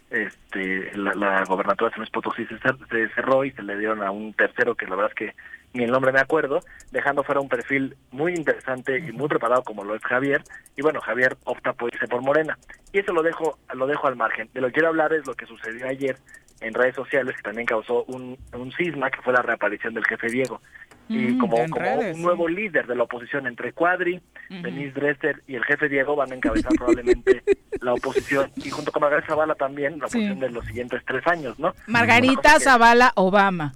este, 0.09 0.95
la, 0.97 1.13
la 1.13 1.43
gobernatura 1.43 1.89
de 1.89 1.95
San 1.95 1.99
Luis 2.01 2.11
Potosí 2.11 2.45
se, 2.45 2.57
se 2.57 3.09
cerró 3.13 3.43
y 3.43 3.51
se 3.51 3.63
le 3.63 3.77
dieron 3.77 4.03
a 4.03 4.11
un 4.11 4.33
tercero 4.33 4.75
que 4.75 4.85
la 4.85 4.95
verdad 4.95 5.11
es 5.11 5.15
que 5.15 5.35
ni 5.73 5.83
el 5.83 5.91
nombre 5.91 6.11
me 6.11 6.19
acuerdo, 6.19 6.61
dejando 6.91 7.23
fuera 7.23 7.41
un 7.41 7.49
perfil 7.49 7.95
muy 8.11 8.33
interesante 8.33 8.97
y 8.97 9.11
muy 9.11 9.27
preparado 9.27 9.63
como 9.63 9.83
lo 9.83 9.95
es 9.95 10.01
Javier. 10.03 10.41
Y 10.75 10.81
bueno, 10.81 11.01
Javier 11.01 11.37
opta 11.43 11.73
por 11.73 11.93
irse 11.93 12.07
por 12.07 12.21
Morena. 12.21 12.57
Y 12.91 12.99
eso 12.99 13.13
lo 13.13 13.21
dejo, 13.21 13.59
lo 13.73 13.85
dejo 13.85 14.07
al 14.07 14.15
margen. 14.15 14.49
De 14.53 14.61
lo 14.61 14.67
que 14.67 14.73
quiero 14.73 14.89
hablar 14.89 15.13
es 15.13 15.27
lo 15.27 15.33
que 15.33 15.45
sucedió 15.45 15.87
ayer 15.87 16.17
en 16.61 16.73
redes 16.73 16.95
sociales, 16.95 17.35
que 17.35 17.43
también 17.43 17.67
causó 17.67 18.03
un, 18.05 18.37
un 18.53 18.71
cisma, 18.71 19.11
que 19.11 19.21
fue 19.21 19.33
la 19.33 19.41
reaparición 19.41 19.93
del 19.93 20.05
jefe 20.05 20.27
Diego. 20.27 20.61
Y 21.09 21.17
Mm, 21.17 21.37
como, 21.39 21.57
como 21.69 21.75
redes, 21.75 22.09
un 22.11 22.15
sí. 22.15 22.21
nuevo 22.21 22.47
líder 22.47 22.85
de 22.87 22.95
la 22.95 23.03
oposición 23.03 23.47
entre 23.47 23.71
Cuadri, 23.73 24.21
Ujú. 24.49 24.61
Denise 24.61 24.91
Dresser 24.99 25.41
y 25.47 25.55
el 25.55 25.63
jefe 25.63 25.87
Diego 25.89 26.15
van 26.15 26.31
a 26.31 26.35
encabezar 26.35 26.71
probablemente 26.77 27.43
la 27.81 27.93
oposición 27.93 28.51
y 28.57 28.69
junto 28.69 28.91
con 28.91 29.01
Margarita 29.01 29.27
Zavala 29.29 29.55
también 29.55 29.99
la 29.99 30.07
Sí. 30.09 30.17
oposición 30.17 30.39
de 30.39 30.49
los 30.49 30.65
siguientes 30.65 31.01
tres 31.05 31.25
años, 31.27 31.57
¿no? 31.59 31.73
Margarita 31.87 32.55
que- 32.55 32.59
Zavala 32.61 33.11
Obama. 33.15 33.73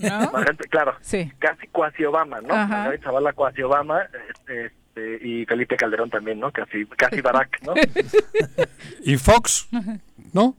¿no? 0.00 0.32
Margarita, 0.32 0.64
claro, 0.70 0.94
Sí. 1.00 1.30
casi 1.38 1.66
cuasi 1.68 2.04
Obama, 2.04 2.40
¿no? 2.40 2.54
Ajá. 2.54 2.68
Margarita 2.68 3.04
Zavala 3.04 3.32
cuasi 3.32 3.62
Obama 3.62 4.02
este, 4.30 4.66
este, 4.66 5.26
y 5.28 5.44
Felipe 5.46 5.76
Calderón 5.76 6.10
también, 6.10 6.40
¿no? 6.40 6.50
Casi, 6.52 6.86
casi 6.86 7.20
Barack, 7.20 7.60
¿no? 7.62 7.74
¿Y 9.04 9.16
Fox? 9.16 9.68
¿No? 10.32 10.56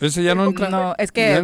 Ese 0.00 0.22
ya 0.22 0.34
no 0.34 0.44
entra. 0.44 0.68
No, 0.68 0.94
es 0.98 1.10
que 1.10 1.42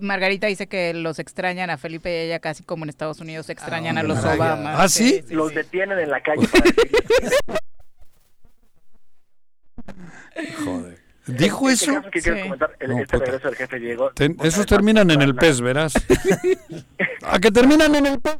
Margarita 0.00 0.46
dice 0.46 0.66
que 0.66 0.94
los 0.94 1.18
extrañan 1.18 1.68
a 1.70 1.76
Felipe 1.76 2.10
y 2.10 2.26
ella 2.26 2.38
casi 2.40 2.62
como 2.62 2.84
en 2.84 2.88
Estados 2.90 3.20
Unidos 3.20 3.48
extrañan 3.50 3.98
a 3.98 4.02
los 4.02 4.24
Ah. 4.24 4.34
Obama. 4.34 4.82
¿Ah, 4.82 4.88
sí? 4.88 5.22
Los 5.30 5.54
detienen 5.54 5.98
en 5.98 6.10
la 6.10 6.22
calle 6.22 6.46
Joder. 10.64 10.98
¿Dijo 11.26 11.68
eso? 11.70 11.94
caso 11.94 12.10
que 12.10 12.20
quiero 12.22 12.36
Sí. 12.38 12.42
comentar, 12.44 12.76
el- 12.80 12.90
No, 12.90 12.98
este 12.98 13.12
puta. 13.18 13.24
regreso 13.26 13.48
del 13.48 13.56
jefe 13.56 13.78
Diego. 13.78 14.10
Ten- 14.14 14.36
esos 14.42 14.66
terminan 14.66 15.10
en 15.10 15.22
el 15.22 15.34
pez, 15.34 15.60
verás. 15.60 15.92
¿A 17.22 17.38
que 17.38 17.50
terminan 17.50 17.94
en 17.94 18.06
el 18.06 18.20
pez? 18.20 18.36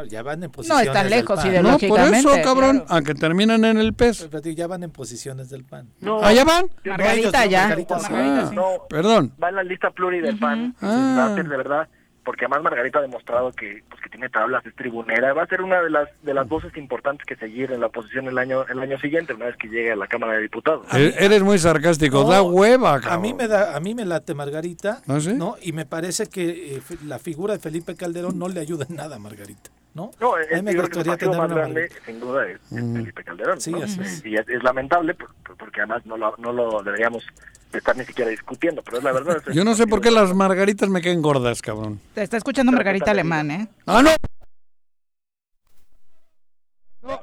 Ah, 0.00 0.04
ya 0.08 0.22
van 0.22 0.34
en 0.42 0.50
No, 0.50 0.52
posiciones 0.52 0.86
están 0.86 1.02
del 1.08 1.10
lejos 1.18 1.36
PAN. 1.40 1.46
y 1.46 1.48
No, 1.50 1.54
por 1.54 1.62
ideológicamente. 1.82 2.18
eso, 2.18 2.42
cabrón. 2.42 2.78
claro. 2.80 2.94
A 2.94 3.02
que 3.02 3.14
terminan 3.14 3.64
en 3.64 3.78
el 3.78 3.94
pez. 3.94 4.28
Pero 4.30 4.50
ya 4.50 4.66
van 4.66 4.82
en 4.82 4.90
posiciones 4.90 5.50
del 5.50 5.64
PAN. 5.64 5.88
No, 6.00 6.22
¿Allá 6.22 6.44
van? 6.44 6.66
Margarita 6.84 7.14
ellos 7.14 7.32
no, 7.32 7.44
ya. 7.50 7.60
Margarita 7.62 7.98
sí. 8.00 8.12
Margarita 8.12 8.40
Ah, 8.42 8.46
sí. 8.50 8.54
no, 8.56 8.68
Perdón. 8.88 9.32
va 9.42 9.48
en 9.48 9.54
la 9.56 9.62
lista 9.62 9.90
pluri 9.90 10.20
del 10.20 10.38
PAN. 10.38 10.74
Ah. 10.80 11.14
Va 11.18 11.26
a 11.32 11.34
ser 11.36 11.48
de 11.48 11.56
verdad, 11.56 11.88
porque 12.24 12.44
además 12.44 12.62
Margarita 12.62 12.98
ha 12.98 13.02
demostrado 13.02 13.50
que 13.52 13.82
pues 13.88 14.00
que 14.02 14.10
tiene 14.10 14.28
tablas, 14.28 14.64
es 14.66 14.74
tribunera, 14.76 15.32
va 15.32 15.42
a 15.42 15.46
ser 15.46 15.62
una 15.62 15.80
de 15.80 15.88
las 15.90 16.08
de 16.22 16.34
las 16.34 16.46
voces 16.46 16.76
importantes 16.76 17.24
que 17.26 17.34
seguir 17.36 17.72
en 17.72 17.80
la 17.80 17.86
oposición 17.86 18.26
el 18.28 18.36
año 18.38 18.64
el 18.68 18.78
año 18.78 18.98
siguiente, 19.00 19.32
una 19.34 19.46
vez 19.46 19.56
que 19.56 19.68
llegue 19.68 19.92
a 19.92 19.96
la 19.96 20.06
Cámara 20.06 20.34
de 20.34 20.42
Diputados. 20.42 20.86
E- 20.92 21.14
Eres 21.18 21.42
muy 21.42 21.58
sarcástico. 21.58 22.22
No, 22.22 22.28
da 22.30 22.42
hueva, 22.42 22.94
A 22.94 23.00
cabrón. 23.00 23.22
mí 23.22 23.34
me 23.34 23.48
da, 23.48 23.74
a 23.74 23.80
mí 23.80 23.94
me 23.94 24.04
late 24.04 24.34
Margarita, 24.34 25.00
¿Ah, 25.08 25.18
sí? 25.20 25.32
¿no? 25.32 25.56
Y 25.62 25.72
me 25.72 25.86
parece 25.86 26.26
que 26.26 26.76
eh, 26.76 26.82
la 27.06 27.18
figura 27.18 27.54
de 27.54 27.58
Felipe 27.60 27.94
Calderón 27.96 28.38
no 28.38 28.48
le 28.48 28.60
ayuda 28.60 28.86
en 28.88 28.96
nada 28.96 29.16
a 29.16 29.18
Margarita, 29.18 29.70
¿no? 29.94 30.10
No, 30.20 30.34
a 30.34 30.42
es, 30.42 30.62
mí 30.62 30.72
me 30.74 30.80
gustaría 30.80 31.16
tener 31.16 31.36
más 31.36 31.46
una 31.46 31.54
grande, 31.56 31.90
sin 32.06 32.20
duda, 32.20 32.46
es, 32.46 32.60
es 32.60 32.70
Felipe 32.92 33.24
Calderón. 33.24 33.60
Sí, 33.60 33.72
¿no? 33.72 33.82
así 33.82 34.00
es. 34.00 34.24
Y 34.24 34.36
es, 34.36 34.48
es 34.48 34.62
lamentable, 34.62 35.14
por- 35.14 35.34
por- 35.44 35.56
porque 35.56 35.80
además 35.80 36.04
no 36.06 36.16
lo, 36.16 36.34
no 36.38 36.52
lo 36.52 36.82
deberíamos 36.82 37.24
estar 37.72 37.96
ni 37.96 38.04
siquiera 38.04 38.30
discutiendo, 38.30 38.82
pero 38.82 38.98
es 38.98 39.04
la 39.04 39.12
verdad. 39.12 39.42
es- 39.46 39.54
Yo 39.54 39.64
no 39.64 39.74
sé 39.74 39.86
por 39.86 40.00
qué 40.00 40.10
las 40.10 40.34
margaritas 40.34 40.88
me 40.88 41.00
caen 41.02 41.22
gordas, 41.22 41.60
cabrón. 41.62 42.00
Te 42.14 42.22
está 42.22 42.36
escuchando 42.36 42.72
Margarita 42.72 43.04
¿qué 43.04 43.10
tal, 43.10 43.18
Alemán, 43.18 43.50
¿eh? 43.50 43.68
¡Ah, 43.86 44.02
no! 44.02 44.10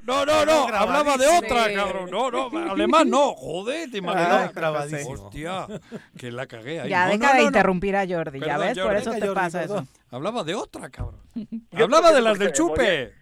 No, 0.03 0.25
no, 0.25 0.45
no, 0.45 0.67
hablaba 0.75 1.17
de 1.17 1.27
otra, 1.27 1.73
cabrón. 1.73 2.09
No, 2.11 2.29
no, 2.31 2.71
alemán 2.71 3.09
no, 3.09 3.33
joder, 3.33 3.89
te 3.91 3.97
imaginas. 3.97 4.51
Hostia, 5.07 5.67
que 6.17 6.31
la 6.31 6.45
cagué 6.47 6.81
ahí. 6.81 6.89
Ya 6.89 7.05
No, 7.05 7.11
deja 7.11 7.27
no, 7.27 7.33
de 7.33 7.39
no, 7.41 7.45
interrumpir 7.47 7.95
a 7.95 8.07
Jordi, 8.07 8.39
ya 8.39 8.57
ves, 8.57 8.77
por 8.77 8.95
eso 8.95 9.11
te 9.11 9.19
Jordi, 9.21 9.33
pasa 9.35 9.59
perdón. 9.61 9.83
eso. 9.91 10.01
Hablaba 10.15 10.43
de 10.43 10.55
otra, 10.55 10.89
cabrón. 10.89 11.19
Yo 11.71 11.85
Hablaba 11.85 12.11
de 12.11 12.21
las 12.21 12.39
del 12.39 12.51
chupe. 12.53 13.13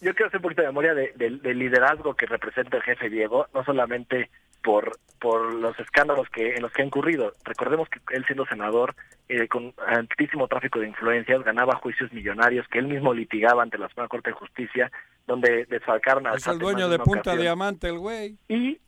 Yo 0.00 0.12
quiero 0.14 0.26
hacer 0.28 0.38
un 0.38 0.42
poquito 0.42 0.60
de 0.62 0.68
memoria 0.68 0.92
de- 0.94 1.12
del- 1.16 1.40
del 1.40 1.58
liderazgo 1.58 2.14
que 2.14 2.26
representa 2.26 2.76
el 2.76 2.82
jefe 2.82 3.08
Diego, 3.08 3.46
no 3.54 3.64
solamente 3.64 4.30
por 4.64 4.98
por 5.20 5.54
los 5.54 5.78
escándalos 5.78 6.28
que 6.28 6.54
en 6.54 6.60
los 6.60 6.70
que 6.72 6.82
ha 6.82 6.84
incurrido. 6.84 7.32
Recordemos 7.44 7.88
que 7.88 7.98
él 8.14 8.26
siendo 8.26 8.44
senador, 8.44 8.94
eh, 9.30 9.48
con 9.48 9.72
altísimo 9.86 10.48
tráfico 10.48 10.80
de 10.80 10.88
influencias, 10.88 11.42
ganaba 11.42 11.76
juicios 11.76 12.12
millonarios 12.12 12.68
que 12.68 12.78
él 12.78 12.88
mismo 12.88 13.14
litigaba 13.14 13.62
ante 13.62 13.78
la 13.78 13.88
Suprema 13.88 14.08
Corte 14.08 14.30
de 14.30 14.36
Justicia, 14.36 14.92
donde 15.26 15.64
desfalcaron 15.64 16.26
al 16.26 16.36
Es 16.36 16.46
el 16.46 16.58
dueño 16.58 16.90
de 16.90 16.98
Punta 16.98 17.20
ocasión. 17.20 17.40
Diamante, 17.40 17.88
el 17.88 17.98
güey. 17.98 18.36
Y 18.48 18.78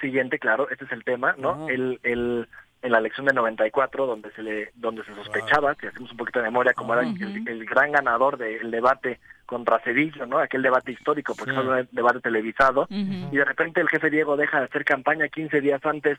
siguiente, 0.00 0.38
claro, 0.38 0.70
este 0.70 0.86
es 0.86 0.92
el 0.92 1.04
tema, 1.04 1.34
¿no? 1.36 1.68
El, 1.68 2.00
el, 2.04 2.48
en 2.82 2.92
la 2.92 2.98
elección 2.98 3.26
de 3.26 3.32
94, 3.32 4.06
donde 4.06 4.30
se 4.32 4.42
le 4.42 4.70
donde 4.74 5.04
se 5.04 5.14
sospechaba, 5.14 5.74
si 5.74 5.86
hacemos 5.86 6.10
un 6.10 6.16
poquito 6.16 6.38
de 6.40 6.44
memoria, 6.44 6.72
como 6.74 6.92
era 6.94 7.02
el, 7.02 7.48
el 7.48 7.64
gran 7.64 7.90
ganador 7.92 8.36
del 8.38 8.70
debate 8.70 9.18
contra 9.46 9.78
Cedillo, 9.80 10.26
¿no? 10.26 10.38
Aquel 10.38 10.62
debate 10.62 10.92
histórico, 10.92 11.34
porque 11.36 11.52
Sí. 11.52 11.56
fue 11.56 11.80
un 11.82 11.88
debate 11.92 12.20
televisado. 12.20 12.86
Y 12.90 13.36
de 13.36 13.44
repente 13.44 13.80
el 13.80 13.88
jefe 13.88 14.10
Diego 14.10 14.36
deja 14.36 14.58
de 14.58 14.64
hacer 14.66 14.84
campaña 14.84 15.28
15 15.28 15.60
días 15.60 15.84
antes 15.86 16.18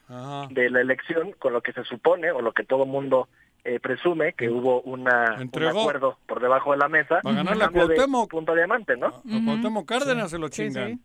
de 0.49 0.69
la 0.69 0.81
elección, 0.81 1.33
con 1.39 1.53
lo 1.53 1.61
que 1.61 1.73
se 1.73 1.83
supone, 1.83 2.31
o 2.31 2.41
lo 2.41 2.53
que 2.53 2.63
todo 2.63 2.85
mundo 2.85 3.27
eh, 3.63 3.79
presume, 3.81 4.31
que 4.33 4.49
hubo 4.49 4.79
una, 4.83 5.35
un 5.39 5.63
acuerdo 5.65 6.17
por 6.25 6.39
debajo 6.39 6.71
de 6.71 6.77
la 6.77 6.87
mesa. 6.87 7.15
Va 7.25 7.31
a 7.31 7.33
ganar 7.33 7.53
a 7.53 7.55
la 7.57 7.65
cambio 7.65 7.87
de 7.87 7.95
Cuauhtémoc. 7.95 8.29
Punto 8.31 8.55
Diamante, 8.55 8.95
¿no? 8.95 9.07
A 9.07 9.43
Cuauhtémoc 9.45 9.85
Cárdenas 9.85 10.31
se 10.31 10.37
lo 10.37 10.47
chingan. 10.47 11.01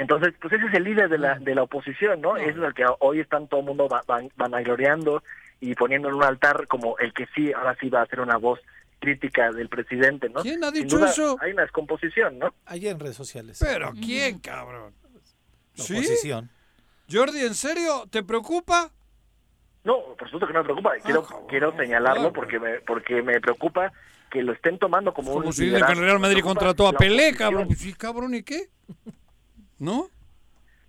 Entonces, 0.00 0.32
pues 0.40 0.50
ese 0.54 0.64
es 0.64 0.72
el 0.74 0.84
líder 0.84 1.10
de 1.10 1.18
la, 1.18 1.38
de 1.38 1.54
la 1.54 1.62
oposición, 1.62 2.22
¿no? 2.22 2.38
Ese 2.38 2.50
es 2.50 2.56
el 2.56 2.72
que 2.72 2.86
hoy 3.00 3.20
están 3.20 3.48
todo 3.48 3.60
el 3.60 3.66
mundo 3.66 3.86
va- 3.86 4.02
van, 4.06 4.30
vanagloriando 4.34 5.22
y 5.60 5.74
poniendo 5.74 6.08
en 6.08 6.14
un 6.14 6.22
altar 6.24 6.66
como 6.68 6.96
el 6.98 7.12
que 7.12 7.26
sí, 7.34 7.52
ahora 7.52 7.76
sí 7.78 7.90
va 7.90 8.00
a 8.00 8.06
ser 8.06 8.20
una 8.20 8.38
voz 8.38 8.58
crítica 8.98 9.52
del 9.52 9.68
presidente, 9.68 10.30
¿no? 10.30 10.40
¿Quién 10.40 10.64
ha 10.64 10.70
dicho 10.70 10.96
duda, 10.96 11.10
eso? 11.10 11.36
Hay 11.42 11.52
una 11.52 11.62
descomposición, 11.62 12.38
¿no? 12.38 12.54
Ayer 12.64 12.92
en 12.92 13.00
redes 13.00 13.16
sociales. 13.16 13.58
Pero 13.60 13.92
¿quién, 13.92 14.38
cabrón? 14.38 14.94
La 15.76 15.84
¿Sí? 15.84 15.92
oposición. 15.94 16.48
Jordi, 17.12 17.40
¿en 17.44 17.54
serio? 17.54 18.06
¿Te 18.10 18.22
preocupa? 18.22 18.90
No, 19.84 19.98
por 20.18 20.30
supuesto 20.30 20.46
que 20.46 20.52
no 20.54 20.60
me 20.60 20.64
preocupa. 20.64 20.92
Quiero, 21.04 21.26
quiero 21.46 21.76
señalarlo 21.76 22.32
porque 22.32 22.58
me, 22.58 22.80
porque 22.80 23.20
me 23.22 23.38
preocupa 23.38 23.92
que 24.30 24.42
lo 24.42 24.52
estén 24.54 24.78
tomando 24.78 25.12
como, 25.12 25.32
un 25.34 25.40
Como 25.40 25.52
si 25.52 25.68
el. 25.74 25.80
Real 25.80 26.20
Madrid 26.20 26.40
contrató 26.42 26.88
a 26.88 26.92
Pelé, 26.92 27.34
cabrón. 27.34 27.66
Pues 27.66 27.80
sí, 27.80 27.92
cabrón, 27.92 28.34
¿y 28.34 28.42
qué? 28.42 28.68
¿No? 29.80 30.08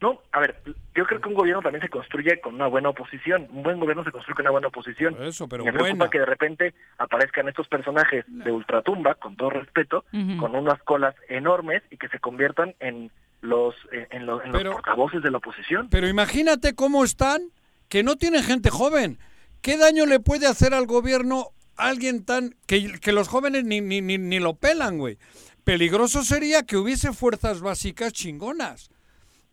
No, 0.02 0.20
a 0.32 0.40
ver, 0.40 0.62
yo 0.96 1.06
creo 1.06 1.22
que 1.22 1.30
un 1.30 1.36
gobierno 1.36 1.62
también 1.62 1.84
se 1.84 1.90
construye 1.90 2.42
con 2.42 2.56
una 2.56 2.66
buena 2.66 2.90
oposición. 2.90 3.48
Un 3.52 3.62
buen 3.62 3.80
gobierno 3.80 4.04
se 4.04 4.12
construye 4.12 4.36
con 4.36 4.46
una 4.46 4.52
buena 4.52 4.68
oposición. 4.68 5.16
Eso, 5.24 5.48
pero 5.48 5.64
me 5.64 5.72
preocupa 5.72 5.96
buena. 5.96 6.10
que 6.10 6.20
de 6.20 6.26
repente 6.26 6.74
aparezcan 6.98 7.48
estos 7.48 7.68
personajes 7.68 8.26
de 8.28 8.52
ultratumba, 8.52 9.14
con 9.16 9.36
todo 9.36 9.52
respeto, 9.52 10.04
con 10.40 10.56
unas 10.56 10.82
colas 10.84 11.16
enormes 11.30 11.84
y 11.92 11.98
que 11.98 12.08
se 12.10 12.20
conviertan 12.20 12.74
en 12.80 13.12
los 13.42 13.76
en, 13.92 14.08
en 14.10 14.26
los, 14.26 14.44
en 14.44 14.52
los 14.52 14.64
portavoces 14.64 15.22
de 15.22 15.30
la 15.32 15.38
oposición. 15.38 15.88
Pero 15.90 16.08
imagínate 16.08 16.74
cómo 16.74 17.04
están, 17.04 17.42
que 17.88 18.02
no 18.02 18.16
tienen 18.16 18.44
gente 18.44 18.72
joven. 18.72 19.20
¿Qué 19.62 19.78
daño 19.78 20.08
le 20.08 20.20
puede 20.20 20.48
hacer 20.48 20.74
al 20.74 20.88
gobierno 20.88 21.50
alguien 21.78 22.26
tan... 22.26 22.56
que, 22.66 23.00
que 23.00 23.12
los 23.12 23.28
jóvenes 23.28 23.66
ni, 23.66 23.82
ni, 23.82 24.02
ni, 24.02 24.18
ni 24.18 24.40
lo 24.40 24.56
pelan, 24.56 24.98
güey? 24.98 25.18
Peligroso 25.64 26.24
sería 26.24 26.64
que 26.64 26.78
hubiese 26.78 27.14
fuerzas 27.14 27.62
básicas 27.62 28.14
chingonas 28.14 28.90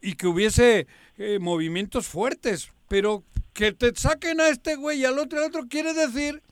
y 0.01 0.15
que 0.15 0.27
hubiese 0.27 0.87
eh, 1.17 1.39
movimientos 1.39 2.07
fuertes, 2.07 2.71
pero 2.89 3.25
que 3.53 3.73
te 3.73 3.95
saquen 3.95 4.41
a 4.41 4.49
este 4.49 4.77
güey 4.77 5.01
y 5.01 5.05
al 5.05 5.19
otro 5.19 5.39
y 5.39 5.43
al 5.43 5.49
otro 5.49 5.69
quiere 5.69 5.93
decir 5.93 6.43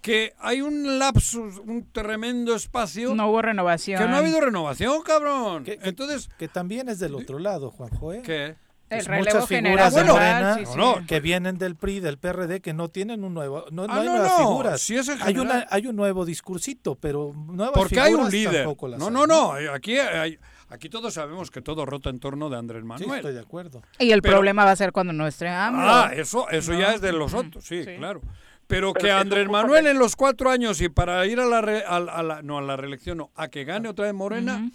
que 0.00 0.34
hay 0.38 0.60
un 0.60 0.98
lapsus, 0.98 1.58
un 1.58 1.90
tremendo 1.90 2.54
espacio. 2.54 3.14
No 3.14 3.28
hubo 3.28 3.42
renovación. 3.42 4.00
Que 4.00 4.08
no 4.08 4.14
ha 4.14 4.18
habido 4.18 4.40
renovación, 4.40 5.02
cabrón. 5.02 5.64
Entonces, 5.66 6.28
Que 6.38 6.48
también 6.48 6.88
es 6.88 6.98
del 6.98 7.14
otro 7.14 7.38
lado, 7.38 7.70
Juanjo, 7.70 8.12
¿eh? 8.12 8.22
¿qué? 8.24 8.54
El 8.88 9.04
Pues 9.04 9.18
muchas 9.18 9.46
figuras 9.48 9.94
de 9.94 10.04
Morena 10.04 10.54
sí, 10.58 10.66
sí. 10.66 10.72
No, 10.76 11.00
no. 11.00 11.06
que 11.06 11.18
vienen 11.18 11.58
del 11.58 11.74
PRI, 11.74 11.98
del 11.98 12.18
PRD, 12.18 12.60
que 12.60 12.72
no 12.72 12.88
tienen 12.88 13.24
un 13.24 13.34
nuevo, 13.34 13.64
no, 13.72 13.86
no 13.88 13.92
Ah, 13.92 13.98
hay 14.00 14.06
no, 14.06 14.12
nuevas 14.12 14.30
no, 14.32 14.38
figuras. 14.38 14.80
sí 14.80 14.96
es 14.96 15.08
hay 15.08 15.38
una, 15.38 15.66
hay 15.70 15.86
un 15.88 15.96
nuevo 15.96 16.24
discursito, 16.24 16.94
pero 16.94 17.32
nuevas 17.34 17.72
Porque 17.74 17.98
hay 17.98 18.14
un 18.14 18.30
figuras 18.30 18.32
líder. 18.32 18.54
tampoco 18.64 18.86
las 18.86 19.00
No, 19.00 19.06
hay, 19.06 19.12
no, 19.12 19.26
no. 19.26 19.52
Aquí, 19.74 19.98
hay- 19.98 20.38
aquí 20.68 20.88
todos 20.88 21.12
sabemos 21.14 21.50
que 21.50 21.62
todo 21.62 21.84
rota 21.84 22.10
en 22.10 22.20
torno 22.20 22.48
de 22.48 22.58
Andrés 22.58 22.82
Sí, 22.82 22.86
Manuel. 22.86 23.16
estoy 23.16 23.34
de 23.34 23.40
acuerdo. 23.40 23.82
Y 23.98 24.12
el 24.12 24.22
Pero- 24.22 24.34
problema 24.36 24.64
va 24.64 24.70
a 24.70 24.76
ser 24.76 24.92
cuando 24.92 25.12
no 25.12 25.26
esté 25.26 25.48
AMLO. 25.48 25.82
Ah, 25.82 26.12
eso, 26.14 26.48
eso 26.50 26.72
ya 26.74 26.92
es 26.94 27.00
de 27.00 27.10
los 27.12 27.34
otros, 27.34 27.64
sí, 27.64 27.84
claro. 27.98 28.20
Pero 28.68 28.92
que 28.94 29.10
Andrés 29.12 29.48
Manuel 29.48 29.86
en 29.88 29.98
los 29.98 30.14
cuatro 30.16 30.48
años 30.50 30.80
y 30.80 30.88
para 30.88 31.24
ir 31.26 31.38
a 31.40 31.44
la, 31.46 31.60
re- 31.60 31.84
a, 31.84 31.98
la- 32.00 32.12
a 32.12 32.22
la- 32.22 32.42
no 32.42 32.58
a 32.58 32.62
la 32.62 32.76
reelección, 32.76 33.18
no, 33.18 33.30
a 33.36 33.48
que 33.48 33.64
gane 33.64 33.88
otra 33.88 34.06
vez 34.06 34.14
Morena, 34.14 34.68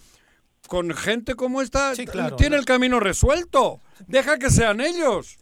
con 0.71 0.89
gente 0.95 1.35
como 1.35 1.61
esta, 1.61 1.91
claro, 2.09 2.37
tiene 2.37 2.55
no. 2.55 2.61
el 2.61 2.65
camino 2.65 3.01
resuelto. 3.01 3.81
Deja 4.07 4.39
que 4.39 4.49
sean 4.49 4.79
ellos. 4.79 5.37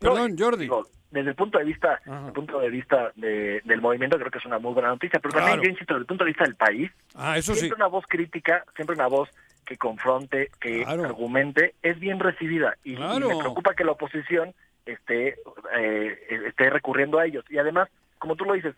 No, 0.00 0.10
Perdón, 0.14 0.36
Jordi. 0.38 0.68
desde 1.10 1.30
el 1.30 1.34
punto 1.34 1.58
de 1.58 1.64
vista, 1.64 2.00
el 2.06 2.32
punto 2.32 2.60
de 2.60 2.70
vista 2.70 3.10
de- 3.16 3.60
del 3.64 3.80
movimiento 3.80 4.16
creo 4.16 4.30
que 4.30 4.38
es 4.38 4.46
una 4.46 4.60
muy 4.60 4.72
buena 4.74 4.90
noticia, 4.90 5.18
pero 5.18 5.32
también 5.34 5.54
Claro. 5.54 5.62
yo 5.64 5.70
insisto, 5.70 5.94
desde 5.94 6.02
el 6.02 6.06
punto 6.06 6.22
de 6.24 6.30
vista 6.30 6.44
del 6.44 6.54
país, 6.54 6.88
Ah, 7.16 7.36
eso 7.36 7.52
sí. 7.54 7.58
siempre 7.62 7.74
una 7.78 7.88
voz 7.88 8.04
crítica, 8.08 8.64
siempre 8.76 8.94
una 8.94 9.08
voz 9.08 9.28
que 9.66 9.76
confronte, 9.76 10.52
que 10.60 10.84
argumente, 10.86 11.74
es 11.82 11.98
bien 11.98 12.20
recibida. 12.20 12.76
Y, 12.84 12.92
y 12.94 12.96
me 12.96 13.36
preocupa 13.38 13.74
que 13.74 13.82
la 13.82 13.90
oposición 13.90 14.54
esté, 14.86 15.34
eh, 15.76 16.44
esté 16.46 16.70
recurriendo 16.70 17.18
a 17.18 17.26
ellos. 17.26 17.44
Y 17.50 17.58
además, 17.58 17.88
como 18.18 18.36
tú 18.36 18.44
lo 18.44 18.54
dices, 18.54 18.74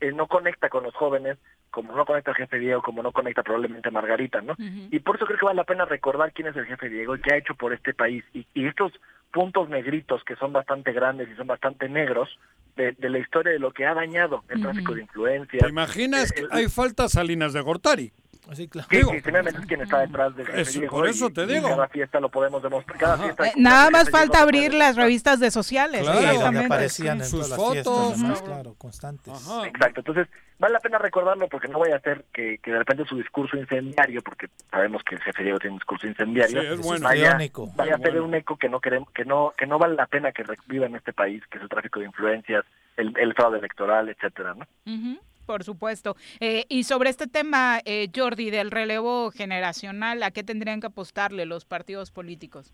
eh, 0.00 0.12
no 0.12 0.26
conecta 0.26 0.68
con 0.68 0.84
los 0.84 0.94
jóvenes, 0.94 1.38
como 1.70 1.94
no 1.94 2.04
conecta 2.04 2.32
el 2.32 2.36
jefe 2.36 2.58
Diego, 2.58 2.82
como 2.82 3.02
no 3.02 3.12
conecta 3.12 3.42
probablemente 3.42 3.90
Margarita, 3.90 4.40
¿no? 4.40 4.54
Y 4.58 4.98
por 5.00 5.16
eso 5.16 5.26
creo 5.26 5.38
que 5.38 5.44
vale 5.46 5.56
la 5.56 5.64
pena 5.64 5.84
recordar 5.84 6.32
quién 6.32 6.48
es 6.48 6.56
el 6.56 6.66
jefe 6.66 6.88
Diego 6.88 7.16
y 7.16 7.20
qué 7.20 7.34
ha 7.34 7.38
hecho 7.38 7.54
por 7.54 7.72
este 7.72 7.94
país. 7.94 8.24
Y, 8.34 8.46
y 8.54 8.66
estos 8.66 8.92
puntos 9.32 9.68
negritos 9.68 10.22
que 10.24 10.36
son 10.36 10.52
bastante 10.52 10.92
grandes 10.92 11.28
y 11.28 11.36
son 11.36 11.46
bastante 11.46 11.88
negros 11.88 12.28
de, 12.76 12.92
de 12.92 13.10
la 13.10 13.18
historia 13.18 13.52
de 13.52 13.58
lo 13.58 13.72
que 13.72 13.86
ha 13.86 13.94
dañado 13.94 14.42
el 14.48 14.60
tráfico 14.60 14.94
de 14.94 15.02
influencias. 15.02 15.62
¿Te 15.62 15.68
imaginas 15.68 16.32
que 16.32 16.46
hay 16.50 16.68
falta 16.68 17.08
Salinas 17.08 17.52
de 17.52 17.60
Gortari? 17.60 18.12
Sí, 18.52 18.66
claro. 18.68 18.88
Que, 18.88 18.96
Digo, 18.98 19.10
que 19.12 19.22
finalmente 19.22 19.60
es 19.60 19.66
quien 19.66 19.80
está 19.82 20.00
detrás 20.00 20.34
del 20.34 20.46
jefe 20.46 20.60
Eso- 20.62 20.78
Diego 20.80 20.96
por 20.96 21.06
y- 21.06 21.10
eso 21.10 21.30
te 21.30 21.42
y 21.42 21.46
digo. 21.46 21.68
cada 21.68 21.88
fiesta 21.88 22.20
lo 22.20 22.28
podemos 22.28 22.62
demostrar. 22.62 22.98
Cada 22.98 23.16
fiesta 23.18 23.46
Eh, 23.48 23.52
nada 23.56 23.90
más 23.90 24.10
falta 24.10 24.40
abrir 24.42 24.74
las 24.74 24.96
revistas 24.96 25.38
de 25.40 25.50
sociales. 25.50 26.02
Claro. 26.02 26.18
Sí, 26.18 26.24
donde 26.24 26.34
exactamente. 26.36 26.66
aparecían 26.74 27.18
en 27.18 27.24
Sus 27.24 27.30
todas 27.32 27.48
las 27.50 27.58
fotos, 27.58 27.74
fiestas, 27.74 27.94
además, 28.20 28.38
cabrón. 28.40 28.54
claro, 28.62 28.74
constantes. 28.78 29.34
Exacto, 29.66 30.00
entonces 30.00 30.28
vale 30.58 30.72
la 30.74 30.80
pena 30.80 30.98
recordarlo 30.98 31.48
porque 31.48 31.68
no 31.68 31.78
vaya 31.78 31.96
a 31.96 32.00
ser 32.00 32.24
que, 32.32 32.58
que 32.58 32.72
de 32.72 32.78
repente 32.78 33.04
su 33.06 33.16
discurso 33.16 33.56
incendiario, 33.56 34.20
porque 34.22 34.48
sabemos 34.70 35.02
que 35.04 35.14
el 35.14 35.20
jefe 35.22 35.42
Diego 35.42 35.58
tiene 35.58 35.72
un 35.74 35.78
discurso 35.78 36.06
incendiario, 36.06 36.60
Sí, 36.60 36.66
es 36.68 36.80
bueno. 36.80 37.04
vaya, 37.08 37.38
vaya 37.76 37.94
a 37.94 37.98
ser 37.98 38.10
bueno. 38.12 38.24
un 38.26 38.34
eco 38.34 38.56
que 38.56 38.68
no 38.68 38.80
queremos, 38.80 39.10
que 39.12 39.24
no, 39.24 39.52
que 39.56 39.66
no 39.66 39.78
vale 39.78 39.94
la 39.94 40.06
pena 40.06 40.32
que 40.32 40.44
viva 40.66 40.86
en 40.86 40.96
este 40.96 41.12
país, 41.12 41.42
que 41.50 41.58
es 41.58 41.62
el 41.62 41.68
tráfico 41.70 42.00
de 42.00 42.06
influencias, 42.06 42.64
el, 42.96 43.14
el 43.18 43.32
fraude 43.34 43.58
electoral, 43.58 44.08
etcétera, 44.10 44.54
¿no? 44.54 44.66
Ujú, 44.92 45.18
Por 45.50 45.64
supuesto. 45.64 46.14
Eh, 46.38 46.64
y 46.68 46.84
sobre 46.84 47.10
este 47.10 47.26
tema, 47.26 47.80
eh, 47.84 48.08
Jordi, 48.14 48.50
del 48.50 48.70
relevo 48.70 49.32
generacional, 49.32 50.22
¿a 50.22 50.30
qué 50.30 50.44
tendrían 50.44 50.80
que 50.80 50.86
apostarle 50.86 51.44
los 51.44 51.64
partidos 51.64 52.12
políticos? 52.12 52.72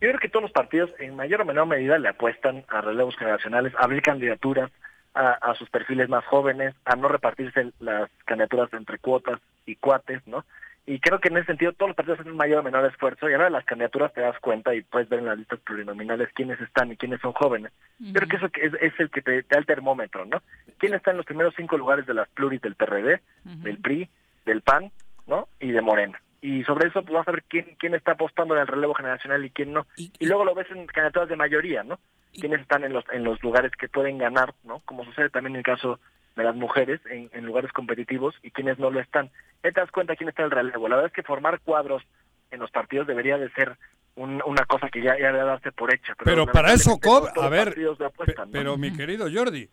Yo 0.00 0.08
creo 0.08 0.18
que 0.18 0.28
todos 0.28 0.42
los 0.42 0.50
partidos, 0.50 0.90
en 0.98 1.14
mayor 1.14 1.42
o 1.42 1.44
menor 1.44 1.68
medida, 1.68 1.96
le 1.96 2.08
apuestan 2.08 2.64
a 2.66 2.80
relevos 2.80 3.16
generacionales, 3.16 3.72
a 3.76 3.84
abrir 3.84 4.02
candidaturas 4.02 4.72
a, 5.14 5.30
a 5.34 5.54
sus 5.54 5.70
perfiles 5.70 6.08
más 6.08 6.24
jóvenes, 6.24 6.74
a 6.84 6.96
no 6.96 7.06
repartirse 7.06 7.70
las 7.78 8.10
candidaturas 8.24 8.72
entre 8.72 8.98
cuotas 8.98 9.38
y 9.64 9.76
cuates, 9.76 10.20
¿no? 10.26 10.44
Y 10.90 11.00
creo 11.00 11.20
que 11.20 11.28
en 11.28 11.36
ese 11.36 11.48
sentido 11.48 11.74
todos 11.74 11.90
los 11.90 11.96
partidos 11.96 12.20
hacen 12.20 12.32
un 12.32 12.38
mayor 12.38 12.60
o 12.60 12.62
menor 12.62 12.86
esfuerzo 12.86 13.28
y 13.28 13.34
ahora 13.34 13.44
de 13.44 13.50
las 13.50 13.66
candidaturas 13.66 14.10
te 14.14 14.22
das 14.22 14.40
cuenta 14.40 14.74
y 14.74 14.80
puedes 14.80 15.06
ver 15.10 15.18
en 15.18 15.26
las 15.26 15.36
listas 15.36 15.60
plurinominales 15.60 16.30
quiénes 16.32 16.58
están 16.62 16.90
y 16.90 16.96
quiénes 16.96 17.20
son 17.20 17.34
jóvenes. 17.34 17.72
Yo 17.98 18.14
Creo 18.14 18.26
que 18.26 18.36
eso 18.36 18.48
que 18.48 18.64
es, 18.64 18.72
es 18.80 18.98
el 18.98 19.10
que 19.10 19.20
te, 19.20 19.42
te 19.42 19.54
da 19.54 19.58
el 19.58 19.66
termómetro, 19.66 20.24
¿no? 20.24 20.42
¿Quién 20.78 20.94
está 20.94 21.10
en 21.10 21.18
los 21.18 21.26
primeros 21.26 21.52
cinco 21.58 21.76
lugares 21.76 22.06
de 22.06 22.14
las 22.14 22.26
pluris 22.30 22.62
del 22.62 22.74
PRD, 22.74 23.20
del 23.44 23.76
PRI, 23.76 24.08
del 24.46 24.62
PAN, 24.62 24.90
¿no? 25.26 25.48
Y 25.60 25.72
de 25.72 25.82
Morena. 25.82 26.22
Y 26.40 26.64
sobre 26.64 26.88
eso 26.88 27.02
pues 27.02 27.12
vas 27.12 27.28
a 27.28 27.32
ver 27.32 27.44
quién, 27.48 27.76
quién 27.78 27.94
está 27.94 28.12
apostando 28.12 28.54
en 28.54 28.62
el 28.62 28.66
relevo 28.66 28.94
generacional 28.94 29.44
y 29.44 29.50
quién 29.50 29.74
no. 29.74 29.86
Y, 29.98 30.10
luego 30.24 30.46
lo 30.46 30.54
ves 30.54 30.70
en 30.70 30.86
candidaturas 30.86 31.28
de 31.28 31.36
mayoría, 31.36 31.82
¿no? 31.82 32.00
Quiénes 32.32 32.62
están 32.62 32.84
en 32.84 32.94
los, 32.94 33.04
en 33.12 33.24
los 33.24 33.42
lugares 33.42 33.72
que 33.72 33.90
pueden 33.90 34.16
ganar, 34.16 34.54
¿no? 34.64 34.80
Como 34.86 35.04
sucede 35.04 35.28
también 35.28 35.56
en 35.56 35.58
el 35.58 35.64
caso 35.64 36.00
de 36.38 36.44
las 36.44 36.54
mujeres 36.56 37.00
en, 37.10 37.28
en 37.32 37.44
lugares 37.44 37.70
competitivos 37.72 38.34
y 38.42 38.50
quienes 38.50 38.78
no 38.78 38.90
lo 38.90 39.00
están. 39.00 39.30
Ya 39.62 39.72
te 39.72 39.80
das 39.80 39.90
cuenta 39.90 40.16
quién 40.16 40.30
está 40.30 40.42
en 40.42 40.46
el 40.46 40.52
relevo. 40.52 40.88
La 40.88 40.96
verdad 40.96 41.10
es 41.10 41.14
que 41.14 41.22
formar 41.22 41.60
cuadros 41.60 42.02
en 42.50 42.60
los 42.60 42.70
partidos 42.70 43.06
debería 43.06 43.36
de 43.36 43.50
ser 43.50 43.76
un- 44.14 44.42
una 44.46 44.64
cosa 44.64 44.88
que 44.88 45.02
ya, 45.02 45.18
ya 45.18 45.32
debe 45.32 45.44
darse 45.44 45.70
por 45.72 45.92
hecha. 45.92 46.14
Pero 46.24 46.46
para 46.46 46.72
eso 46.72 46.90
lamentablemente 46.90 47.06
no 47.08 47.12
cobra. 47.20 47.32
todos 47.34 47.46
A 47.46 47.50
ver, 47.50 48.50
pero 48.52 48.76
mi 48.78 48.92
querido 48.92 49.26
Jordi, 49.32 49.68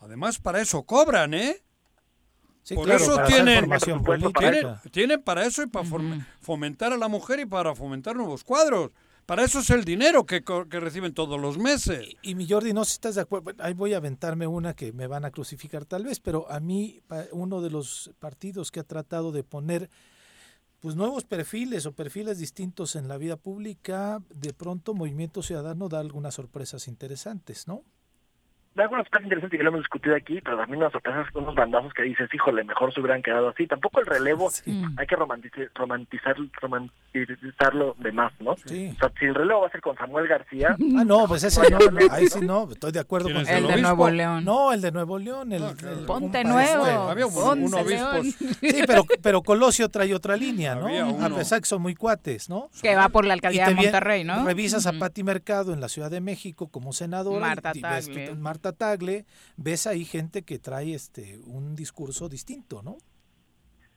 además 0.00 0.38
para 0.38 0.60
eso 0.60 0.84
cobran, 0.84 1.34
¿eh? 1.34 1.56
Sí, 2.62 2.74
Por 2.74 2.84
claro, 2.86 3.02
eso 3.02 3.16
para 3.16 3.26
tienen, 3.26 3.58
formación 3.60 4.02
tienen, 4.38 4.66
tienen 4.90 5.22
para 5.22 5.44
eso 5.44 5.62
y 5.62 5.66
para 5.66 5.84
fomentar 6.40 6.94
a 6.94 6.96
la 6.96 7.08
mujer 7.08 7.40
y 7.40 7.44
para 7.44 7.74
fomentar 7.74 8.16
nuevos 8.16 8.42
cuadros. 8.42 8.90
Para 9.26 9.44
eso 9.44 9.60
es 9.60 9.70
el 9.70 9.84
dinero 9.84 10.26
que, 10.26 10.42
que 10.42 10.80
reciben 10.80 11.14
todos 11.14 11.40
los 11.40 11.56
meses. 11.56 12.14
Y 12.22 12.34
mi 12.34 12.46
Jordi, 12.46 12.74
no 12.74 12.84
sé 12.84 12.90
si 12.90 12.94
estás 12.96 13.14
de 13.14 13.22
acuerdo, 13.22 13.52
ahí 13.58 13.72
voy 13.72 13.94
a 13.94 13.96
aventarme 13.96 14.46
una 14.46 14.74
que 14.74 14.92
me 14.92 15.06
van 15.06 15.24
a 15.24 15.30
crucificar 15.30 15.86
tal 15.86 16.04
vez, 16.04 16.20
pero 16.20 16.50
a 16.50 16.60
mí 16.60 17.00
uno 17.32 17.62
de 17.62 17.70
los 17.70 18.10
partidos 18.18 18.70
que 18.70 18.80
ha 18.80 18.84
tratado 18.84 19.32
de 19.32 19.42
poner 19.42 19.88
pues 20.80 20.96
nuevos 20.96 21.24
perfiles 21.24 21.86
o 21.86 21.92
perfiles 21.92 22.38
distintos 22.38 22.94
en 22.96 23.08
la 23.08 23.16
vida 23.16 23.36
pública, 23.36 24.22
de 24.28 24.52
pronto 24.52 24.92
Movimiento 24.92 25.42
Ciudadano 25.42 25.88
da 25.88 26.00
algunas 26.00 26.34
sorpresas 26.34 26.88
interesantes, 26.88 27.66
¿no? 27.66 27.82
Da 28.74 28.82
algunas 28.84 29.08
cosas 29.08 29.22
interesantes 29.24 29.56
que 29.56 29.62
lo 29.62 29.70
hemos 29.70 29.82
discutido 29.82 30.16
aquí, 30.16 30.40
pero 30.42 30.56
también 30.56 30.80
unas 30.80 30.90
sorpresas, 30.92 31.26
unos 31.34 31.54
bandazos 31.54 31.94
que 31.94 32.02
dices, 32.02 32.28
híjole, 32.34 32.64
mejor 32.64 32.92
se 32.92 33.00
hubieran 33.00 33.22
quedado 33.22 33.48
así. 33.50 33.66
Tampoco 33.68 34.00
el 34.00 34.06
relevo 34.06 34.50
hay 34.96 35.06
que 35.06 35.16
romantici- 35.16 35.70
romantizar, 35.74 36.36
romantizarlo 36.60 37.94
de 37.98 38.12
más, 38.12 38.32
¿no? 38.40 38.50
O 38.52 38.56
sea, 38.56 39.12
si 39.18 39.24
el 39.26 39.34
relevo 39.34 39.60
va 39.62 39.68
a 39.68 39.70
ser 39.70 39.80
con 39.80 39.96
Samuel 39.96 40.26
García... 40.28 40.76
Ah, 40.96 41.02
no, 41.04 41.26
pues 41.26 41.42
ese 41.42 41.60
no, 41.70 41.78
no, 41.78 41.98
ahí 42.12 42.28
sí 42.28 42.40
no, 42.40 42.70
estoy 42.70 42.92
de 42.92 43.00
acuerdo 43.00 43.26
¿Quién 43.28 43.38
con 43.44 43.48
el 43.48 43.56
El 43.56 43.62
de 43.62 43.72
obispo? 43.74 43.82
Nuevo 43.88 44.10
León. 44.10 44.44
No, 44.44 44.72
el 44.72 44.80
de 44.80 44.92
Nuevo 44.92 45.18
León, 45.18 45.52
el, 45.52 45.62
el 45.64 46.06
Ponte 46.06 46.44
nuevo. 46.44 46.86
este. 46.86 46.94
Había 46.96 47.26
un- 47.26 47.34
Ponce 47.34 47.64
un 47.64 47.74
obispo. 47.74 48.12
León. 48.12 48.24
Sí, 48.74 48.82
pero, 48.86 49.04
pero 49.22 49.42
Colosio 49.42 49.88
trae 49.88 50.14
otra 50.14 50.36
línea, 50.36 50.74
¿no? 50.76 50.86
A 51.24 51.30
pesar 51.30 51.60
que 51.60 51.66
son 51.66 51.82
muy 51.82 51.94
cuates, 51.94 52.48
¿no? 52.48 52.70
Que 52.80 52.94
va 52.94 53.08
por 53.08 53.24
la 53.24 53.34
alcaldía 53.34 53.66
de 53.68 53.74
Monterrey, 53.74 54.24
¿no? 54.24 54.44
Revisas 54.44 54.86
a 54.86 54.92
Pati 54.92 55.22
Mercado 55.24 55.72
en 55.72 55.80
la 55.80 55.88
Ciudad 55.88 56.10
de 56.10 56.20
México 56.20 56.68
como 56.68 56.92
senadora. 56.92 57.40
Marta 57.40 57.72
y 57.74 57.80
ves 57.82 58.06
Tagle. 58.06 58.28
tú- 58.28 58.36
Marta 58.36 58.63
Tagle. 58.72 59.26
Ves 59.56 59.86
ahí 59.86 60.04
gente 60.04 60.42
que 60.42 60.58
trae 60.58 60.94
este 60.94 61.38
un 61.38 61.74
discurso 61.74 62.28
distinto, 62.28 62.82
¿no? 62.82 62.96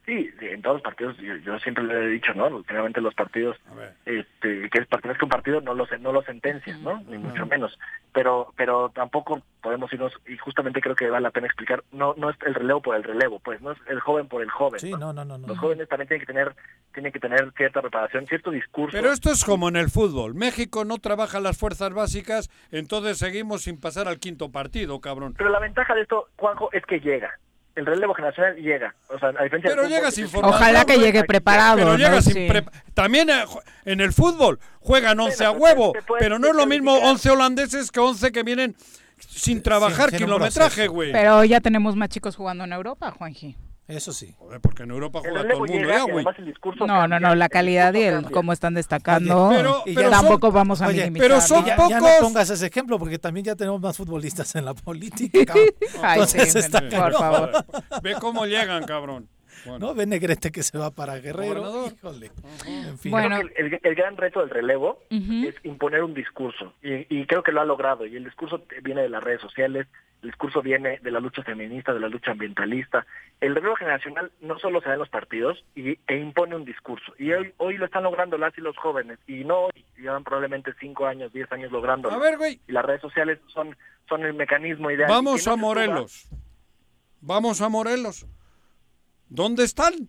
Sí, 0.08 0.30
en 0.40 0.62
todos 0.62 0.76
los 0.76 0.82
partidos, 0.82 1.18
yo, 1.18 1.36
yo 1.36 1.58
siempre 1.58 1.84
le 1.84 1.94
he 2.02 2.08
dicho, 2.08 2.32
¿no? 2.32 2.48
Generalmente 2.64 3.02
los 3.02 3.12
partidos, 3.14 3.58
este, 4.06 4.70
que 4.70 4.78
es 4.78 4.86
partido 4.86 5.14
que 5.14 5.24
un 5.26 5.30
partido 5.30 5.60
no 5.60 5.74
lo, 5.74 5.86
sen- 5.86 6.00
no 6.00 6.12
lo 6.12 6.22
sentencia, 6.22 6.74
¿no? 6.78 7.02
Ni 7.02 7.18
mucho 7.18 7.44
menos. 7.44 7.78
Pero 8.14 8.54
pero 8.56 8.90
tampoco 8.94 9.42
podemos 9.60 9.92
irnos, 9.92 10.14
y 10.26 10.38
justamente 10.38 10.80
creo 10.80 10.96
que 10.96 11.10
vale 11.10 11.24
la 11.24 11.30
pena 11.30 11.46
explicar, 11.46 11.84
no 11.92 12.14
no 12.16 12.30
es 12.30 12.36
el 12.46 12.54
relevo 12.54 12.80
por 12.80 12.96
el 12.96 13.04
relevo, 13.04 13.38
pues, 13.40 13.60
no 13.60 13.72
es 13.72 13.78
el 13.86 14.00
joven 14.00 14.28
por 14.28 14.40
el 14.40 14.48
joven. 14.50 14.80
Sí, 14.80 14.92
no, 14.92 15.12
no, 15.12 15.26
no. 15.26 15.36
no. 15.36 15.46
Los 15.46 15.58
jóvenes 15.58 15.86
también 15.90 16.08
tienen 16.08 16.20
que 16.26 16.32
tener 16.32 16.54
tienen 16.94 17.12
que 17.12 17.20
tener 17.20 17.52
cierta 17.54 17.82
preparación, 17.82 18.26
cierto 18.26 18.50
discurso. 18.50 18.96
Pero 18.96 19.12
esto 19.12 19.30
es 19.30 19.44
como 19.44 19.68
en 19.68 19.76
el 19.76 19.90
fútbol. 19.90 20.34
México 20.34 20.86
no 20.86 20.96
trabaja 20.96 21.38
las 21.38 21.58
fuerzas 21.58 21.92
básicas, 21.92 22.48
entonces 22.72 23.18
seguimos 23.18 23.60
sin 23.64 23.78
pasar 23.78 24.08
al 24.08 24.18
quinto 24.18 24.50
partido, 24.50 25.00
cabrón. 25.02 25.34
Pero 25.36 25.50
la 25.50 25.60
ventaja 25.60 25.94
de 25.94 26.00
esto, 26.00 26.28
Juanjo, 26.36 26.70
es 26.72 26.84
que 26.86 26.98
llega. 27.00 27.38
El 27.78 27.86
relevo 27.86 28.12
generacional 28.12 28.56
llega. 28.56 28.94
O 29.08 29.18
sea, 29.18 29.28
a 29.28 29.42
diferencia 29.44 29.70
Pero 29.70 29.86
llega 29.86 30.10
sin 30.10 30.28
formación. 30.28 30.60
Ojalá 30.62 30.84
que 30.84 30.98
llegue 30.98 31.22
preparado. 31.24 31.76
Pero 31.76 31.92
¿no? 31.92 31.96
llega 31.96 32.20
sin 32.20 32.32
Sí. 32.32 32.48
prepa- 32.48 32.72
También 32.92 33.30
eh, 33.30 33.44
en 33.84 34.00
el 34.00 34.12
fútbol 34.12 34.58
juegan 34.80 35.18
11 35.20 35.44
a 35.44 35.52
huevo, 35.52 35.92
pero 36.18 36.38
no 36.40 36.48
es 36.48 36.54
lo 36.56 36.66
mismo 36.66 36.94
fijar. 36.96 37.08
11 37.10 37.30
holandeses 37.30 37.90
que 37.92 38.00
11 38.00 38.32
que 38.32 38.42
vienen 38.42 38.74
sin 39.20 39.62
trabajar 39.62 40.10
kilometraje, 40.10 40.88
güey. 40.88 41.12
Pero 41.12 41.44
ya 41.44 41.60
tenemos 41.60 41.94
más 41.94 42.08
chicos 42.08 42.34
jugando 42.36 42.64
en 42.64 42.72
Europa, 42.72 43.10
Juanji. 43.12 43.56
Eso 43.88 44.12
sí. 44.12 44.34
Joder, 44.38 44.60
porque 44.60 44.82
en 44.82 44.90
Europa 44.90 45.20
juega 45.20 45.40
todo 45.40 45.50
el 45.52 45.58
mundo 45.58 45.72
llega 45.72 45.86
ya, 45.94 45.98
y 46.00 46.02
güey. 46.02 46.14
además 46.16 46.34
el 46.38 46.44
discurso 46.44 46.86
No, 46.86 46.94
no, 46.94 47.00
cambia, 47.08 47.20
no, 47.20 47.34
la 47.34 47.48
calidad 47.48 47.94
y 47.94 48.02
el 48.02 48.30
cómo 48.30 48.52
están 48.52 48.74
destacando. 48.74 49.46
Oye, 49.48 49.56
pero- 49.56 49.82
y 49.86 49.94
pero 49.94 50.10
tampoco 50.10 50.48
son- 50.48 50.54
vamos 50.54 50.82
a 50.82 50.88
Oye, 50.88 50.98
minimizar. 51.04 51.26
pero 51.28 51.40
son 51.40 51.64
ya, 51.64 51.74
pocos. 51.76 51.90
ya 51.90 52.00
no 52.00 52.06
pongas 52.20 52.50
ese 52.50 52.66
ejemplo 52.66 52.98
porque 52.98 53.18
también 53.18 53.44
ya 53.46 53.56
tenemos 53.56 53.80
más 53.80 53.96
futbolistas 53.96 54.54
en 54.56 54.66
la 54.66 54.74
política. 54.74 55.54
Ay, 56.02 56.20
Entonces 56.20 56.52
sí, 56.52 56.58
está 56.58 56.82
por 56.82 57.12
favor. 57.14 57.64
Ve 58.02 58.14
cómo 58.20 58.44
llegan, 58.44 58.84
cabrón. 58.84 59.26
Bueno. 59.68 59.86
¿No? 59.86 59.94
Ve 59.94 60.06
Negrete 60.06 60.50
que 60.50 60.62
se 60.62 60.78
va 60.78 60.90
para 60.90 61.18
Guerrero. 61.18 61.86
Híjole. 61.86 62.30
En 62.66 62.98
fin. 62.98 63.10
Bueno. 63.10 63.36
Creo 63.40 63.48
que 63.54 63.76
el, 63.76 63.80
el 63.82 63.94
gran 63.94 64.16
reto 64.16 64.40
del 64.40 64.50
relevo 64.50 65.02
es 65.10 65.54
imponer 65.64 66.02
un 66.02 66.14
discurso 66.14 66.74
y, 66.82 67.06
y 67.14 67.26
creo 67.26 67.42
que 67.42 67.52
lo 67.52 67.60
ha 67.60 67.64
logrado 67.64 68.06
y 68.06 68.16
el 68.16 68.24
discurso 68.24 68.62
viene 68.82 69.02
de 69.02 69.08
las 69.08 69.22
redes 69.22 69.40
sociales, 69.40 69.86
el 70.22 70.30
discurso 70.30 70.62
viene 70.62 70.98
de 71.02 71.10
la 71.10 71.20
lucha 71.20 71.42
feminista, 71.42 71.94
de 71.94 72.00
la 72.00 72.08
lucha 72.08 72.32
ambientalista. 72.32 73.06
El 73.40 73.54
relevo 73.54 73.76
generacional 73.76 74.32
no 74.40 74.58
solo 74.58 74.80
se 74.80 74.88
da 74.88 74.94
en 74.94 75.00
los 75.00 75.08
partidos 75.08 75.64
y, 75.76 75.98
e 76.08 76.16
impone 76.16 76.56
un 76.56 76.64
discurso 76.64 77.12
y 77.18 77.32
hoy, 77.32 77.52
hoy 77.58 77.76
lo 77.76 77.84
están 77.84 78.02
logrando 78.02 78.38
las 78.38 78.56
y 78.58 78.60
los 78.60 78.76
jóvenes 78.76 79.18
y 79.26 79.44
no 79.44 79.66
hoy, 79.66 79.84
llevan 79.96 80.24
probablemente 80.24 80.72
cinco 80.80 81.06
años, 81.06 81.32
diez 81.32 81.50
años 81.52 81.70
lográndolo. 81.70 82.14
A 82.14 82.18
ver, 82.18 82.36
güey, 82.36 82.60
y 82.66 82.72
las 82.72 82.84
redes 82.84 83.00
sociales 83.00 83.38
son 83.48 83.76
son 84.08 84.24
el 84.24 84.34
mecanismo 84.34 84.90
ideal. 84.90 85.10
Vamos 85.10 85.46
no 85.46 85.52
a 85.52 85.56
Morelos. 85.56 86.28
Vamos 87.20 87.60
a 87.60 87.68
Morelos. 87.68 88.26
¿Dónde 89.28 89.64
están? 89.64 90.08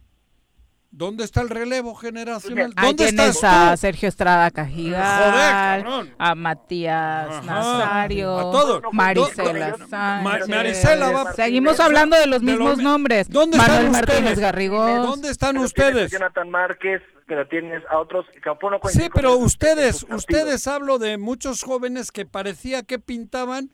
¿Dónde 0.91 1.23
está 1.23 1.41
el 1.41 1.49
relevo 1.49 1.93
generacional? 1.93 2.73
Ahí 2.75 2.87
¿Dónde 2.87 3.07
tienes 3.09 3.35
estás 3.35 3.43
a? 3.73 3.77
Sergio 3.77 4.09
Estrada 4.09 4.49
Cajigal, 4.49 5.83
Joder, 5.85 6.15
a 6.17 6.33
Matías 6.33 7.27
Ajá. 7.29 7.41
Nazario, 7.45 8.35
A 8.39 8.41
todos. 8.51 8.81
Marisela 8.91 9.69
Sánchez. 9.77 9.89
Ma- 9.91 10.39
Marisela 10.47 11.11
va- 11.11 11.33
Seguimos 11.33 11.79
hablando 11.79 12.17
de 12.17 12.25
los 12.25 12.39
De 12.41 12.47
mismos 12.53 12.69
los- 12.77 12.77
nombres. 12.79 13.29
¿Dónde 13.29 13.57
Manuel 13.57 13.77
están 13.85 13.91
Martínez 13.91 14.21
ustedes? 14.23 14.39
Garrigós. 14.39 15.05
¿Dónde 15.07 15.29
están 15.29 15.55
Pero 15.57 15.67
tienes 15.69 15.79
a 15.79 15.91
ustedes? 15.93 16.11
Jonathan 16.11 16.49
Márquez, 16.49 17.01
pero 17.27 17.47
tienes 17.47 17.83
a 17.91 17.99
otros 17.99 18.25
que 18.33 18.39
tampoco 18.41 18.71
no 18.71 18.79
coinciden 18.79 19.05
Sí, 19.05 19.09
con 19.11 19.21
pero 19.21 19.37
ustedes, 19.37 20.07
ustedes 20.09 20.65
hablo 20.65 20.97
de 20.97 21.19
muchos 21.19 21.61
jóvenes 21.61 22.11
que 22.11 22.25
parecía 22.25 22.81
que 22.81 22.97
pintaban 22.97 23.71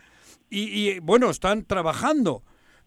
y, 0.50 0.64
y, 0.90 1.00
bueno, 1.00 1.30
están 1.30 1.64
trabajando. 1.64 2.44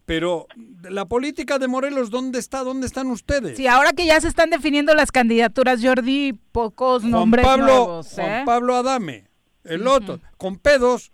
Pero 0.09 0.47
la 0.89 1.05
política 1.05 1.59
de 1.59 1.67
Morelos, 1.67 2.09
¿dónde 2.09 2.39
está? 2.39 2.63
¿Dónde 2.63 2.87
están 2.87 3.11
ustedes? 3.11 3.57
Sí, 3.57 3.67
ahora 3.67 3.91
que 3.93 4.07
ya 4.07 4.19
se 4.19 4.27
están 4.27 4.49
definiendo 4.49 4.95
las 4.95 5.11
candidaturas, 5.11 5.81
Jordi, 5.83 6.33
pocos 6.51 7.03
Juan 7.03 7.11
nombres 7.11 7.45
Pablo, 7.45 7.65
nuevos, 7.67 8.17
¿eh? 8.17 8.21
Juan 8.23 8.45
Pablo 8.45 8.75
Adame, 8.75 9.25
el 9.65 9.85
otro, 9.85 10.19
con 10.37 10.57
pedos, 10.57 11.11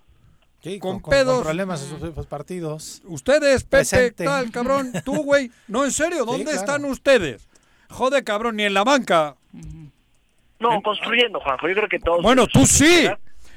Sí, 0.64 0.80
con 0.80 1.02
pedos. 1.02 1.36
con 1.36 1.44
problemas 1.44 1.92
en 1.92 2.16
sus 2.16 2.26
partidos. 2.28 3.02
ustedes, 3.04 3.66
Pepe, 3.66 4.12
tal, 4.12 4.50
cabrón, 4.50 4.94
tú, 5.04 5.14
güey. 5.26 5.52
No, 5.68 5.84
en 5.84 5.92
serio, 5.92 6.24
¿dónde 6.24 6.46
claro. 6.46 6.60
están 6.60 6.86
ustedes? 6.86 7.50
Joder, 7.90 8.24
cabrón, 8.24 8.56
ni 8.56 8.64
en 8.64 8.74
la 8.74 8.86
banca. 8.86 9.36
No, 10.58 10.82
construyendo, 10.82 11.42
Juanjo. 11.42 11.68
Yo 11.68 11.76
creo 11.76 11.90
que 11.90 12.00
todos. 12.00 12.24
Bueno, 12.24 12.48
tú 12.48 12.66
sí. 12.66 13.10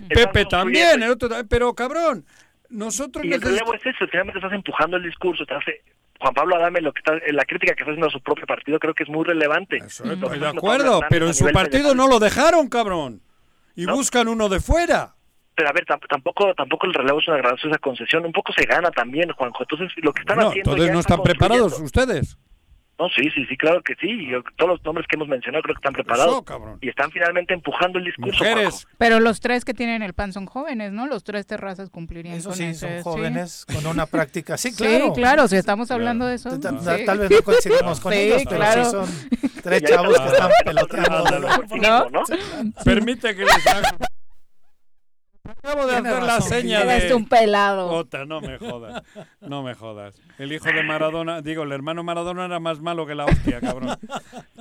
Pepe 0.08 0.46
también, 0.46 1.00
el 1.00 1.12
otro 1.12 1.28
también, 1.28 1.46
pero 1.46 1.72
cabrón, 1.74 2.26
nosotros 2.68 3.24
Y 3.24 3.32
el 3.32 3.40
relevo 3.40 3.74
es 3.74 3.84
eso, 3.86 4.06
finalmente 4.10 4.38
estás 4.38 4.52
empujando 4.52 4.96
el 4.96 5.02
discurso, 5.04 5.44
hace 5.48 5.82
Juan 6.20 6.34
Pablo 6.34 6.56
Adame, 6.56 6.80
lo 6.80 6.92
que 6.92 6.98
está, 6.98 7.12
la 7.32 7.44
crítica 7.44 7.74
que 7.74 7.82
está 7.82 7.92
haciendo 7.92 8.08
a 8.08 8.10
su 8.10 8.20
propio 8.20 8.46
partido 8.46 8.78
creo 8.78 8.92
que 8.94 9.04
es 9.04 9.08
muy 9.08 9.24
relevante. 9.24 9.78
Lo 10.04 10.30
que 10.30 10.38
de 10.38 10.48
acuerdo, 10.48 11.00
pero 11.08 11.26
en 11.26 11.34
su 11.34 11.48
partido 11.50 11.94
no 11.94 12.08
lo 12.08 12.18
dejaron, 12.18 12.68
cabrón. 12.68 13.22
Y 13.76 13.86
¿No? 13.86 13.94
buscan 13.94 14.26
uno 14.28 14.48
de 14.48 14.58
fuera. 14.60 15.14
Pero 15.54 15.68
a 15.70 15.72
ver, 15.72 15.84
tamp- 15.86 16.06
tampoco 16.08 16.54
tampoco 16.54 16.86
el 16.86 16.94
relevo 16.94 17.20
es 17.20 17.28
una 17.28 17.36
graciosa 17.38 17.78
concesión, 17.78 18.24
un 18.24 18.32
poco 18.32 18.52
se 18.52 18.64
gana 18.64 18.90
también, 18.90 19.30
Juanjo. 19.32 19.62
Entonces, 19.62 19.92
lo 20.02 20.12
que 20.12 20.20
están 20.20 20.38
No, 20.38 20.48
haciendo 20.48 20.70
entonces 20.72 20.92
no 20.94 21.00
está 21.00 21.14
están 21.14 21.24
preparados 21.24 21.80
ustedes. 21.80 22.36
No, 22.98 23.08
sí, 23.10 23.30
sí, 23.32 23.46
sí, 23.48 23.56
claro 23.56 23.80
que 23.82 23.94
sí. 24.00 24.26
Yo- 24.28 24.42
todos 24.56 24.72
los 24.72 24.84
nombres 24.84 25.06
que 25.08 25.14
hemos 25.16 25.28
mencionado 25.28 25.62
creo 25.62 25.74
que 25.76 25.78
están 25.78 25.92
preparados. 25.92 26.42
Eso. 26.44 26.78
Y 26.80 26.88
están 26.88 27.10
finalmente 27.12 27.54
empujando 27.54 27.98
el 28.00 28.04
discurso. 28.06 28.42
Mujeres. 28.42 28.88
Pero 28.98 29.20
los 29.20 29.38
tres 29.40 29.64
que 29.64 29.72
tienen 29.72 30.02
el 30.02 30.14
pan 30.14 30.32
son 30.32 30.46
jóvenes, 30.46 30.90
¿no? 30.92 31.06
Los 31.06 31.22
tres 31.22 31.46
terrazas 31.46 31.90
cumplirían 31.90 32.34
Eso 32.34 32.48
con 32.48 32.58
sí, 32.58 32.64
ese, 32.64 32.80
son 32.80 32.90
sí. 32.96 33.02
jóvenes 33.04 33.66
con 33.72 33.86
una 33.86 34.06
práctica. 34.06 34.56
Sí, 34.56 34.72
Sí, 34.72 34.76
claro. 34.84 35.12
claro, 35.12 35.46
si 35.48 35.54
estamos 35.56 35.90
hablando 35.92 36.26
de 36.26 36.34
eso. 36.34 36.50
Sí. 36.50 36.60
Tal 36.60 37.18
vez 37.18 37.30
no 37.30 37.42
coincidimos 37.42 38.00
con 38.00 38.12
Sí, 38.12 38.18
ellos, 38.18 38.42
pero 38.46 38.56
claro. 38.56 38.84
sí 38.84 38.90
son 38.90 39.62
tres 39.62 39.82
chavos 39.84 40.18
que 40.18 40.26
están 40.26 40.50
peloteando. 40.64 41.48
¿No? 41.76 42.10
¿no? 42.10 42.22
Permite 42.84 43.36
que 43.36 43.44
les 43.44 43.66
haga. 43.66 43.96
Acabo 45.48 45.86
de 45.86 45.96
hacer 45.96 46.22
la 46.22 46.40
seña 46.42 46.82
Eres 46.82 47.08
de... 47.08 47.14
un 47.14 47.26
pelado. 47.26 47.88
Jota, 47.88 48.24
no 48.26 48.40
me 48.40 48.58
jodas, 48.58 49.02
no 49.40 49.62
me 49.62 49.74
jodas. 49.74 50.14
El 50.38 50.52
hijo 50.52 50.66
de 50.66 50.82
Maradona, 50.82 51.40
digo, 51.40 51.62
el 51.62 51.72
hermano 51.72 52.02
Maradona 52.04 52.44
era 52.44 52.60
más 52.60 52.80
malo 52.80 53.06
que 53.06 53.14
la 53.14 53.24
hostia, 53.24 53.60
cabrón. 53.60 53.98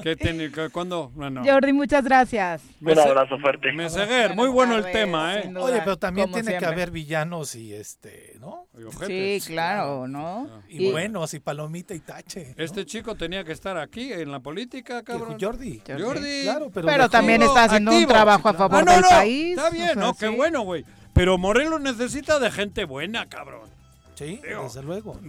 ¿Qué 0.02 0.16
que- 0.16 0.70
¿Cuándo? 0.72 1.12
Bueno. 1.14 1.44
Jordi, 1.46 1.74
muchas 1.74 2.04
gracias. 2.06 2.62
Un 2.82 2.98
abrazo 2.98 3.38
fuerte. 3.40 3.72
Meseguer, 3.74 4.34
muy 4.36 4.48
bueno 4.50 4.78
el 4.78 4.92
tema, 4.92 5.36
¿eh? 5.40 5.54
Oye, 5.60 5.80
pero 5.80 5.98
también 5.98 6.28
tiene 6.28 6.44
que 6.44 6.50
siempre. 6.52 6.68
haber 6.68 6.92
villanos 6.92 7.56
y 7.56 7.74
este, 7.74 8.38
¿no? 8.40 8.68
Y 8.78 9.40
Sí, 9.42 9.54
claro, 9.54 10.08
¿no? 10.08 10.48
Y, 10.70 10.90
buenos 10.92 11.34
y 11.34 11.40
palomita 11.40 11.94
y 11.94 12.00
tache. 12.00 12.54
¿no? 12.58 12.64
Este 12.64 12.86
chico 12.86 13.16
tenía 13.16 13.44
que 13.44 13.52
estar 13.52 13.78
aquí 13.78 14.14
en 14.14 14.32
la 14.32 14.40
política, 14.40 15.00
Que 15.02 15.12
cabrón. 15.14 15.38
Jordi. 15.40 15.82
Jordi. 15.86 16.44
Claro, 16.44 16.70
pero, 16.74 16.88
Pero 16.88 17.10
también 17.10 17.42
está 17.42 17.66
haciendo 17.66 17.92
un 17.92 17.98
activo. 17.98 18.12
trabajo 18.14 18.50
a 18.50 18.54
favor 18.54 18.80
Ah, 18.80 18.84
no, 18.86 18.92
del 18.94 19.02
no, 19.02 19.10
país. 19.10 19.58
Está 19.58 19.70
bien, 19.70 19.90
o 19.90 19.94
sea, 19.94 20.02
¿no? 20.02 20.14
Qué 20.16 20.28
sí. 20.30 20.36
bueno, 20.36 20.62
güey. 20.62 20.77
Pero 21.18 21.38
Morelos 21.38 21.82
necesita 21.82 22.40
de 22.40 22.52
gente 22.52 22.86
buena, 22.86 23.28
cabrón. 23.28 23.70
Sí, 24.16 24.40
Digo, 24.48 24.64
desde 24.64 24.84
luego. 24.84 25.20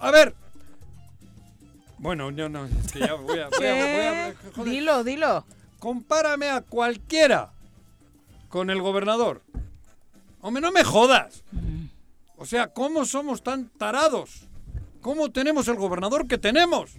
A 0.00 0.10
ver. 0.10 0.34
Bueno, 1.98 2.30
yo 2.30 2.48
no, 2.48 2.64
es 2.64 2.90
que 2.92 2.98
ya 3.00 3.14
voy 3.14 3.38
a... 3.38 3.48
voy 3.48 3.66
a- 3.66 3.72
voy 3.74 4.06
a- 4.06 4.34
¿Qué? 4.42 4.50
joder. 4.56 4.72
Dilo, 4.72 5.04
dilo. 5.04 5.44
Compárame 5.78 6.48
a 6.48 6.62
cualquiera 6.62 7.52
con 8.48 8.70
el 8.70 8.80
gobernador. 8.82 9.42
Hombre, 10.40 10.60
no 10.60 10.72
me 10.72 10.82
jodas. 10.82 11.44
O 12.36 12.44
sea, 12.46 12.68
¿cómo 12.72 13.04
somos 13.04 13.42
tan 13.42 13.68
tarados? 13.68 14.48
¿Cómo 15.00 15.30
tenemos 15.30 15.68
el 15.68 15.76
gobernador 15.76 16.26
que 16.26 16.38
tenemos? 16.38 16.92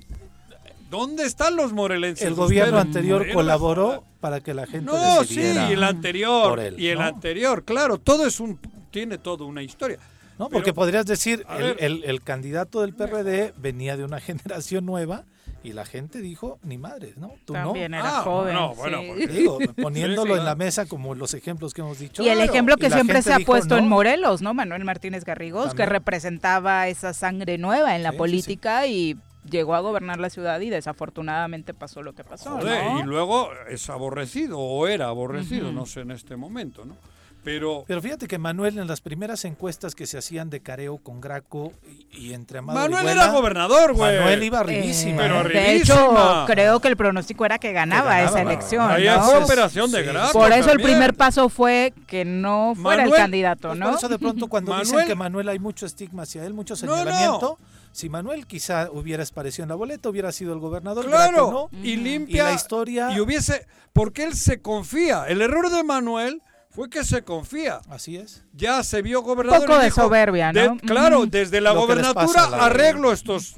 ¿Dónde 0.98 1.24
están 1.26 1.56
los 1.56 1.74
morelenses? 1.74 2.26
El 2.28 2.36
gobierno 2.36 2.78
anterior 2.78 3.20
Morelos, 3.20 3.36
colaboró 3.36 4.04
para 4.20 4.42
que 4.42 4.54
la 4.54 4.68
gente 4.68 4.92
No, 4.92 5.24
sí, 5.24 5.40
y 5.42 5.74
el 5.74 5.84
anterior, 5.84 6.50
por 6.50 6.60
él, 6.60 6.80
y 6.80 6.88
el 6.90 7.00
¿no? 7.00 7.06
anterior, 7.06 7.64
claro, 7.66 7.98
todo 7.98 8.26
es 8.28 8.40
un, 8.40 8.60
tiene 8.92 9.18
toda 9.18 9.46
una 9.46 9.64
historia. 9.64 9.98
No, 10.38 10.50
porque 10.50 10.66
Pero- 10.66 10.76
podrías 10.76 11.06
decir, 11.06 11.46
el, 11.58 11.64
ver. 11.64 11.78
el- 11.80 12.04
el 12.06 12.22
candidato 12.22 12.82
del 12.82 12.94
PRD 12.94 13.54
venía 13.58 13.98
de 13.98 14.04
una 14.04 14.20
generación 14.60 14.86
nueva 14.86 15.24
y 15.64 15.72
la 15.74 15.86
gente 15.86 16.20
dijo, 16.20 16.60
ni 16.64 16.78
madres, 16.78 17.18
¿no? 17.18 17.34
Tú 17.46 17.54
También 17.54 17.92
no. 17.92 17.98
era 18.00 18.20
Ah, 18.20 18.22
joven, 18.24 18.54
no, 18.54 18.76
bueno, 18.76 19.00
sí. 19.02 19.08
porque- 19.08 19.28
Digo, 19.28 19.60
poniéndolo 19.82 20.34
Sí, 20.34 20.34
sí. 20.34 20.40
en 20.40 20.46
la 20.46 20.56
mesa 20.56 20.86
como 20.86 21.16
los 21.16 21.34
ejemplos 21.34 21.74
que 21.74 21.82
hemos 21.82 21.98
dicho. 22.00 22.22
Y 22.22 22.28
el 22.30 22.36
Claro. 22.38 22.52
ejemplo 22.52 22.78
que 22.78 22.90
siempre 22.92 23.22
se 23.22 23.32
ha 23.34 23.38
dijo, 23.38 23.52
puesto 23.52 23.78
en. 23.78 23.88
Morelos, 23.88 24.42
¿no? 24.42 24.54
Manuel 24.54 24.84
Martínez 24.86 25.24
Garrigós, 25.24 25.66
que 25.66 25.70
También. 25.70 25.90
representaba 25.90 26.88
esa 26.88 27.14
sangre 27.14 27.58
nueva 27.58 27.96
en 27.96 28.04
la 28.04 28.10
Sí, 28.10 28.16
sí, 28.16 28.18
política 28.18 28.88
y 28.88 29.18
llegó 29.50 29.76
a 29.76 29.80
gobernar 29.80 30.20
la 30.20 30.30
ciudad 30.30 30.60
y 30.62 30.70
desafortunadamente 30.70 31.74
pasó 31.74 32.02
lo 32.02 32.14
que 32.14 32.24
pasó, 32.24 32.52
Joder, 32.52 32.84
¿no? 32.86 33.00
Y 33.00 33.04
luego 33.04 33.50
es 33.70 33.90
aborrecido, 33.90 34.60
o 34.60 34.88
era 34.88 35.08
aborrecido, 35.08 35.72
no 35.72 35.86
sé 35.86 36.02
en 36.02 36.12
este 36.12 36.36
momento, 36.36 36.86
¿no? 36.86 36.96
Pero 37.44 37.84
Pero 37.86 38.02
fíjate 38.02 38.26
que 38.26 38.38
Manuel 38.38 38.80
en 38.80 38.88
las 38.88 39.02
primeras 39.02 39.44
encuestas 39.44 39.96
que 39.96 40.08
se 40.08 40.18
hacían 40.18 40.50
de 40.50 40.62
careo 40.62 40.98
con 41.00 41.20
Graco 41.20 41.74
y, 42.14 42.28
y 42.30 42.34
entre 42.34 42.60
Amado 42.60 42.80
Manuel 42.80 43.06
era 43.10 43.28
gobernador, 43.34 43.94
güey. 43.96 44.18
Manuel 44.18 44.44
iba 44.44 44.60
arribísima. 44.62 45.24
Pero 45.24 45.42
Eh, 45.50 45.54
de 45.54 45.76
hecho, 45.76 46.46
creo 46.48 46.80
que 46.80 46.88
el 46.88 46.96
pronóstico 46.96 47.44
era 47.46 47.60
que 47.60 47.74
ganaba, 47.74 48.12
ganaba, 48.16 48.30
esa 48.30 48.42
elección. 48.42 48.90
Ahí 48.90 49.08
¿no? 49.08 49.22
fue 49.24 49.44
operación 49.44 49.92
de 49.92 50.04
Sí. 50.04 50.10
Graco 50.10 50.32
Por 50.40 50.54
eso 50.54 50.72
el 50.72 50.80
primer 50.82 51.16
paso 51.16 51.50
fue 51.50 51.94
que 52.08 52.24
no 52.24 52.76
fuera 52.82 53.04
Manuel, 53.04 53.14
el 53.20 53.24
candidato, 53.26 53.68
Pues 53.68 53.80
¿no? 53.80 53.86
Por 53.88 53.96
eso 53.98 54.08
de 54.08 54.20
pronto 54.20 54.48
cuando 54.48 54.72
dicen 54.80 54.96
Manuel- 54.96 55.08
que 55.10 55.16
Manuel 55.16 55.50
hay 55.50 55.60
mucho 55.60 55.86
estigma 55.86 56.24
hacia 56.24 56.46
él, 56.46 56.54
mucho 56.54 56.76
No, 56.86 57.04
no. 57.04 57.58
Si 57.94 58.10
Manuel 58.10 58.46
quizá 58.48 58.90
hubiera 58.92 59.24
aparecido 59.24 59.64
en 59.64 59.70
la 59.70 59.76
boleta, 59.76 60.10
hubiera 60.10 60.32
sido 60.34 60.52
el 60.52 60.60
gobernador. 60.60 61.06
Claro, 61.06 61.70
no. 61.72 61.78
y 61.82 61.96
limpia. 61.96 62.44
Y 62.44 62.46
la 62.48 62.54
historia... 62.54 63.12
Y 63.12 63.22
hubiese. 63.22 63.66
Porque 63.94 64.24
él 64.24 64.34
se 64.36 64.62
confía. 64.62 65.26
El 65.30 65.42
error 65.42 65.70
de 65.70 65.84
Manuel 65.84 66.42
fue 66.70 66.90
que 66.90 67.04
se 67.06 67.22
confía. 67.24 67.80
Así 67.90 68.18
es. 68.18 68.44
Ya 68.52 68.84
se 68.84 69.02
vio 69.02 69.22
gobernador. 69.22 69.68
poco 69.68 69.80
y 69.80 69.84
de 69.86 69.92
soberbia, 69.92 70.52
¿no? 70.52 70.60
de- 70.76 70.80
claro, 70.82 71.26
desde 71.28 71.62
la 71.62 71.74
Lo 71.74 71.82
gobernatura 71.82 72.50
la- 72.50 72.66
arreglo 72.66 73.14
estos 73.14 73.54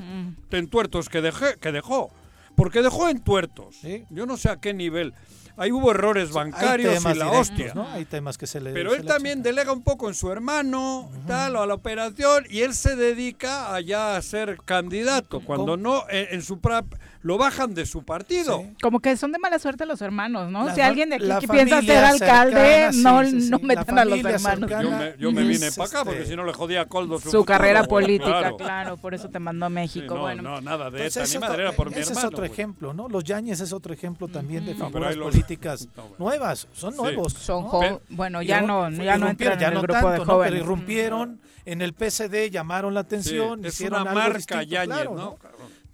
entuertos 0.51 1.09
que, 1.09 1.21
dejé, 1.21 1.57
que 1.59 1.71
dejó. 1.71 2.11
Porque 2.55 2.81
dejó 2.81 3.09
entuertos. 3.09 3.75
Sí. 3.81 4.05
Yo 4.09 4.25
no 4.25 4.37
sé 4.37 4.49
a 4.49 4.57
qué 4.57 4.73
nivel. 4.73 5.13
Ahí 5.57 5.71
hubo 5.71 5.91
errores 5.91 6.31
bancarios 6.31 7.05
y 7.05 7.13
la 7.13 7.31
hostia. 7.31 7.73
¿no? 7.73 7.87
Hay 7.91 8.05
temas 8.05 8.37
que 8.37 8.45
se 8.45 8.59
le 8.59 8.73
Pero 8.73 8.91
se 8.91 8.97
él 8.97 9.01
le 9.03 9.07
también 9.07 9.41
delega 9.41 9.71
un 9.71 9.83
poco 9.83 10.07
en 10.09 10.13
su 10.15 10.31
hermano, 10.31 11.09
tal, 11.27 11.55
o 11.55 11.61
a 11.61 11.67
la 11.67 11.73
operación, 11.75 12.45
y 12.49 12.61
él 12.61 12.73
se 12.73 12.95
dedica 12.95 13.73
allá 13.73 14.17
a 14.17 14.21
ser 14.21 14.57
candidato, 14.65 15.39
cuando 15.41 15.77
no, 15.77 16.03
en, 16.09 16.27
en 16.31 16.41
su 16.41 16.57
pra- 16.59 16.85
lo 17.25 17.39
bajan 17.39 17.73
de 17.73 17.87
su 17.87 18.03
partido. 18.03 18.63
Como 18.83 18.99
que 18.99 19.17
son 19.17 19.31
de 19.31 19.39
mala 19.39 19.57
suerte 19.57 19.87
los 19.87 19.99
hermanos, 20.03 20.51
¿no? 20.51 20.65
La 20.67 20.75
si 20.75 20.81
alguien 20.81 21.09
de 21.09 21.15
aquí 21.15 21.47
piensa 21.47 21.81
ser 21.81 22.03
alcalde, 22.05 22.91
cercana, 22.91 22.91
no, 23.23 23.27
sí, 23.27 23.41
sí, 23.41 23.49
no 23.49 23.57
metan 23.57 23.97
a 23.97 24.05
los 24.05 24.19
hermanos. 24.23 24.69
cercana. 24.69 24.83
Yo 24.83 24.91
me, 24.91 25.13
yo 25.17 25.31
me 25.31 25.41
Ujú. 25.41 25.49
vine 25.49 25.71
para 25.71 25.89
acá 25.89 26.05
porque 26.05 26.25
si 26.27 26.35
no 26.35 26.43
le 26.45 26.53
jodía 26.53 26.81
a 26.81 26.85
Coldo 26.85 27.15
su, 27.17 27.23
Su 27.23 27.25
futuro, 27.29 27.45
carrera 27.45 27.83
política, 27.85 28.25
claro. 28.41 28.57
claro. 28.57 28.97
por 28.97 29.15
eso 29.15 29.27
te 29.29 29.39
mandó 29.39 29.65
a 29.65 29.69
Sí, 29.69 29.73
México. 29.73 30.13
no, 30.13 30.21
bueno, 30.21 30.43
no, 30.43 30.61
nada 30.61 30.91
de 30.91 30.97
Entonces, 31.07 31.15
ETA, 31.17 31.23
ese 31.23 31.31
ni 31.31 31.35
es 31.37 31.41
madre, 31.49 31.53
otro- 31.53 31.67
era 31.67 31.71
por 31.75 31.87
mi 31.87 31.93
ese 31.93 32.01
hermano. 32.11 32.19
es 32.19 32.25
otro 32.25 32.37
güey. 32.41 32.51
ejemplo, 32.51 32.93
¿no? 32.93 33.09
Los 33.09 33.23
Yañez 33.23 33.59
es 33.59 33.73
otro 33.73 33.91
ejemplo 33.91 34.27
también 34.27 34.63
de 34.63 34.75
figuras 34.75 35.15
los- 35.15 35.31
políticas 35.31 35.87
No, 35.97 36.03
nuevas, 36.19 36.67
son 36.73 36.91
Sí. 36.93 36.97
nuevos. 37.01 37.33
son 37.33 37.63
¿no? 37.63 38.01
bueno, 38.09 38.43
ya 38.43 38.61
no, 38.61 38.87
ya 38.91 39.17
no 39.17 39.29
entran 39.29 39.57
ya 39.57 39.67
en 39.69 39.73
el 39.73 39.79
no 39.79 39.81
grupo 39.81 40.11
de 40.11 40.17
¿no? 40.19 40.25
jóvenes. 40.25 40.51
Pero 40.53 40.63
irrumpieron 40.63 41.39
en 41.65 41.81
el 41.81 41.93
PSD, 41.93 42.51
llamaron 42.51 42.93
la 42.93 42.99
atención, 42.99 43.65
hicieron 43.65 44.01
una 44.03 44.11
algo 44.11 44.21
marca 44.33 44.63
claro, 44.63 45.15
¿no? 45.15 45.37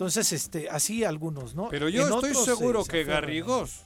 Entonces, 0.02 0.34
este, 0.34 0.68
así 0.68 1.03
algunos, 1.03 1.53
¿no? 1.53 1.69
Pero 1.69 1.88
yo 1.88 2.02
En 2.07 2.14
estoy 2.14 2.32
otros, 2.32 2.44
seguro 2.45 2.84
se 2.84 2.90
que. 2.91 3.03
Garrigós, 3.03 3.82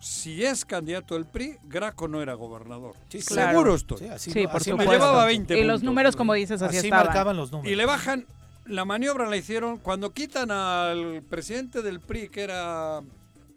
si 0.00 0.42
es 0.42 0.64
candidato 0.64 1.16
del 1.16 1.26
PRI, 1.26 1.58
Graco 1.64 2.08
no 2.08 2.22
era 2.22 2.32
gobernador. 2.32 2.94
Sí, 3.10 3.18
claro. 3.20 3.50
Seguro 3.50 3.74
estoy. 3.74 3.98
Sí, 3.98 4.06
así, 4.08 4.30
Sí, 4.32 4.42
no, 4.44 4.48
por 4.52 4.60
así 4.62 4.70
supuesto. 4.70 4.90
marcaban. 4.90 5.10
llevaba 5.12 5.26
20 5.26 5.58
y 5.60 5.64
los 5.64 5.82
números, 5.82 6.16
como 6.16 6.32
dices, 6.32 6.62
así, 6.62 6.78
Así 6.78 6.86
estaban. 6.86 7.04
marcaban 7.08 7.36
los 7.36 7.52
números. 7.52 7.70
Y 7.70 7.76
le 7.76 7.84
bajan, 7.84 8.24
la 8.64 8.86
maniobra 8.86 9.28
la 9.28 9.36
hicieron 9.36 9.76
cuando 9.76 10.14
quitan 10.14 10.50
al 10.50 11.22
presidente 11.28 11.82
del 11.82 12.00
PRI, 12.00 12.30
que 12.30 12.40
era 12.40 13.02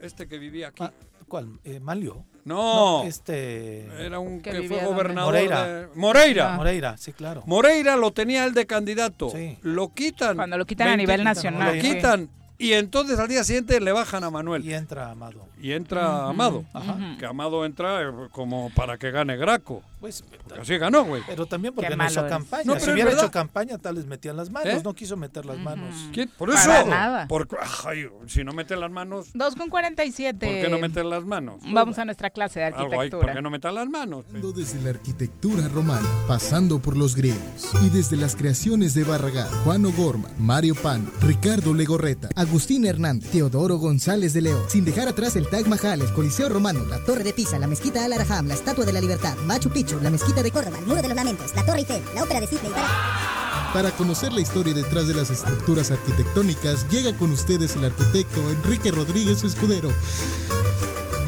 este 0.02 0.28
que 0.28 0.38
vivía 0.40 0.68
aquí. 0.68 0.84
Ah, 0.84 0.92
¿Cuál? 1.30 1.58
Eh, 1.64 1.80
¿Manlio? 1.80 2.26
No, 2.46 3.04
este... 3.04 3.86
era 4.06 4.20
un 4.20 4.42
Que 4.42 4.64
fue 4.64 4.84
gobernador 4.84 5.34
Moreira. 5.34 5.68
de- 5.68 5.88
Moreira. 5.96 6.54
Ah. 6.54 6.58
Moreira, 6.58 6.98
sí, 6.98 7.14
claro. 7.14 7.44
Moreira 7.46 7.96
lo 7.96 8.12
tenía 8.12 8.46
él 8.46 8.54
de 8.54 8.66
candidato. 8.66 9.30
Sí. 9.30 9.58
Lo 9.62 9.94
quitan. 9.94 10.36
Cuando 10.36 10.58
lo 10.58 10.66
quitan 10.66 10.90
a 10.90 10.98
nivel 10.98 11.24
nacional. 11.24 11.76
Lo 11.78 11.82
sí. 11.82 11.94
quitan. 11.94 12.30
Y 12.58 12.74
entonces 12.74 13.20
al 13.20 13.28
día 13.28 13.44
siguiente 13.44 13.80
le 13.82 13.92
bajan 13.92 14.24
a 14.24 14.30
Manuel. 14.30 14.64
Y 14.64 14.74
entra 14.74 15.10
Amado. 15.10 15.48
Y 15.64 15.72
entra. 15.72 16.28
Amado. 16.28 16.66
Ajá. 16.74 17.16
Que 17.18 17.26
Amado 17.26 17.66
entra 17.66 18.02
eh, 18.02 18.12
como 18.34 18.70
para 18.76 18.98
que 18.98 19.12
gane 19.12 19.38
Graco. 19.38 19.82
Pues, 20.02 20.22
Porque 20.44 20.60
así 20.60 20.78
ganó, 20.78 21.06
güey. 21.06 21.24
pero 21.26 21.46
también 21.46 21.74
porque 21.74 21.90
Qué 21.90 21.96
no 21.96 22.06
hizo 22.06 22.28
campaña. 22.28 22.64
No, 22.66 22.78
si 22.78 22.92
hubiera 22.92 23.12
verdad. 23.12 23.24
hecho 23.24 23.32
campaña, 23.32 23.78
tal 23.78 23.96
vez 23.96 24.06
metían 24.06 24.36
las 24.36 24.50
manos. 24.50 24.74
¿Eh? 24.74 24.82
No 24.84 24.94
quiso 24.94 25.16
meter 25.16 25.46
las 25.46 25.58
manos. 25.58 25.96
¿Quién? 26.12 26.30
Por 26.38 26.52
Para 26.52 26.80
eso. 26.82 26.90
nada. 26.90 27.28
Por, 27.30 27.48
ay, 27.86 28.08
si 28.28 28.44
no 28.44 28.52
meten 28.52 28.82
las 28.82 28.92
manos, 28.92 29.30
2 29.34 29.56
con 29.56 29.70
47. 29.70 30.46
¿por 30.46 30.56
qué 30.56 30.70
no 30.70 30.78
meten 30.78 31.10
las 31.10 31.24
manos? 31.24 31.62
Vamos 31.72 31.98
a 32.00 32.04
nuestra 32.04 32.30
clase 32.32 32.60
de 32.60 32.66
arquitectura. 32.66 33.22
¿por 33.22 33.34
qué 33.34 33.42
no 33.42 33.50
metan 33.50 33.76
las 33.76 33.88
manos? 33.88 34.26
Desde 34.54 34.82
la 34.82 34.90
arquitectura 34.90 35.70
romana, 35.70 36.10
pasando 36.28 36.80
por 36.80 36.98
los 36.98 37.16
griegos, 37.16 37.72
y 37.82 37.90
desde 37.90 38.18
las 38.18 38.36
creaciones 38.36 38.94
de 38.96 39.06
Barragán, 39.06 39.48
Juan 39.64 39.86
O'Gorman, 39.86 40.34
Mario 40.38 40.76
Pan, 40.76 41.10
Ricardo 41.22 41.74
Legorreta, 41.74 42.28
Agustín 42.36 42.86
Hernández, 42.86 43.32
Teodoro 43.32 43.78
González 43.78 44.34
de 44.34 44.42
León, 44.42 44.64
sin 44.68 44.84
dejar 44.84 45.08
atrás 45.08 45.38
el 45.38 45.48
Taj 45.54 45.68
Mahal, 45.68 46.02
el 46.02 46.12
Coliseo 46.14 46.50
Romano, 46.50 46.84
la 46.90 46.98
Torre 46.98 47.24
de 47.24 47.32
Pisa, 47.32 47.60
la 47.60 47.68
Mezquita 47.68 48.04
Al 48.04 48.12
Araham, 48.14 48.48
la 48.48 48.56
Estatua 48.56 48.86
de 48.86 48.92
la 48.92 49.00
Libertad, 49.00 49.36
Machu 49.46 49.70
Picchu, 49.70 50.00
la 50.02 50.10
Mezquita 50.10 50.42
de 50.42 50.50
Córdoba, 50.50 50.80
el 50.80 50.88
Muro 50.88 51.00
de 51.00 51.08
los 51.10 51.16
Lamentos, 51.16 51.54
la 51.56 51.64
Torre 51.64 51.82
Eiffel, 51.82 52.02
la 52.16 52.24
Ópera 52.24 52.40
de 52.40 52.48
Sydney. 52.48 52.72
para- 52.72 53.72
Para 53.72 53.92
conocer 53.92 54.34
la 54.34 54.42
historia 54.42 54.74
detrás 54.74 55.08
de 55.08 55.14
las 55.14 55.30
estructuras 55.30 55.92
arquitectónicas, 55.92 56.90
llega 56.90 57.16
con 57.16 57.32
ustedes 57.32 57.76
el 57.76 57.86
arquitecto 57.86 58.42
Enrique 58.50 58.90
Rodríguez 58.90 59.44
Escudero 59.44 59.94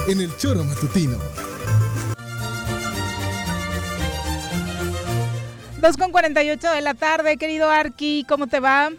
en 0.08 0.22
el 0.22 0.36
Choro 0.38 0.64
Matutino. 0.64 1.20
2 5.82 5.98
con 5.98 6.12
48 6.12 6.72
de 6.72 6.82
la 6.82 6.96
tarde, 6.96 7.38
querido 7.38 7.70
Arqui, 7.70 8.26
¿cómo 8.28 8.48
te 8.48 8.60
va? 8.60 8.90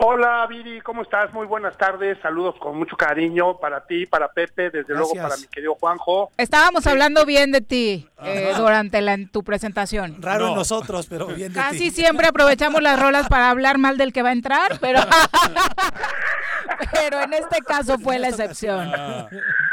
Hola 0.00 0.46
Viri, 0.46 0.80
¿cómo 0.82 1.02
estás? 1.02 1.32
Muy 1.32 1.44
buenas 1.46 1.76
tardes, 1.76 2.16
saludos 2.22 2.54
con 2.60 2.78
mucho 2.78 2.96
cariño 2.96 3.58
para 3.58 3.84
ti, 3.84 4.06
para 4.06 4.28
Pepe, 4.28 4.70
desde 4.70 4.94
luego 4.94 5.10
para 5.14 5.36
mi 5.36 5.46
querido 5.48 5.74
Juanjo. 5.74 6.30
Estábamos 6.36 6.86
hablando 6.86 7.26
bien 7.26 7.50
de 7.50 7.60
ti 7.62 8.08
eh, 8.22 8.52
durante 8.56 9.00
la, 9.00 9.14
en 9.14 9.28
tu 9.28 9.42
presentación. 9.42 10.22
Raro 10.22 10.50
No. 10.50 10.54
nosotros, 10.54 11.08
pero 11.08 11.26
bien 11.26 11.52
de 11.52 11.58
Casi 11.58 11.78
ti. 11.78 11.90
siempre 11.90 12.28
aprovechamos 12.28 12.80
las 12.80 13.00
rolas 13.00 13.26
para 13.28 13.50
hablar 13.50 13.78
mal 13.78 13.98
del 13.98 14.12
que 14.12 14.22
va 14.22 14.28
a 14.28 14.32
entrar, 14.32 14.78
pero, 14.80 15.00
pero 16.92 17.20
en 17.20 17.32
este 17.32 17.58
caso 17.62 17.98
fue 17.98 18.20
la 18.20 18.28
excepción. 18.28 18.92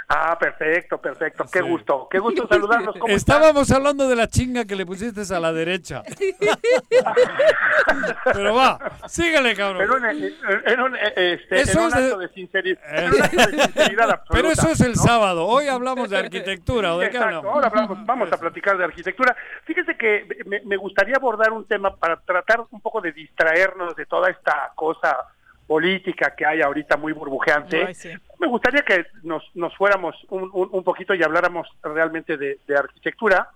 Ah, 0.08 0.38
perfecto, 0.40 1.00
perfecto, 1.00 1.46
qué 1.52 1.60
Sí. 1.60 1.68
gusto, 1.68 2.08
qué 2.12 2.20
gusto 2.20 2.48
saludarlos. 2.50 2.96
¿Cómo 3.00 3.14
están? 3.14 3.38
Estábamos 3.38 3.72
hablando 3.72 4.08
de 4.08 4.16
la 4.16 4.28
chinga 4.28 4.66
que 4.66 4.76
le 4.76 4.86
pusiste 4.86 5.22
a 5.34 5.40
la 5.40 5.52
derecha. 5.52 6.04
Pero 8.34 8.54
va, 8.56 8.80
síguele, 9.08 9.56
cabrón. 9.56 9.78
Pero 9.80 9.98
en, 10.10 10.24
en- 10.24 10.34
en 10.66 10.80
un, 10.82 10.96
eh, 10.96 11.34
este, 11.42 11.62
Eso 11.62 11.80
en 11.80 11.86
un 11.86 11.88
es 11.90 11.96
de- 11.96 12.04
acto 12.06 12.18
de 12.20 12.30
sinceridad, 12.30 12.82
en 13.06 13.14
un 13.14 13.22
acto 13.24 13.38
de 13.52 13.64
sinceridad 13.64 14.10
absoluta. 14.12 14.26
Pero 14.32 14.48
eso 14.50 14.70
es 14.70 14.82
el 14.82 14.94
¿no? 14.94 15.02
sábado. 15.02 15.46
Hoy 15.48 15.68
hablamos 15.68 16.10
de 16.10 16.18
arquitectura. 16.18 16.94
¿o 16.96 17.00
de 17.00 17.10
qué 17.10 17.18
Exacto, 17.18 17.38
hablamos? 17.38 17.56
ahora 17.56 17.68
hablamos- 17.68 18.06
vamos 18.06 18.32
a 18.32 18.38
platicar 18.38 18.78
de 18.78 18.84
arquitectura. 18.86 19.36
Fíjese 19.64 19.96
que 19.98 20.28
me, 20.46 20.62
me 20.62 20.78
gustaría 20.78 21.16
abordar 21.16 21.52
un 21.52 21.66
tema 21.66 21.96
para 21.96 22.18
tratar 22.22 22.62
un 22.70 22.82
poco 22.82 23.02
de 23.02 23.12
distraernos 23.12 23.96
de 23.96 24.06
toda 24.06 24.30
esta 24.30 24.72
cosa 24.76 25.18
política 25.68 26.36
que 26.36 26.46
hay 26.46 26.62
ahorita 26.62 26.98
muy 26.98 27.12
burbujeante. 27.14 27.86
Ay, 27.86 27.94
sí. 27.96 28.10
Me 28.40 28.48
gustaría 28.48 28.82
que 28.84 29.06
nos, 29.24 29.44
nos 29.56 29.76
fuéramos 29.76 30.16
un, 30.30 30.50
un- 30.54 30.70
un 30.72 30.84
poquito 30.84 31.14
y 31.16 31.24
habláramos 31.24 31.68
realmente 31.82 32.38
de, 32.38 32.60
de 32.68 32.78
arquitectura, 32.78 33.50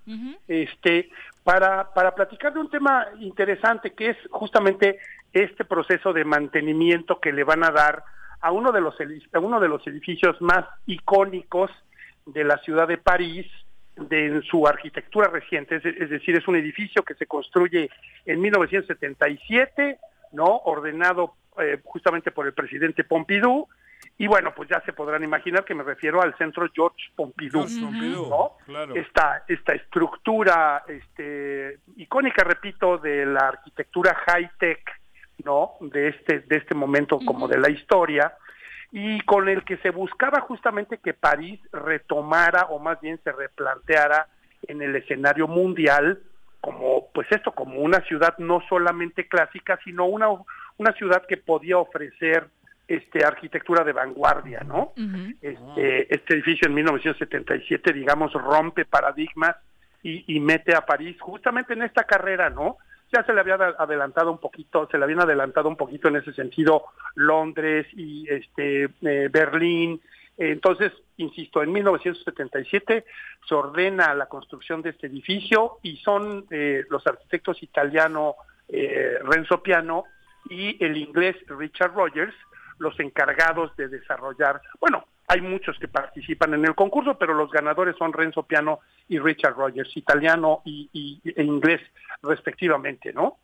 este, 0.47 1.09
para, 1.43 1.93
para 1.93 2.15
platicar 2.15 2.53
de 2.53 2.59
un 2.59 2.69
tema 2.69 3.07
interesante 3.19 3.93
que 3.93 4.09
es 4.11 4.17
justamente 4.31 4.99
este 5.33 5.65
proceso 5.65 6.11
de 6.13 6.23
mantenimiento 6.25 7.19
que 7.19 7.31
le 7.31 7.43
van 7.43 7.63
a 7.63 7.71
dar 7.71 8.03
a 8.41 8.51
uno 8.51 8.71
de 8.71 8.81
los 8.81 8.95
a 9.33 9.39
uno 9.39 9.59
de 9.59 9.67
los 9.67 9.85
edificios 9.85 10.39
más 10.41 10.65
icónicos 10.85 11.69
de 12.25 12.43
la 12.43 12.57
ciudad 12.59 12.87
de 12.87 12.97
París, 12.97 13.45
de 13.97 14.27
en 14.27 14.43
su 14.43 14.65
arquitectura 14.65 15.27
reciente, 15.27 15.75
es, 15.75 15.85
es 15.85 16.09
decir, 16.09 16.37
es 16.37 16.47
un 16.47 16.55
edificio 16.55 17.03
que 17.03 17.15
se 17.15 17.25
construye 17.25 17.89
en 18.25 18.39
1977, 18.39 19.99
¿no? 20.31 20.61
Ordenado 20.65 21.35
eh, 21.59 21.79
justamente 21.83 22.31
por 22.31 22.45
el 22.45 22.53
presidente 22.53 23.03
Pompidou, 23.03 23.67
y 24.17 24.27
bueno, 24.27 24.53
pues 24.55 24.69
ya 24.69 24.81
se 24.81 24.93
podrán 24.93 25.23
imaginar 25.23 25.63
que 25.63 25.73
me 25.73 25.83
refiero 25.83 26.21
al 26.21 26.37
centro 26.37 26.67
George 26.73 27.11
Pompidou, 27.15 27.67
George 27.67 27.79
Pompidou, 27.81 28.29
¿no? 28.29 28.51
claro. 28.65 28.95
Esta, 28.95 29.43
esta 29.47 29.73
estructura 29.73 30.83
este, 30.87 31.79
icónica, 31.95 32.43
repito, 32.43 32.97
de 32.97 33.25
la 33.25 33.47
arquitectura 33.47 34.15
high-tech 34.25 34.99
¿no? 35.43 35.75
De 35.79 36.09
este, 36.09 36.39
de 36.39 36.57
este 36.57 36.75
momento 36.75 37.19
como 37.25 37.47
de 37.47 37.57
la 37.57 37.69
historia, 37.69 38.33
y 38.91 39.21
con 39.21 39.47
el 39.47 39.63
que 39.63 39.77
se 39.77 39.91
buscaba 39.91 40.41
justamente 40.41 40.97
que 40.97 41.13
París 41.13 41.59
retomara, 41.71 42.65
o 42.69 42.79
más 42.79 42.99
bien 43.01 43.19
se 43.23 43.31
replanteara 43.31 44.27
en 44.67 44.81
el 44.81 44.95
escenario 44.95 45.47
mundial, 45.47 46.19
como, 46.61 47.07
pues 47.13 47.27
esto, 47.31 47.51
como 47.51 47.79
una 47.79 48.01
ciudad 48.01 48.37
no 48.37 48.61
solamente 48.67 49.27
clásica, 49.27 49.79
sino 49.83 50.05
una, 50.05 50.27
una 50.77 50.93
ciudad 50.93 51.23
que 51.27 51.37
podía 51.37 51.77
ofrecer 51.77 52.47
este 52.87 53.23
arquitectura 53.23 53.83
de 53.83 53.93
vanguardia, 53.93 54.61
¿no? 54.61 54.93
este, 55.41 56.13
este 56.13 56.33
edificio 56.33 56.67
en 56.67 56.73
1977, 56.73 57.93
digamos, 57.93 58.33
rompe 58.33 58.85
paradigmas 58.85 59.55
y, 60.01 60.35
y 60.35 60.39
mete 60.39 60.75
a 60.75 60.85
París 60.85 61.15
justamente 61.19 61.73
en 61.73 61.83
esta 61.83 62.03
carrera, 62.05 62.49
¿no? 62.49 62.77
ya 63.11 63.23
se 63.23 63.33
le 63.33 63.39
había 63.39 63.55
adelantado 63.55 64.31
un 64.31 64.37
poquito, 64.37 64.87
se 64.91 64.97
le 64.97 65.03
habían 65.03 65.21
adelantado 65.21 65.67
un 65.67 65.75
poquito 65.75 66.07
en 66.07 66.17
ese 66.17 66.33
sentido 66.33 66.85
Londres 67.15 67.87
y 67.93 68.27
este 68.29 68.89
eh, 69.01 69.29
Berlín. 69.31 69.99
Entonces, 70.39 70.93
insisto, 71.17 71.61
en 71.61 71.73
1977 71.73 73.05
se 73.47 73.55
ordena 73.55 74.15
la 74.15 74.27
construcción 74.27 74.81
de 74.81 74.91
este 74.91 75.07
edificio 75.07 75.79
y 75.83 75.97
son 75.97 76.45
eh, 76.49 76.85
los 76.89 77.05
arquitectos 77.05 77.61
italiano 77.61 78.35
eh, 78.69 79.19
Renzo 79.23 79.61
Piano 79.61 80.05
y 80.49 80.81
el 80.83 80.95
inglés 80.95 81.35
Richard 81.47 81.93
Rogers 81.93 82.33
los 82.79 82.97
encargados 82.99 83.75
de 83.75 83.89
desarrollar, 83.89 84.61
bueno, 84.79 85.05
hay 85.27 85.41
muchos 85.41 85.77
que 85.77 85.87
participan 85.87 86.55
en 86.55 86.65
el 86.65 86.73
concurso, 86.73 87.17
pero 87.17 87.35
los 87.35 87.51
ganadores 87.51 87.95
son 87.97 88.13
Renzo 88.13 88.43
Piano 88.43 88.79
y 89.07 89.19
Richard 89.19 89.53
Rogers, 89.55 89.95
italiano 89.95 90.61
y, 90.65 91.21
e 91.23 91.43
inglés 91.43 91.81
respectivamente, 92.23 93.13
¿no? 93.13 93.37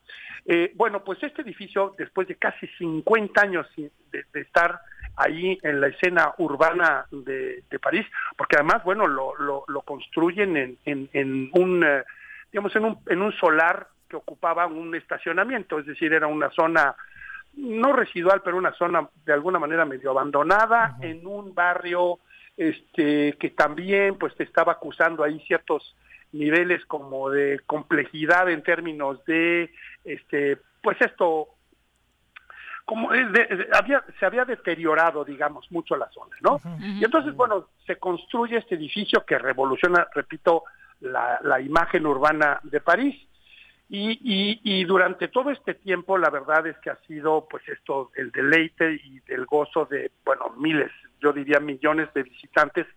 Eh, 0.48 0.72
bueno, 0.76 1.04
pues 1.04 1.22
este 1.22 1.44
edificio, 1.44 1.94
después 1.98 2.28
de 2.28 2.38
casi 2.38 2.68
50 2.80 3.40
años 3.40 3.68
de, 3.76 4.26
estar 4.34 4.80
ahí 5.18 5.58
en 5.64 5.82
la 5.82 5.88
escena 5.88 6.34
urbana 6.38 7.06
de, 7.12 7.64
París, 7.82 8.06
porque 8.38 8.56
además, 8.56 8.84
bueno, 8.84 9.08
lo, 9.08 9.34
lo, 9.38 9.82
construyen 9.82 10.58
en, 10.58 11.10
en, 11.14 11.50
un, 11.54 11.84
eh, 11.84 12.04
digamos, 12.52 12.76
en 12.76 12.86
un, 12.86 13.00
en 13.08 13.22
un 13.22 13.32
solar 13.34 13.88
que 14.10 14.16
ocupaba 14.16 14.66
un 14.68 14.96
estacionamiento, 14.96 15.80
es 15.80 15.86
decir, 15.86 16.14
era 16.14 16.28
una 16.28 16.50
zona 16.52 16.96
no 17.58 17.94
residual, 17.94 18.42
pero 18.44 18.58
una 18.58 18.74
zona 18.74 19.08
de 19.26 19.34
alguna 19.34 19.60
manera 19.60 19.86
medio 19.86 20.12
abandonada, 20.12 20.98
en 21.02 21.26
un 21.26 21.54
barrio 21.54 22.20
este 22.58 23.36
que 23.38 23.50
también 23.50 24.18
pues 24.18 24.36
te 24.36 24.44
estaba 24.44 24.74
acusando 24.74 25.24
ahí 25.24 25.40
ciertos 25.42 25.96
niveles 26.32 26.86
como 26.86 27.30
de 27.30 27.60
complejidad 27.66 28.50
en 28.50 28.64
términos 28.64 29.24
de 29.26 29.72
este 30.06 30.58
pues 30.82 30.98
esto 31.02 31.50
como 32.86 33.10
había, 33.10 34.04
se 34.20 34.26
había 34.26 34.46
deteriorado, 34.46 35.26
digamos, 35.26 35.70
mucho 35.72 35.96
la 35.96 36.08
zona, 36.12 36.36
¿no? 36.42 36.62
Y 36.80 37.04
entonces, 37.04 37.36
bueno, 37.36 37.70
se 37.86 37.98
construye 37.98 38.58
este 38.58 38.76
edificio 38.76 39.26
que 39.26 39.40
revoluciona, 39.40 40.08
repito, 40.14 40.64
la, 41.02 41.40
la 41.44 41.60
imagen 41.60 42.06
urbana 42.06 42.60
de 42.64 42.80
París. 42.82 43.16
Y, 43.88 44.60
y, 44.64 44.84
durante 44.86 45.28
todo 45.28 45.52
este 45.52 45.76
tiempo 45.76 46.18
la 46.18 46.32
verdad 46.32 46.66
es 46.66 46.76
que 46.80 46.90
ha 46.90 46.98
sido 47.06 47.48
pues 47.48 47.68
esto 47.70 48.10
el 48.16 48.32
deleite 48.32 48.96
y 48.96 49.22
el 49.28 49.46
gozo 49.46 49.86
de 49.86 50.12
bueno 50.26 50.50
miles 50.58 50.92
yo 51.22 51.32
diría 51.32 51.60
millones 51.60 52.12
de 52.16 52.24
visitantes 52.24 52.88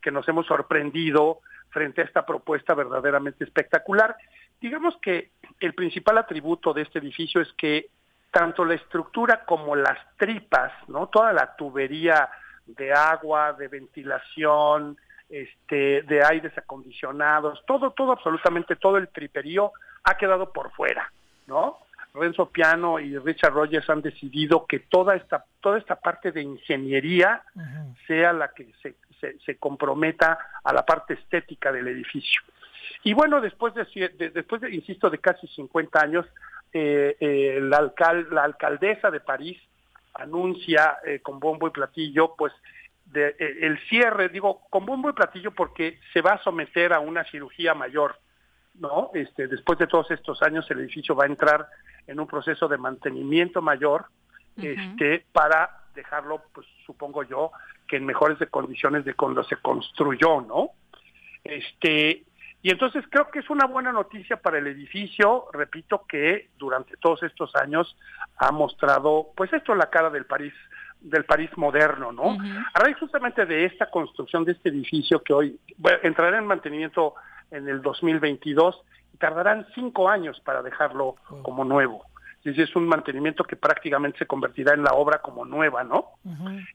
que 0.00 0.12
nos 0.12 0.28
hemos 0.28 0.46
sorprendido 0.46 1.40
frente 1.70 2.00
a 2.00 2.04
esta 2.04 2.24
propuesta 2.24 2.74
verdaderamente 2.74 3.42
espectacular 3.42 4.14
digamos 4.60 4.96
que 5.02 5.32
el 5.58 5.74
principal 5.74 6.16
atributo 6.16 6.72
de 6.72 6.82
este 6.82 7.00
edificio 7.00 7.40
es 7.40 7.52
que 7.54 7.88
tanto 8.36 8.66
la 8.66 8.74
estructura 8.74 9.44
como 9.46 9.74
las 9.74 9.98
tripas 10.18 10.70
no 10.88 11.06
toda 11.06 11.32
la 11.32 11.56
tubería 11.56 12.28
de 12.66 12.92
agua 12.92 13.54
de 13.54 13.68
ventilación 13.68 14.98
este 15.30 16.02
de 16.02 16.22
aires 16.22 16.52
acondicionados 16.58 17.64
todo 17.66 17.92
todo 17.92 18.12
absolutamente 18.12 18.76
todo 18.76 18.98
el 18.98 19.08
triperío 19.08 19.72
ha 20.04 20.16
quedado 20.16 20.52
por 20.52 20.70
fuera, 20.72 21.10
¿no? 21.46 21.78
Renzo 22.14 22.48
Piano 22.48 22.98
y 22.98 23.18
Richard 23.18 23.52
Rogers 23.52 23.90
han 23.90 24.00
decidido 24.00 24.66
que 24.66 24.78
toda 24.78 25.16
esta, 25.16 25.44
toda 25.60 25.78
esta 25.78 25.96
parte 25.96 26.32
de 26.32 26.42
ingeniería 26.42 27.42
sea 28.06 28.32
la 28.32 28.48
que 28.52 28.72
se, 28.82 28.94
se, 29.44 29.56
comprometa 29.58 30.38
a 30.64 30.72
la 30.72 30.84
parte 30.86 31.14
estética 31.14 31.72
del 31.72 31.88
edificio. 31.88 32.40
Y 33.02 33.12
bueno, 33.12 33.40
después 33.40 33.74
de, 33.74 34.30
después 34.32 34.62
de, 34.62 34.74
insisto, 34.74 35.10
de 35.10 35.18
casi 35.18 35.46
50 35.48 36.00
años, 36.00 36.26
eh, 36.78 37.16
eh, 37.20 37.58
la, 37.62 37.78
alcal, 37.78 38.28
la 38.30 38.44
alcaldesa 38.44 39.10
de 39.10 39.20
París 39.20 39.58
anuncia 40.14 40.98
eh, 41.04 41.20
con 41.20 41.40
bombo 41.40 41.68
y 41.68 41.70
platillo, 41.70 42.34
pues, 42.36 42.52
de, 43.06 43.34
el 43.38 43.78
cierre, 43.88 44.28
digo, 44.28 44.62
con 44.68 44.84
bombo 44.84 45.08
y 45.08 45.12
platillo 45.12 45.52
porque 45.52 45.98
se 46.12 46.20
va 46.20 46.32
a 46.32 46.42
someter 46.42 46.92
a 46.92 47.00
una 47.00 47.24
cirugía 47.24 47.74
mayor 47.74 48.16
¿no? 48.78 49.10
Este, 49.14 49.48
después 49.48 49.78
de 49.78 49.86
todos 49.86 50.10
estos 50.10 50.42
años 50.42 50.70
el 50.70 50.80
edificio 50.80 51.14
va 51.14 51.24
a 51.24 51.28
entrar 51.28 51.66
en 52.06 52.20
un 52.20 52.26
proceso 52.26 52.68
de 52.68 52.76
mantenimiento 52.76 53.62
mayor, 53.62 54.06
este, 54.56 55.24
para 55.32 55.84
dejarlo, 55.94 56.42
pues 56.52 56.66
supongo 56.84 57.22
yo, 57.22 57.52
que 57.88 57.96
en 57.96 58.06
mejores 58.06 58.38
de 58.38 58.46
condiciones 58.48 59.04
de 59.04 59.14
cuando 59.14 59.44
se 59.44 59.56
construyó, 59.56 60.40
¿no? 60.40 60.70
Este, 61.42 62.24
y 62.66 62.70
entonces 62.70 63.04
creo 63.08 63.30
que 63.30 63.38
es 63.38 63.48
una 63.48 63.66
buena 63.66 63.92
noticia 63.92 64.38
para 64.38 64.58
el 64.58 64.66
edificio, 64.66 65.44
repito 65.52 66.04
que 66.08 66.48
durante 66.58 66.96
todos 66.96 67.22
estos 67.22 67.54
años 67.54 67.96
ha 68.38 68.50
mostrado, 68.50 69.28
pues 69.36 69.52
esto 69.52 69.76
la 69.76 69.88
cara 69.88 70.10
del 70.10 70.24
París 70.26 70.52
del 71.00 71.24
París 71.24 71.48
moderno, 71.54 72.10
¿no? 72.10 72.36
A 72.74 72.80
raíz 72.80 72.96
justamente 72.98 73.46
de 73.46 73.66
esta 73.66 73.88
construcción 73.88 74.44
de 74.44 74.50
este 74.50 74.70
edificio 74.70 75.22
que 75.22 75.32
hoy 75.32 75.60
entrará 76.02 76.38
en 76.38 76.46
mantenimiento 76.48 77.14
en 77.52 77.68
el 77.68 77.82
2022 77.82 78.82
y 79.14 79.16
tardarán 79.18 79.68
cinco 79.72 80.08
años 80.08 80.40
para 80.40 80.60
dejarlo 80.60 81.14
como 81.42 81.64
nuevo. 81.64 82.04
Es 82.42 82.58
es 82.58 82.74
un 82.74 82.88
mantenimiento 82.88 83.44
que 83.44 83.54
prácticamente 83.54 84.18
se 84.18 84.26
convertirá 84.26 84.74
en 84.74 84.82
la 84.82 84.94
obra 84.94 85.22
como 85.22 85.44
nueva, 85.44 85.84
¿no? 85.84 86.14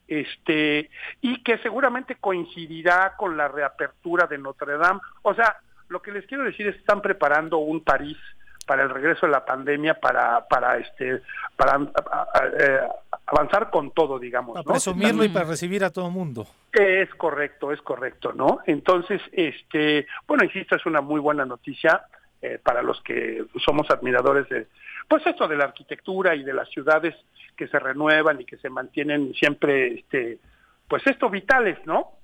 Este 0.07 0.89
y 1.19 1.43
que 1.43 1.57
seguramente 1.57 2.15
coincidirá 2.15 3.17
con 3.17 3.35
la 3.35 3.49
reapertura 3.49 4.25
de 4.27 4.37
Notre 4.37 4.77
Dame. 4.77 5.01
O 5.23 5.33
sea, 5.33 5.57
lo 5.91 6.01
que 6.01 6.11
les 6.11 6.25
quiero 6.25 6.45
decir 6.45 6.65
es 6.67 6.75
que 6.75 6.79
están 6.79 7.01
preparando 7.01 7.57
un 7.57 7.83
París 7.83 8.17
para 8.65 8.83
el 8.83 8.89
regreso 8.89 9.25
de 9.25 9.33
la 9.33 9.43
pandemia 9.43 9.95
para 9.95 10.47
para 10.47 10.77
este 10.77 11.21
para 11.57 11.81
eh, 12.57 12.79
avanzar 13.27 13.69
con 13.69 13.91
todo 13.91 14.17
digamos 14.17 14.53
para 14.53 14.63
presumirlo 14.63 15.25
y 15.25 15.29
para 15.29 15.45
recibir 15.45 15.83
a 15.83 15.89
todo 15.89 16.07
el 16.07 16.13
mundo. 16.13 16.47
Es 16.71 17.09
correcto 17.15 17.71
es 17.73 17.81
correcto 17.81 18.31
no 18.33 18.59
entonces 18.65 19.21
este 19.33 20.07
bueno 20.25 20.45
insisto 20.45 20.77
es 20.77 20.85
una 20.85 21.01
muy 21.01 21.19
buena 21.19 21.45
noticia 21.45 22.05
eh, 22.41 22.57
para 22.63 22.81
los 22.81 23.01
que 23.01 23.43
somos 23.65 23.89
admiradores 23.91 24.47
de 24.47 24.67
pues 25.09 25.25
esto 25.27 25.47
de 25.47 25.57
la 25.57 25.65
arquitectura 25.65 26.35
y 26.35 26.43
de 26.43 26.53
las 26.53 26.69
ciudades 26.69 27.15
que 27.57 27.67
se 27.67 27.79
renuevan 27.79 28.39
y 28.39 28.45
que 28.45 28.57
se 28.57 28.69
mantienen 28.69 29.33
siempre 29.33 29.95
este 29.95 30.39
pues 30.87 31.05
esto 31.05 31.29
vitales 31.29 31.77
no 31.85 32.20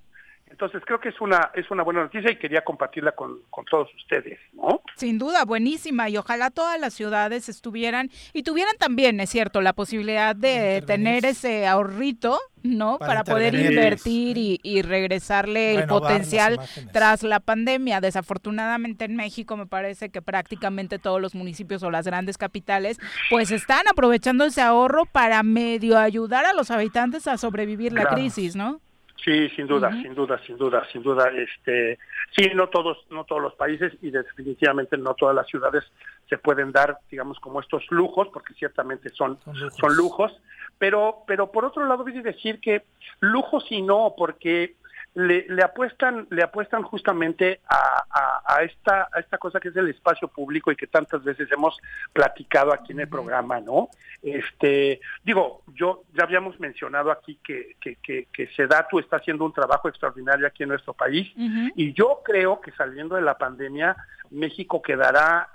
entonces 0.50 0.82
creo 0.84 1.00
que 1.00 1.10
es 1.10 1.20
una 1.20 1.50
es 1.54 1.70
una 1.70 1.82
buena 1.82 2.02
noticia 2.02 2.30
y 2.30 2.36
quería 2.36 2.62
compartirla 2.62 3.12
con, 3.12 3.40
con, 3.50 3.64
todos 3.64 3.88
ustedes, 3.94 4.38
¿no? 4.52 4.82
Sin 4.96 5.18
duda, 5.18 5.44
buenísima 5.44 6.08
y 6.08 6.16
ojalá 6.16 6.50
todas 6.50 6.80
las 6.80 6.94
ciudades 6.94 7.48
estuvieran 7.48 8.10
y 8.32 8.42
tuvieran 8.42 8.76
también, 8.78 9.20
es 9.20 9.30
cierto, 9.30 9.60
la 9.60 9.72
posibilidad 9.72 10.34
de 10.34 10.82
tener 10.86 11.24
ese 11.24 11.66
ahorrito, 11.66 12.38
¿no? 12.62 12.98
Para, 12.98 13.24
poder 13.24 13.54
invertir 13.54 14.38
y, 14.38 14.60
y 14.62 14.82
regresarle 14.82 15.74
el 15.74 15.86
potencial 15.86 16.58
tras 16.92 17.22
la 17.22 17.40
pandemia. 17.40 18.00
Desafortunadamente 18.00 19.04
en 19.04 19.16
México 19.16 19.56
me 19.56 19.66
parece 19.66 20.08
que 20.08 20.22
prácticamente 20.22 20.98
todos 20.98 21.20
los 21.20 21.34
municipios 21.34 21.82
o 21.82 21.90
las 21.90 22.06
grandes 22.06 22.38
capitales 22.38 22.98
pues 23.30 23.50
están 23.50 23.86
aprovechando 23.88 24.44
ese 24.44 24.62
ahorro 24.62 25.04
para 25.04 25.42
medio 25.42 25.98
ayudar 25.98 26.46
a 26.46 26.52
los 26.52 26.70
habitantes 26.70 27.26
a 27.26 27.36
sobrevivir 27.36 27.92
la 27.92 28.06
crisis, 28.06 28.56
¿no? 28.56 28.80
Sí, 29.24 29.48
sin 29.50 29.66
duda, 29.66 29.90
sin 30.00 30.14
duda, 30.14 30.40
sin 30.46 30.56
duda, 30.56 30.86
sin 30.92 31.02
duda. 31.02 31.28
Este, 31.30 31.98
sí, 32.36 32.50
no 32.54 32.68
todos, 32.68 32.98
no 33.10 33.24
todos 33.24 33.42
los 33.42 33.54
países 33.54 33.92
y 34.00 34.10
definitivamente 34.10 34.96
no 34.96 35.14
todas 35.14 35.34
las 35.34 35.46
ciudades 35.48 35.84
se 36.28 36.38
pueden 36.38 36.70
dar, 36.70 36.98
digamos, 37.10 37.40
como 37.40 37.60
estos 37.60 37.84
lujos, 37.90 38.28
porque 38.32 38.54
ciertamente 38.54 39.10
son, 39.10 39.38
son 39.80 39.96
lujos. 39.96 40.32
pero, 40.78 41.24
pero 41.26 41.50
por 41.50 41.64
otro 41.64 41.84
lado, 41.86 42.04
voy 42.04 42.16
a 42.16 42.22
decir 42.22 42.60
que 42.60 42.84
lujos 43.20 43.66
y 43.70 43.82
no, 43.82 44.14
porque 44.16 44.76
le, 45.14 45.46
le, 45.48 45.62
apuestan 45.62 46.26
le 46.30 46.42
apuestan 46.42 46.82
justamente 46.82 47.60
a, 47.68 48.42
a, 48.46 48.62
esta 48.62 49.08
a 49.12 49.20
esta 49.20 49.38
cosa 49.38 49.58
que 49.58 49.68
es 49.68 49.76
el 49.76 49.88
espacio 49.88 50.28
público 50.28 50.70
y 50.70 50.76
que 50.76 50.86
tantas 50.86 51.24
veces 51.24 51.50
hemos 51.50 51.76
platicado 52.12 52.72
aquí 52.72 52.92
en 52.92 53.00
el 53.00 53.08
programa 53.08 53.60
no 53.60 53.88
este 54.22 55.00
digo 55.24 55.62
yo 55.74 56.04
ya 56.14 56.24
habíamos 56.24 56.60
mencionado 56.60 57.10
aquí 57.10 57.38
que 57.42 57.76
que, 57.80 57.96
que, 57.96 58.28
que 58.32 58.46
Sedatu 58.48 58.98
está 58.98 59.16
haciendo 59.16 59.44
un 59.44 59.52
trabajo 59.52 59.88
extraordinario 59.88 60.46
aquí 60.46 60.62
en 60.62 60.68
nuestro 60.70 60.94
país 60.94 61.32
y 61.74 61.92
yo 61.92 62.20
creo 62.24 62.60
que 62.60 62.70
saliendo 62.72 63.16
de 63.16 63.22
la 63.22 63.36
pandemia 63.36 63.96
México 64.30 64.82
quedará 64.82 65.48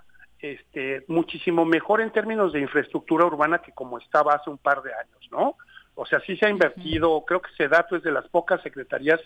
este, 0.44 1.06
muchísimo 1.08 1.64
mejor 1.64 2.02
en 2.02 2.12
términos 2.12 2.52
de 2.52 2.60
infraestructura 2.60 3.26
urbana 3.26 3.60
que 3.60 3.72
como 3.72 3.98
estaba 3.98 4.34
hace 4.34 4.50
un 4.50 4.58
par 4.58 4.82
de 4.84 4.92
años, 4.94 5.30
¿no? 5.32 5.56
O 5.96 6.06
sea, 6.06 6.20
sí 6.22 6.36
se 6.38 6.48
ha 6.48 6.50
invertido, 6.50 7.24
creo 7.26 7.42
que 7.42 7.52
ese 7.52 7.68
dato 7.68 7.96
es 7.96 8.04
de 8.04 8.12
las 8.12 8.28
pocas 8.30 8.62
secretarías 8.62 9.20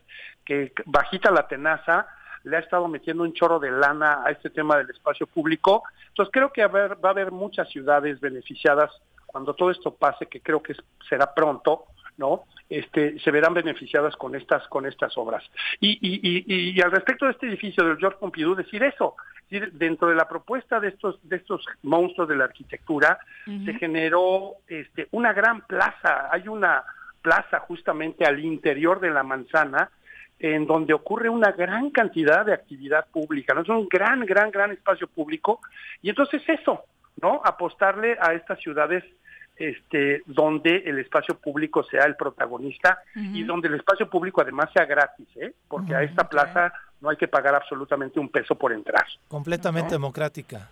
que 0.44 0.74
bajita 0.86 1.32
la 1.32 1.48
tenaza 1.48 2.08
le 2.44 2.58
ha 2.58 2.60
estado 2.60 2.88
metiendo 2.88 3.24
un 3.24 3.34
chorro 3.34 3.60
de 3.60 3.72
lana 3.72 4.24
a 4.26 4.32
este 4.32 4.50
tema 4.50 4.78
del 4.78 4.90
espacio 4.90 5.28
público. 5.28 5.84
Entonces 6.10 6.32
creo 6.32 6.52
que 6.52 6.66
va 6.66 6.98
a 7.02 7.10
haber 7.10 7.32
muchas 7.32 7.70
ciudades 7.70 8.20
beneficiadas 8.20 8.92
cuando 9.26 9.54
todo 9.54 9.70
esto 9.70 9.94
pase, 9.94 10.26
que 10.28 10.42
creo 10.42 10.64
que 10.64 10.76
será 11.08 11.34
pronto, 11.34 11.86
¿no? 12.18 12.44
Este, 12.70 13.18
se 13.20 13.32
verán 13.32 13.54
beneficiadas 13.54 14.16
con 14.16 14.36
estas 14.36 14.68
con 14.68 14.86
estas 14.86 15.18
obras. 15.18 15.44
Y, 15.80 15.92
y, 16.02 16.20
y, 16.22 16.72
y 16.72 16.82
al 16.82 16.92
respecto 16.92 17.26
de 17.26 17.32
este 17.32 17.48
edificio 17.48 17.86
del 17.86 17.98
George 17.98 18.18
Pompidou, 18.20 18.56
decir 18.56 18.84
eso, 18.84 19.16
decir, 19.50 19.72
dentro 19.74 20.10
de 20.10 20.16
la 20.16 20.28
propuesta 20.28 20.80
de 20.80 20.90
estos 20.90 21.18
de 21.24 21.38
estos 21.38 21.66
monstruos 21.84 22.28
de 22.28 22.36
la 22.36 22.46
arquitectura, 22.46 23.20
se 23.46 23.74
generó 23.76 24.56
este, 24.68 25.08
una 25.12 25.32
gran 25.32 25.62
plaza, 25.62 26.28
hay 26.32 26.48
una 26.48 26.84
plaza 27.22 27.60
justamente 27.60 28.26
al 28.26 28.40
interior 28.44 29.00
de 29.00 29.12
la 29.12 29.24
manzana, 29.24 29.90
en 30.40 30.68
donde 30.68 30.94
ocurre 30.94 31.30
una 31.30 31.52
gran 31.52 31.90
cantidad 31.90 32.46
de 32.46 32.54
actividad 32.54 33.08
pública, 33.08 33.54
¿no? 33.54 33.62
Es 33.62 33.70
un 33.70 33.88
gran, 33.88 34.26
gran, 34.26 34.52
gran 34.52 34.72
espacio 34.72 35.08
público, 35.08 35.62
y 36.02 36.10
entonces 36.10 36.42
eso, 36.48 36.84
¿no? 37.22 37.42
Apostarle 37.44 38.18
a 38.20 38.34
estas 38.34 38.60
ciudades 38.60 39.04
este, 39.58 40.22
donde 40.26 40.78
el 40.86 41.00
espacio 41.00 41.36
público 41.38 41.84
sea 41.84 42.06
el 42.06 42.16
protagonista 42.16 43.00
y 43.16 43.44
donde 43.44 43.68
el 43.68 43.76
espacio 43.76 44.10
público 44.10 44.42
además 44.42 44.70
sea 44.74 44.86
gratis, 44.86 45.28
¿eh? 45.36 45.54
porque 45.68 45.96
a 45.96 46.04
esta 46.04 46.28
plaza 46.30 46.72
no 47.02 47.10
hay 47.10 47.18
que 47.18 47.28
pagar 47.28 47.56
absolutamente 47.56 48.20
un 48.20 48.30
peso 48.30 48.56
por 48.56 48.72
entrar. 48.74 49.06
Completamente 49.28 49.92
democrática. 49.96 50.70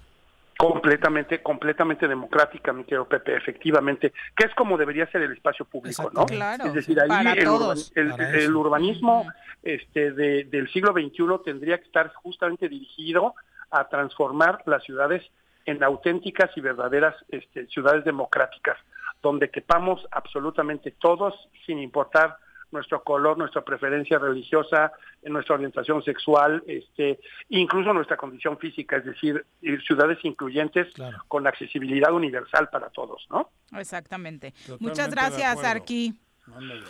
Completamente, 0.58 1.42
completamente 1.44 2.08
democrática, 2.08 2.72
mi 2.72 2.86
querido 2.86 3.06
Pepe, 3.06 3.36
efectivamente, 3.36 4.14
que 4.38 4.46
es 4.48 4.56
como 4.56 4.78
debería 4.78 5.06
ser 5.12 5.22
el 5.24 5.34
espacio 5.34 5.66
público, 5.66 6.10
¿no? 6.14 6.26
Claro, 6.26 6.68
es 6.68 6.74
decir, 6.74 6.98
ahí 7.02 7.10
para 7.10 7.34
el, 7.34 7.44
todos. 7.44 7.92
urban- 7.92 8.02
el- 8.06 8.12
Para 8.12 8.30
el 8.30 8.36
eso. 8.36 8.60
urbanismo 8.60 9.28
este, 9.64 10.12
de- 10.14 10.46
del 10.46 10.72
siglo 10.72 10.94
XXI 10.94 11.44
tendría 11.44 11.78
que 11.78 11.84
estar 11.84 12.14
justamente 12.14 12.70
dirigido 12.70 13.36
a 13.70 13.90
transformar 13.90 14.64
las 14.66 14.82
ciudades 14.86 15.24
en 15.66 15.84
auténticas 15.84 16.52
y 16.56 16.62
verdaderas 16.62 17.16
este, 17.30 17.68
ciudades 17.68 18.06
democráticas, 18.06 18.78
donde 19.22 19.50
quepamos 19.50 20.06
absolutamente 20.12 20.92
todos, 20.92 21.34
sin 21.66 21.80
importar 21.80 22.38
nuestro 22.72 23.04
color, 23.04 23.38
nuestra 23.38 23.64
preferencia 23.64 24.20
religiosa, 24.20 24.92
nuestra 25.24 25.56
orientación 25.56 26.04
sexual, 26.04 26.62
este, 26.68 27.20
incluso 27.50 27.94
nuestra 27.94 28.18
condición 28.18 28.58
física, 28.58 28.98
es 28.98 29.06
decir, 29.06 29.46
ciudades 29.88 30.18
incluyentes 30.24 30.88
con 31.28 31.48
accesibilidad 31.48 32.12
universal 32.12 32.70
para 32.70 32.90
todos, 32.90 33.26
¿no? 33.30 33.50
Exactamente. 33.78 34.52
Totalmente 34.52 34.84
Muchas 34.84 35.10
gracias. 35.10 35.64
Arqui. 35.64 36.14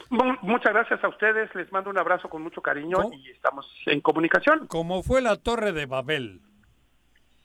Mu- 0.10 0.36
Muchas 0.42 0.74
gracias 0.74 1.04
a 1.04 1.08
ustedes, 1.08 1.54
les 1.56 1.72
mando 1.72 1.90
un 1.90 1.98
abrazo 1.98 2.30
con 2.30 2.42
mucho 2.42 2.62
cariño 2.62 2.98
y 3.14 3.30
estamos 3.30 3.66
en 3.86 4.02
comunicación. 4.02 4.68
Como 4.68 5.04
fue 5.04 5.22
la 5.22 5.36
Torre 5.38 5.72
de 5.72 5.86
Babel. 5.86 6.42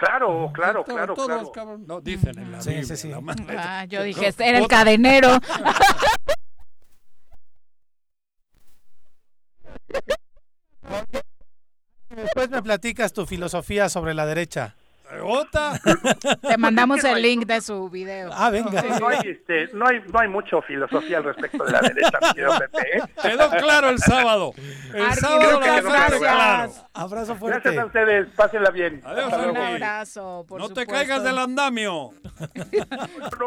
Claro, 0.01 0.51
claro, 0.55 0.83
Todo- 0.83 0.95
claro, 0.97 1.15
todos, 1.15 1.27
claro. 1.29 1.53
cabrón, 1.53 1.85
no, 1.87 2.01
dicen 2.01 2.39
en 2.39 2.53
la 2.53 2.61
Sí, 2.63 2.71
Biblia. 2.71 2.87
sí, 2.89 2.97
sí. 2.97 3.13
la. 3.13 3.55
Ah, 3.59 3.85
yo 3.85 3.99
No, 3.99 4.05
dije, 4.07 4.27
este 4.29 4.49
era 4.49 4.57
el 4.59 4.65
otra- 4.65 4.79
cadenero. 4.79 5.29
Después 12.09 12.51
me 12.51 12.63
platicas 12.63 13.13
tu 13.13 13.27
filosofía 13.27 13.89
sobre 13.89 14.15
la 14.15 14.27
derecha. 14.27 14.75
¿Otra? 15.23 15.81
Te 16.49 16.57
mandamos 16.57 17.03
el 17.05 17.21
link 17.21 17.47
de 17.47 17.61
su 17.61 17.89
video. 17.91 18.31
Ah, 18.33 18.51
venga. 18.51 18.83
No, 19.01 19.09
hay, 19.09 19.19
este, 19.25 19.69
no, 19.75 19.87
hay, 19.87 20.01
no 20.13 20.19
hay 20.19 20.29
mucho 20.29 20.63
filosofía 20.63 21.19
al 21.19 21.25
respecto 21.25 21.65
de 21.65 21.73
la 21.73 21.81
derecha, 21.81 22.19
Pepe. 22.59 22.99
¿eh? 22.99 23.03
Quedó 23.23 23.51
claro 23.51 23.91
el 23.91 23.99
sábado. 23.99 24.53
El 24.95 25.03
Arqui, 25.03 25.21
sábado 25.21 25.59
muchas 25.59 25.85
gracias. 25.85 26.21
claro. 26.21 26.73
Abrazo 26.93 27.37
Gracias 27.41 27.79
a 27.79 27.85
ustedes, 27.87 28.29
pásenla 28.37 28.71
bien. 28.71 29.01
Adiós, 29.05 29.33
Un 29.33 29.57
abrazo, 29.57 30.45
por 30.49 30.61
No 30.61 30.69
te 30.69 30.87
caigas 30.87 31.25
del 31.25 31.39
andamio. 31.39 32.11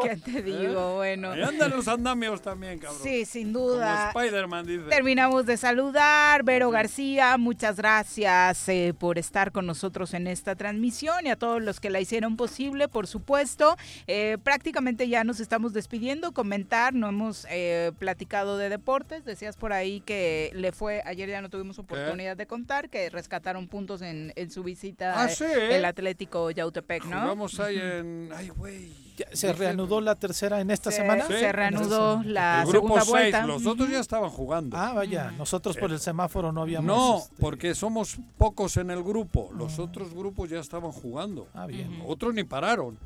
¿Qué 0.03 0.18
te 0.18 0.41
digo? 0.41 0.95
Bueno. 0.95 1.31
Ahí 1.31 1.44
andan 1.44 1.72
los 1.72 1.88
andamios 1.88 2.41
también, 2.41 2.80
cabrón. 2.80 2.99
Sí, 3.02 3.26
sin 3.26 3.53
duda. 3.53 4.11
Spider-Man 4.15 4.65
dice. 4.65 4.84
Terminamos 4.90 5.45
de 5.45 5.57
saludar. 5.57 6.44
Vero 6.44 6.72
García, 6.72 7.38
muchas 7.38 7.77
gracias 7.77 8.68
eh, 8.69 8.94
por 8.98 9.18
estar 9.18 9.52
con 9.52 9.65
nosotros 9.65 10.14
en 10.14 10.27
esta 10.27 10.56
transmisión 10.56 11.26
y 11.26 11.30
a 11.30 11.35
todos 11.35 11.52
los 11.59 11.80
que 11.80 11.89
la 11.89 11.99
hicieron 11.99 12.38
posible, 12.38 12.88
por 12.88 13.07
supuesto. 13.07 13.75
Eh, 14.07 14.38
prácticamente 14.43 15.07
ya 15.07 15.23
nos 15.23 15.39
estamos 15.39 15.73
despidiendo. 15.73 16.31
Comentar, 16.31 16.93
no 16.93 17.09
hemos 17.09 17.45
eh, 17.49 17.91
platicado 17.99 18.57
de 18.57 18.69
deportes. 18.69 19.25
Decías 19.25 19.57
por 19.57 19.73
ahí 19.73 20.01
que 20.01 20.51
le 20.53 20.71
fue, 20.71 21.01
ayer 21.05 21.30
ya 21.30 21.41
no 21.41 21.49
tuvimos 21.49 21.80
oportunidad 21.80 22.38
de 22.38 22.47
contar, 22.47 22.89
que 22.89 23.09
rescataron 23.09 23.67
puntos 23.67 24.01
en, 24.01 24.34
en 24.35 24.51
su 24.51 24.63
visita 24.63 25.13
Ah, 25.15 25.27
eh, 25.27 25.75
el 25.75 25.85
Atlético 25.85 26.51
Yautepec, 26.51 27.05
¿no? 27.05 27.21
Jugamos 27.21 27.59
ahí 27.59 27.77
en. 27.77 28.30
Ay, 28.34 28.49
güey. 28.49 28.91
¿Se 29.34 29.53
reanudó 29.53 30.02
la 30.02 30.15
tercera 30.15 30.60
en 30.61 30.72
esta 30.72 30.90
Se- 30.91 30.98
semana? 30.98 31.26
se 31.27 31.52
reanudó 31.52 32.23
la 32.23 32.61
El 32.64 32.68
grupo 32.69 32.88
segunda 32.99 33.02
6, 33.02 33.11
vuelta. 33.11 33.45
los 33.48 33.65
otros 33.68 33.90
ya 33.90 33.99
estaban 33.99 34.30
jugando. 34.30 34.76
Ah, 34.77 34.94
vaya, 34.94 35.31
nosotros 35.38 35.77
por 35.77 35.91
el 35.91 35.99
semáforo 35.99 36.52
no 36.52 36.61
habíamos... 36.61 36.85
No, 36.88 37.18
este, 37.19 37.35
porque 37.40 37.76
somos 37.76 38.18
pocos 38.38 38.77
en 38.77 38.90
el 38.91 39.03
grupo. 39.03 39.52
Los 39.56 39.77
otros 39.80 40.14
grupos 40.14 40.49
ya 40.49 40.60
estaban 40.60 40.91
jugando. 40.91 41.48
Ah, 41.53 41.68
bien. 41.68 42.02
Otros 42.07 42.34
ni 42.34 42.44
pararon. 42.44 42.98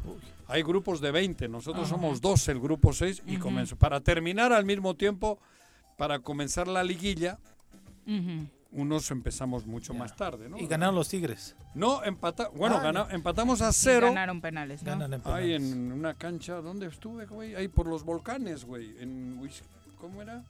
Hay 0.48 0.64
grupos 0.64 1.02
de 1.02 1.12
20. 1.12 1.48
Nosotros 1.50 1.90
somos 1.90 2.22
dos, 2.22 2.48
el 2.48 2.60
grupo 2.60 2.94
6. 2.94 3.24
Y 3.28 3.38
comenzó. 3.38 3.76
Para 3.76 4.00
terminar 4.00 4.54
al 4.54 4.64
mismo 4.64 4.96
tiempo, 4.96 5.40
para 5.98 6.20
comenzar 6.20 6.68
la 6.68 6.84
liguilla, 6.84 7.38
Ujú. 8.08 8.48
Unos 8.72 9.10
empezamos 9.11 9.65
mucho 9.65 9.94
más 9.94 10.15
tarde, 10.15 10.49
¿no? 10.49 10.57
Y 10.57 10.68
ganaron 10.68 10.95
los 10.95 11.07
Tigres. 11.10 11.56
No, 11.73 12.03
empata 12.03 12.49
bueno, 12.49 12.77
Ah, 12.77 12.84
gana- 12.84 13.07
empatamos 13.11 13.61
a 13.61 13.69
Y 13.69 13.73
cero. 13.73 14.07
Ganaron 14.07 14.41
penales, 14.41 14.84
¿no? 14.84 14.91
Ganan 14.91 15.14
en 15.14 15.22
Ahí 15.26 15.45
penales. 15.53 15.61
en 15.73 15.91
una 15.91 16.14
cancha, 16.14 16.56
¿dónde 16.56 16.88
estuve, 16.88 17.26
güey? 17.26 17.56
Ahí 17.56 17.68
por 17.68 17.88
los 17.88 18.03
volcanes, 18.03 18.65
güey. 18.65 18.95
En 18.99 19.39
¿Cómo 19.99 20.22
era? 20.22 20.44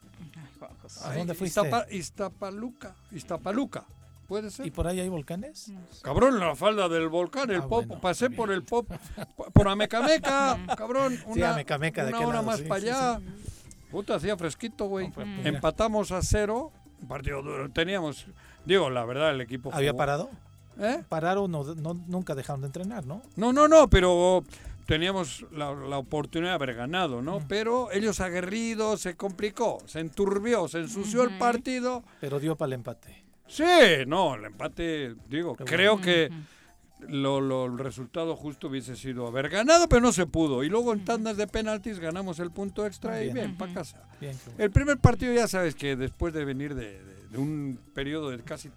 ¿A 1.03 1.09
Ahí, 1.09 1.19
dónde 1.19 1.33
fuiste? 1.33 1.61
Iztapa- 1.61 1.85
Iztapaluca. 1.91 2.95
Iztapaluca. 3.11 3.85
¿Puede 4.27 4.51
ser? 4.51 4.65
¿Y 4.65 4.71
por 4.71 4.87
ahí 4.87 4.99
hay 4.99 5.07
volcanes? 5.07 5.71
Cabrón, 6.01 6.37
la 6.39 6.53
falda 6.53 6.89
del 6.89 7.07
volcán, 7.07 7.49
el 7.49 7.61
Ah, 7.61 7.67
pop, 7.67 7.85
bueno, 7.87 8.01
pasé 8.01 8.29
por 8.29 8.51
el 8.51 8.63
pop, 8.63 8.85
por 9.53 9.69
Amecameca, 9.69 10.57
cabrón, 10.77 11.15
Sí, 11.15 11.23
una, 11.27 11.53
Amecameca, 11.53 12.03
¿de 12.03 12.09
una 12.09 12.17
qué 12.19 12.25
hora 12.25 12.33
lado? 12.35 12.45
más 12.47 12.57
Sí, 12.59 12.65
para 12.65 12.81
sí, 12.81 12.89
allá. 12.89 13.21
Puta, 13.89 14.15
hacía 14.15 14.35
fresquito, 14.35 14.87
güey. 14.89 15.09
pues 15.11 15.25
mira. 15.25 15.47
Empatamos 15.47 16.11
a 16.11 16.21
cero, 16.21 16.73
un 17.01 17.07
partido 17.07 17.41
duro. 17.41 17.69
Teníamos, 17.69 18.25
digo, 18.65 18.89
la 18.89 19.05
verdad, 19.05 19.31
el 19.31 19.41
equipo 19.41 19.69
¿Había 19.73 19.91
jugó- 19.91 19.97
parado? 19.97 20.29
¿Eh? 20.79 21.03
Pararon, 21.09 21.49
no, 21.51 21.63
no- 21.63 21.99
nunca 22.07 22.35
dejaron 22.35 22.61
de 22.61 22.67
entrenar, 22.67 23.05
¿no? 23.05 23.21
No, 23.35 23.51
no, 23.51 23.67
no, 23.67 23.89
pero 23.89 24.43
teníamos 24.85 25.45
la, 25.51 25.73
la 25.73 25.97
oportunidad 25.97 26.51
de 26.51 26.55
haber 26.55 26.75
ganado, 26.75 27.21
¿no? 27.21 27.41
Pero 27.47 27.91
ellos 27.91 28.19
aguerridos, 28.19 29.01
se 29.01 29.15
complicó, 29.15 29.79
se 29.85 29.99
enturbió, 29.99 30.67
se 30.67 30.79
ensució 30.79 31.23
el 31.23 31.37
partido. 31.37 32.03
Pero 32.21 32.39
dio 32.39 32.55
para 32.55 32.67
el 32.67 32.73
empate. 32.73 33.23
Sí, 33.47 33.63
no, 34.05 34.35
el 34.35 34.45
empate, 34.45 35.15
digo, 35.29 35.55
creo 35.55 35.99
que 35.99 36.29
lo, 37.07 37.41
lo- 37.41 37.65
el 37.65 37.77
resultado 37.77 38.35
justo 38.35 38.67
hubiese 38.67 38.95
sido 38.95 39.27
haber 39.27 39.49
ganado, 39.49 39.87
pero 39.87 40.01
no 40.01 40.11
se 40.11 40.25
pudo. 40.25 40.63
Y 40.63 40.69
luego 40.69 40.93
en 40.93 41.05
tandas 41.05 41.37
de 41.37 41.47
penaltis 41.47 41.99
ganamos 41.99 42.39
el 42.39 42.51
punto 42.51 42.85
extra 42.85 43.23
y 43.23 43.31
Bien. 43.33 43.55
para 43.57 43.73
casa. 43.73 44.01
Bien, 44.19 44.33
qué 44.33 44.49
bueno. 44.51 44.63
El 44.63 44.71
primer 44.71 44.97
partido 44.97 45.33
ya 45.33 45.47
sabes 45.47 45.75
que 45.75 45.95
después 45.95 46.33
de 46.33 46.43
venir 46.45 46.73
de, 46.75 47.01
de- 47.03 47.27
de 47.27 47.37
un 47.37 47.79
periodo 47.93 48.29
de 48.29 48.39
casi 48.39 48.69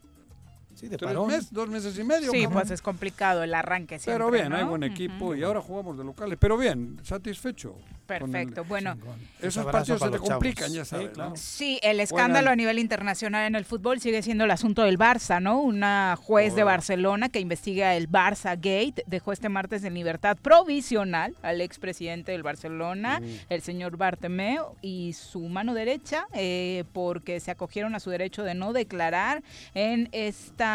Sí, 0.81 0.89
de 0.89 0.97
tres 0.97 1.11
parón. 1.11 1.29
meses, 1.29 1.53
dos 1.53 1.69
meses 1.69 1.99
y 1.99 2.05
medio. 2.05 2.31
Sí, 2.31 2.43
cabrón. 2.45 2.53
pues 2.55 2.71
es 2.71 2.81
complicado 2.83 3.43
el 3.43 3.53
arranque 3.55 3.99
siempre, 3.99 4.15
Pero 4.25 4.31
bien, 4.31 4.49
¿no? 4.49 4.57
hay 4.57 4.65
buen 4.65 4.83
equipo 4.83 5.35
y 5.35 5.43
ahora 5.43 5.61
jugamos 5.61 5.99
de 5.99 6.05
locales. 6.05 6.39
Pero 6.41 6.57
bien, 6.57 6.99
satisfecho. 7.03 7.77
el- 7.77 8.01
Perfecto, 8.19 8.65
bueno. 8.65 8.97
Esos 9.41 9.65
partidos 9.67 10.01
se 10.01 10.11
te 10.11 10.19
complican, 10.19 10.73
ya 10.73 10.85
Sí, 10.85 10.91
sabes. 10.91 11.11
claro. 11.11 11.31
¿no? 11.31 11.37
Sí, 11.37 11.79
el 11.81 12.01
escándalo 12.01 12.51
a 12.51 12.57
nivel 12.57 12.81
internacional 12.81 13.47
en 13.47 13.55
el 13.55 13.65
fútbol 13.65 14.01
sigue 14.01 14.21
siendo 14.23 14.45
el 14.47 14.51
asunto 14.51 14.83
del 14.83 14.99
Barça, 14.99 15.41
¿no? 15.41 15.61
Una 15.61 16.17
juez 16.21 16.57
de 16.57 16.65
Barcelona 16.65 17.29
que 17.29 17.39
investiga 17.39 17.95
el 17.95 18.11
Barça 18.11 18.57
Gate 18.57 19.05
dejó 19.07 19.33
este 19.33 19.49
martes 19.49 19.85
en 19.85 19.95
libertad 19.95 20.37
provisional 20.43 21.37
al 21.43 21.61
expresidente 21.61 22.33
del 22.33 22.43
Barcelona, 22.43 23.21
el 23.49 23.61
señor 23.63 23.97
Bartomeu, 23.97 24.75
y 24.83 25.13
su 25.13 25.41
mano 25.49 25.73
derecha, 25.75 26.27
eh, 26.33 26.83
porque 26.93 27.39
se 27.39 27.53
acogieron 27.53 27.95
a 27.95 28.01
su 28.01 28.11
derecho 28.11 28.43
de 28.43 28.55
no 28.55 28.73
declarar 28.73 29.43
en 29.75 30.09
esta 30.11 30.70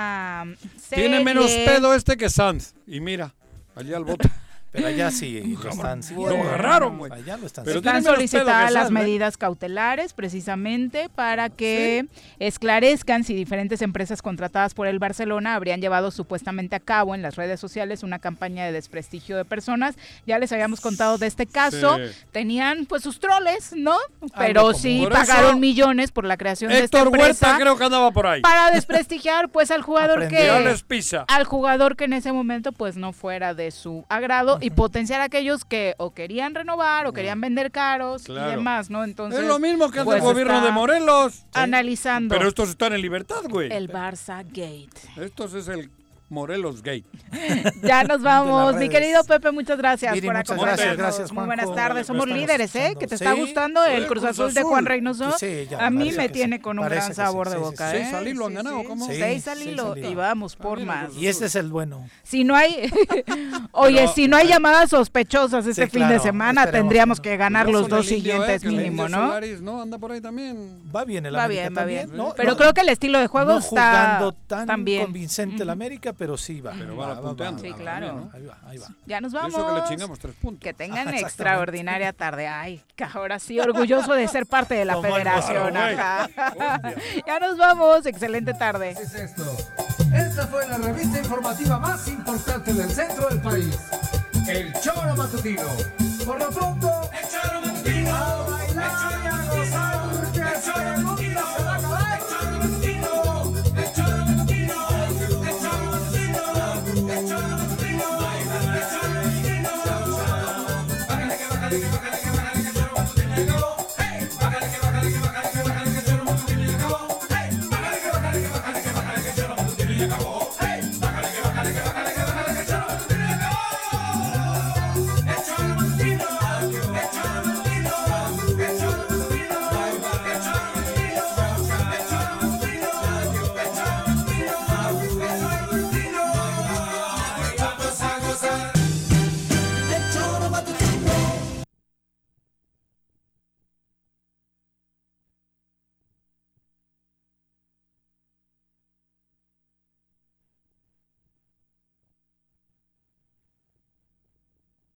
serie. 0.77 1.09
Tiene 1.09 1.23
menos 1.23 1.51
pedo 1.51 1.93
este 1.93 2.17
que 2.17 2.30
Sanz. 2.30 2.73
Y 2.88 2.99
mira, 2.99 3.34
allá 3.76 3.97
al 3.97 4.05
bote. 4.05 4.30
Pero 4.76 4.88
allá 4.88 5.11
sí 5.11 5.41
lo 5.64 5.69
están 5.69 6.02
Lo 6.15 6.27
agarraron, 6.41 6.97
güey. 6.97 7.11
Allá 7.11 7.38
lo 7.38 7.47
están 7.47 7.65
Pero 7.65 7.77
Están 7.80 8.03
solicitadas 8.03 8.72
las 8.72 8.89
¿eh? 8.89 8.93
medidas 8.93 9.38
cautelares 9.38 10.14
precisamente 10.14 11.10
para 11.10 11.49
que 11.49 12.07
esclarezcan 12.39 13.23
si 13.23 13.34
diferentes 13.34 13.81
empresas 13.81 14.22
contratadas 14.22 14.73
por 14.73 14.88
el 14.88 14.99
Barcelona 14.99 15.56
habrían 15.56 15.81
llevado 15.81 16.11
supuestamente 16.11 16.76
a 16.76 16.80
cabo 16.80 17.15
en 17.15 17.22
las 17.22 17.35
redes 17.35 17.60
sociales 17.60 18.03
una 18.03 18.19
campaña 18.19 18.65
de 18.65 18.72
desprestigio 18.72 19.38
de 19.38 19.45
personas. 19.45 19.95
Ya 20.27 20.39
les 20.39 20.52
habíamos 20.52 20.81
contado 20.81 21.18
de 21.18 21.27
este 21.27 21.45
caso. 21.45 21.97
Sí. 21.97 22.03
Tenían 22.31 22.85
pues 22.85 23.03
sus 23.03 23.19
troles, 23.19 23.73
¿no? 23.76 23.97
Pero 24.38 24.73
sí 24.73 25.06
pagaron 25.10 25.52
eso, 25.52 25.57
millones 25.60 26.11
por 26.11 26.26
la 26.26 26.38
creación 26.38 26.72
de 26.72 26.80
esta 26.80 26.97
Héctor 26.99 27.07
empresa 27.15 27.47
Huerta 27.47 27.60
creo 27.61 27.77
que 27.77 27.84
andaba 27.84 28.11
por 28.11 28.27
ahí. 28.27 28.41
para 28.41 28.72
desprestigiar 28.72 29.49
pues 29.49 29.72
al 29.72 29.81
jugador 29.81 30.23
Aprendió. 30.23 30.57
que 30.57 30.60
les 30.61 30.84
pisa. 30.84 31.26
al 31.27 31.43
jugador 31.45 31.95
que 31.95 32.06
en 32.06 32.14
ese 32.14 32.31
momento 32.31 32.72
pues 32.72 32.97
no 32.97 33.14
fuera 33.14 33.53
de 33.53 33.72
su 33.72 34.06
agrado 34.10 34.57
y 34.65 34.71
potenciar 34.71 35.21
a 35.21 35.25
aquellos 35.25 35.63
que 35.63 35.93
o 35.99 36.11
querían 36.13 36.55
renovar 36.55 37.05
o 37.05 37.13
querían 37.13 37.39
vender 37.39 37.71
caros 37.71 38.23
Claro. 38.23 38.51
y 38.51 38.55
demás, 38.55 38.89
¿no? 38.89 39.03
Entonces 39.03 39.41
es 39.41 39.47
lo 39.47 39.59
mismo 39.59 39.91
que 39.91 39.99
hace 39.99 40.05
pues, 40.05 40.17
el 40.17 40.23
gobierno 40.23 40.61
de 40.65 40.71
Morelos. 40.71 41.45
Analizando 41.53 42.33
Pero 42.35 42.47
estos 42.47 42.69
están 42.69 42.93
en 42.93 43.01
libertad, 43.01 43.43
güey. 43.47 43.71
el 43.71 43.89
Barça 43.89 44.43
Gate. 44.43 44.89
Estos 45.17 45.53
es 45.53 45.67
el 45.67 45.91
Morelos 46.30 46.81
Gate. 46.81 47.06
Ya 47.84 48.03
nos 48.03 48.22
vamos, 48.22 48.76
mi 48.77 48.89
querido 48.89 49.23
Pepe, 49.23 49.52
muchas 49.52 49.77
gracias 49.77 50.11
por 50.14 50.23
muchas 50.23 50.39
acompañarnos. 50.52 50.77
gracias, 50.77 50.97
gracias, 50.97 51.31
Muy 51.31 51.45
buenas 51.45 51.73
tardes, 51.76 52.07
somos 52.07 52.27
líderes, 52.27 52.76
¿eh? 52.76 52.95
Que 52.99 53.06
te 53.07 53.15
está 53.15 53.34
gustando 53.34 53.85
el 53.85 54.07
Cruz 54.07 54.23
Cruz 54.23 54.31
Azul 54.31 54.53
de. 54.53 54.64
Juan 54.64 54.85
Reynoso. 54.85 55.38
Sí, 55.38 55.68
ya, 55.69 55.85
a 55.85 55.89
mí 55.89 56.11
me 56.11 56.30
tiene 56.30 56.57
sí. 56.57 56.61
con 56.61 56.80
un 56.80 56.85
Parece 56.85 57.14
gran 57.14 57.15
sabor 57.15 57.49
de 57.49 57.57
boca. 57.57 57.95
¿eh? 57.95 58.02
Seis 58.02 58.14
al 58.14 58.27
hilo 58.27 58.45
han 58.47 58.53
ganado. 58.56 58.84
¿cómo? 58.85 59.07
Sí, 59.07 59.15
Seis 59.19 59.47
al 59.47 59.61
hilo 59.61 59.95
y 59.97 60.15
vamos 60.15 60.56
por 60.56 60.80
más. 60.80 61.15
Y 61.15 61.27
este 61.27 61.45
es 61.45 61.56
el 61.56 61.69
bueno. 61.69 62.07
Si 62.23 62.43
no 62.43 62.56
hay, 62.56 62.89
oye, 63.72 63.99
Pero- 63.99 64.14
si 64.14 64.27
no 64.27 64.38
hay 64.38 64.47
llamadas 64.47 64.89
sospechosas 64.89 65.65
este 65.68 65.85
Sí, 65.85 65.91
fin 65.99 66.07
de 66.07 66.19
semana, 66.19 66.72
tendríamos 66.72 67.19
que 67.22 67.38
ganar 67.38 67.69
los 67.69 67.88
dos 67.88 68.07
siguientes 68.07 68.64
eh, 68.64 68.68
el 68.68 68.76
mínimo, 68.76 69.07
¿no? 69.10 69.81
Anda 69.81 69.97
por 69.99 70.11
ahí 70.11 70.22
también. 70.22 70.81
Va 70.95 71.06
bien 71.06 71.26
el 71.26 71.35
Va 71.35 71.43
América 71.43 71.61
bien, 71.61 71.73
va 71.73 71.80
también. 71.81 72.34
Pero 72.35 72.57
creo 72.57 72.73
que 72.73 72.81
el 72.81 72.89
estilo 72.89 73.19
de 73.19 73.27
juego 73.27 73.57
está 73.60 73.69
jugando 73.69 74.31
tan 74.47 74.65
también. 74.68 75.03
convincente 75.03 75.64
el 75.64 75.69
América, 75.69 76.14
pero 76.17 76.37
sí 76.37 76.61
va. 76.61 76.73
Pero 76.77 76.95
va 76.95 77.07
va, 77.07 77.13
va, 77.15 77.21
punteando. 77.21 77.61
Sí, 77.61 77.71
claro. 77.73 78.29
Ahí 78.33 78.45
va, 78.45 78.57
ahí 78.65 78.77
va. 78.77 78.87
Ya 79.05 79.21
nos 79.21 79.33
vamos. 79.33 79.53
Eso 79.53 79.67
que 79.67 79.81
le 79.81 79.87
chingamos 79.87 80.19
tres 80.19 80.35
puntos. 80.35 80.61
Que 80.63 80.73
tengan 80.73 80.99
Exactamente. 80.99 81.27
extraordinaria 81.27 82.13
tarde. 82.13 82.47
Ay, 82.47 82.81
que 82.95 83.03
ahora 83.03 83.39
sí, 83.39 83.59
orgulloso 83.59 84.13
de 84.13 84.27
ser 84.27 84.45
parte 84.45 84.75
de 84.75 84.85
la 84.85 85.01
federación. 85.01 85.73
Claro, 85.73 86.29
ya 87.27 87.39
nos 87.39 87.57
vamos. 87.57 88.05
Excelente 88.05 88.53
tarde. 88.53 88.91
es 88.91 89.13
esto? 89.13 89.43
Esta 90.13 90.47
fue 90.47 90.67
la 90.67 90.77
revista 90.77 91.19
informativa 91.19 91.79
más 91.79 92.07
importante 92.07 92.73
del 92.73 92.89
centro 92.89 93.27
del 93.29 93.41
país. 93.41 93.77
El 94.47 94.73
Choro 94.79 95.15
Matutino. 95.15 95.63
Por 96.25 96.39
lo 96.39 96.49
pronto, 96.49 97.09
el 97.11 97.29
Choro 97.29 97.61
Matutino. 97.61 99.14